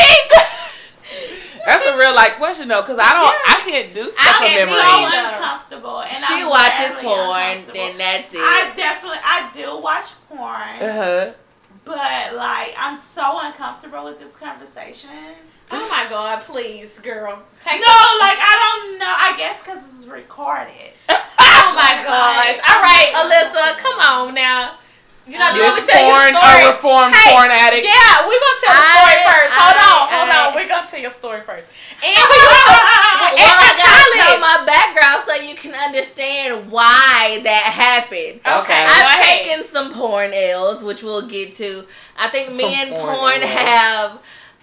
laughing? 0.07 0.25
That's 1.67 1.85
a 1.85 1.97
real 1.99 2.15
like 2.15 2.37
question 2.37 2.69
though, 2.69 2.81
because 2.81 2.99
I 2.99 3.13
don't, 3.13 3.35
I 3.47 3.61
can't 3.69 3.93
do 3.93 4.11
stuff 4.11 4.37
from 4.37 4.47
can't 4.47 4.71
memory. 4.71 4.83
so 4.83 5.37
uncomfortable. 5.37 6.01
And 6.01 6.17
She 6.17 6.35
I'm 6.43 6.49
watches 6.49 6.97
rarely 6.97 7.65
porn, 7.67 7.75
then 7.75 7.99
that's 7.99 8.33
it. 8.33 8.41
I 8.41 8.73
definitely, 8.75 9.19
I 9.23 9.51
do 9.53 9.77
watch 9.79 10.13
porn, 10.29 10.81
Uh 10.81 10.93
huh. 10.93 11.33
But 11.89 12.37
like, 12.37 12.75
I'm 12.79 12.97
so 12.97 13.41
uncomfortable 13.41 14.05
with 14.05 14.21
this 14.21 14.37
conversation. 14.37 15.11
Oh 15.71 15.89
my 15.89 16.07
God! 16.09 16.43
Please, 16.43 16.99
girl, 17.01 17.43
take 17.61 17.81
No, 17.81 17.87
like 18.21 18.39
I 18.41 18.55
don't 18.85 18.99
know. 18.99 19.15
I 19.17 19.35
guess 19.37 19.63
because 19.63 19.83
it's 19.85 20.07
recorded. 20.07 20.93
Oh 21.09 21.17
Oh 21.41 21.75
my 21.75 22.03
gosh. 22.05 22.59
All 22.69 22.81
right, 22.83 23.13
Alyssa, 23.17 23.77
come 23.79 23.99
on 24.01 24.35
now. 24.35 24.79
You 25.29 25.37
know, 25.39 25.53
do 25.53 25.61
you 25.61 25.65
want 25.69 25.77
me 25.77 25.81
This 25.85 25.87
to 25.87 25.93
tell 25.93 26.07
you 26.09 26.13
porn, 26.17 26.33
a 26.33 26.41
story? 26.41 26.63
a 26.65 26.69
reformed 26.73 27.13
Hey, 27.15 27.29
porn 27.37 27.51
addict. 27.53 27.85
Yeah, 27.85 28.25
we're 28.25 28.41
gonna 28.41 28.61
tell 28.65 28.75
the 28.75 28.87
story 28.97 29.17
I- 29.21 29.29
first. 29.29 29.53
Hold 29.53 29.77
I- 29.77 29.85
on, 29.85 30.03
hold 30.09 30.29
I- 30.33 30.47
on. 30.49 30.55
We're 30.57 30.69
gonna 30.69 30.89
tell 30.89 31.01
your 31.01 31.11
story 31.13 31.41
first. 31.45 31.69
And 31.99 32.15
we 32.17 32.37
gonna 32.39 33.37
Well, 33.37 33.59
I 33.59 33.73
gotta 33.77 34.09
tell 34.23 34.39
my 34.41 34.63
background 34.65 35.23
so 35.27 35.35
you 35.35 35.55
can 35.57 35.75
understand 35.75 36.71
why 36.71 37.41
that 37.45 37.63
happened. 37.75 38.41
Okay, 38.41 38.87
I've 38.87 39.03
go 39.03 39.21
ahead. 39.21 39.45
taken 39.45 39.65
some 39.65 39.93
porn 39.93 40.33
L's, 40.33 40.83
which 40.83 41.03
we'll 41.03 41.27
get 41.27 41.57
to. 41.57 41.85
I 42.19 42.29
think 42.29 42.55
me 42.55 42.73
and 42.81 42.91
porn 42.95 43.17
porn 43.17 43.43
have 43.43 44.13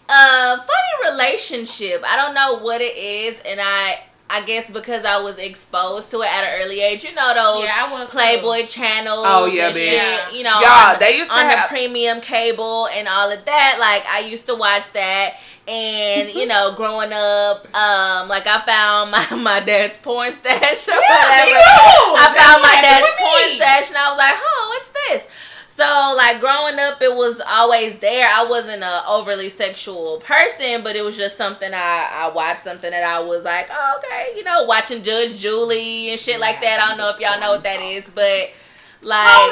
a 0.10 0.58
funny 0.58 1.12
relationship. 1.12 2.04
I 2.08 2.16
don't 2.16 2.34
know 2.34 2.58
what 2.60 2.82
it 2.82 2.96
is, 2.98 3.38
and 3.46 3.60
I 3.62 4.00
I 4.28 4.44
guess 4.44 4.72
because 4.72 5.06
I 5.06 5.22
was 5.22 5.38
exposed 5.38 6.10
to 6.12 6.22
it 6.22 6.28
at 6.34 6.44
an 6.44 6.62
early 6.64 6.82
age. 6.82 7.04
You 7.04 7.14
know 7.14 7.28
those 7.34 7.64
Yeah, 7.64 7.86
I 7.88 7.92
was 7.92 8.10
too. 8.10 8.18
Playboy 8.18 8.66
channels. 8.66 9.24
Oh, 9.28 9.46
yeah, 9.46 9.68
and 9.68 9.76
bitch. 9.76 10.02
shit, 10.02 10.34
you 10.36 10.44
know, 10.44 10.60
Y'all, 10.62 10.94
on, 10.94 11.00
they 11.00 11.18
used 11.18 11.30
to 11.30 11.36
on 11.38 11.46
have- 11.46 11.70
the 11.70 11.76
premium 11.76 12.22
cable 12.22 12.88
and 12.88 13.08
all 13.08 13.32
of 13.32 13.46
that. 13.46 13.78
Like 13.80 14.04
I 14.10 14.28
used 14.28 14.48
to 14.48 14.56
watch 14.56 14.92
that. 14.94 15.36
And 15.68 16.30
you 16.34 16.46
know, 16.48 16.74
growing 16.78 17.12
up, 17.14 17.66
um, 17.76 18.28
like 18.28 18.46
I 18.48 18.62
found 18.66 19.12
my, 19.12 19.26
my 19.38 19.60
dad's 19.60 19.98
porn 19.98 20.34
stash. 20.34 20.88
Or 20.88 20.92
Yeah, 20.94 21.00
me 21.00 21.54
whatever. 21.54 21.58
too. 21.58 22.18
I 22.18 22.26
found 22.38 22.62
what 22.62 22.74
my 22.76 22.82
dad's 22.82 23.02
with 23.06 23.18
porn 23.22 23.50
stash, 23.58 23.88
and 23.90 23.98
I 23.98 24.10
was 24.10 24.18
like, 24.18 24.36
"Oh, 24.38 24.74
what's 24.74 24.92
this?" 24.92 25.28
So, 25.76 26.14
like 26.16 26.40
growing 26.40 26.80
up, 26.80 27.02
it 27.02 27.14
was 27.14 27.42
always 27.46 28.00
there. 28.00 28.26
I 28.32 28.46
wasn't 28.46 28.82
a 28.82 29.04
overly 29.10 29.50
sexual 29.50 30.18
person, 30.24 30.84
but 30.84 30.96
it 30.96 31.04
was 31.04 31.18
just 31.18 31.36
something 31.38 31.70
I 31.74 32.08
I 32.14 32.32
watched, 32.34 32.60
something 32.60 32.90
that 32.92 33.04
I 33.04 33.20
was 33.20 33.44
like, 33.44 33.68
oh, 33.70 34.00
okay, 34.00 34.30
you 34.38 34.44
know, 34.46 34.64
watching 34.64 35.04
Judge 35.04 35.36
Julie 35.36 36.12
and 36.12 36.20
shit 36.20 36.40
like 36.40 36.62
that. 36.62 36.80
I 36.80 36.88
don't 36.88 36.98
know 36.98 37.10
if 37.10 37.20
y'all 37.20 37.42
know 37.42 37.52
what 37.52 37.64
that 37.64 37.82
is, 37.82 38.08
but 38.10 38.56
like 39.04 39.28
Hold 39.28 39.52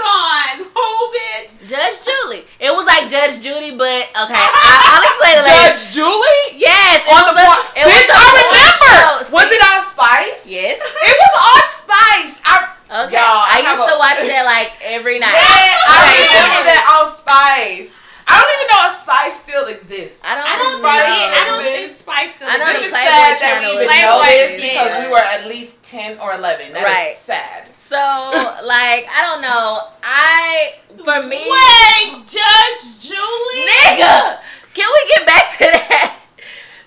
on, 0.63 0.71
hold 0.73 1.13
it. 1.35 1.51
Judge 1.67 1.99
Julie, 2.07 2.47
it 2.57 2.71
was 2.71 2.87
like 2.87 3.11
Judge 3.11 3.43
Judy, 3.43 3.75
but 3.75 4.07
okay, 4.15 4.39
I, 4.39 4.47
I'll 4.95 5.03
explain 5.11 5.35
it 5.35 5.43
later. 5.43 5.75
Judge 5.75 5.91
Julie 5.91 6.55
Yes, 6.55 7.03
it 7.03 7.11
on 7.11 7.19
was 7.19 7.35
the 7.35 7.43
a- 7.43 7.51
porn. 7.51 7.61
it 7.75 7.83
was 7.83 7.93
Bitch, 7.99 8.09
a 8.09 8.15
I 8.15 8.23
porn 8.31 8.47
remember. 8.47 8.79
show. 8.79 9.11
Was 9.35 9.47
it 9.51 9.59
on 9.61 9.79
Spice? 9.91 10.41
Yes. 10.47 10.79
It 10.79 11.15
was 11.19 11.33
on 11.51 11.63
Spice. 11.83 12.35
I 12.47 12.72
Okay. 12.93 13.17
Y'all, 13.17 13.41
I 13.41 13.57
I 13.57 13.73
used 13.73 13.81
a- 13.81 13.89
to 13.89 13.97
watch 13.97 14.21
that 14.21 14.45
like 14.45 14.69
every 14.85 15.17
night. 15.17 15.33
yeah, 15.33 15.89
I 15.89 15.97
Okay. 16.13 16.29
remember 16.29 16.61
that 16.69 16.83
on 16.93 17.09
Spice. 17.17 17.89
I 18.29 18.39
don't 18.39 18.53
even 18.55 18.67
know 18.69 18.81
if 18.87 18.95
Spice 19.01 19.35
still 19.41 19.65
exists. 19.67 20.21
I 20.23 20.37
don't. 20.37 20.45
I 20.47 20.55
don't 20.55 20.79
know. 20.79 20.93
think 20.93 21.27
I 21.33 21.41
don't 21.49 21.63
This 21.65 21.75
think 21.75 22.05
Spice 22.05 22.31
still 22.37 22.47
I 22.47 22.55
know 22.61 22.69
This 22.71 22.85
is 22.85 22.91
sad 22.93 23.35
that 23.41 23.59
we 23.59 23.67
even 23.73 23.83
know 23.83 23.89
Playboy, 23.89 24.29
this 24.29 24.53
yeah. 24.61 24.69
because 24.77 24.93
we 25.03 25.07
were 25.11 25.25
at 25.25 25.43
least 25.49 25.83
ten 25.83 26.19
or 26.21 26.33
eleven. 26.37 26.71
That 26.71 26.85
is 26.85 26.93
Right. 26.93 27.15
sad. 27.17 27.67
So 27.75 27.97
like 28.63 29.09
I 29.09 29.19
don't 29.25 29.41
know. 29.41 29.89
I 30.05 30.77
for 31.03 31.19
me, 31.25 31.43
Wait, 31.43 32.23
Judge 32.29 32.81
Julie. 33.01 33.65
nigga, 33.67 34.37
can 34.77 34.85
we 34.87 35.01
get 35.11 35.25
back 35.25 35.45
to 35.57 35.65
that? 35.73 36.22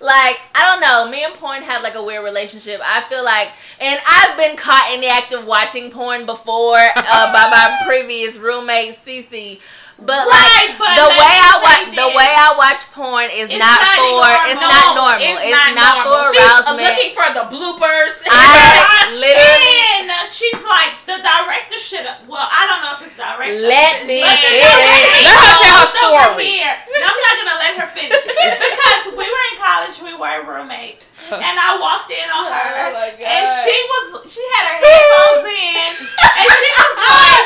Like 0.00 0.38
I 0.54 0.64
don't 0.70 0.80
know. 0.80 1.10
Me 1.10 1.24
and 1.24 1.34
porn 1.34 1.62
have 1.62 1.82
like 1.82 1.94
a 1.94 2.02
weird 2.02 2.24
relationship. 2.24 2.80
I 2.84 3.02
feel 3.02 3.24
like, 3.24 3.52
and 3.80 4.00
I've 4.06 4.36
been 4.36 4.56
caught 4.56 4.90
in 4.94 5.00
the 5.00 5.08
act 5.08 5.32
of 5.32 5.46
watching 5.46 5.90
porn 5.90 6.26
before 6.26 6.76
uh, 6.76 7.32
by 7.32 7.48
my 7.50 7.78
previous 7.86 8.36
roommate 8.36 8.94
Cece. 8.96 9.60
But 9.96 10.28
like 10.28 10.28
Right, 10.28 10.76
but 10.76 10.92
the 10.92 11.08
way 11.08 11.34
I 11.40 11.52
watch 11.64 11.82
the 11.96 12.08
way 12.12 12.28
I 12.36 12.52
watch 12.52 12.84
porn 12.92 13.32
is 13.32 13.48
It's 13.48 13.56
not, 13.56 13.80
not 13.80 13.96
for 13.96 14.12
normal. 14.12 14.44
it's 14.52 14.60
not 14.60 14.86
normal. 14.92 15.36
It's, 15.40 15.68
not, 15.72 15.92
normal. 16.04 16.20
for 16.20 16.36
She's 16.36 16.44
arousement. 16.44 16.84
looking 16.84 17.10
for 17.16 17.28
the 17.32 17.44
bloopers. 17.48 18.14
I 18.28 19.08
literally 19.16 20.04
And 20.04 20.28
she's 20.28 20.60
like, 20.60 21.00
the 21.08 21.16
director 21.16 21.80
should 21.80 22.04
have. 22.04 22.28
Well, 22.28 22.44
I 22.44 22.68
don't 22.68 22.84
know 22.84 22.92
if 23.00 23.08
it's 23.08 23.16
director. 23.16 23.56
let 23.64 24.04
me 24.04 24.20
But 24.20 24.36
the 24.36 24.52
director 24.52 25.16
it. 25.16 25.24
Let 25.24 25.40
her 25.40 25.56
tell 25.64 26.12
her 26.12 26.28
story. 26.36 26.44
Here. 26.60 26.76
I'm 26.76 27.16
not 27.24 27.34
gonna 27.40 27.56
let 27.56 27.72
her 27.80 27.88
finish 27.96 28.20
because 28.28 29.04
we 29.16 29.24
were 29.24 29.44
in 29.48 29.56
college. 29.56 29.96
We 30.04 30.12
were 30.12 30.44
roommates, 30.44 31.08
and 31.46 31.56
I 31.58 31.70
walked 31.80 32.10
in 32.10 32.28
on 32.30 32.46
her, 32.46 32.70
Oh 32.94 33.24
and 33.26 33.44
she 33.66 33.76
was 33.90 34.04
she 34.30 34.42
had 34.54 34.64
her 34.70 34.78
headphones 34.78 35.46
in, 35.66 35.92
and 36.06 36.46
she 36.46 36.70
was 36.76 36.94
like, 37.02 37.42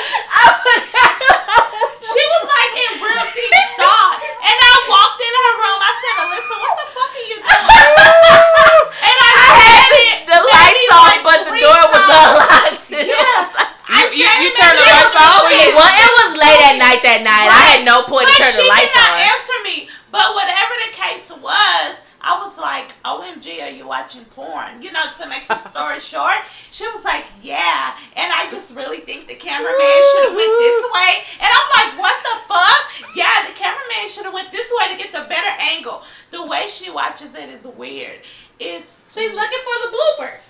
she 2.00 2.22
was 2.24 2.44
like 2.50 2.72
in 2.76 2.92
real 3.00 3.26
deep 3.32 3.56
thought, 3.78 4.16
and 4.20 4.56
I 4.58 4.72
walked 4.90 5.20
into 5.22 5.40
her 5.40 5.56
room. 5.62 5.78
I 5.80 5.92
said, 6.00 6.14
Alyssa, 6.26 6.54
what 6.60 6.72
the 6.76 6.86
fuck 6.92 7.12
are 7.14 7.26
you 7.30 7.38
doing? 7.40 7.48
And 9.00 9.16
I, 9.16 9.30
I 9.32 9.48
had 9.48 9.64
said 9.64 9.92
it. 9.96 10.18
the 10.28 10.38
lights 10.44 10.76
maybe 10.76 10.84
on, 10.92 11.04
like 11.08 11.22
but 11.24 11.38
the 11.48 11.54
door 11.56 11.82
was 11.88 12.04
times. 12.04 12.20
unlocked. 12.20 12.88
Yes. 12.90 13.48
You- 13.90 14.12
you- 14.12 14.38
you 14.44 14.50
turned 14.56 14.76
the 14.76 14.84
she 14.84 14.92
lights 14.92 15.14
was 15.14 15.24
off? 15.24 15.40
moving. 15.48 15.72
Well, 15.72 15.88
it 15.88 16.12
was 16.20 16.30
late 16.36 16.60
at 16.68 16.76
night 16.80 17.00
that 17.04 17.20
night. 17.24 17.48
I 17.48 17.62
had 17.76 17.82
no 17.84 18.04
point 18.04 18.28
to 18.28 18.34
But 18.36 18.44
turn 18.44 18.52
she 18.54 18.64
the 18.64 18.68
lights 18.70 18.92
on. 18.92 19.00
She 19.00 19.00
did 19.00 19.08
not 19.08 19.28
answer 19.32 19.56
me. 19.64 19.76
But 20.12 20.26
whatever 20.36 20.74
the 20.84 20.92
case 20.92 21.26
was, 21.32 21.90
I 22.22 22.42
was 22.44 22.58
like, 22.58 22.92
OMG, 23.02 23.62
are 23.62 23.70
you 23.70 23.86
watching 23.86 24.24
porn? 24.26 24.82
You 24.82 24.92
know, 24.92 25.04
to 25.20 25.28
make 25.28 25.48
the 25.48 25.56
story 25.56 26.00
short, 26.12 26.44
she 26.70 26.86
was 26.88 27.04
like, 27.04 27.24
yeah. 27.42 27.96
And 28.16 28.32
I 28.32 28.48
just 28.50 28.74
really 28.74 29.00
think 29.00 29.26
the 29.26 29.34
cameraman 29.34 30.00
should 30.12 30.24
have 30.28 30.36
went 30.36 30.54
this 30.58 30.84
way. 30.92 31.10
And 31.40 31.48
I'm 31.48 31.68
like, 31.76 31.98
what 31.98 32.16
the 32.22 32.36
fuck? 32.46 33.16
Yeah, 33.16 33.46
the 33.46 33.54
cameraman 33.54 34.08
should 34.08 34.24
have 34.24 34.34
went 34.34 34.52
this 34.52 34.70
way 34.78 34.92
to 34.92 34.98
get 34.98 35.12
the 35.12 35.26
better 35.28 35.50
angle. 35.72 36.02
The 36.30 36.44
way 36.44 36.66
she 36.66 36.90
watches 36.90 37.34
it 37.34 37.48
is 37.48 37.66
weird. 37.66 38.20
It's 38.58 39.02
She's 39.08 39.34
looking 39.34 39.58
for 39.64 39.90
the 39.90 39.96
bloopers. 39.96 40.49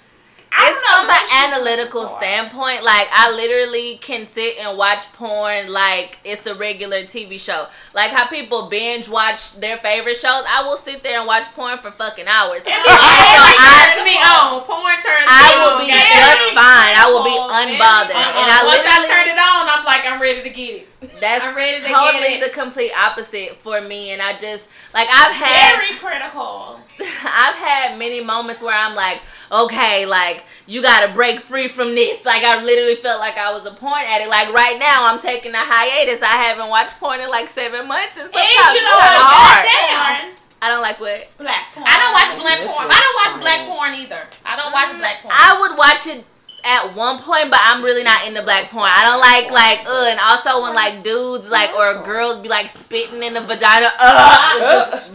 I 0.52 0.70
It's 0.70 0.82
from 0.82 1.06
an 1.08 1.54
analytical 1.54 2.06
standpoint. 2.06 2.82
Like 2.84 3.08
I 3.12 3.30
literally 3.34 3.96
can 3.98 4.26
sit 4.26 4.58
and 4.58 4.76
watch 4.76 5.04
porn 5.14 5.72
like 5.72 6.18
it's 6.24 6.46
a 6.46 6.54
regular 6.54 7.02
TV 7.02 7.38
show. 7.38 7.66
Like 7.94 8.10
how 8.10 8.26
people 8.26 8.66
binge 8.68 9.08
watch 9.08 9.54
their 9.60 9.78
favorite 9.78 10.16
shows. 10.16 10.42
I 10.48 10.62
will 10.66 10.76
sit 10.76 11.02
there 11.02 11.18
and 11.18 11.26
watch 11.26 11.44
porn 11.54 11.78
for 11.78 11.90
fucking 11.90 12.26
hours. 12.26 12.62
And 12.66 12.82
So 12.82 12.90
I, 12.90 14.02
me 14.04 14.16
on. 14.18 14.60
Porn 14.66 14.98
turns 14.98 15.28
I 15.30 15.54
on. 15.54 15.58
will 15.62 15.78
be 15.78 15.88
goddamn. 15.90 16.18
just 16.18 16.50
fine. 16.52 16.94
I 16.98 17.06
will 17.08 17.24
be 17.24 17.34
oh, 17.34 17.46
unbothered. 17.62 18.18
Uh-uh. 18.18 18.40
And 18.42 18.48
I 18.50 18.58
uh-uh. 18.60 18.70
Once 18.74 18.86
I 18.86 18.98
turn 19.06 19.26
it 19.30 19.38
on, 19.38 19.62
I'm 19.70 19.84
like, 19.84 20.04
I'm 20.06 20.20
ready 20.20 20.42
to 20.42 20.50
get 20.50 20.82
it. 20.82 20.89
That's 21.20 21.44
I'm 21.44 21.56
ready 21.56 21.76
to 21.80 21.88
get 21.88 21.94
totally 21.96 22.34
it. 22.34 22.44
the 22.44 22.50
complete 22.52 22.92
opposite 22.96 23.56
for 23.56 23.80
me. 23.80 24.10
And 24.12 24.20
I 24.20 24.32
just 24.38 24.68
like 24.92 25.08
I've 25.10 25.32
had 25.32 25.76
Very 25.80 25.98
critical. 25.98 26.80
I've 27.00 27.54
had 27.56 27.98
many 27.98 28.22
moments 28.22 28.62
where 28.62 28.76
I'm 28.76 28.94
like, 28.94 29.22
okay, 29.50 30.04
like 30.06 30.44
you 30.66 30.82
gotta 30.82 31.12
break 31.14 31.40
free 31.40 31.68
from 31.68 31.94
this. 31.94 32.24
Like 32.26 32.42
I 32.44 32.62
literally 32.62 32.96
felt 32.96 33.20
like 33.20 33.38
I 33.38 33.52
was 33.52 33.64
a 33.66 33.72
porn 33.72 34.02
addict. 34.06 34.28
Like 34.28 34.52
right 34.52 34.76
now, 34.78 35.08
I'm 35.08 35.20
taking 35.20 35.54
a 35.54 35.64
hiatus. 35.64 36.22
I 36.22 36.36
haven't 36.36 36.68
watched 36.68 36.98
porn 37.00 37.20
in 37.20 37.30
like 37.30 37.48
seven 37.48 37.88
months, 37.88 38.16
and 38.16 38.26
And 38.26 38.34
sometimes 38.34 38.52
you 38.52 38.72
it's 38.76 38.82
know 38.84 38.98
kind 39.00 39.16
of 39.16 39.24
what? 39.24 39.40
hard. 39.40 39.64
Goddamn. 39.64 40.36
I 40.62 40.68
don't 40.68 40.82
like 40.82 41.00
what 41.00 41.24
Black 41.38 41.72
porn. 41.72 41.86
I 41.88 41.96
don't 41.96 42.12
watch 42.12 42.36
black 42.44 42.58
porn. 42.68 42.84
was 42.84 42.92
I 42.92 43.00
don't 43.00 43.16
watch 43.16 43.34
black 43.40 43.60
porn 43.64 43.92
either. 43.96 44.22
I 44.44 44.56
don't 44.60 44.72
watch 44.76 44.92
mm, 44.92 44.98
black 45.00 45.22
porn. 45.24 45.32
I 45.32 45.56
would 45.58 45.78
watch 45.78 46.06
it 46.06 46.20
at 46.64 46.94
one 46.94 47.18
point, 47.18 47.50
but 47.50 47.58
I'm 47.62 47.82
really 47.82 48.04
not 48.04 48.26
into 48.28 48.42
black 48.42 48.68
porn. 48.68 48.84
I 48.88 49.02
don't 49.04 49.20
like 49.20 49.48
like 49.50 49.80
uh, 49.88 50.10
and 50.12 50.20
also 50.20 50.62
when 50.62 50.74
like 50.74 51.02
dudes 51.02 51.48
like 51.50 51.72
or 51.74 52.02
girls 52.04 52.38
be 52.40 52.48
like 52.48 52.68
spitting 52.68 53.22
in 53.22 53.32
the 53.34 53.40
vagina, 53.40 53.88
uh, 53.98 55.00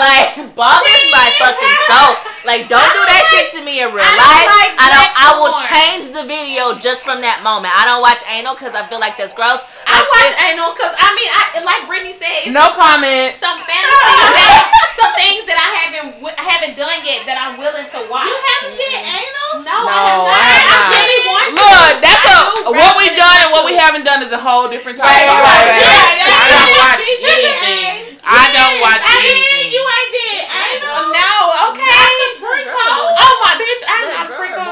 like 0.00 0.36
bothers 0.56 1.04
my 1.12 1.28
fucking 1.38 1.76
soul. 1.88 2.12
Like 2.48 2.66
don't 2.66 2.90
do 2.90 3.02
that 3.06 3.22
shit 3.30 3.54
to 3.54 3.60
me 3.64 3.82
in 3.84 3.88
real 3.94 4.02
life. 4.02 4.48
I 4.80 4.88
don't. 4.90 5.12
I 5.22 5.28
will 5.38 5.54
change 5.62 6.10
the 6.10 6.26
video 6.26 6.74
just 6.80 7.06
from 7.06 7.22
that 7.22 7.44
moment. 7.46 7.70
I 7.70 7.86
don't 7.86 8.02
watch 8.02 8.18
anal 8.26 8.58
because 8.58 8.74
I 8.74 8.82
feel 8.90 8.98
like 8.98 9.14
that's 9.14 9.32
gross. 9.36 9.62
I 9.86 10.02
watch 10.02 10.32
anal 10.50 10.74
because 10.74 10.90
I 10.98 11.08
mean, 11.14 11.30
I 11.30 11.42
like 11.62 11.86
Brittany 11.86 12.14
said, 12.18 12.48
it's 12.48 12.54
No 12.54 12.74
comment. 12.74 13.38
some 13.38 13.60
fantasies, 13.62 14.34
that, 14.34 14.66
some 14.98 15.12
things 15.14 15.46
that 15.46 15.58
I 15.58 15.68
haven't 15.78 16.18
wi- 16.18 16.34
haven't 16.34 16.74
done 16.74 16.98
yet 17.06 17.22
that 17.30 17.38
I'm 17.38 17.54
willing 17.60 17.86
to 17.86 18.00
watch. 18.10 18.26
You 18.26 18.34
haven't 18.34 18.74
did 18.74 18.98
anal? 19.06 19.62
No, 19.62 19.76
No, 19.86 19.94
I 19.94 20.02
have 20.02 20.22
not. 20.26 20.34
I 20.34 20.42
have 20.42 20.61
I 20.68 20.78
really 20.94 21.20
want 21.26 21.48
to. 21.50 21.62
Look, 21.62 21.94
that's 22.04 22.24
I 22.26 22.34
a 22.66 22.70
what 22.72 22.92
we've 22.98 23.16
done 23.18 23.38
and 23.46 23.50
what 23.52 23.64
we 23.66 23.74
haven't 23.74 24.04
done 24.06 24.22
is 24.22 24.30
a 24.32 24.38
whole 24.40 24.68
different 24.70 24.98
type. 24.98 25.08
Right, 25.08 25.26
right, 25.28 25.64
right. 25.66 26.16
Yeah, 26.16 26.30
I 26.30 26.46
don't 26.52 26.72
watch 26.78 27.02
Yeah. 27.22 27.32
anything. 27.34 28.22
I 28.22 28.42
don't 28.54 28.76
watch 28.78 29.02
I 29.02 29.14
mean, 29.18 29.34
anything. 29.34 29.74
you 29.74 29.82
ain't 29.82 30.12
did 30.14 30.42
anal. 30.46 30.94
Oh, 30.94 31.10
no, 31.10 31.32
okay. 31.74 31.90
Oh 33.18 33.34
my 33.44 33.52
bitch, 33.58 33.82
I'm 33.86 34.08
not 34.08 34.24
a 34.24 34.28
girl 34.28 34.38
freak 34.38 34.52
or 34.56 34.60
on. 34.62 34.66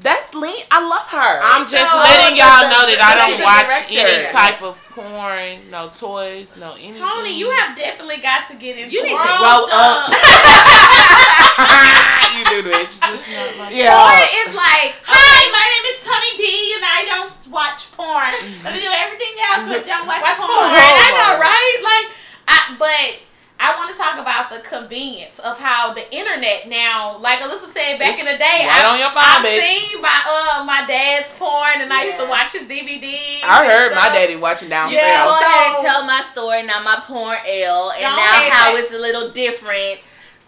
That's 0.00 0.32
Lean. 0.32 0.64
I 0.72 0.80
love 0.80 1.04
her. 1.12 1.44
I'm 1.44 1.68
just 1.68 1.92
So, 1.92 2.00
letting 2.00 2.32
y'all 2.40 2.64
the- 2.64 2.72
know 2.72 2.88
that 2.88 3.04
I 3.04 3.12
don't 3.20 3.36
watch 3.44 3.68
director. 3.68 4.00
any 4.00 4.24
type 4.32 4.64
of 4.64 4.80
porn, 4.96 5.68
no 5.68 5.92
toys, 5.92 6.56
no 6.56 6.72
anything. 6.72 7.04
Tony, 7.04 7.36
you 7.36 7.52
have 7.52 7.76
definitely 7.76 8.16
got 8.24 8.48
to 8.48 8.56
get 8.56 8.80
into 8.80 8.96
You 8.96 9.04
need 9.04 9.12
to 9.12 9.28
grow 9.36 9.68
up. 9.68 10.08
you 12.32 12.42
do 12.48 12.64
bitch. 12.64 12.96
Just 12.96 13.28
not 13.28 13.52
like 13.60 13.76
yeah. 13.76 13.92
Porn 13.92 14.24
is 14.48 14.56
like, 14.56 14.96
Hi, 15.04 15.36
my 15.52 15.66
name 15.68 15.84
is 15.92 16.00
Tony 16.00 16.32
B, 16.40 16.48
and 16.80 16.84
I 16.88 17.04
don't 17.04 17.28
watch 17.52 17.92
porn. 17.92 18.32
Mm-hmm. 18.40 18.66
I 18.66 18.72
do 18.72 18.80
everything 18.88 19.36
else, 19.52 19.68
but 19.68 19.84
don't 19.84 20.08
watch, 20.08 20.24
watch 20.24 20.40
porn. 20.40 20.48
porn. 20.48 20.96
I 20.96 21.08
know, 21.12 21.36
oh 21.36 21.44
right? 21.44 21.76
Like, 21.84 22.08
I, 22.48 22.56
but 22.80 23.20
I 23.62 23.76
want 23.76 23.92
to 23.92 23.96
talk 24.00 24.16
about 24.18 24.48
the 24.48 24.60
convenience 24.66 25.38
of 25.38 25.58
how 25.60 25.92
the 25.92 26.00
internet 26.14 26.66
now, 26.66 27.18
like 27.20 27.40
Alyssa 27.40 27.68
said 27.68 27.98
back 27.98 28.12
It's 28.16 28.20
in 28.20 28.24
the 28.24 28.38
day, 28.40 28.64
right 28.64 28.80
I, 28.80 28.88
on 28.88 28.98
your 28.98 29.12
phone, 29.12 29.20
I've 29.20 29.44
bitch. 29.44 29.68
seen 29.68 30.00
my 30.00 30.16
uh 30.24 30.64
my 30.64 30.82
dad's 30.88 31.30
porn, 31.36 31.84
and 31.84 31.92
I 31.92 32.04
used 32.04 32.18
to 32.18 32.26
watch 32.26 32.52
his 32.52 32.62
DVDs. 32.62 33.44
I 33.44 33.60
and 33.62 33.68
heard 33.70 33.92
my 33.94 34.08
daddy 34.08 34.36
watching 34.36 34.70
downstairs. 34.70 35.04
Yeah. 35.04 35.24
Go 35.24 35.32
ahead 35.36 35.66
and 35.68 35.76
So- 35.76 35.82
tell 35.84 36.04
my 36.06 36.22
story 36.32 36.62
now. 36.64 36.80
My 36.82 37.00
porn 37.04 37.36
L, 37.46 37.90
and 37.92 38.00
Go 38.00 38.16
now 38.16 38.40
ahead. 38.40 38.50
how 38.52 38.76
it's 38.76 38.92
a 38.94 38.98
little 38.98 39.30
different. 39.30 40.00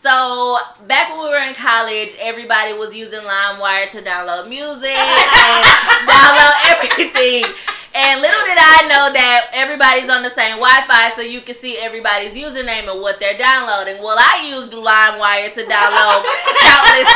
So 0.02 0.56
back 0.88 1.10
when 1.14 1.22
we 1.22 1.28
were 1.30 1.44
in 1.46 1.54
college, 1.54 2.16
everybody 2.18 2.72
was 2.72 2.92
using 2.96 3.20
LimeWire 3.20 3.88
to 3.90 4.00
download 4.02 4.48
music 4.48 4.90
and 4.96 6.08
download 6.08 6.54
everything. 6.72 7.44
And 7.92 8.24
little 8.24 8.44
did 8.48 8.56
I 8.56 8.88
know 8.88 9.12
that 9.12 9.52
everybody's 9.52 10.08
on 10.08 10.24
the 10.24 10.32
same 10.32 10.56
Wi-Fi, 10.56 11.12
so 11.12 11.20
you 11.20 11.44
can 11.44 11.52
see 11.52 11.76
everybody's 11.76 12.32
username 12.32 12.88
and 12.88 12.96
what 13.04 13.20
they're 13.20 13.36
downloading. 13.36 14.00
Well, 14.00 14.16
I 14.16 14.48
used 14.48 14.72
LimeWire 14.72 15.52
to 15.52 15.62
download 15.68 16.24
countless 16.64 17.12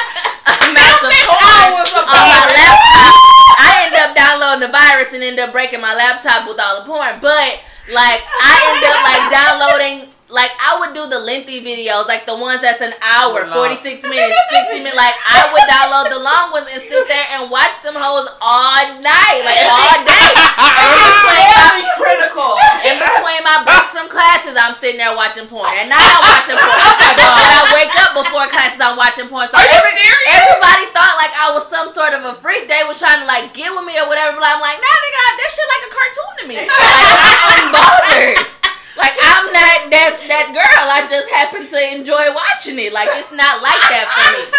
amounts 0.69 1.01
of 1.01 1.17
porn 1.33 1.81
on 2.13 2.25
my 2.29 2.45
laptop. 2.61 3.15
I 3.57 3.89
ended 3.89 4.01
up 4.05 4.13
downloading 4.13 4.69
the 4.69 4.73
virus 4.73 5.17
and 5.17 5.25
ended 5.25 5.49
up 5.49 5.57
breaking 5.57 5.81
my 5.81 5.97
laptop 5.97 6.45
with 6.45 6.61
all 6.61 6.81
the 6.81 6.85
porn. 6.85 7.25
But 7.25 7.65
like, 7.89 8.21
I 8.29 8.55
ended 8.69 8.93
up 8.93 9.01
like 9.01 9.25
downloading. 9.33 10.16
Like 10.27 10.51
I 10.59 10.83
would 10.83 10.91
do 10.91 11.07
the 11.07 11.23
lengthy 11.23 11.63
videos, 11.63 12.11
like 12.11 12.27
the 12.27 12.35
ones 12.35 12.59
that's 12.59 12.83
an 12.83 12.91
hour, 12.99 13.47
Oh, 13.47 13.55
forty 13.55 13.79
six 13.79 14.03
minutes, 14.03 14.35
sixty 14.51 14.83
minutes. 14.83 14.99
Like 14.99 15.15
I 15.23 15.47
would 15.55 15.63
download 15.71 16.11
the 16.11 16.19
long 16.19 16.51
ones 16.51 16.67
and 16.67 16.83
sit 16.83 17.07
there 17.07 17.27
and 17.39 17.47
watch 17.47 17.71
them 17.87 17.95
hoes 17.95 18.27
all 18.43 18.75
night, 18.99 19.39
like 19.47 19.63
all 19.71 19.97
day. 20.03 20.31
In 20.67 20.99
between 20.99 21.47
my, 21.55 21.79
critical. 21.95 22.53
in 22.91 22.97
between 22.99 23.41
my 23.47 23.63
breaks 23.63 23.95
from 23.95 24.11
classes, 24.11 24.59
I'm 24.59 24.75
sitting 24.75 24.99
there 24.99 25.15
watching 25.15 25.47
porn. 25.47 25.71
At 25.71 25.87
night, 25.87 26.03
I'm 26.11 26.25
watching 26.27 26.59
porn. 26.59 26.75
Oh 26.75 27.15
but 27.23 27.31
when 27.39 27.51
I 27.55 27.63
wake 27.71 27.95
up 28.03 28.11
before 28.19 28.51
classes, 28.51 28.83
I'm 28.83 28.99
watching 28.99 29.31
porn. 29.31 29.47
So 29.47 29.55
Are 29.55 29.63
you 29.63 29.79
every- 29.79 29.95
serious? 29.95 30.43
everybody 30.43 30.85
thought 30.91 31.15
like 31.23 31.35
I 31.39 31.55
was 31.55 31.71
some 31.71 31.87
sort 31.87 32.19
of 32.19 32.27
a 32.27 32.35
freak. 32.43 32.67
They 32.67 32.83
was 32.83 32.99
trying 32.99 33.23
to 33.23 33.29
like 33.31 33.55
get 33.55 33.71
with 33.71 33.87
me 33.87 33.95
or 33.95 34.11
whatever. 34.11 34.35
But 34.35 34.47
I'm 34.51 34.59
like, 34.59 34.79
nah, 34.83 34.97
nigga, 35.07 35.23
that 35.39 35.51
shit 35.55 35.67
like 35.71 35.85
a 35.87 35.93
cartoon 35.95 36.33
to 36.43 36.45
me. 36.51 36.57
Like, 36.67 36.83
I'm 36.83 37.71
unbothered. 37.71 38.66
Like 38.97 39.13
I'm 39.21 39.47
not 39.53 39.93
that 39.93 40.13
that 40.27 40.47
girl. 40.57 40.85
I 40.89 41.05
just 41.09 41.29
happen 41.31 41.69
to 41.69 41.79
enjoy 41.95 42.33
watching 42.33 42.81
it. 42.81 42.93
Like 42.97 43.09
it's 43.21 43.33
not 43.33 43.61
like 43.63 43.81
that 43.93 44.09
for 44.09 44.27
me. 44.33 44.45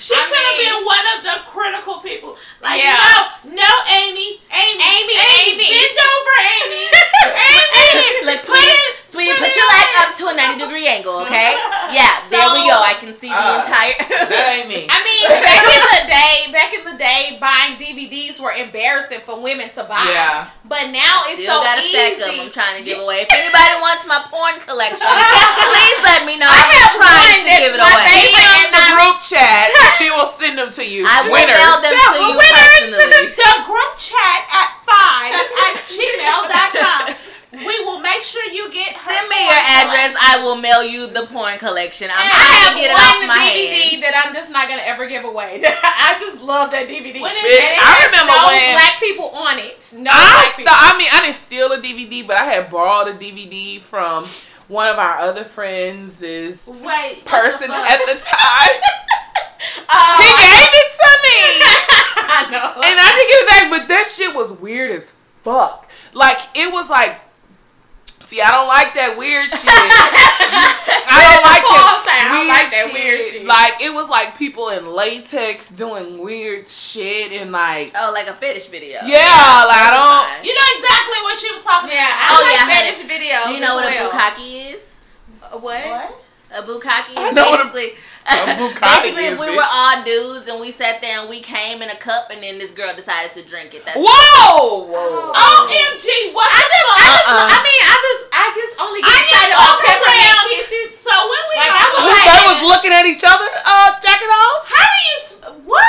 She 0.00 0.16
I 0.16 0.24
could 0.24 0.32
have 0.48 0.56
been 0.64 0.80
one 0.88 1.06
of 1.12 1.18
the 1.28 1.36
critical 1.44 2.00
people. 2.00 2.32
Like, 2.64 2.80
Yeah. 2.80 2.96
no, 3.44 3.52
no, 3.60 3.68
Amy, 3.92 4.40
Amy, 4.48 4.80
Amy, 4.80 5.12
Amy. 5.12 5.60
bend 5.60 5.98
over, 6.00 6.34
Amy, 6.40 6.82
Amy. 7.28 8.24
Look, 8.24 8.40
Put 8.40 8.48
sweetie, 8.48 8.80
it- 8.80 9.09
sweetie, 9.10 9.34
put 9.34 9.50
put 9.50 9.56
your 9.58 9.66
leg 9.74 9.88
up 9.98 10.10
to 10.16 10.24
a 10.30 10.34
90 10.34 10.62
degree 10.62 10.86
angle, 10.86 11.20
okay? 11.26 11.58
Yeah, 11.90 12.22
there 12.30 12.46
we 12.54 12.62
go. 12.70 12.78
I 12.78 12.94
can 12.98 13.10
see 13.12 13.28
the 13.28 13.34
Uh, 13.36 13.58
entire. 13.58 13.94
That 14.30 14.46
ain't 14.62 14.68
me. 14.70 14.86
I 14.94 14.98
mean, 15.02 15.26
back 15.26 15.64
in 15.66 15.82
the 15.90 16.02
day, 16.06 16.34
back 16.54 16.70
in 16.70 16.82
the 16.86 16.96
day, 16.98 17.36
buying 17.42 17.74
DVDs 17.82 18.38
were 18.38 18.52
embarrassing 18.54 19.20
for 19.26 19.42
women 19.42 19.68
to 19.74 19.82
buy. 19.84 20.06
Yeah. 20.06 20.46
But 20.64 20.94
now 20.94 21.26
it's 21.26 21.42
Still 21.42 21.58
so 21.58 21.66
got 21.66 21.78
a 21.78 21.82
easy. 21.82 21.98
stack 21.98 22.12
of 22.14 22.30
them 22.30 22.46
I'm 22.46 22.52
trying 22.54 22.76
to 22.78 22.84
give 22.86 23.02
away. 23.02 23.26
If 23.26 23.30
anybody 23.34 23.74
wants 23.82 24.06
my 24.06 24.22
porn 24.30 24.62
collection, 24.62 25.02
please 25.66 25.98
let 26.06 26.22
me 26.22 26.38
know. 26.38 26.46
I 26.46 26.62
I'm 26.62 26.70
have 26.78 26.94
trying 26.94 27.10
one 27.10 27.34
to 27.34 27.50
that's 27.50 27.60
give 27.66 27.74
it 27.74 27.82
my 27.82 27.90
away. 27.90 28.06
baby. 28.06 28.30
Keep 28.30 28.46
it 28.46 28.58
in 28.62 28.70
the 28.70 28.84
I'm- 28.86 28.94
group 28.94 29.16
chat. 29.18 29.66
She 29.98 30.06
will 30.14 30.30
send 30.30 30.54
them 30.58 30.70
to 30.78 30.84
you. 30.86 31.02
I 31.10 31.26
will 31.26 31.34
Winners. 31.34 31.58
mail 31.58 31.76
them 31.82 31.94
to 31.98 32.18
you 32.22 32.32
personally. 32.38 33.34
The 33.34 33.52
group 33.66 33.92
chat 33.98 34.40
at 34.54 34.70
five 34.90 35.32
at 35.70 35.74
gmail.com. 35.86 37.14
We 37.52 37.84
will 37.84 37.98
make 37.98 38.22
sure 38.22 38.44
you 38.52 38.70
get 38.70 38.94
her 38.94 39.10
Send 39.10 39.28
me 39.28 39.34
porn 39.34 39.50
your 39.50 39.58
address. 39.58 40.14
collection. 40.14 40.38
I 40.38 40.44
will 40.44 40.54
mail 40.56 40.84
you 40.84 41.08
the 41.08 41.26
porn 41.26 41.58
collection. 41.58 42.08
I'm 42.10 42.18
And 42.22 42.30
trying 42.30 42.46
I 42.46 42.54
have 42.62 42.74
to 42.74 42.80
get 42.80 42.90
it 42.90 42.94
one 42.94 43.02
off 43.02 43.26
my 43.26 43.42
DVD 43.50 43.74
hands. 43.90 44.02
that 44.02 44.22
I'm 44.24 44.32
just 44.34 44.52
not 44.52 44.68
gonna 44.68 44.82
ever 44.86 45.06
give 45.08 45.24
away. 45.24 45.58
I 45.66 46.14
just 46.20 46.40
love 46.42 46.70
that 46.70 46.86
DVD. 46.86 47.20
When 47.20 47.34
is- 47.34 47.42
And 47.42 47.50
Bitch, 47.50 47.74
it 47.74 47.82
I 47.82 48.06
remember 48.06 48.32
no 48.32 48.46
when- 48.46 48.74
black 48.78 49.00
people 49.00 49.28
on 49.34 49.58
it. 49.58 49.94
No 49.98 50.10
I, 50.14 50.46
st- 50.54 50.68
I 50.70 50.96
mean, 50.96 51.08
I 51.12 51.22
didn't 51.22 51.34
steal 51.34 51.72
a 51.72 51.78
DVD, 51.82 52.24
but 52.26 52.36
I 52.36 52.44
had 52.44 52.70
borrowed 52.70 53.08
a 53.08 53.18
DVD 53.18 53.80
from 53.80 54.26
one 54.68 54.86
of 54.86 54.98
our 55.00 55.18
other 55.18 55.42
friends' 55.42 56.22
is 56.22 56.68
Wait. 56.68 57.24
person 57.24 57.66
the 57.68 57.74
at 57.74 57.98
the 58.06 58.14
time. 58.14 58.78
Uh, 59.88 60.16
he 60.18 60.28
gave 60.40 60.72
it 60.72 60.90
to 60.96 61.10
me. 61.24 61.38
I 62.32 62.48
know. 62.50 62.80
And 62.80 62.96
I 62.98 63.08
didn't 63.12 63.30
give 63.30 63.40
it 63.42 63.48
back, 63.48 63.64
but 63.70 63.88
that 63.88 64.06
shit 64.06 64.34
was 64.34 64.58
weird 64.60 64.90
as 64.90 65.12
fuck. 65.44 65.88
Like 66.14 66.38
it 66.54 66.72
was 66.72 66.88
like, 66.88 67.20
see, 68.24 68.40
I 68.40 68.50
don't 68.50 68.68
like 68.68 68.94
that 68.94 69.16
weird 69.18 69.50
shit. 69.50 69.68
I 69.68 71.20
don't 71.26 71.44
like 71.44 71.62
that 71.66 72.02
say, 72.06 72.16
I 72.16 72.28
don't 72.30 72.46
weird, 72.46 72.48
like 72.48 72.70
that 72.70 72.84
shit. 72.86 72.94
weird 72.94 73.20
shit. 73.26 73.44
Like 73.46 73.74
it 73.82 73.92
was 73.92 74.08
like 74.08 74.38
people 74.38 74.68
in 74.70 74.86
latex 74.94 75.68
doing 75.70 76.18
weird 76.18 76.68
shit 76.68 77.32
and 77.32 77.52
like, 77.52 77.92
Oh, 77.96 78.10
like 78.12 78.28
a 78.28 78.34
fetish 78.34 78.66
video. 78.68 79.00
yeah, 79.04 79.66
like 79.68 79.82
I 79.84 79.90
don't. 79.92 80.44
You 80.46 80.54
know 80.54 80.68
exactly 80.78 81.20
what 81.22 81.36
she 81.36 81.50
was 81.52 81.62
talking 81.62 81.90
yeah, 81.90 82.08
I 82.08 82.32
about. 82.32 82.40
Oh, 82.40 82.42
like 82.42 82.54
yeah, 82.56 82.64
honey. 82.64 82.90
fetish 82.90 83.02
videos. 83.06 83.44
Do 83.46 83.52
you 83.54 83.60
know 83.60 83.78
as 83.78 83.84
what 83.84 83.92
a 83.92 83.94
well. 83.94 84.10
bukkake 84.10 84.74
is? 84.74 84.82
Uh, 85.42 85.58
What? 85.58 85.84
What? 85.86 86.24
A 86.50 86.62
bukkake 86.62 87.14
I 87.14 87.28
is 87.30 87.34
know 87.34 87.50
what 87.50 87.60
a- 87.62 87.70
basically. 87.70 87.94
a 88.26 88.34
bukkake 88.58 88.82
basically, 89.06 89.24
is, 89.24 89.32
if 89.34 89.38
we 89.38 89.46
bitch. 89.46 89.56
were 89.56 89.70
all 89.70 90.02
dudes 90.02 90.48
and 90.48 90.58
we 90.60 90.70
sat 90.74 91.00
there 91.00 91.20
and 91.20 91.28
we 91.30 91.38
came 91.40 91.80
in 91.80 91.88
a 91.90 91.94
cup 91.94 92.30
and 92.30 92.42
then 92.42 92.58
this 92.58 92.72
girl 92.72 92.90
decided 92.94 93.30
to 93.38 93.42
drink 93.48 93.72
it. 93.74 93.84
That's 93.84 93.96
Whoa, 93.96 94.82
whoa. 94.82 95.30
OMG, 95.30 96.34
what 96.34 96.50
the 96.50 96.80
fuck? 96.90 96.98
I 96.98 97.06
just, 97.06 97.28
Uh-uh. 97.30 97.54
I 97.54 97.58
mean, 97.62 97.82
I 97.86 97.94
just, 98.02 98.22
I 98.34 98.44
just 98.58 98.74
only 98.82 99.00
get 99.00 99.14
I 99.14 99.20
excited 99.22 99.54
am 99.54 99.62
about 99.62 99.78
peppermint 99.86 100.38
kisses. 100.50 100.90
So 100.98 101.12
when 101.14 101.42
we 101.50 101.54
Like, 101.54 101.70
go, 101.70 101.78
I 101.78 101.86
was 101.86 102.18
like- 102.18 102.46
was 102.50 102.60
looking 102.66 102.92
at 102.92 103.06
each 103.06 103.22
other, 103.22 103.46
uh, 103.64 103.94
jacking 104.02 104.28
off? 104.28 104.66
how 104.66 104.84
do 104.90 104.98
you, 105.06 105.16
s- 105.22 105.34
what? 105.64 105.86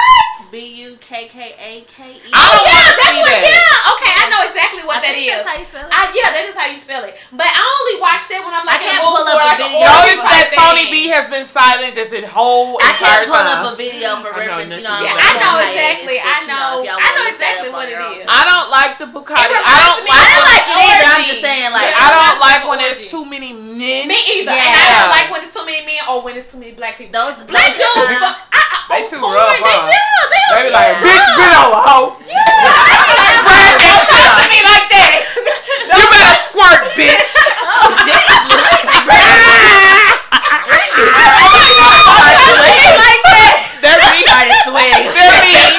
B 0.51 0.83
U 0.83 0.97
K 0.99 1.31
K 1.31 1.55
A 1.55 1.71
K 1.87 2.11
E. 2.11 2.19
I 2.27 2.43
don't 2.43 2.67
yeah, 2.67 2.75
wanna 2.75 2.91
that's 2.91 3.07
see 3.07 3.23
what. 3.23 3.31
that. 3.31 3.55
Yeah, 3.55 3.91
okay, 3.95 4.11
I 4.19 4.23
know 4.27 4.41
exactly 4.51 4.83
what 4.83 4.99
I 4.99 5.07
that 5.07 5.15
think 5.15 5.31
is. 5.31 5.39
That's 5.39 5.47
how 5.47 5.55
you 5.55 5.63
spell 5.63 5.87
it. 5.87 5.95
I, 5.95 6.01
yeah, 6.11 6.27
that 6.35 6.43
is 6.43 6.55
how 6.59 6.67
you 6.67 6.75
spell 6.75 7.03
it. 7.07 7.15
But 7.31 7.47
I 7.47 7.55
only 7.63 7.95
watch 8.03 8.27
that 8.27 8.43
when 8.43 8.51
I'm 8.51 8.67
I 8.67 8.75
like 8.75 8.83
in 8.83 8.91
a 8.91 8.99
can't 8.99 9.03
mood 9.07 9.15
pull 9.15 9.31
for 9.31 9.39
up 9.39 9.39
a 9.39 9.47
like 9.47 9.59
video. 9.63 9.79
an 9.79 9.87
orgy 9.87 9.95
Notice 10.11 10.21
type 10.27 10.51
that 10.51 10.51
Tony 10.51 10.91
thing. 10.91 11.07
B 11.07 11.15
has 11.15 11.25
been 11.31 11.47
silent 11.47 11.95
this 12.11 12.25
whole 12.27 12.75
I 12.83 12.91
entire 12.93 13.23
can't 13.25 13.31
pull 13.31 13.39
time. 13.41 13.65
up 13.65 13.73
a 13.73 13.75
video 13.79 14.19
for 14.19 14.29
I 14.29 14.45
know 14.45 14.59
reference. 14.61 14.75
You 14.77 14.83
know. 14.83 14.91
I'm 14.93 15.03
Yeah, 15.07 15.15
I 15.15 15.31
know 15.39 15.55
exactly. 15.63 16.17
I 16.19 16.37
know. 16.45 16.83
I 16.85 17.09
know 17.15 17.25
exactly 17.31 17.69
what 17.71 17.87
on 17.87 17.89
it 17.89 17.91
your 17.95 18.03
is. 18.19 18.23
own. 18.23 18.29
I 18.31 18.41
don't 18.45 18.67
like 18.69 18.99
the 18.99 19.07
Bukkake. 19.09 19.39
I 19.39 19.47
don't 19.47 20.03
me- 20.03 20.11
I 20.11 20.19
like. 20.19 20.35
don't 20.35 20.47
like 20.51 20.67
it 20.67 20.75
either. 20.91 21.07
I'm 21.11 21.23
just 21.25 21.39
saying, 21.41 21.71
Yeah, 21.71 21.75
like, 21.75 21.93
I 21.95 22.07
don't 22.11 22.35
like 22.43 22.61
when 22.67 22.79
there's 22.83 23.01
too 23.09 23.23
many 23.25 23.53
men. 23.55 24.07
Me 24.11 24.19
either. 24.39 24.51
And 24.53 24.59
I 24.61 24.85
don't 25.01 25.09
like 25.15 25.31
when 25.31 25.41
it's 25.47 25.55
too 25.55 25.63
many 25.65 25.81
men 25.87 26.03
or 26.11 26.19
when 26.21 26.35
it's 26.37 26.51
too 26.51 26.59
many 26.59 26.73
black 26.77 26.97
people. 26.99 27.13
those 27.15 27.39
Black 27.47 27.71
those 27.73 27.79
dudes, 27.81 28.13
fuck. 28.21 28.37
I, 28.51 28.61
I, 28.61 28.77
They 28.91 29.01
oh, 29.03 29.07
too 29.07 29.19
porn, 29.23 29.33
rough, 29.39 29.55
They 29.55 29.63
huh? 29.63 29.87
do. 29.87 29.95
They 29.95 30.43
They 30.51 30.61
be 30.61 30.67
too 30.67 30.75
like, 30.75 30.99
Yeah. 30.99 31.07
bitch, 31.07 31.27
been 31.39 31.53
over, 31.63 31.79
hoe. 31.81 32.19
Spread 32.21 33.71
that 33.79 33.95
shit 34.03 34.11
Talk 34.11 34.35
to 34.35 34.45
me 34.51 34.59
like 34.67 34.87
that. 34.91 35.15
You 35.91 36.03
better 36.11 36.37
squirt, 36.47 36.81
bitch. 36.99 37.31
Oh, 37.81 37.89
jeez, 38.05 38.21
like 41.81 43.25
that. 43.25 43.57
They're 43.81 43.97
mean. 44.11 44.21
started 44.27 44.53
sweating. 44.69 45.09
They're 45.17 45.41
mean. 45.41 45.73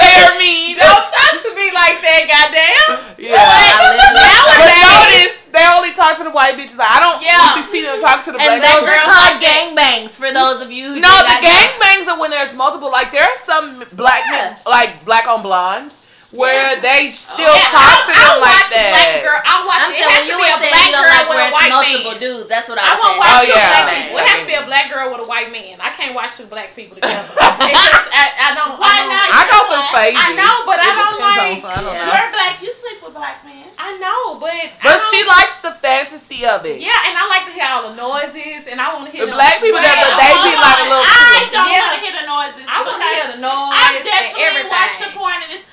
They're 0.00 0.32
mean. 0.40 0.76
Don't 0.80 1.04
talk 1.12 1.34
to 1.44 1.50
me 1.54 1.68
like 1.76 2.00
that, 2.00 2.24
goddamn. 2.24 3.20
Yeah. 3.20 3.36
I 3.36 3.92
literally- 3.92 4.48
But 4.48 4.72
notice 4.80 5.44
they 5.52 5.64
only 5.68 5.91
talk 6.02 6.18
to 6.18 6.24
the 6.24 6.30
white 6.34 6.54
bitches. 6.58 6.76
Like, 6.78 6.90
I 6.90 6.98
don't 7.00 7.22
Yeah. 7.22 7.54
really 7.54 7.66
see 7.70 7.82
them 7.82 8.00
talk 8.00 8.18
to 8.24 8.32
the 8.32 8.38
And 8.42 8.60
black 8.60 8.62
those 8.74 8.82
girls. 8.88 8.98
are 8.98 9.06
called 9.06 9.36
gangbangs 9.42 10.10
for 10.18 10.32
those 10.32 10.60
of 10.62 10.72
you 10.72 10.94
who 10.94 11.00
No, 11.00 11.08
the 11.08 11.38
gangbangs 11.46 12.08
are 12.08 12.18
when 12.18 12.30
there's 12.30 12.54
multiple. 12.54 12.90
Like 12.90 13.12
there's 13.12 13.38
some 13.46 13.84
black 13.92 14.22
men, 14.30 14.56
like 14.66 15.04
black 15.04 15.26
on 15.28 15.42
blondes, 15.42 15.98
where 16.32 16.80
they 16.80 17.12
still 17.12 17.36
Yeah, 17.44 17.68
talk 17.68 18.08
to 18.08 18.12
them 18.12 18.24
I 18.24 18.40
like 18.40 18.64
watch 18.64 18.70
that. 18.72 18.88
Black 18.96 19.20
girl. 19.20 19.40
I 19.44 19.54
watch. 19.68 19.80
I'm 19.84 19.92
it 19.92 20.00
saying 20.00 20.08
has 20.08 20.16
when 20.16 20.24
to 20.24 20.32
you 20.32 20.38
be 20.40 20.48
a 20.48 20.58
black 20.64 20.88
girl 20.92 21.12
like 21.12 21.28
with 21.28 21.40
a 21.44 21.50
white 21.52 21.70
multiple 21.72 22.14
man. 22.16 22.24
dudes, 22.24 22.48
that's 22.48 22.68
what 22.72 22.78
I 22.80 22.84
I 22.88 22.92
won't 22.96 23.16
watch 23.20 23.32
Oh, 23.32 23.40
two 23.44 23.52
yeah. 23.52 23.68
black 23.68 23.84
Okay. 23.84 24.00
people. 24.02 24.16
It 24.16 24.26
has 24.32 24.38
to 24.40 24.48
be 24.48 24.56
a 24.56 24.64
black 24.64 24.86
girl 24.88 25.06
with 25.12 25.20
a 25.20 25.28
white 25.28 25.50
man. 25.52 25.74
I 25.84 25.90
can't 25.92 26.14
watch 26.16 26.32
two 26.40 26.48
black 26.48 26.72
people 26.72 26.96
together. 26.96 27.28
It's 27.62 27.78
just- 27.78 28.10
I, 28.12 28.24
I 28.32 28.48
don't. 28.58 28.76
Why 28.80 28.90
I 28.90 28.96
don't, 29.04 29.12
not? 29.12 29.28
I 29.32 29.40
go 29.48 29.58
through 29.70 29.86
phases. 29.94 30.18
I 30.20 30.28
know, 30.36 30.54
but 30.68 30.76
I 30.82 30.88
don't 30.92 31.16
depends 31.16 31.22
on- 31.22 31.52
like- 31.62 31.64
I 31.68 31.80
don't 31.84 31.94
know. 31.96 32.10
You're 32.16 32.32
black. 32.34 32.54
You 32.64 32.70
sleep 32.74 32.98
with 33.04 33.14
black 33.14 33.38
men. 33.46 33.64
I 33.78 33.96
know, 34.00 34.36
but 34.40 34.52
But 34.82 34.98
she 35.12 35.20
likes 35.26 35.56
the 35.64 35.72
fantasy 35.80 36.44
of 36.48 36.64
it. 36.66 36.78
Yeah, 36.80 36.94
and 37.08 37.14
I 37.18 37.24
like 37.28 37.44
to 37.48 37.52
hear 37.54 37.66
all 37.68 37.90
the 37.92 37.96
noises, 37.98 38.68
and 38.72 38.78
I 38.80 38.88
want 38.94 39.08
to 39.08 39.12
hear 39.12 39.26
The 39.26 39.32
black 39.36 39.58
people 39.60 39.80
that, 39.80 39.96
but 40.00 40.12
Wait, 40.16 40.22
they 40.22 40.32
be 40.48 40.54
like 40.58 40.80
a 40.80 40.86
little 40.88 41.02
I 41.06 41.48
don't 41.50 41.70
want 41.72 41.94
to 41.98 42.00
hear 42.04 42.14
the 42.14 42.26
noises. 42.28 42.64
I 42.68 42.78
want 42.84 42.98
to 43.00 43.08
hear 43.10 43.26
the 43.36 43.40
noise 43.42 43.74
I 43.74 43.88
definitely 44.06 44.44
everything. 44.48 44.70
watch 44.70 44.94
the 45.02 45.08
porn 45.16 45.38
and 45.42 45.50
it's 45.54 45.66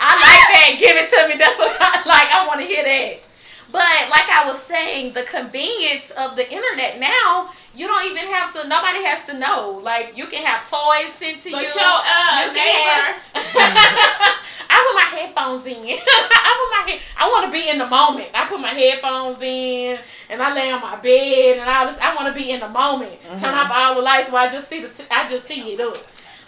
I 0.00 0.12
like 0.14 0.44
that. 0.54 0.76
Give 0.78 0.96
it 0.96 1.08
to 1.10 1.28
me. 1.28 1.38
That's 1.38 1.58
what 1.58 1.74
I 1.80 2.02
like. 2.06 2.28
I 2.34 2.46
want 2.46 2.60
to 2.60 2.66
hear 2.66 2.82
that. 2.84 3.18
But 3.70 3.84
like 4.08 4.24
I 4.32 4.44
was 4.46 4.62
saying, 4.62 5.12
the 5.12 5.24
convenience 5.24 6.10
of 6.12 6.36
the 6.36 6.44
internet 6.50 6.98
now, 7.00 7.50
you 7.74 7.86
don't 7.86 8.04
even 8.10 8.24
have 8.32 8.52
to. 8.54 8.66
Nobody 8.66 9.04
has 9.04 9.26
to 9.26 9.38
know. 9.38 9.80
Like 9.82 10.16
you 10.16 10.26
can 10.26 10.44
have 10.46 10.64
toys 10.68 11.12
sent 11.12 11.40
to 11.42 11.50
But 11.52 11.62
you. 11.62 11.68
your 11.68 11.84
uh, 11.84 12.48
You 12.48 12.52
neighbor, 12.56 12.96
have- 12.96 13.20
I 14.70 14.76
put 14.88 14.94
my 14.96 15.08
headphones 15.20 15.66
in. 15.66 15.84
I 16.00 16.50
put 16.56 16.70
my 16.72 16.82
head. 16.92 17.00
I 17.18 17.28
want 17.28 17.44
to 17.46 17.52
be 17.52 17.68
in 17.68 17.76
the 17.78 17.86
moment. 17.86 18.28
I 18.32 18.46
put 18.46 18.58
my 18.60 18.68
headphones 18.72 19.36
in 19.42 19.98
and 20.30 20.40
I 20.42 20.54
lay 20.54 20.70
on 20.70 20.80
my 20.80 20.96
bed 20.96 21.58
and 21.58 21.68
all 21.68 21.86
this. 21.86 21.98
I 22.00 22.14
want 22.14 22.28
to 22.28 22.34
be 22.34 22.50
in 22.50 22.60
the 22.60 22.68
moment. 22.68 23.20
Turn 23.38 23.52
off 23.54 23.70
all 23.70 23.96
the 23.96 24.02
lights 24.02 24.30
while 24.32 24.48
I 24.48 24.52
just 24.52 24.68
see 24.68 24.80
the. 24.80 24.88
T- 24.88 25.04
I 25.10 25.28
just 25.28 25.44
see 25.46 25.60
it 25.74 25.80
up. 25.80 25.96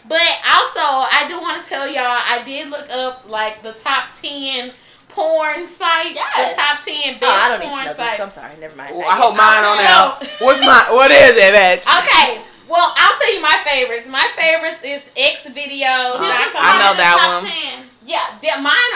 But 0.09 0.21
also, 0.49 0.81
I 1.07 1.25
do 1.29 1.41
want 1.41 1.63
to 1.63 1.69
tell 1.69 1.87
y'all, 1.91 2.05
I 2.05 2.43
did 2.45 2.69
look 2.71 2.89
up 2.91 3.29
like 3.29 3.63
the 3.63 3.73
top 3.73 4.13
ten 4.15 4.73
porn 5.09 5.67
sites. 5.67 6.15
Yes. 6.15 6.55
The 6.55 6.61
top 6.61 6.85
ten 6.85 7.19
best 7.21 7.25
Oh, 7.25 7.31
I 7.31 7.49
don't 7.49 7.61
need 7.61 7.67
to 7.67 7.71
porn 7.71 7.85
know 7.87 7.93
sites. 7.93 8.11
this. 8.13 8.21
I'm 8.21 8.31
sorry. 8.31 8.57
Never 8.61 8.77
mind. 8.77 8.97
Well, 8.97 9.07
I 9.09 9.17
hope 9.17 9.37
mine 9.37 9.65
on 9.65 9.77
No. 9.79 10.17
there. 10.19 10.31
What's 10.47 10.61
my? 10.65 10.87
What 10.91 11.11
is 11.11 11.37
it, 11.37 11.53
bitch? 11.55 11.87
Okay. 11.87 12.41
Well, 12.69 12.95
I'll 12.97 13.19
tell 13.19 13.35
you 13.35 13.43
my 13.43 13.59
favorites. 13.67 14.09
My 14.09 14.27
favorites 14.39 14.81
is 14.85 15.11
X 15.19 15.47
videos. 15.51 16.19
Uh, 16.19 16.27
I 16.27 16.79
know 16.79 16.91
one 16.91 16.91
of 16.91 16.97
the 16.97 17.03
that 17.03 17.43
one. 17.43 17.51
10. 17.51 17.87
Yeah, 18.07 18.27
they- 18.43 18.51
mine 18.63 18.75
are 18.75 18.90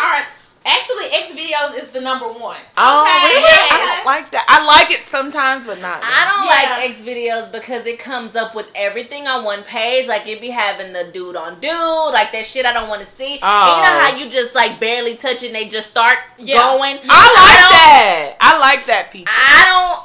actually 0.75 1.07
X 1.13 1.33
videos 1.35 1.79
is 1.81 1.89
the 1.91 2.01
number 2.01 2.27
one. 2.27 2.59
Oh, 2.77 3.03
Okay, 3.03 3.35
really? 3.35 3.45
I 3.71 3.95
don't 3.97 4.07
like 4.07 4.31
that. 4.33 4.45
I 4.49 4.65
like 4.65 4.91
it 4.91 5.03
sometimes, 5.05 5.67
but 5.67 5.81
not. 5.81 6.01
I 6.03 6.25
don't 6.29 6.45
Yeah. 6.45 6.79
like 6.81 6.91
X 6.91 7.03
videos 7.03 7.51
because 7.53 7.87
it 7.87 7.99
comes 7.99 8.35
up 8.37 8.55
with 8.55 8.67
everything 8.75 9.27
on 9.27 9.45
one 9.45 9.63
page. 9.63 10.07
Like 10.09 10.27
it 10.27 10.41
be 10.41 10.51
having 10.51 10.93
the 10.93 11.05
dude 11.05 11.37
on 11.37 11.61
dude, 11.61 11.71
like 12.13 12.33
that 12.33 12.45
shit 12.47 12.67
I 12.67 12.73
don't 12.73 12.89
want 12.89 13.01
to 13.03 13.07
see. 13.07 13.39
And 13.41 13.67
you 13.77 13.83
know 13.83 13.95
Oh. 13.95 14.11
how 14.11 14.17
you 14.17 14.29
just 14.31 14.55
like 14.55 14.79
barely 14.81 15.17
touch 15.17 15.43
it 15.43 15.47
and 15.47 15.55
they 15.55 15.69
just 15.69 15.91
start 15.91 16.19
Yeah. 16.39 16.57
going. 16.63 16.99
I 17.09 17.25
like 17.35 17.61
don't- 17.61 17.73
that. 17.73 18.37
I 18.41 18.59
like 18.59 18.87
that 18.87 19.11
feature. 19.13 19.31
I 19.31 19.65
don't. 19.65 20.01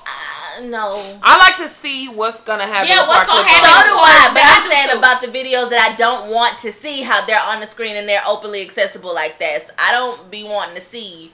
Uh, 0.59 0.65
no. 0.65 1.19
I 1.23 1.37
like 1.37 1.55
to 1.57 1.67
see 1.67 2.07
what's 2.09 2.41
gonna 2.41 2.65
happen. 2.67 2.89
Yeah, 2.89 3.07
what's 3.07 3.25
gonna 3.27 3.43
click 3.43 3.55
So 3.55 3.63
on 3.63 3.69
happen. 3.69 3.91
it. 3.91 3.93
do 3.93 3.97
I, 3.99 4.27
but 4.27 4.33
but 4.35 4.43
I 4.43 4.55
I'm 4.61 4.69
saying 4.69 4.89
too. 4.91 4.97
about 4.99 5.21
the 5.21 5.27
videos 5.27 5.69
that 5.71 5.81
I 5.91 5.95
don't 5.95 6.29
want 6.31 6.57
to 6.59 6.71
see 6.71 7.01
how 7.01 7.25
they're 7.25 7.41
on 7.41 7.59
the 7.61 7.67
screen 7.67 7.95
and 7.95 8.07
they're 8.07 8.23
openly 8.27 8.61
accessible 8.61 9.13
like 9.13 9.39
that. 9.39 9.67
So 9.67 9.73
I 9.77 9.91
don't 9.91 10.29
be 10.31 10.43
wanting 10.43 10.75
to 10.75 10.81
see 10.81 11.31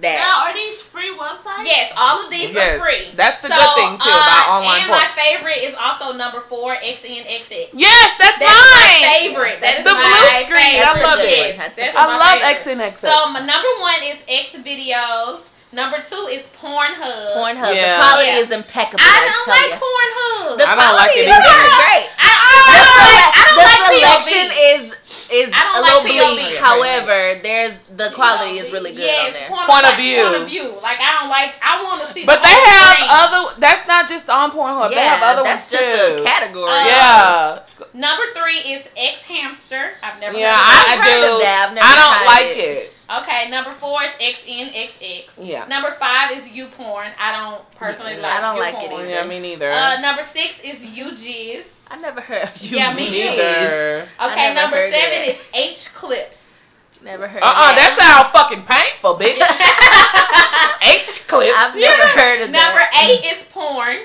that. 0.00 0.20
Now, 0.20 0.44
are 0.44 0.52
these 0.52 0.82
free 0.82 1.08
websites? 1.16 1.64
Yes, 1.64 1.88
all 1.96 2.20
of 2.24 2.28
these 2.30 2.52
Yes, 2.52 2.76
are 2.76 2.84
free. 2.84 3.16
that's 3.16 3.40
the 3.40 3.48
So, 3.48 3.56
good 3.56 3.74
thing, 3.80 3.92
too, 3.96 4.12
uh, 4.12 4.28
about 4.28 4.60
online 4.60 4.80
And 4.84 4.88
porn. 4.92 5.00
my 5.00 5.08
favorite 5.16 5.56
is 5.64 5.74
also 5.80 6.12
number 6.12 6.40
four, 6.44 6.76
XNXX. 6.76 7.72
Yes, 7.72 8.12
that's, 8.20 8.36
That's 8.38 8.44
mine. 8.44 9.00
my 9.00 9.16
favorite. 9.24 9.60
That 9.64 9.78
is 9.80 9.84
The 9.88 9.96
my 9.96 10.04
blue 10.04 10.44
screen, 10.52 10.84
I 10.84 11.00
love 11.00 11.18
it. 11.20 11.32
Yes, 11.32 11.56
That's 11.56 11.74
that's 11.80 11.96
a- 11.96 12.00
I 12.00 12.06
my 12.12 12.16
love 12.20 12.38
favorite. 12.44 12.60
X 12.60 12.66
and 12.66 12.80
X. 12.82 13.00
So 13.00 13.08
my 13.32 13.40
number 13.40 13.72
one 13.80 14.00
is 14.04 14.20
X 14.28 14.52
videos. 14.60 15.48
Number 15.76 16.00
two 16.00 16.24
is 16.32 16.48
Pornhub. 16.56 17.36
Pornhub, 17.36 17.68
Yeah. 17.76 18.00
the 18.00 18.02
quality 18.02 18.32
Yeah. 18.32 18.44
is 18.44 18.50
impeccable. 18.50 19.04
I 19.04 19.12
I, 19.12 19.20
don't 19.28 19.44
tell 19.44 19.60
like 19.60 19.70
ya. 19.70 19.84
Pornhub. 19.84 20.56
The 20.56 20.64
I 20.64 20.72
don't 20.72 20.96
like 20.96 21.12
quality 21.12 21.20
it 21.20 21.28
is 21.28 21.36
either. 21.36 21.52
really 21.52 21.76
great. 21.84 22.06
I, 22.16 22.30
I, 22.32 22.48
I 23.36 23.42
don't 23.44 23.60
the 23.60 23.68
like 23.68 23.84
selection 23.92 24.44
POV. 24.48 24.72
is 24.72 24.82
is 25.26 25.50
I 25.52 25.58
don't 25.66 25.76
a 25.76 25.80
like 25.82 25.92
little 25.92 26.06
POV. 26.06 26.38
bleak. 26.38 26.56
However, 26.62 27.18
there's 27.42 27.74
the 27.92 28.08
quality 28.14 28.56
is 28.62 28.70
really 28.72 28.92
good 28.94 29.04
yes, 29.10 29.26
on 29.26 29.32
there. 29.34 29.48
Point, 29.50 29.66
Point 29.68 29.84
of 29.84 29.90
like, 29.90 30.06
view. 30.06 30.22
Point 30.22 30.36
of 30.42 30.48
view. 30.48 30.66
Like 30.80 31.00
I 31.02 31.10
don't 31.20 31.28
like. 31.28 31.52
I 31.60 31.82
want 31.82 31.98
to 32.06 32.08
see. 32.14 32.24
But 32.24 32.40
the 32.40 32.48
they 32.48 32.56
have 32.56 32.96
screen. 32.96 33.08
other. 33.10 33.42
That's 33.60 33.84
not 33.90 34.08
just 34.08 34.30
on 34.30 34.52
Pornhub. 34.56 34.88
they 34.94 35.02
have 35.02 35.20
other 35.20 35.42
that's 35.42 35.66
ones 35.68 35.76
just 35.76 35.84
too. 35.84 36.22
a 36.22 36.24
category. 36.24 36.70
Uh, 36.72 36.86
yeah, 36.88 37.60
Number 37.92 38.24
three 38.38 38.64
is 38.72 38.88
X 38.96 39.26
Hamster. 39.28 39.92
I've 40.00 40.20
never. 40.24 40.38
yeah. 40.38 40.56
heard 40.56 40.88
I, 40.88 40.94
of 40.94 41.00
I 41.00 41.04
heard 41.04 41.20
do. 41.20 41.34
of 41.34 41.40
that. 41.44 41.58
I've 41.68 41.74
never 41.74 41.84
I 41.84 41.92
don't 42.00 42.18
like 42.24 42.56
it. 42.56 42.86
it. 42.88 42.95
That. 43.08 43.22
Okay. 43.22 43.50
Number 43.50 43.70
four 43.72 44.02
is 44.02 44.10
XNXX. 44.20 45.30
Yeah. 45.40 45.66
Number 45.66 45.90
five 45.92 46.32
is 46.32 46.48
YouPorn. 46.50 47.08
I 47.20 47.32
don't 47.32 47.70
personally 47.76 48.14
Yeah, 48.14 48.22
like. 48.22 48.32
I 48.32 48.40
don't 48.40 48.54
U 48.56 48.60
like 48.60 48.74
it 48.84 48.92
either. 48.92 49.08
Yeah, 49.08 49.26
me 49.26 49.40
neither. 49.40 49.70
Uh, 49.70 50.00
number 50.00 50.22
six 50.22 50.60
is 50.64 50.80
UGiz. 50.96 51.84
I 51.90 51.98
never 51.98 52.20
heard 52.20 52.44
of 52.44 52.62
you. 52.62 52.76
Yeah, 52.78 52.94
me 52.94 53.10
neither. 53.10 54.08
Okay, 54.24 54.54
number 54.54 54.76
seven 54.76 54.90
that. 54.92 55.28
is 55.28 55.48
H 55.54 55.94
clips. 55.94 56.64
Never 57.04 57.28
heard. 57.28 57.42
Uh 57.42 57.46
of 57.46 57.52
uh 57.54 57.74
that. 57.74 57.94
that 57.94 57.94
sounds 57.94 58.32
fucking 58.32 58.62
painful, 58.64 59.14
bitch. 59.20 59.38
H 60.82 61.28
clips. 61.28 61.52
I've 61.56 61.76
never 61.76 62.08
heard 62.18 62.42
of 62.42 62.50
that. 62.52 62.74
Number 62.74 62.82
eight 63.06 63.36
is 63.36 63.44
porn, 63.52 63.96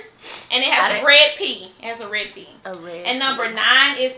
and 0.51 0.63
it 0.63 0.69
has 0.69 1.01
a 1.01 1.05
red 1.05 1.31
P. 1.37 1.71
It 1.79 1.85
has 1.85 2.01
a 2.01 2.07
red 2.09 2.33
P. 2.35 2.47
A 2.65 2.73
red 2.85 3.05
And 3.05 3.17
number 3.17 3.47
pea. 3.47 3.55
nine 3.55 3.95
is 3.97 4.13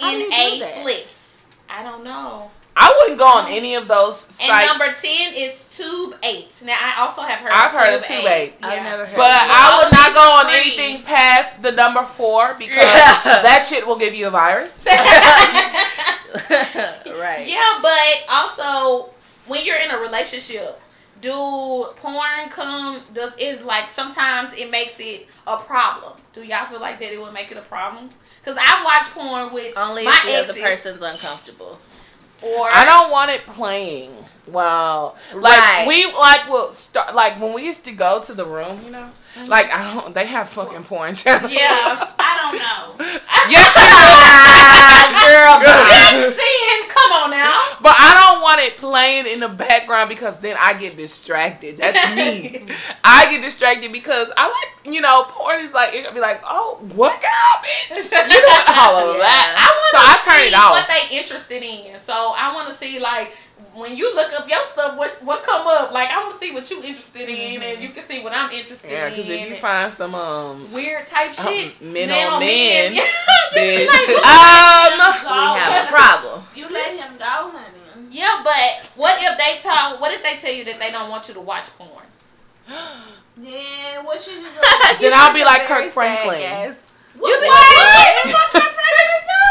How 0.00 0.10
do 0.10 0.16
you 0.18 0.30
TNA? 0.30 0.82
Flicks. 0.82 1.46
I 1.70 1.82
don't 1.84 2.02
know. 2.02 2.50
I 2.76 2.92
wouldn't 2.98 3.18
go 3.20 3.26
on 3.26 3.46
any 3.52 3.76
of 3.76 3.86
those 3.86 4.18
sites. 4.18 4.42
And 4.50 4.66
number 4.66 4.86
ten 5.00 5.32
is 5.34 5.62
Tube 5.70 6.16
Eight. 6.24 6.60
Now 6.66 6.76
I 6.80 7.00
also 7.02 7.22
have 7.22 7.38
heard. 7.38 7.52
I've 7.52 7.72
of 7.72 7.78
heard 7.80 7.94
of 7.94 8.04
Tube 8.04 8.18
Tube 8.22 8.26
Eight. 8.26 8.54
I've 8.62 8.82
never 8.82 9.06
heard. 9.06 9.16
but 9.16 9.30
of 9.30 9.50
I 9.50 9.70
all 9.72 9.84
would 9.84 9.92
not 9.92 10.12
go 10.12 10.20
on 10.40 10.46
free. 10.46 10.54
anything 10.60 11.02
past 11.04 11.62
the 11.62 11.70
number 11.72 12.02
four 12.02 12.54
because 12.58 12.78
Yeah. 12.78 13.22
that 13.42 13.64
shit 13.68 13.86
will 13.86 13.96
give 13.96 14.14
you 14.14 14.26
a 14.26 14.30
virus. 14.30 14.84
right. 16.46 17.46
Yeah, 17.46 17.78
but 17.80 18.24
also 18.28 19.10
when 19.46 19.64
you're 19.64 19.78
in 19.80 19.90
a 19.90 19.98
relationship, 19.98 20.80
do 21.20 21.86
porn 21.96 22.48
come? 22.50 23.02
Does 23.12 23.34
it 23.38 23.64
like 23.64 23.88
sometimes 23.88 24.52
it 24.54 24.70
makes 24.70 24.98
it 25.00 25.28
a 25.46 25.56
problem? 25.56 26.14
Do 26.32 26.42
y'all 26.44 26.64
feel 26.66 26.80
like 26.80 26.98
that 27.00 27.12
it 27.12 27.20
would 27.20 27.32
make 27.32 27.50
it 27.50 27.56
a 27.56 27.62
problem? 27.62 28.10
Because 28.40 28.58
I've 28.60 28.84
watched 28.84 29.12
porn 29.12 29.52
with 29.54 29.76
Only 29.78 30.04
my 30.04 30.10
if 30.10 30.24
the 30.24 30.32
exes, 30.32 30.50
other 30.50 30.60
person's 30.62 31.02
uncomfortable. 31.02 31.78
Or 32.44 32.68
I 32.72 32.84
don't 32.84 33.10
want 33.10 33.30
it 33.30 33.40
playing. 33.46 34.10
Wow. 34.46 35.14
Like 35.34 35.58
Right. 35.58 35.84
we 35.88 36.12
like 36.12 36.48
will 36.50 36.70
start 36.70 37.14
like 37.14 37.40
when 37.40 37.54
we 37.54 37.64
used 37.64 37.84
to 37.86 37.92
go 37.92 38.20
to 38.20 38.34
the 38.34 38.44
room, 38.44 38.78
you 38.84 38.90
know. 38.90 39.08
Mm-hmm. 39.36 39.48
Like 39.48 39.70
I 39.72 39.94
don't 39.94 40.14
they 40.14 40.26
have 40.26 40.48
fucking 40.48 40.84
porn 40.84 41.14
channels. 41.14 41.50
Yeah, 41.50 41.96
I 42.18 42.32
don't 42.38 42.56
know. 42.60 43.06
yes 43.48 43.72
she 43.72 43.88
do. 43.88 45.24
girl. 45.24 46.30
Seeing. 46.30 46.88
Come 46.88 47.12
on 47.24 47.30
now. 47.30 47.76
But 47.80 47.96
I 47.98 48.14
don't 48.14 48.33
want 48.54 48.66
it 48.66 48.76
playing 48.78 49.26
in 49.26 49.40
the 49.40 49.48
background 49.48 50.08
because 50.08 50.38
then 50.38 50.56
I 50.60 50.74
get 50.74 50.96
distracted. 50.96 51.76
That's 51.76 52.14
me. 52.14 52.66
I 53.04 53.30
get 53.30 53.42
distracted 53.42 53.92
because 53.92 54.30
I 54.36 54.46
like, 54.48 54.94
you 54.94 55.00
know, 55.00 55.24
porn 55.28 55.60
is 55.60 55.72
like, 55.72 55.94
it 55.94 56.04
could 56.04 56.14
be 56.14 56.20
like, 56.20 56.40
oh, 56.44 56.78
what 56.94 57.20
girl, 57.20 57.30
bitch? 57.62 58.12
You 58.34 58.40
know, 58.40 58.64
all 58.68 59.10
of 59.10 59.16
Yeah. 59.16 59.22
that. 59.22 59.54
I 59.58 59.66
want 59.70 59.90
so 59.90 59.98
I 60.30 60.34
turn 60.34 60.42
see 60.42 60.48
it 60.48 60.54
off. 60.54 60.70
what 60.72 60.88
they 60.88 61.16
interested 61.18 61.62
in. 61.62 62.00
So 62.00 62.12
I 62.36 62.54
want 62.54 62.68
to 62.68 62.74
see 62.74 62.98
like 63.00 63.32
when 63.74 63.96
you 63.96 64.14
look 64.14 64.32
up 64.32 64.48
your 64.48 64.62
stuff, 64.62 64.96
what 64.96 65.22
what 65.22 65.42
come 65.42 65.66
up? 65.66 65.92
Like 65.92 66.08
I 66.10 66.18
want 66.22 66.32
to 66.32 66.38
see 66.38 66.52
what 66.52 66.68
you 66.70 66.82
interested 66.82 67.28
in, 67.28 67.62
and 67.62 67.82
you 67.82 67.90
can 67.90 68.04
see 68.04 68.22
what 68.22 68.32
I'm 68.32 68.50
interested 68.50 68.90
yeah, 68.90 68.96
in. 68.96 69.02
Yeah, 69.04 69.08
because 69.10 69.28
if 69.28 69.48
you 69.50 69.56
find 69.56 69.90
some, 69.90 70.14
um, 70.14 70.72
weird 70.72 71.06
type 71.06 71.28
um, 71.40 71.46
shit, 71.46 71.80
men 71.82 72.08
man 72.08 72.32
on 72.32 72.40
men, 72.40 72.94
you 72.94 73.02
bitch. 73.54 73.86
like, 73.86 74.24
um, 74.24 74.98
We 74.98 75.58
have 75.58 75.86
a 75.86 75.90
problem. 75.90 76.42
You 76.54 76.68
let 76.70 76.94
him 76.96 77.16
go, 77.18 77.24
honey. 77.24 77.73
Yeah, 78.14 78.38
but 78.46 78.86
what 78.94 79.18
if 79.18 79.34
they 79.36 79.58
tell? 79.58 79.98
What 79.98 80.12
if 80.14 80.22
they 80.22 80.36
tell 80.38 80.52
you 80.54 80.62
that 80.70 80.78
they 80.78 80.92
don't 80.94 81.10
want 81.10 81.26
you 81.26 81.34
to 81.34 81.40
watch 81.40 81.66
porn? 81.76 82.06
Then 83.36 84.04
what 84.06 84.20
should 84.22 84.34
you 84.38 84.46
do? 84.46 84.48
then 85.02 85.10
I'll 85.12 85.34
be 85.34 85.42
like 85.42 85.66
Kirk 85.66 85.90
Franklin. 85.90 86.38
What? 86.38 86.78
You 87.26 87.34
be 87.42 87.50
what? 87.50 87.50
like, 87.50 87.74
What? 87.74 88.30
What 88.30 88.46
Kirk 88.54 88.70
Franklin 88.70 89.10
do? 89.26 89.42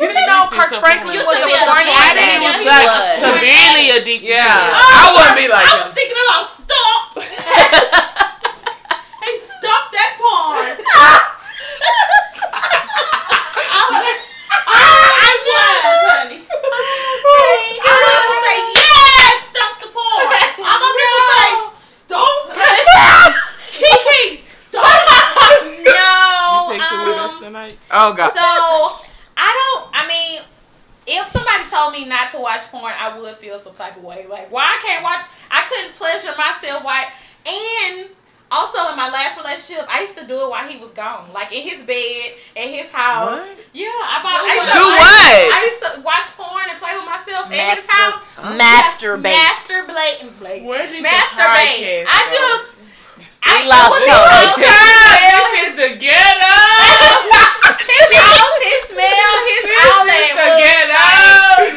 You 0.00 0.08
didn't 0.08 0.24
know 0.32 0.48
Kirk 0.48 0.72
Franklin 0.80 1.20
was 1.20 1.36
a 1.36 1.44
be 1.44 1.52
a 1.52 1.60
recording 1.60 1.92
porn 1.92 2.08
addict? 2.08 2.24
addict. 2.24 2.40
He 2.40 2.48
was 2.48 2.64
Yeah, 2.64 2.72
like 2.72 2.88
was. 2.88 3.20
severely 3.20 3.86
addicted. 4.00 4.32
Yeah, 4.32 4.72
Oh, 4.72 4.80
I 4.80 5.12
wouldn't 5.12 5.36
be 5.36 5.44
like 5.52 5.68
I 5.68 5.76
was 5.84 5.92
thinking 5.92 6.16
about 6.24 6.48
stop. 6.48 7.20
hey, 9.20 9.36
stop 9.44 9.92
that 9.92 10.16
porn. 10.16 10.72
I 13.52 13.92
was, 13.92 14.08
I 14.72 15.32
was, 15.44 16.00
honey. 16.16 16.40
I'm 16.48 18.00
going 18.08 18.24
to 18.24 18.40
say, 18.40 18.56
yes, 18.72 19.52
stop 19.52 19.76
the 19.84 19.88
porn. 19.92 20.32
I'm 20.64 20.80
going 20.80 20.96
to 20.96 21.28
say, 21.28 21.76
stop. 21.76 22.40
Kiki, 23.72 24.36
stop. 24.38 24.84
No. 25.82 26.52
You 26.52 26.58
take 26.72 26.84
some 26.84 27.00
with 27.64 27.72
us 27.72 27.86
tonight? 27.86 27.92
Oh 27.92 28.14
god. 28.14 28.30
So 28.30 29.08
I 29.36 29.48
don't. 29.48 29.90
I 29.94 30.06
mean, 30.08 30.42
if 31.06 31.26
somebody 31.26 31.64
told 31.68 31.92
me 31.92 32.04
not 32.08 32.30
to 32.30 32.38
watch 32.38 32.62
porn, 32.70 32.92
I 32.96 33.18
would 33.18 33.34
feel 33.36 33.58
some 33.58 33.74
type 33.74 33.96
of 33.96 34.04
way. 34.04 34.26
Like, 34.28 34.50
why 34.52 34.62
I 34.64 34.78
can't 34.84 35.02
watch? 35.02 35.24
I 35.50 35.64
couldn't 35.68 35.94
pleasure 35.94 36.34
myself. 36.38 36.84
Why? 36.84 37.06
And 37.46 38.10
also 38.52 38.90
in 38.90 38.96
my 38.96 39.08
last 39.10 39.36
relationship, 39.36 39.88
I 39.90 40.02
used 40.02 40.16
to 40.18 40.26
do 40.26 40.46
it 40.46 40.50
while 40.50 40.68
he 40.68 40.78
was 40.78 40.92
gone, 40.92 41.32
like 41.32 41.50
in 41.52 41.62
his 41.66 41.82
bed, 41.82 42.36
at 42.54 42.68
his 42.68 42.90
house. 42.92 43.40
What? 43.40 43.66
Yeah, 43.72 43.88
I 43.88 44.20
bought. 44.22 44.44
I 44.44 44.54
used 44.54 44.72
Do 44.72 44.78
to, 44.78 44.86
what? 44.94 45.10
I, 45.10 45.56
I 45.56 45.60
used 45.66 45.82
to 45.82 45.90
watch 46.06 46.28
porn 46.38 46.66
and 46.70 46.78
play 46.78 46.94
with 46.94 47.06
myself 47.08 47.50
at 47.50 47.76
his 47.78 47.88
Master, 47.88 48.20
house. 48.38 48.60
masturbate. 48.60 49.34
Masturbate. 49.34 50.38
Blake. 50.38 50.62
Where 50.64 50.86
did 50.86 51.02
the 51.02 51.08
Masturbate. 51.08 52.04
podcast 52.04 52.06
I 52.06 52.20
just. 52.30 52.71
I 53.42 53.62
We 53.62 53.68
lost 53.68 53.98
it 53.98 54.08
was 54.08 54.54
his 54.54 54.54
smell, 54.62 55.42
This 55.42 55.50
is 55.66 55.72
the 55.76 55.90
ghetto. 55.98 56.56
his 57.82 58.08
house, 58.14 58.58
his 58.62 58.82
smell, 58.94 59.32
his 59.50 59.64
outlet. 59.82 60.30
the 60.32 60.46
was- 60.46 60.60
ghetto. 60.62 61.06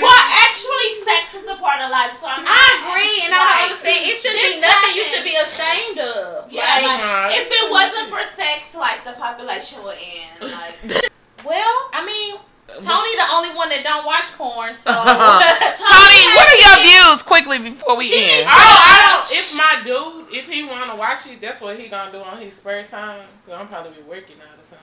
Well, 0.02 0.24
actually, 0.46 0.90
sex 1.04 1.34
is 1.36 1.48
a 1.50 1.56
part 1.58 1.82
of 1.82 1.90
life, 1.90 2.14
so 2.18 2.28
I'm 2.28 2.44
not. 2.44 2.54
I 2.54 2.66
agree, 2.86 3.26
and 3.26 3.34
I 3.34 3.38
don't 3.38 3.46
Right. 3.50 3.64
understand. 3.70 4.00
It 4.06 4.16
should 4.22 4.34
be 4.34 4.46
This 4.58 4.62
nothing 4.62 4.94
you 4.96 5.04
should 5.06 5.24
be 5.26 5.36
ashamed 5.36 6.00
of. 6.00 6.52
Yeah, 6.52 6.62
Like, 6.62 6.84
like, 7.02 7.38
if 7.42 7.48
it 7.52 7.72
wasn't 7.72 8.10
for 8.10 8.22
sex, 8.36 8.76
like 8.76 9.04
the 9.04 9.14
population 9.14 9.84
would 9.84 9.98
end. 9.98 10.52
Like, 10.52 11.10
well, 11.46 11.90
I 11.94 12.06
mean, 12.06 12.38
Tony 12.68 13.16
the 13.16 13.28
only 13.32 13.56
one 13.56 13.70
that 13.70 13.84
that 13.84 13.84
don't 13.84 14.06
watch 14.06 14.26
porn, 14.34 14.76
so 14.76 14.90
Tony, 14.92 16.22
what 16.36 16.48
are 16.50 16.60
your 16.60 16.78
views 16.84 17.24
quickly 17.24 17.60
before 17.60 17.96
we 17.96 18.06
She 18.06 18.24
end? 18.24 18.46
Oh, 18.48 18.52
I 18.52 19.22
don't. 19.22 19.32
If 19.32 19.56
my 19.56 19.82
dude, 19.86 20.34
if 20.34 20.50
he 20.52 20.64
wanna 20.64 20.96
watch 20.96 21.28
it, 21.28 21.40
that's 21.40 21.62
what 21.62 21.78
he 21.80 21.88
gonna 21.88 22.12
do 22.12 22.20
on 22.20 22.42
his 22.42 22.56
spare 22.56 22.84
time. 22.84 23.22
Cause 23.46 23.60
I'm 23.60 23.68
probably 23.68 23.92
be 23.94 24.02
working 24.10 24.36
all 24.42 24.58
the 24.60 24.66
time, 24.68 24.80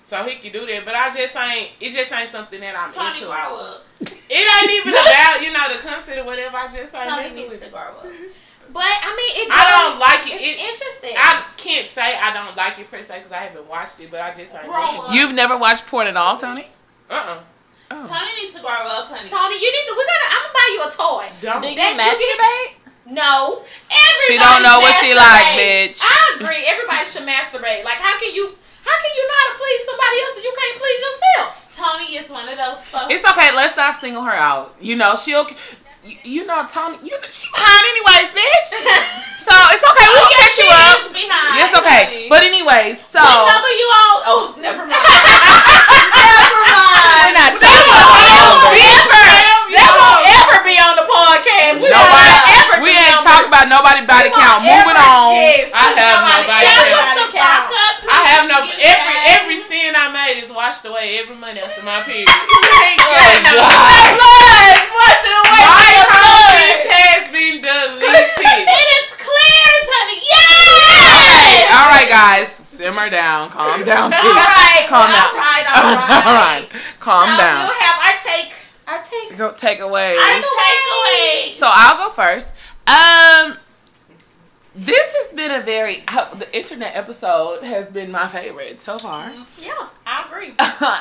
so 0.00 0.22
he 0.24 0.36
can 0.36 0.52
do 0.52 0.66
that. 0.66 0.84
But 0.84 0.94
I 0.94 1.10
just 1.14 1.34
ain't. 1.34 1.70
It 1.80 1.92
just 1.92 2.12
ain't 2.12 2.28
something 2.28 2.60
that 2.60 2.76
I'm 2.76 2.92
Tony, 2.92 3.08
into. 3.16 3.26
grow 3.26 3.56
up. 3.56 3.84
It 4.00 4.44
ain't 4.44 4.72
even 4.86 4.92
about 4.94 5.42
you 5.42 5.50
know 5.52 5.66
the 5.74 5.80
concept 5.80 6.18
or 6.18 6.24
whatever. 6.24 6.56
I 6.56 6.66
just 6.68 6.94
ain't 6.94 7.04
Tony 7.08 7.22
messing 7.22 7.36
needs 7.48 7.50
with 7.52 7.60
to 7.60 7.66
it. 7.66 7.72
grow 7.72 7.80
up. 7.98 8.06
But 8.72 8.82
I 8.82 9.14
mean, 9.14 9.46
it. 9.46 9.52
I 9.52 9.62
don't 9.70 10.00
like 10.00 10.26
it. 10.26 10.40
It's 10.40 10.60
It- 10.60 10.68
interesting. 10.72 11.14
I 11.16 11.44
can't 11.56 11.86
say 11.86 12.18
I 12.18 12.32
don't 12.32 12.56
like 12.56 12.78
it 12.78 12.90
per 12.90 13.02
se 13.02 13.18
because 13.18 13.30
I 13.30 13.36
haven't 13.38 13.68
watched 13.68 14.00
it, 14.00 14.10
but 14.10 14.20
I 14.20 14.32
just 14.32 14.54
ain't. 14.54 14.64
Grow 14.64 14.82
up. 15.06 15.14
You've 15.14 15.32
never 15.34 15.56
watched 15.56 15.86
porn 15.86 16.06
at 16.06 16.16
all, 16.16 16.36
Tony? 16.38 16.66
Uh 17.10 17.40
uh 17.90 18.00
Tony 18.08 18.32
needs 18.40 18.54
to 18.56 18.60
grow 18.64 18.84
up, 18.88 19.12
honey. 19.12 19.28
Tony, 19.28 19.56
you 19.60 19.68
need 19.70 19.86
to. 19.86 19.94
We're 19.94 20.08
gonna. 20.08 20.28
I'm 20.32 20.42
gonna 20.48 20.56
buy 20.56 20.68
you 20.72 20.80
a 20.82 20.90
toy. 20.90 21.24
Don't. 21.44 21.60
Do 21.62 21.68
you 21.68 21.76
That- 21.76 21.94
you 21.94 22.00
masturbate? 22.00 22.80
No. 23.06 23.60
Everybody. 23.92 24.24
She 24.26 24.34
don't 24.40 24.62
know 24.64 24.80
what 24.80 24.96
she 24.96 25.12
like, 25.12 25.52
bitch. 25.60 26.00
I 26.00 26.40
agree. 26.40 26.64
Everybody 26.64 27.04
should 27.04 27.28
masturbate. 27.28 27.84
Like, 27.84 28.00
how 28.00 28.16
can 28.18 28.32
you? 28.32 28.56
How 28.84 28.96
can 29.00 29.12
you 29.16 29.22
know 29.28 29.36
how 29.36 29.46
to 29.52 29.56
please 29.60 29.80
somebody 29.84 30.16
else 30.24 30.34
if 30.40 30.44
you 30.44 30.54
can't 30.56 30.76
please 30.80 31.00
yourself? 31.04 31.52
Tony 31.76 32.08
is 32.16 32.28
one 32.32 32.48
of 32.48 32.56
those 32.56 32.80
folks. 32.88 33.12
It's 33.12 33.24
okay. 33.28 33.52
Let's 33.54 33.76
not 33.76 34.00
single 34.00 34.22
her 34.24 34.32
out. 34.32 34.74
You 34.80 34.96
know, 34.96 35.14
she'll. 35.16 35.44
You, 36.04 36.16
you 36.24 36.42
know, 36.44 36.64
Tony. 36.68 36.96
You 37.04 37.16
know, 37.20 37.28
she 37.32 37.48
behind 37.52 37.84
anyways, 37.92 38.28
bitch. 38.36 38.68
so 39.44 39.52
it's 39.72 39.84
okay. 39.84 40.08
We'll 40.12 40.28
yes, 40.32 40.40
catch 40.40 40.56
she 40.56 40.64
you 40.64 40.72
up. 40.72 40.98
is 41.04 41.12
behind. 41.16 41.60
It's 41.64 41.74
okay. 41.80 42.04
honey. 42.08 42.28
But 42.28 42.42
anyways, 42.44 43.00
so 43.00 43.20
what 43.24 43.52
number 43.52 43.68
you 43.72 43.88
on? 43.88 44.16
Oh, 44.28 44.40
never 44.60 44.84
mind. 44.84 44.92
never 45.00 46.60
mind. 46.72 46.93
We're 47.24 47.36
not 47.40 47.52
talking 47.56 47.88
about 47.88 48.04
won't 48.04 48.68
numbers. 48.68 48.84
ever. 48.84 49.24
That 49.74 49.90
won't 49.96 50.22
ever 50.28 50.56
be 50.62 50.76
on 50.76 50.94
the 51.00 51.06
podcast. 51.08 51.80
We 51.80 51.88
nobody. 51.88 52.36
ever 52.60 52.74
We 52.84 52.92
ain't 52.92 53.20
talking 53.24 53.48
about 53.48 53.66
nobody 53.72 54.04
body 54.04 54.28
count. 54.30 54.60
Moving 54.68 54.98
on. 55.00 55.40
Yes, 55.40 55.72
I 55.72 55.86
have 55.96 56.20
nobody 56.28 56.68
ever 56.68 56.84
count. 56.92 57.00
body 57.00 57.26
count. 57.32 57.64
I 58.04 58.18
have 58.28 58.44
no 58.44 58.58
every 58.60 59.16
guys. 59.16 59.40
every 59.40 59.56
sin 59.56 59.96
I 59.96 60.12
made 60.12 60.36
is 60.44 60.52
washed 60.52 60.84
away 60.84 61.16
every 61.18 61.34
month 61.40 61.56
after 61.58 61.80
my 61.82 62.02
period. 62.06 62.28
Oh 62.28 62.44
blood, 63.48 64.78
wash 64.92 65.24
it 65.24 65.32
away. 65.32 65.64
My 65.64 65.80
with 65.80 65.96
your 65.96 66.08
blood. 66.12 66.20
conscience 66.20 66.84
has 66.92 67.24
been 67.32 67.56
deleted. 67.64 68.68
It 68.68 68.88
is 69.00 69.08
clear, 69.16 69.70
Tony. 69.88 70.18
Yay! 70.20 71.64
All 71.72 71.88
right, 71.90 72.08
guys, 72.08 72.48
simmer 72.52 73.08
down. 73.10 73.48
Calm 73.50 73.84
down. 73.84 74.12
all 74.12 74.20
right, 74.20 74.20
please. 74.20 74.36
right, 74.36 74.84
Calm 74.88 75.08
all 75.08 75.16
down. 75.16 75.32
right, 75.34 75.64
all 75.72 75.82
right. 75.96 76.26
all 76.28 76.34
right. 76.36 76.66
Calm 77.04 77.28
so 77.28 77.36
down. 77.36 77.66
We'll 77.66 77.80
have 77.80 78.14
our 78.14 78.18
take. 78.24 78.52
Our 78.88 79.02
take. 79.02 79.36
Go 79.36 79.52
take 79.52 79.80
away. 79.80 80.16
I 80.18 80.40
take 80.40 81.44
away. 81.44 81.52
So 81.52 81.68
I'll 81.70 81.98
go 81.98 82.08
first. 82.08 82.54
Um, 82.86 83.58
this 84.74 85.14
has 85.16 85.36
been 85.36 85.50
a 85.52 85.60
very 85.60 86.02
uh, 86.08 86.34
the 86.34 86.56
internet 86.56 86.96
episode 86.96 87.62
has 87.62 87.90
been 87.90 88.10
my 88.10 88.26
favorite 88.26 88.80
so 88.80 88.98
far, 88.98 89.30
Yeah, 89.60 89.88
I 90.06 90.24
agree. 90.26 90.48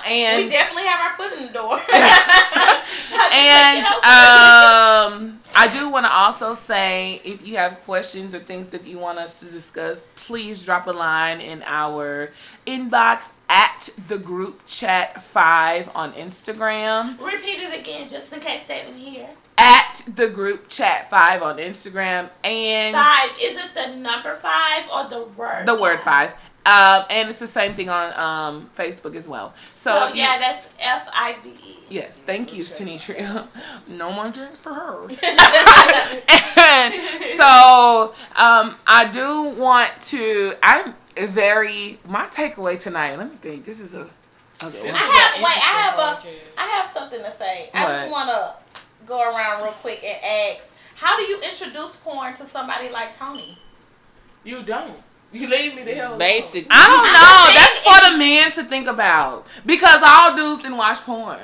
and 0.07 0.45
we 0.45 0.49
definitely 0.49 0.83
have 0.83 1.11
our 1.11 1.17
foot 1.17 1.39
in 1.39 1.47
the 1.47 1.53
door. 1.53 1.79
and 3.33 3.85
um, 3.85 5.39
I 5.55 5.69
do 5.71 5.89
want 5.89 6.05
to 6.05 6.11
also 6.11 6.53
say 6.53 7.21
if 7.25 7.47
you 7.47 7.57
have 7.57 7.79
questions 7.83 8.35
or 8.35 8.39
things 8.39 8.67
that 8.69 8.85
you 8.85 8.99
want 8.99 9.17
us 9.17 9.39
to 9.39 9.45
discuss, 9.45 10.07
please 10.15 10.63
drop 10.63 10.87
a 10.87 10.91
line 10.91 11.41
in 11.41 11.63
our 11.65 12.31
inbox 12.67 13.31
at 13.49 13.89
the 14.07 14.17
group 14.19 14.59
chat 14.67 15.23
five 15.23 15.89
on 15.95 16.13
Instagram. 16.13 17.19
Repeat 17.19 17.59
it 17.59 17.79
again, 17.79 18.07
just 18.07 18.31
in 18.33 18.39
case 18.39 18.65
they 18.65 18.83
didn't 18.83 18.99
hear. 18.99 19.29
At 19.57 20.03
the 20.15 20.27
group 20.29 20.67
chat 20.67 21.09
five 21.09 21.41
on 21.43 21.57
Instagram 21.57 22.29
and 22.43 22.95
Five. 22.95 23.29
Is 23.39 23.55
it 23.57 23.73
the 23.75 23.95
number 23.95 24.33
five 24.35 24.85
or 24.91 25.07
the 25.09 25.23
word? 25.37 25.65
the 25.67 25.75
word 25.79 25.99
five. 25.99 26.33
Um, 26.65 27.03
and 27.09 27.27
it's 27.27 27.39
the 27.39 27.47
same 27.47 27.73
thing 27.73 27.89
on 27.89 28.17
um, 28.17 28.69
Facebook 28.75 29.15
as 29.15 29.27
well. 29.27 29.53
So, 29.57 29.91
So 29.91 30.07
if 30.07 30.15
you- 30.15 30.21
yeah, 30.21 30.37
that's 30.39 30.65
F 30.79 31.09
I 31.13 31.35
V 31.43 31.49
E. 31.49 31.75
yes, 31.89 32.19
thank 32.19 32.53
you, 32.53 32.63
Sinitria. 32.63 33.47
No 33.87 34.11
more 34.13 34.29
drinks 34.29 34.61
for 34.61 34.73
her. 34.73 35.03
and 35.03 36.93
so 37.37 38.13
um, 38.35 38.75
I 38.87 39.09
do 39.11 39.43
want 39.57 39.91
to. 40.07 40.55
I'm 40.63 40.95
very 41.17 41.99
my 42.07 42.25
takeaway 42.27 42.79
tonight. 42.79 43.17
Let 43.17 43.29
me 43.29 43.35
think. 43.37 43.65
This 43.65 43.79
is 43.79 43.93
a. 43.95 44.09
Okay, 44.63 44.89
I 44.89 44.93
have 44.95 45.35
wait. 45.37 45.45
I 45.45 45.81
have 45.81 45.99
a. 45.99 46.21
I 46.57 46.65
have 46.77 46.87
something 46.87 47.19
to 47.21 47.29
say. 47.31 47.69
I 47.73 47.85
just 47.87 48.09
want 48.11 48.29
to 48.29 48.55
go 49.05 49.33
around 49.35 49.63
real 49.63 49.73
quick 49.73 50.03
and 50.03 50.17
ask: 50.23 50.71
How 50.95 51.17
do 51.17 51.23
you 51.23 51.41
introduce 51.41 51.95
porn 51.97 52.33
to 52.35 52.43
somebody 52.43 52.89
like 52.89 53.15
Tony? 53.15 53.57
You 54.43 54.63
don't. 54.63 54.97
You 55.31 55.47
leave 55.47 55.75
me 55.75 55.83
the 55.83 55.93
hell 55.95 56.09
alone. 56.09 56.19
Basically. 56.19 56.67
I 56.69 56.87
don't 56.87 57.13
know. 57.13 57.53
That's 57.55 57.79
for 57.79 58.11
the 58.11 58.17
men 58.19 58.51
to 58.51 58.63
think 58.69 58.87
about 58.87 59.47
because 59.65 60.01
all 60.05 60.35
dudes 60.35 60.59
didn't 60.61 60.77
watch 60.77 60.99
porn. 61.01 61.39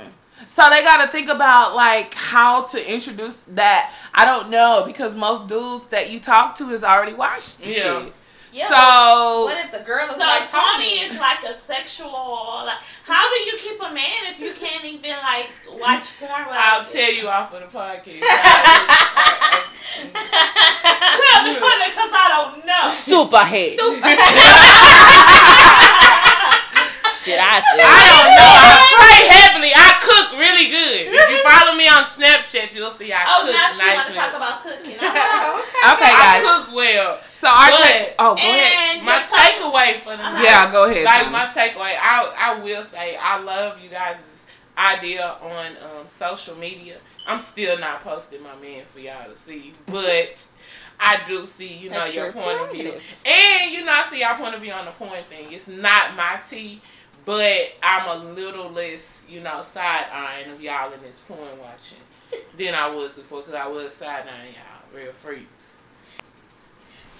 So 0.48 0.70
they 0.70 0.82
got 0.84 1.04
to 1.06 1.12
think 1.12 1.28
about 1.30 1.76
like 1.76 2.14
how 2.14 2.64
to 2.64 2.92
introduce 2.94 3.42
that. 3.50 3.94
I 4.14 4.26
don't 4.26 4.50
know 4.50 4.84
because 4.86 5.16
most 5.16 5.48
dudes 5.48 5.88
that 5.88 6.10
you 6.10 6.20
talk 6.20 6.56
to 6.56 6.66
has 6.68 6.84
already 6.84 7.14
watched 7.14 7.60
the 7.62 7.68
Yeah. 7.70 7.72
shit. 8.04 8.14
Yeah. 8.52 8.68
So 8.68 9.44
what 9.46 9.64
if 9.64 9.72
the 9.72 9.80
girl 9.86 10.06
is 10.06 10.12
So 10.16 10.20
like 10.20 10.50
Tony 10.50 11.02
is 11.06 11.20
like 11.20 11.44
a 11.44 11.54
sexual. 11.54 12.64
Like, 12.66 12.80
how 13.06 13.30
do 13.30 13.36
you 13.42 13.56
keep 13.58 13.80
a 13.80 13.92
man 13.94 14.26
if 14.32 14.40
you 14.40 14.54
can't 14.54 14.84
even 14.86 15.12
like 15.22 15.52
watch 15.70 16.18
porn? 16.20 16.32
I'll 16.50 16.80
Without 16.82 16.88
tell 16.88 17.14
you 17.14 17.28
off 17.28 17.54
of 17.54 17.62
the 17.62 17.68
podcast. 17.78 18.22
Tell 19.90 21.42
me 21.46 21.54
because 21.54 22.12
I 22.14 22.28
don't 22.30 22.66
know. 22.66 22.90
Super 22.90 23.44
head. 23.44 23.74
Shit, 27.20 27.36
I 27.38 27.60
I 27.60 27.62
don't 28.16 28.32
know. 28.32 28.54
I 28.64 28.80
pray 28.96 29.20
heavily. 29.28 29.72
I 29.76 29.92
cook 30.02 30.40
really 30.40 30.70
good. 30.72 31.12
If 31.12 31.28
you 31.30 31.38
follow 31.44 31.76
me 31.76 31.84
on 31.88 32.04
Snapchat, 32.08 32.72
you'll 32.74 32.90
see 32.90 33.12
I 33.12 33.26
Oh, 33.28 33.44
cook 33.44 33.52
now 33.54 33.68
she 33.70 33.84
want 33.86 33.98
nice 33.98 34.08
to 34.08 34.14
talk 34.16 34.34
about 34.40 34.64
cooking. 34.64 34.96
All 35.04 35.12
okay, 35.94 36.12
I 36.16 36.40
guys. 36.40 36.44
cook 36.48 36.72
well. 36.74 37.20
So 37.40 37.48
I 37.50 37.70
but, 37.70 37.78
take. 37.78 38.16
Oh, 38.20 38.36
go 38.36 38.42
ahead. 38.42 39.06
My 39.06 39.20
your 39.20 39.24
takeaway 39.24 40.00
for 40.02 40.10
the 40.10 40.18
night. 40.18 40.44
Yeah, 40.44 40.70
go 40.70 40.92
ahead. 40.92 41.06
Like 41.06 41.32
my 41.32 41.46
takeaway, 41.46 41.96
I 41.98 42.34
I 42.38 42.62
will 42.62 42.84
say 42.84 43.16
I 43.16 43.40
love 43.40 43.82
you 43.82 43.90
guys' 43.90 44.46
idea 44.78 45.38
on 45.42 45.68
um, 45.68 46.06
social 46.06 46.58
media. 46.58 46.98
I'm 47.26 47.40
still 47.40 47.80
not 47.80 48.02
posting 48.02 48.44
my 48.44 48.56
man 48.58 48.84
for 48.88 49.00
y'all 49.00 49.30
to 49.30 49.38
see, 49.38 49.72
but 49.86 50.52
I 51.00 51.22
do 51.26 51.46
see 51.46 51.74
you 51.74 51.90
know 51.90 52.00
That's 52.02 52.14
your 52.14 52.26
your 52.26 52.34
point 52.34 52.60
of 52.60 52.74
view, 52.74 53.00
and 53.26 53.72
you 53.72 53.86
know 53.86 53.94
I 53.94 54.02
see 54.02 54.20
your 54.20 54.36
point 54.36 54.56
of 54.56 54.62
view 54.62 54.74
on 54.74 54.84
the 54.84 54.92
porn 54.92 55.24
thing. 55.30 55.54
It's 55.54 55.70
not 55.70 56.18
my 56.18 56.42
tea, 56.46 56.82
but 57.24 57.72
I'm 57.82 58.20
a 58.20 58.34
little 58.34 58.70
less 58.70 59.26
you 59.30 59.40
know 59.40 59.62
side 59.62 60.08
eyeing 60.12 60.52
of 60.52 60.62
y'all 60.62 60.92
in 60.92 61.00
this 61.00 61.22
porn 61.22 61.58
watching 61.62 62.00
than 62.58 62.76
I 62.76 62.94
was 62.94 63.16
before 63.18 63.44
because 63.44 63.56
I 63.56 63.68
was 63.68 63.94
side 63.94 64.26
eyeing 64.28 64.56
y'all 64.56 64.94
real 64.94 65.14
freaks. 65.14 65.79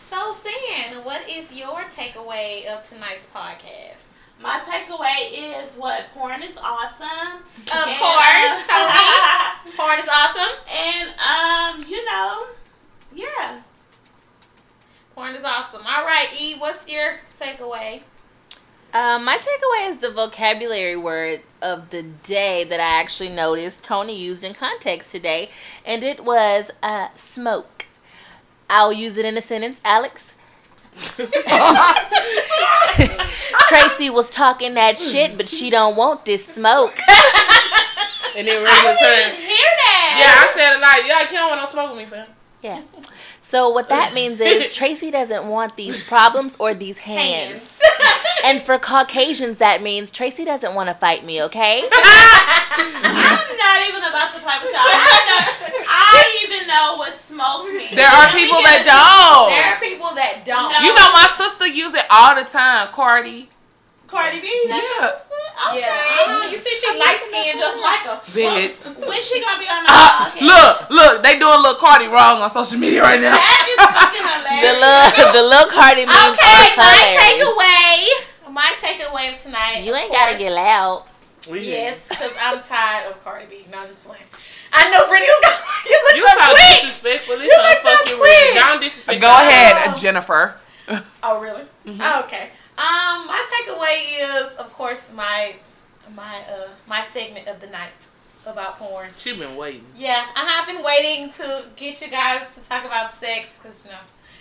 So, 0.10 0.34
Sam, 0.34 1.04
what 1.06 1.30
is 1.30 1.54
your 1.54 1.82
takeaway 1.82 2.66
of 2.66 2.88
tonight's 2.88 3.28
podcast? 3.28 4.08
My 4.42 4.60
takeaway 4.60 5.62
is 5.64 5.76
what 5.76 6.12
porn 6.14 6.42
is 6.42 6.58
awesome. 6.58 7.44
Of 7.44 7.88
And, 7.88 8.00
course, 8.00 8.68
Tony. 8.68 9.76
Porn 9.78 10.00
is 10.00 10.10
awesome. 10.12 10.58
and 10.72 11.10
um, 11.20 11.90
you 11.92 12.04
know, 12.06 12.48
yeah. 13.14 13.62
Porn 15.14 15.36
is 15.36 15.44
awesome. 15.44 15.82
All 15.86 16.04
right, 16.06 16.30
E, 16.40 16.56
what's 16.58 16.90
your 16.92 17.20
takeaway? 17.40 18.02
Um, 18.94 19.24
my 19.26 19.38
takeaway 19.38 19.90
is 19.92 19.98
the 19.98 20.10
vocabulary 20.10 20.96
word 20.96 21.42
of 21.62 21.92
the 21.92 22.02
day 22.02 22.64
that 22.64 22.80
I 22.80 23.00
actually 23.00 23.30
noticed 23.30 23.84
Tony 23.84 24.18
used 24.20 24.44
in 24.44 24.56
context 24.56 25.12
today, 25.12 25.50
and 25.86 26.04
it 26.04 26.24
was 26.24 26.72
uh, 26.82 27.10
smoke. 27.16 27.79
I'll 28.70 28.94
use 28.94 29.18
it 29.18 29.26
in 29.26 29.38
a 29.38 29.42
sentence, 29.42 29.82
Alex. 29.84 30.36
Tracy 33.68 34.10
was 34.10 34.30
talking 34.30 34.74
that 34.76 34.98
shit, 34.98 35.38
but 35.38 35.48
she 35.48 35.70
don't 35.70 35.96
want 35.96 36.26
this 36.26 36.46
smoke. 36.46 36.98
And 38.36 38.48
then 38.48 38.58
I 38.58 38.64
Ray 38.64 38.66
didn't 38.66 38.94
returned. 38.94 39.34
even 39.34 39.50
hear 39.50 39.72
that. 39.80 40.16
Yeah, 40.20 40.34
I 40.36 40.48
said 40.56 40.76
it 40.76 40.82
like, 40.82 41.08
yeah, 41.08 41.22
you 41.30 41.38
don't 41.38 41.50
want 41.50 41.62
no 41.62 41.66
smoke 41.68 41.90
with 41.92 42.00
me, 42.00 42.06
fam. 42.06 42.28
Yeah. 42.62 42.82
So 43.50 43.68
what 43.68 43.90
that 43.90 44.14
means 44.14 44.40
is 44.42 44.70
Tracy 44.76 45.10
doesn't 45.10 45.48
want 45.48 45.76
these 45.76 46.04
problems 46.04 46.56
or 46.60 46.76
these 46.76 47.00
hands. 47.00 47.82
And 48.42 48.62
for 48.62 48.80
Caucasians, 48.80 49.58
that 49.58 49.84
means 49.84 50.12
Tracy 50.12 50.46
doesn't 50.46 50.74
want 50.74 50.88
to 50.88 50.96
fight 50.96 51.26
me, 51.26 51.44
okay? 51.44 51.84
I'm 51.92 53.58
not 53.60 53.90
even 53.90 54.02
about 54.02 54.32
to 54.34 54.40
play 54.40 54.56
with 54.64 54.72
y'all. 54.72 54.88
I, 54.88 55.28
know, 55.28 55.84
I 55.86 56.48
even 56.48 56.66
know 56.66 56.96
what 56.96 57.18
smoke 57.18 57.68
means. 57.68 57.94
There 57.94 58.08
are 58.08 58.32
people 58.32 58.64
that 58.64 58.88
don't. 58.88 59.52
There 59.52 59.66
are 59.66 59.80
people 59.82 60.16
that 60.16 60.46
don't. 60.46 60.72
No. 60.72 60.80
You 60.80 60.96
know, 60.96 61.12
my 61.12 61.28
sister 61.36 61.68
use 61.68 61.94
it 61.94 62.06
all 62.10 62.34
the 62.34 62.50
time, 62.50 62.88
Cardi. 62.94 63.50
Cardi 64.10 64.42
B, 64.42 64.48
that's 64.68 64.88
Yeah. 64.98 65.06
your 65.06 65.14
sister? 65.14 65.36
Okay. 65.70 65.80
Yeah. 65.80 65.88
Uh-huh. 65.90 66.50
You 66.50 66.58
see, 66.58 66.74
she 66.76 66.90
likes 66.98 67.26
skin 67.28 67.58
just 67.58 67.80
like 67.82 68.00
her. 68.10 68.18
Bitch. 68.34 68.82
When 69.08 69.22
she 69.22 69.42
gonna 69.42 69.60
be 69.60 69.68
on 69.70 69.84
the 69.84 69.90
Uh, 69.92 70.26
podcast? 70.26 70.42
look, 70.42 70.90
look, 70.90 71.24
they 71.24 71.38
doing 71.38 71.60
little 71.62 71.76
Cardi 71.76 72.08
wrong 72.08 72.42
on 72.42 72.50
social 72.50 72.80
media 72.80 73.02
right 73.04 73.20
now. 73.22 73.36
That 73.36 73.66
is 73.70 73.78
fucking 73.78 74.26
The 74.66 74.74
little 74.82 75.34
the 75.34 75.44
little 75.48 75.70
Cardi 75.70 76.06
memes 76.06 76.38
Okay, 76.40 76.74
my 76.76 76.84
hilarious. 76.84 77.22
takeaway. 77.22 78.52
My 78.52 78.72
takeaway 78.82 79.32
of 79.32 79.38
tonight. 79.42 79.84
You 79.84 79.94
of 79.94 80.00
ain't 80.00 80.12
gotta 80.12 80.38
get 80.38 80.52
loud. 80.54 81.04
Yes, 81.52 82.10
because 82.10 82.34
I'm 82.42 82.62
tired 82.64 83.12
of 83.12 83.24
Cardi 83.24 83.46
B. 83.46 83.66
No, 83.72 83.80
I'm 83.82 83.88
just 83.88 84.06
playing. 84.06 84.24
I 84.74 84.90
know 84.92 85.08
Brittany 85.08 85.28
was 85.30 85.40
going. 85.44 85.56
You 85.90 85.98
look 86.04 86.16
You 86.18 86.26
so 86.26 86.32
so 86.38 86.46
quick. 86.52 86.82
disrespectful. 86.82 87.38
This 87.38 87.48
You 87.48 87.58
look 87.58 87.78
so 87.78 87.90
unfucking 87.90 88.18
quick. 88.20 88.54
real. 88.54 88.64
Don't 88.64 88.82
disrespect. 88.82 89.22
Go 89.22 89.28
me. 89.28 89.48
ahead, 89.48 89.96
Jennifer. 89.98 90.56
Oh, 91.24 91.40
really? 91.42 91.64
Oh, 92.00 92.22
okay. 92.26 92.50
Um, 92.80 93.28
my 93.28 93.46
takeaway 93.52 94.46
is, 94.46 94.56
of 94.56 94.72
course, 94.74 95.12
my 95.14 95.56
my 96.16 96.42
uh 96.50 96.70
my 96.88 97.02
segment 97.02 97.48
of 97.48 97.60
the 97.60 97.68
night 97.68 97.92
about 98.46 98.80
porn. 98.80 99.10
She 99.18 99.36
been 99.36 99.56
waiting. 99.58 99.86
Yeah, 99.98 100.26
I 100.36 100.46
have 100.46 100.66
been 100.66 100.84
waiting 100.84 101.30
to 101.32 101.66
get 101.76 102.02
you 102.02 102.10
guys 102.10 102.42
to 102.56 102.68
talk 102.68 102.86
about 102.86 103.12
sex 103.14 103.60
because 103.62 103.84
you 103.86 103.92
know 103.92 103.98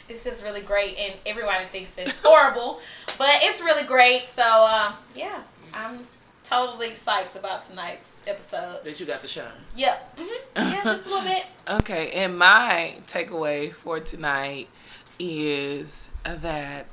it's 0.08 0.22
just 0.24 0.44
really 0.44 0.60
great, 0.62 0.96
and 0.98 1.14
everybody 1.26 1.64
thinks 1.64 1.98
it's 1.98 2.22
horrible, 2.24 2.78
but 3.18 3.28
it's 3.42 3.60
really 3.60 3.86
great. 3.86 4.28
So 4.28 4.42
uh, 4.44 4.92
yeah, 5.16 5.42
I'm 5.74 6.06
totally 6.44 6.90
psyched 6.90 7.36
about 7.38 7.64
tonight's 7.64 8.22
episode. 8.26 8.84
That 8.84 8.98
you 9.00 9.04
got 9.06 9.20
the 9.20 9.28
shine. 9.28 9.46
Yep. 9.76 10.18
hmm 10.18 10.34
Yeah, 10.56 10.80
just 10.84 11.06
a 11.06 11.08
little 11.08 11.24
bit. 11.24 11.44
Okay, 11.68 12.12
and 12.12 12.38
my 12.38 12.94
takeaway 13.06 13.70
for 13.70 14.00
tonight 14.00 14.68
is 15.18 16.08
that 16.24 16.86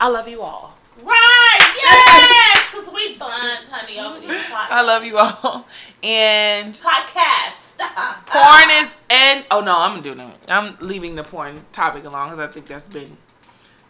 I 0.00 0.08
love 0.08 0.28
you 0.28 0.42
all. 0.42 0.74
Right, 1.02 1.74
yes, 1.76 2.70
because 2.72 2.92
we 2.92 3.14
bond, 3.16 3.66
honey, 3.70 4.00
over 4.00 4.18
these 4.18 4.30
podcasts. 4.30 4.70
I 4.70 4.82
love 4.82 5.04
you 5.04 5.16
all. 5.18 5.66
And 6.02 6.74
Podcast. 6.74 7.64
porn 8.26 8.70
is 8.82 8.96
and 9.08 9.44
oh 9.52 9.60
no, 9.60 9.78
I'm 9.78 10.02
doing 10.02 10.18
it. 10.18 10.50
I'm 10.50 10.76
leaving 10.80 11.14
the 11.14 11.22
porn 11.22 11.64
topic 11.70 12.04
alone 12.04 12.26
because 12.26 12.40
I 12.40 12.48
think 12.48 12.66
that's 12.66 12.88
been 12.88 13.16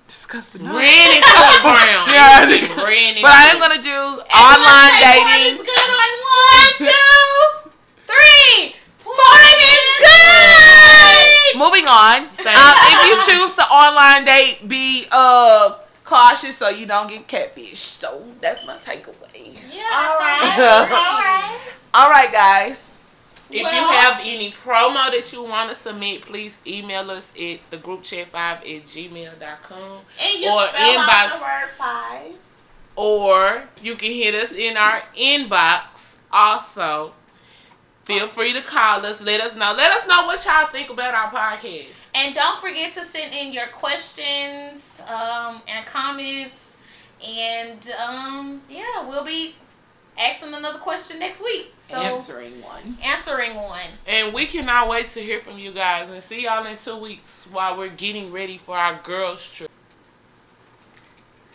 discussed 0.07 0.57
enough. 0.57 0.77
Ran 0.77 1.11
into 1.17 1.27
the 1.27 1.59
ground. 1.63 2.11
Yeah, 2.13 2.41
I 2.43 2.47
think- 2.47 2.77
Ran 2.77 3.09
into 3.17 3.23
But 3.23 3.31
I 3.33 3.45
am 3.49 3.59
gonna 3.59 3.81
do 3.83 3.91
Everyone 3.91 4.29
online 4.29 5.01
say 5.01 5.17
porn 5.17 5.33
dating. 5.33 5.53
is 5.55 5.59
good 5.65 5.89
on 5.89 6.11
One, 6.29 6.77
one. 6.85 8.73
Porn 9.05 9.57
is 9.65 9.87
good. 10.05 11.59
Moving 11.59 11.87
on. 11.89 12.19
Um, 12.29 12.75
if 12.93 13.01
you 13.09 13.17
choose 13.33 13.55
to 13.57 13.63
online 13.73 14.25
date, 14.27 14.69
be 14.69 15.07
uh 15.11 15.79
cautious 16.09 16.57
so 16.57 16.69
you 16.69 16.87
don't 16.87 17.09
get 17.09 17.27
catfish. 17.29 17.79
So 17.79 18.23
that's 18.41 18.65
my 18.67 18.77
takeaway. 18.79 19.55
Yeah, 19.73 19.83
All 19.93 20.19
that's 20.19 20.59
right. 20.59 20.91
all 20.91 21.19
right. 21.19 21.59
All 21.95 22.11
right, 22.11 22.33
guys. 22.33 23.01
If 23.51 23.57
you 23.63 23.65
have 23.67 24.21
any 24.23 24.51
promo 24.51 25.11
that 25.11 25.33
you 25.33 25.43
want 25.43 25.71
to 25.71 25.75
submit, 25.75 26.23
please 26.23 26.59
email 26.67 27.11
us 27.11 27.33
at 27.41 27.61
the 27.71 27.79
group 27.79 28.03
chat 28.03 28.27
5 28.27 28.59
at 28.59 28.65
gmail.com. 28.65 30.01
And 30.21 30.39
you 30.41 30.51
Or 30.53 30.67
spell 30.67 30.99
out 31.01 31.09
inbox. 31.09 31.39
the 31.39 31.41
word 31.45 31.71
five. 31.79 32.35
Or 32.95 33.63
you 33.83 33.95
can 33.95 34.13
hit 34.13 34.35
us 34.35 34.53
in 34.53 34.77
our 34.77 35.03
inbox 35.17 36.17
also. 36.33 37.13
Feel 38.09 38.27
free 38.27 38.55
to 38.55 38.63
call 38.63 39.05
us. 39.05 39.23
Let 39.23 39.43
us 39.43 39.55
know. 39.55 39.75
Let 39.77 39.93
us 39.93 40.09
know 40.09 40.25
what 40.25 40.43
y'all 40.47 40.69
think 40.69 40.89
about 40.89 41.15
our 41.15 41.31
podcast. 41.31 42.09
And 42.15 42.35
don't 42.35 42.59
forget 42.59 42.91
to 42.95 43.01
send 43.01 43.35
in 43.35 43.53
your 43.53 43.67
questions 43.67 45.03
um, 45.07 45.61
and 45.69 45.85
comments. 45.85 46.79
And 47.23 47.91
um, 48.03 48.63
yeah, 48.71 49.07
we'll 49.07 49.27
be 49.27 49.57
asking 50.19 50.55
another 50.55 50.79
question 50.79 51.19
next 51.19 51.43
week. 51.43 51.75
So 51.77 51.97
Answering 51.97 52.63
one. 52.63 52.97
answering 53.05 53.57
one. 53.57 53.91
And 54.07 54.33
we 54.33 54.47
cannot 54.47 54.89
wait 54.89 55.05
to 55.11 55.21
hear 55.21 55.39
from 55.39 55.59
you 55.59 55.71
guys 55.71 56.09
and 56.09 56.23
see 56.23 56.45
y'all 56.45 56.65
in 56.65 56.79
two 56.79 56.97
weeks 56.97 57.47
while 57.51 57.77
we're 57.77 57.89
getting 57.89 58.33
ready 58.33 58.57
for 58.57 58.75
our 58.75 58.99
girls 59.05 59.53
trip. 59.53 59.71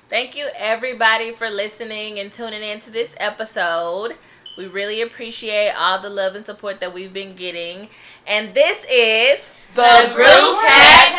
Thank 0.07 0.37
you 0.37 0.49
everybody 0.55 1.31
for 1.31 1.49
listening 1.49 2.19
and 2.19 2.31
tuning 2.31 2.61
in 2.61 2.79
to 2.81 2.91
this 2.91 3.15
episode. 3.17 4.17
We 4.55 4.67
really 4.67 5.01
appreciate 5.01 5.71
all 5.71 5.99
the 5.99 6.09
love 6.09 6.35
and 6.35 6.45
support 6.45 6.79
that 6.79 6.93
we've 6.93 7.13
been 7.13 7.35
getting. 7.35 7.89
And 8.27 8.53
this 8.53 8.85
is 8.85 9.49
the, 9.73 10.11
Group 10.13 10.27
Chat 10.27 11.17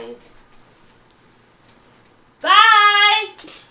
5. 0.00 0.30
Bye. 2.40 3.63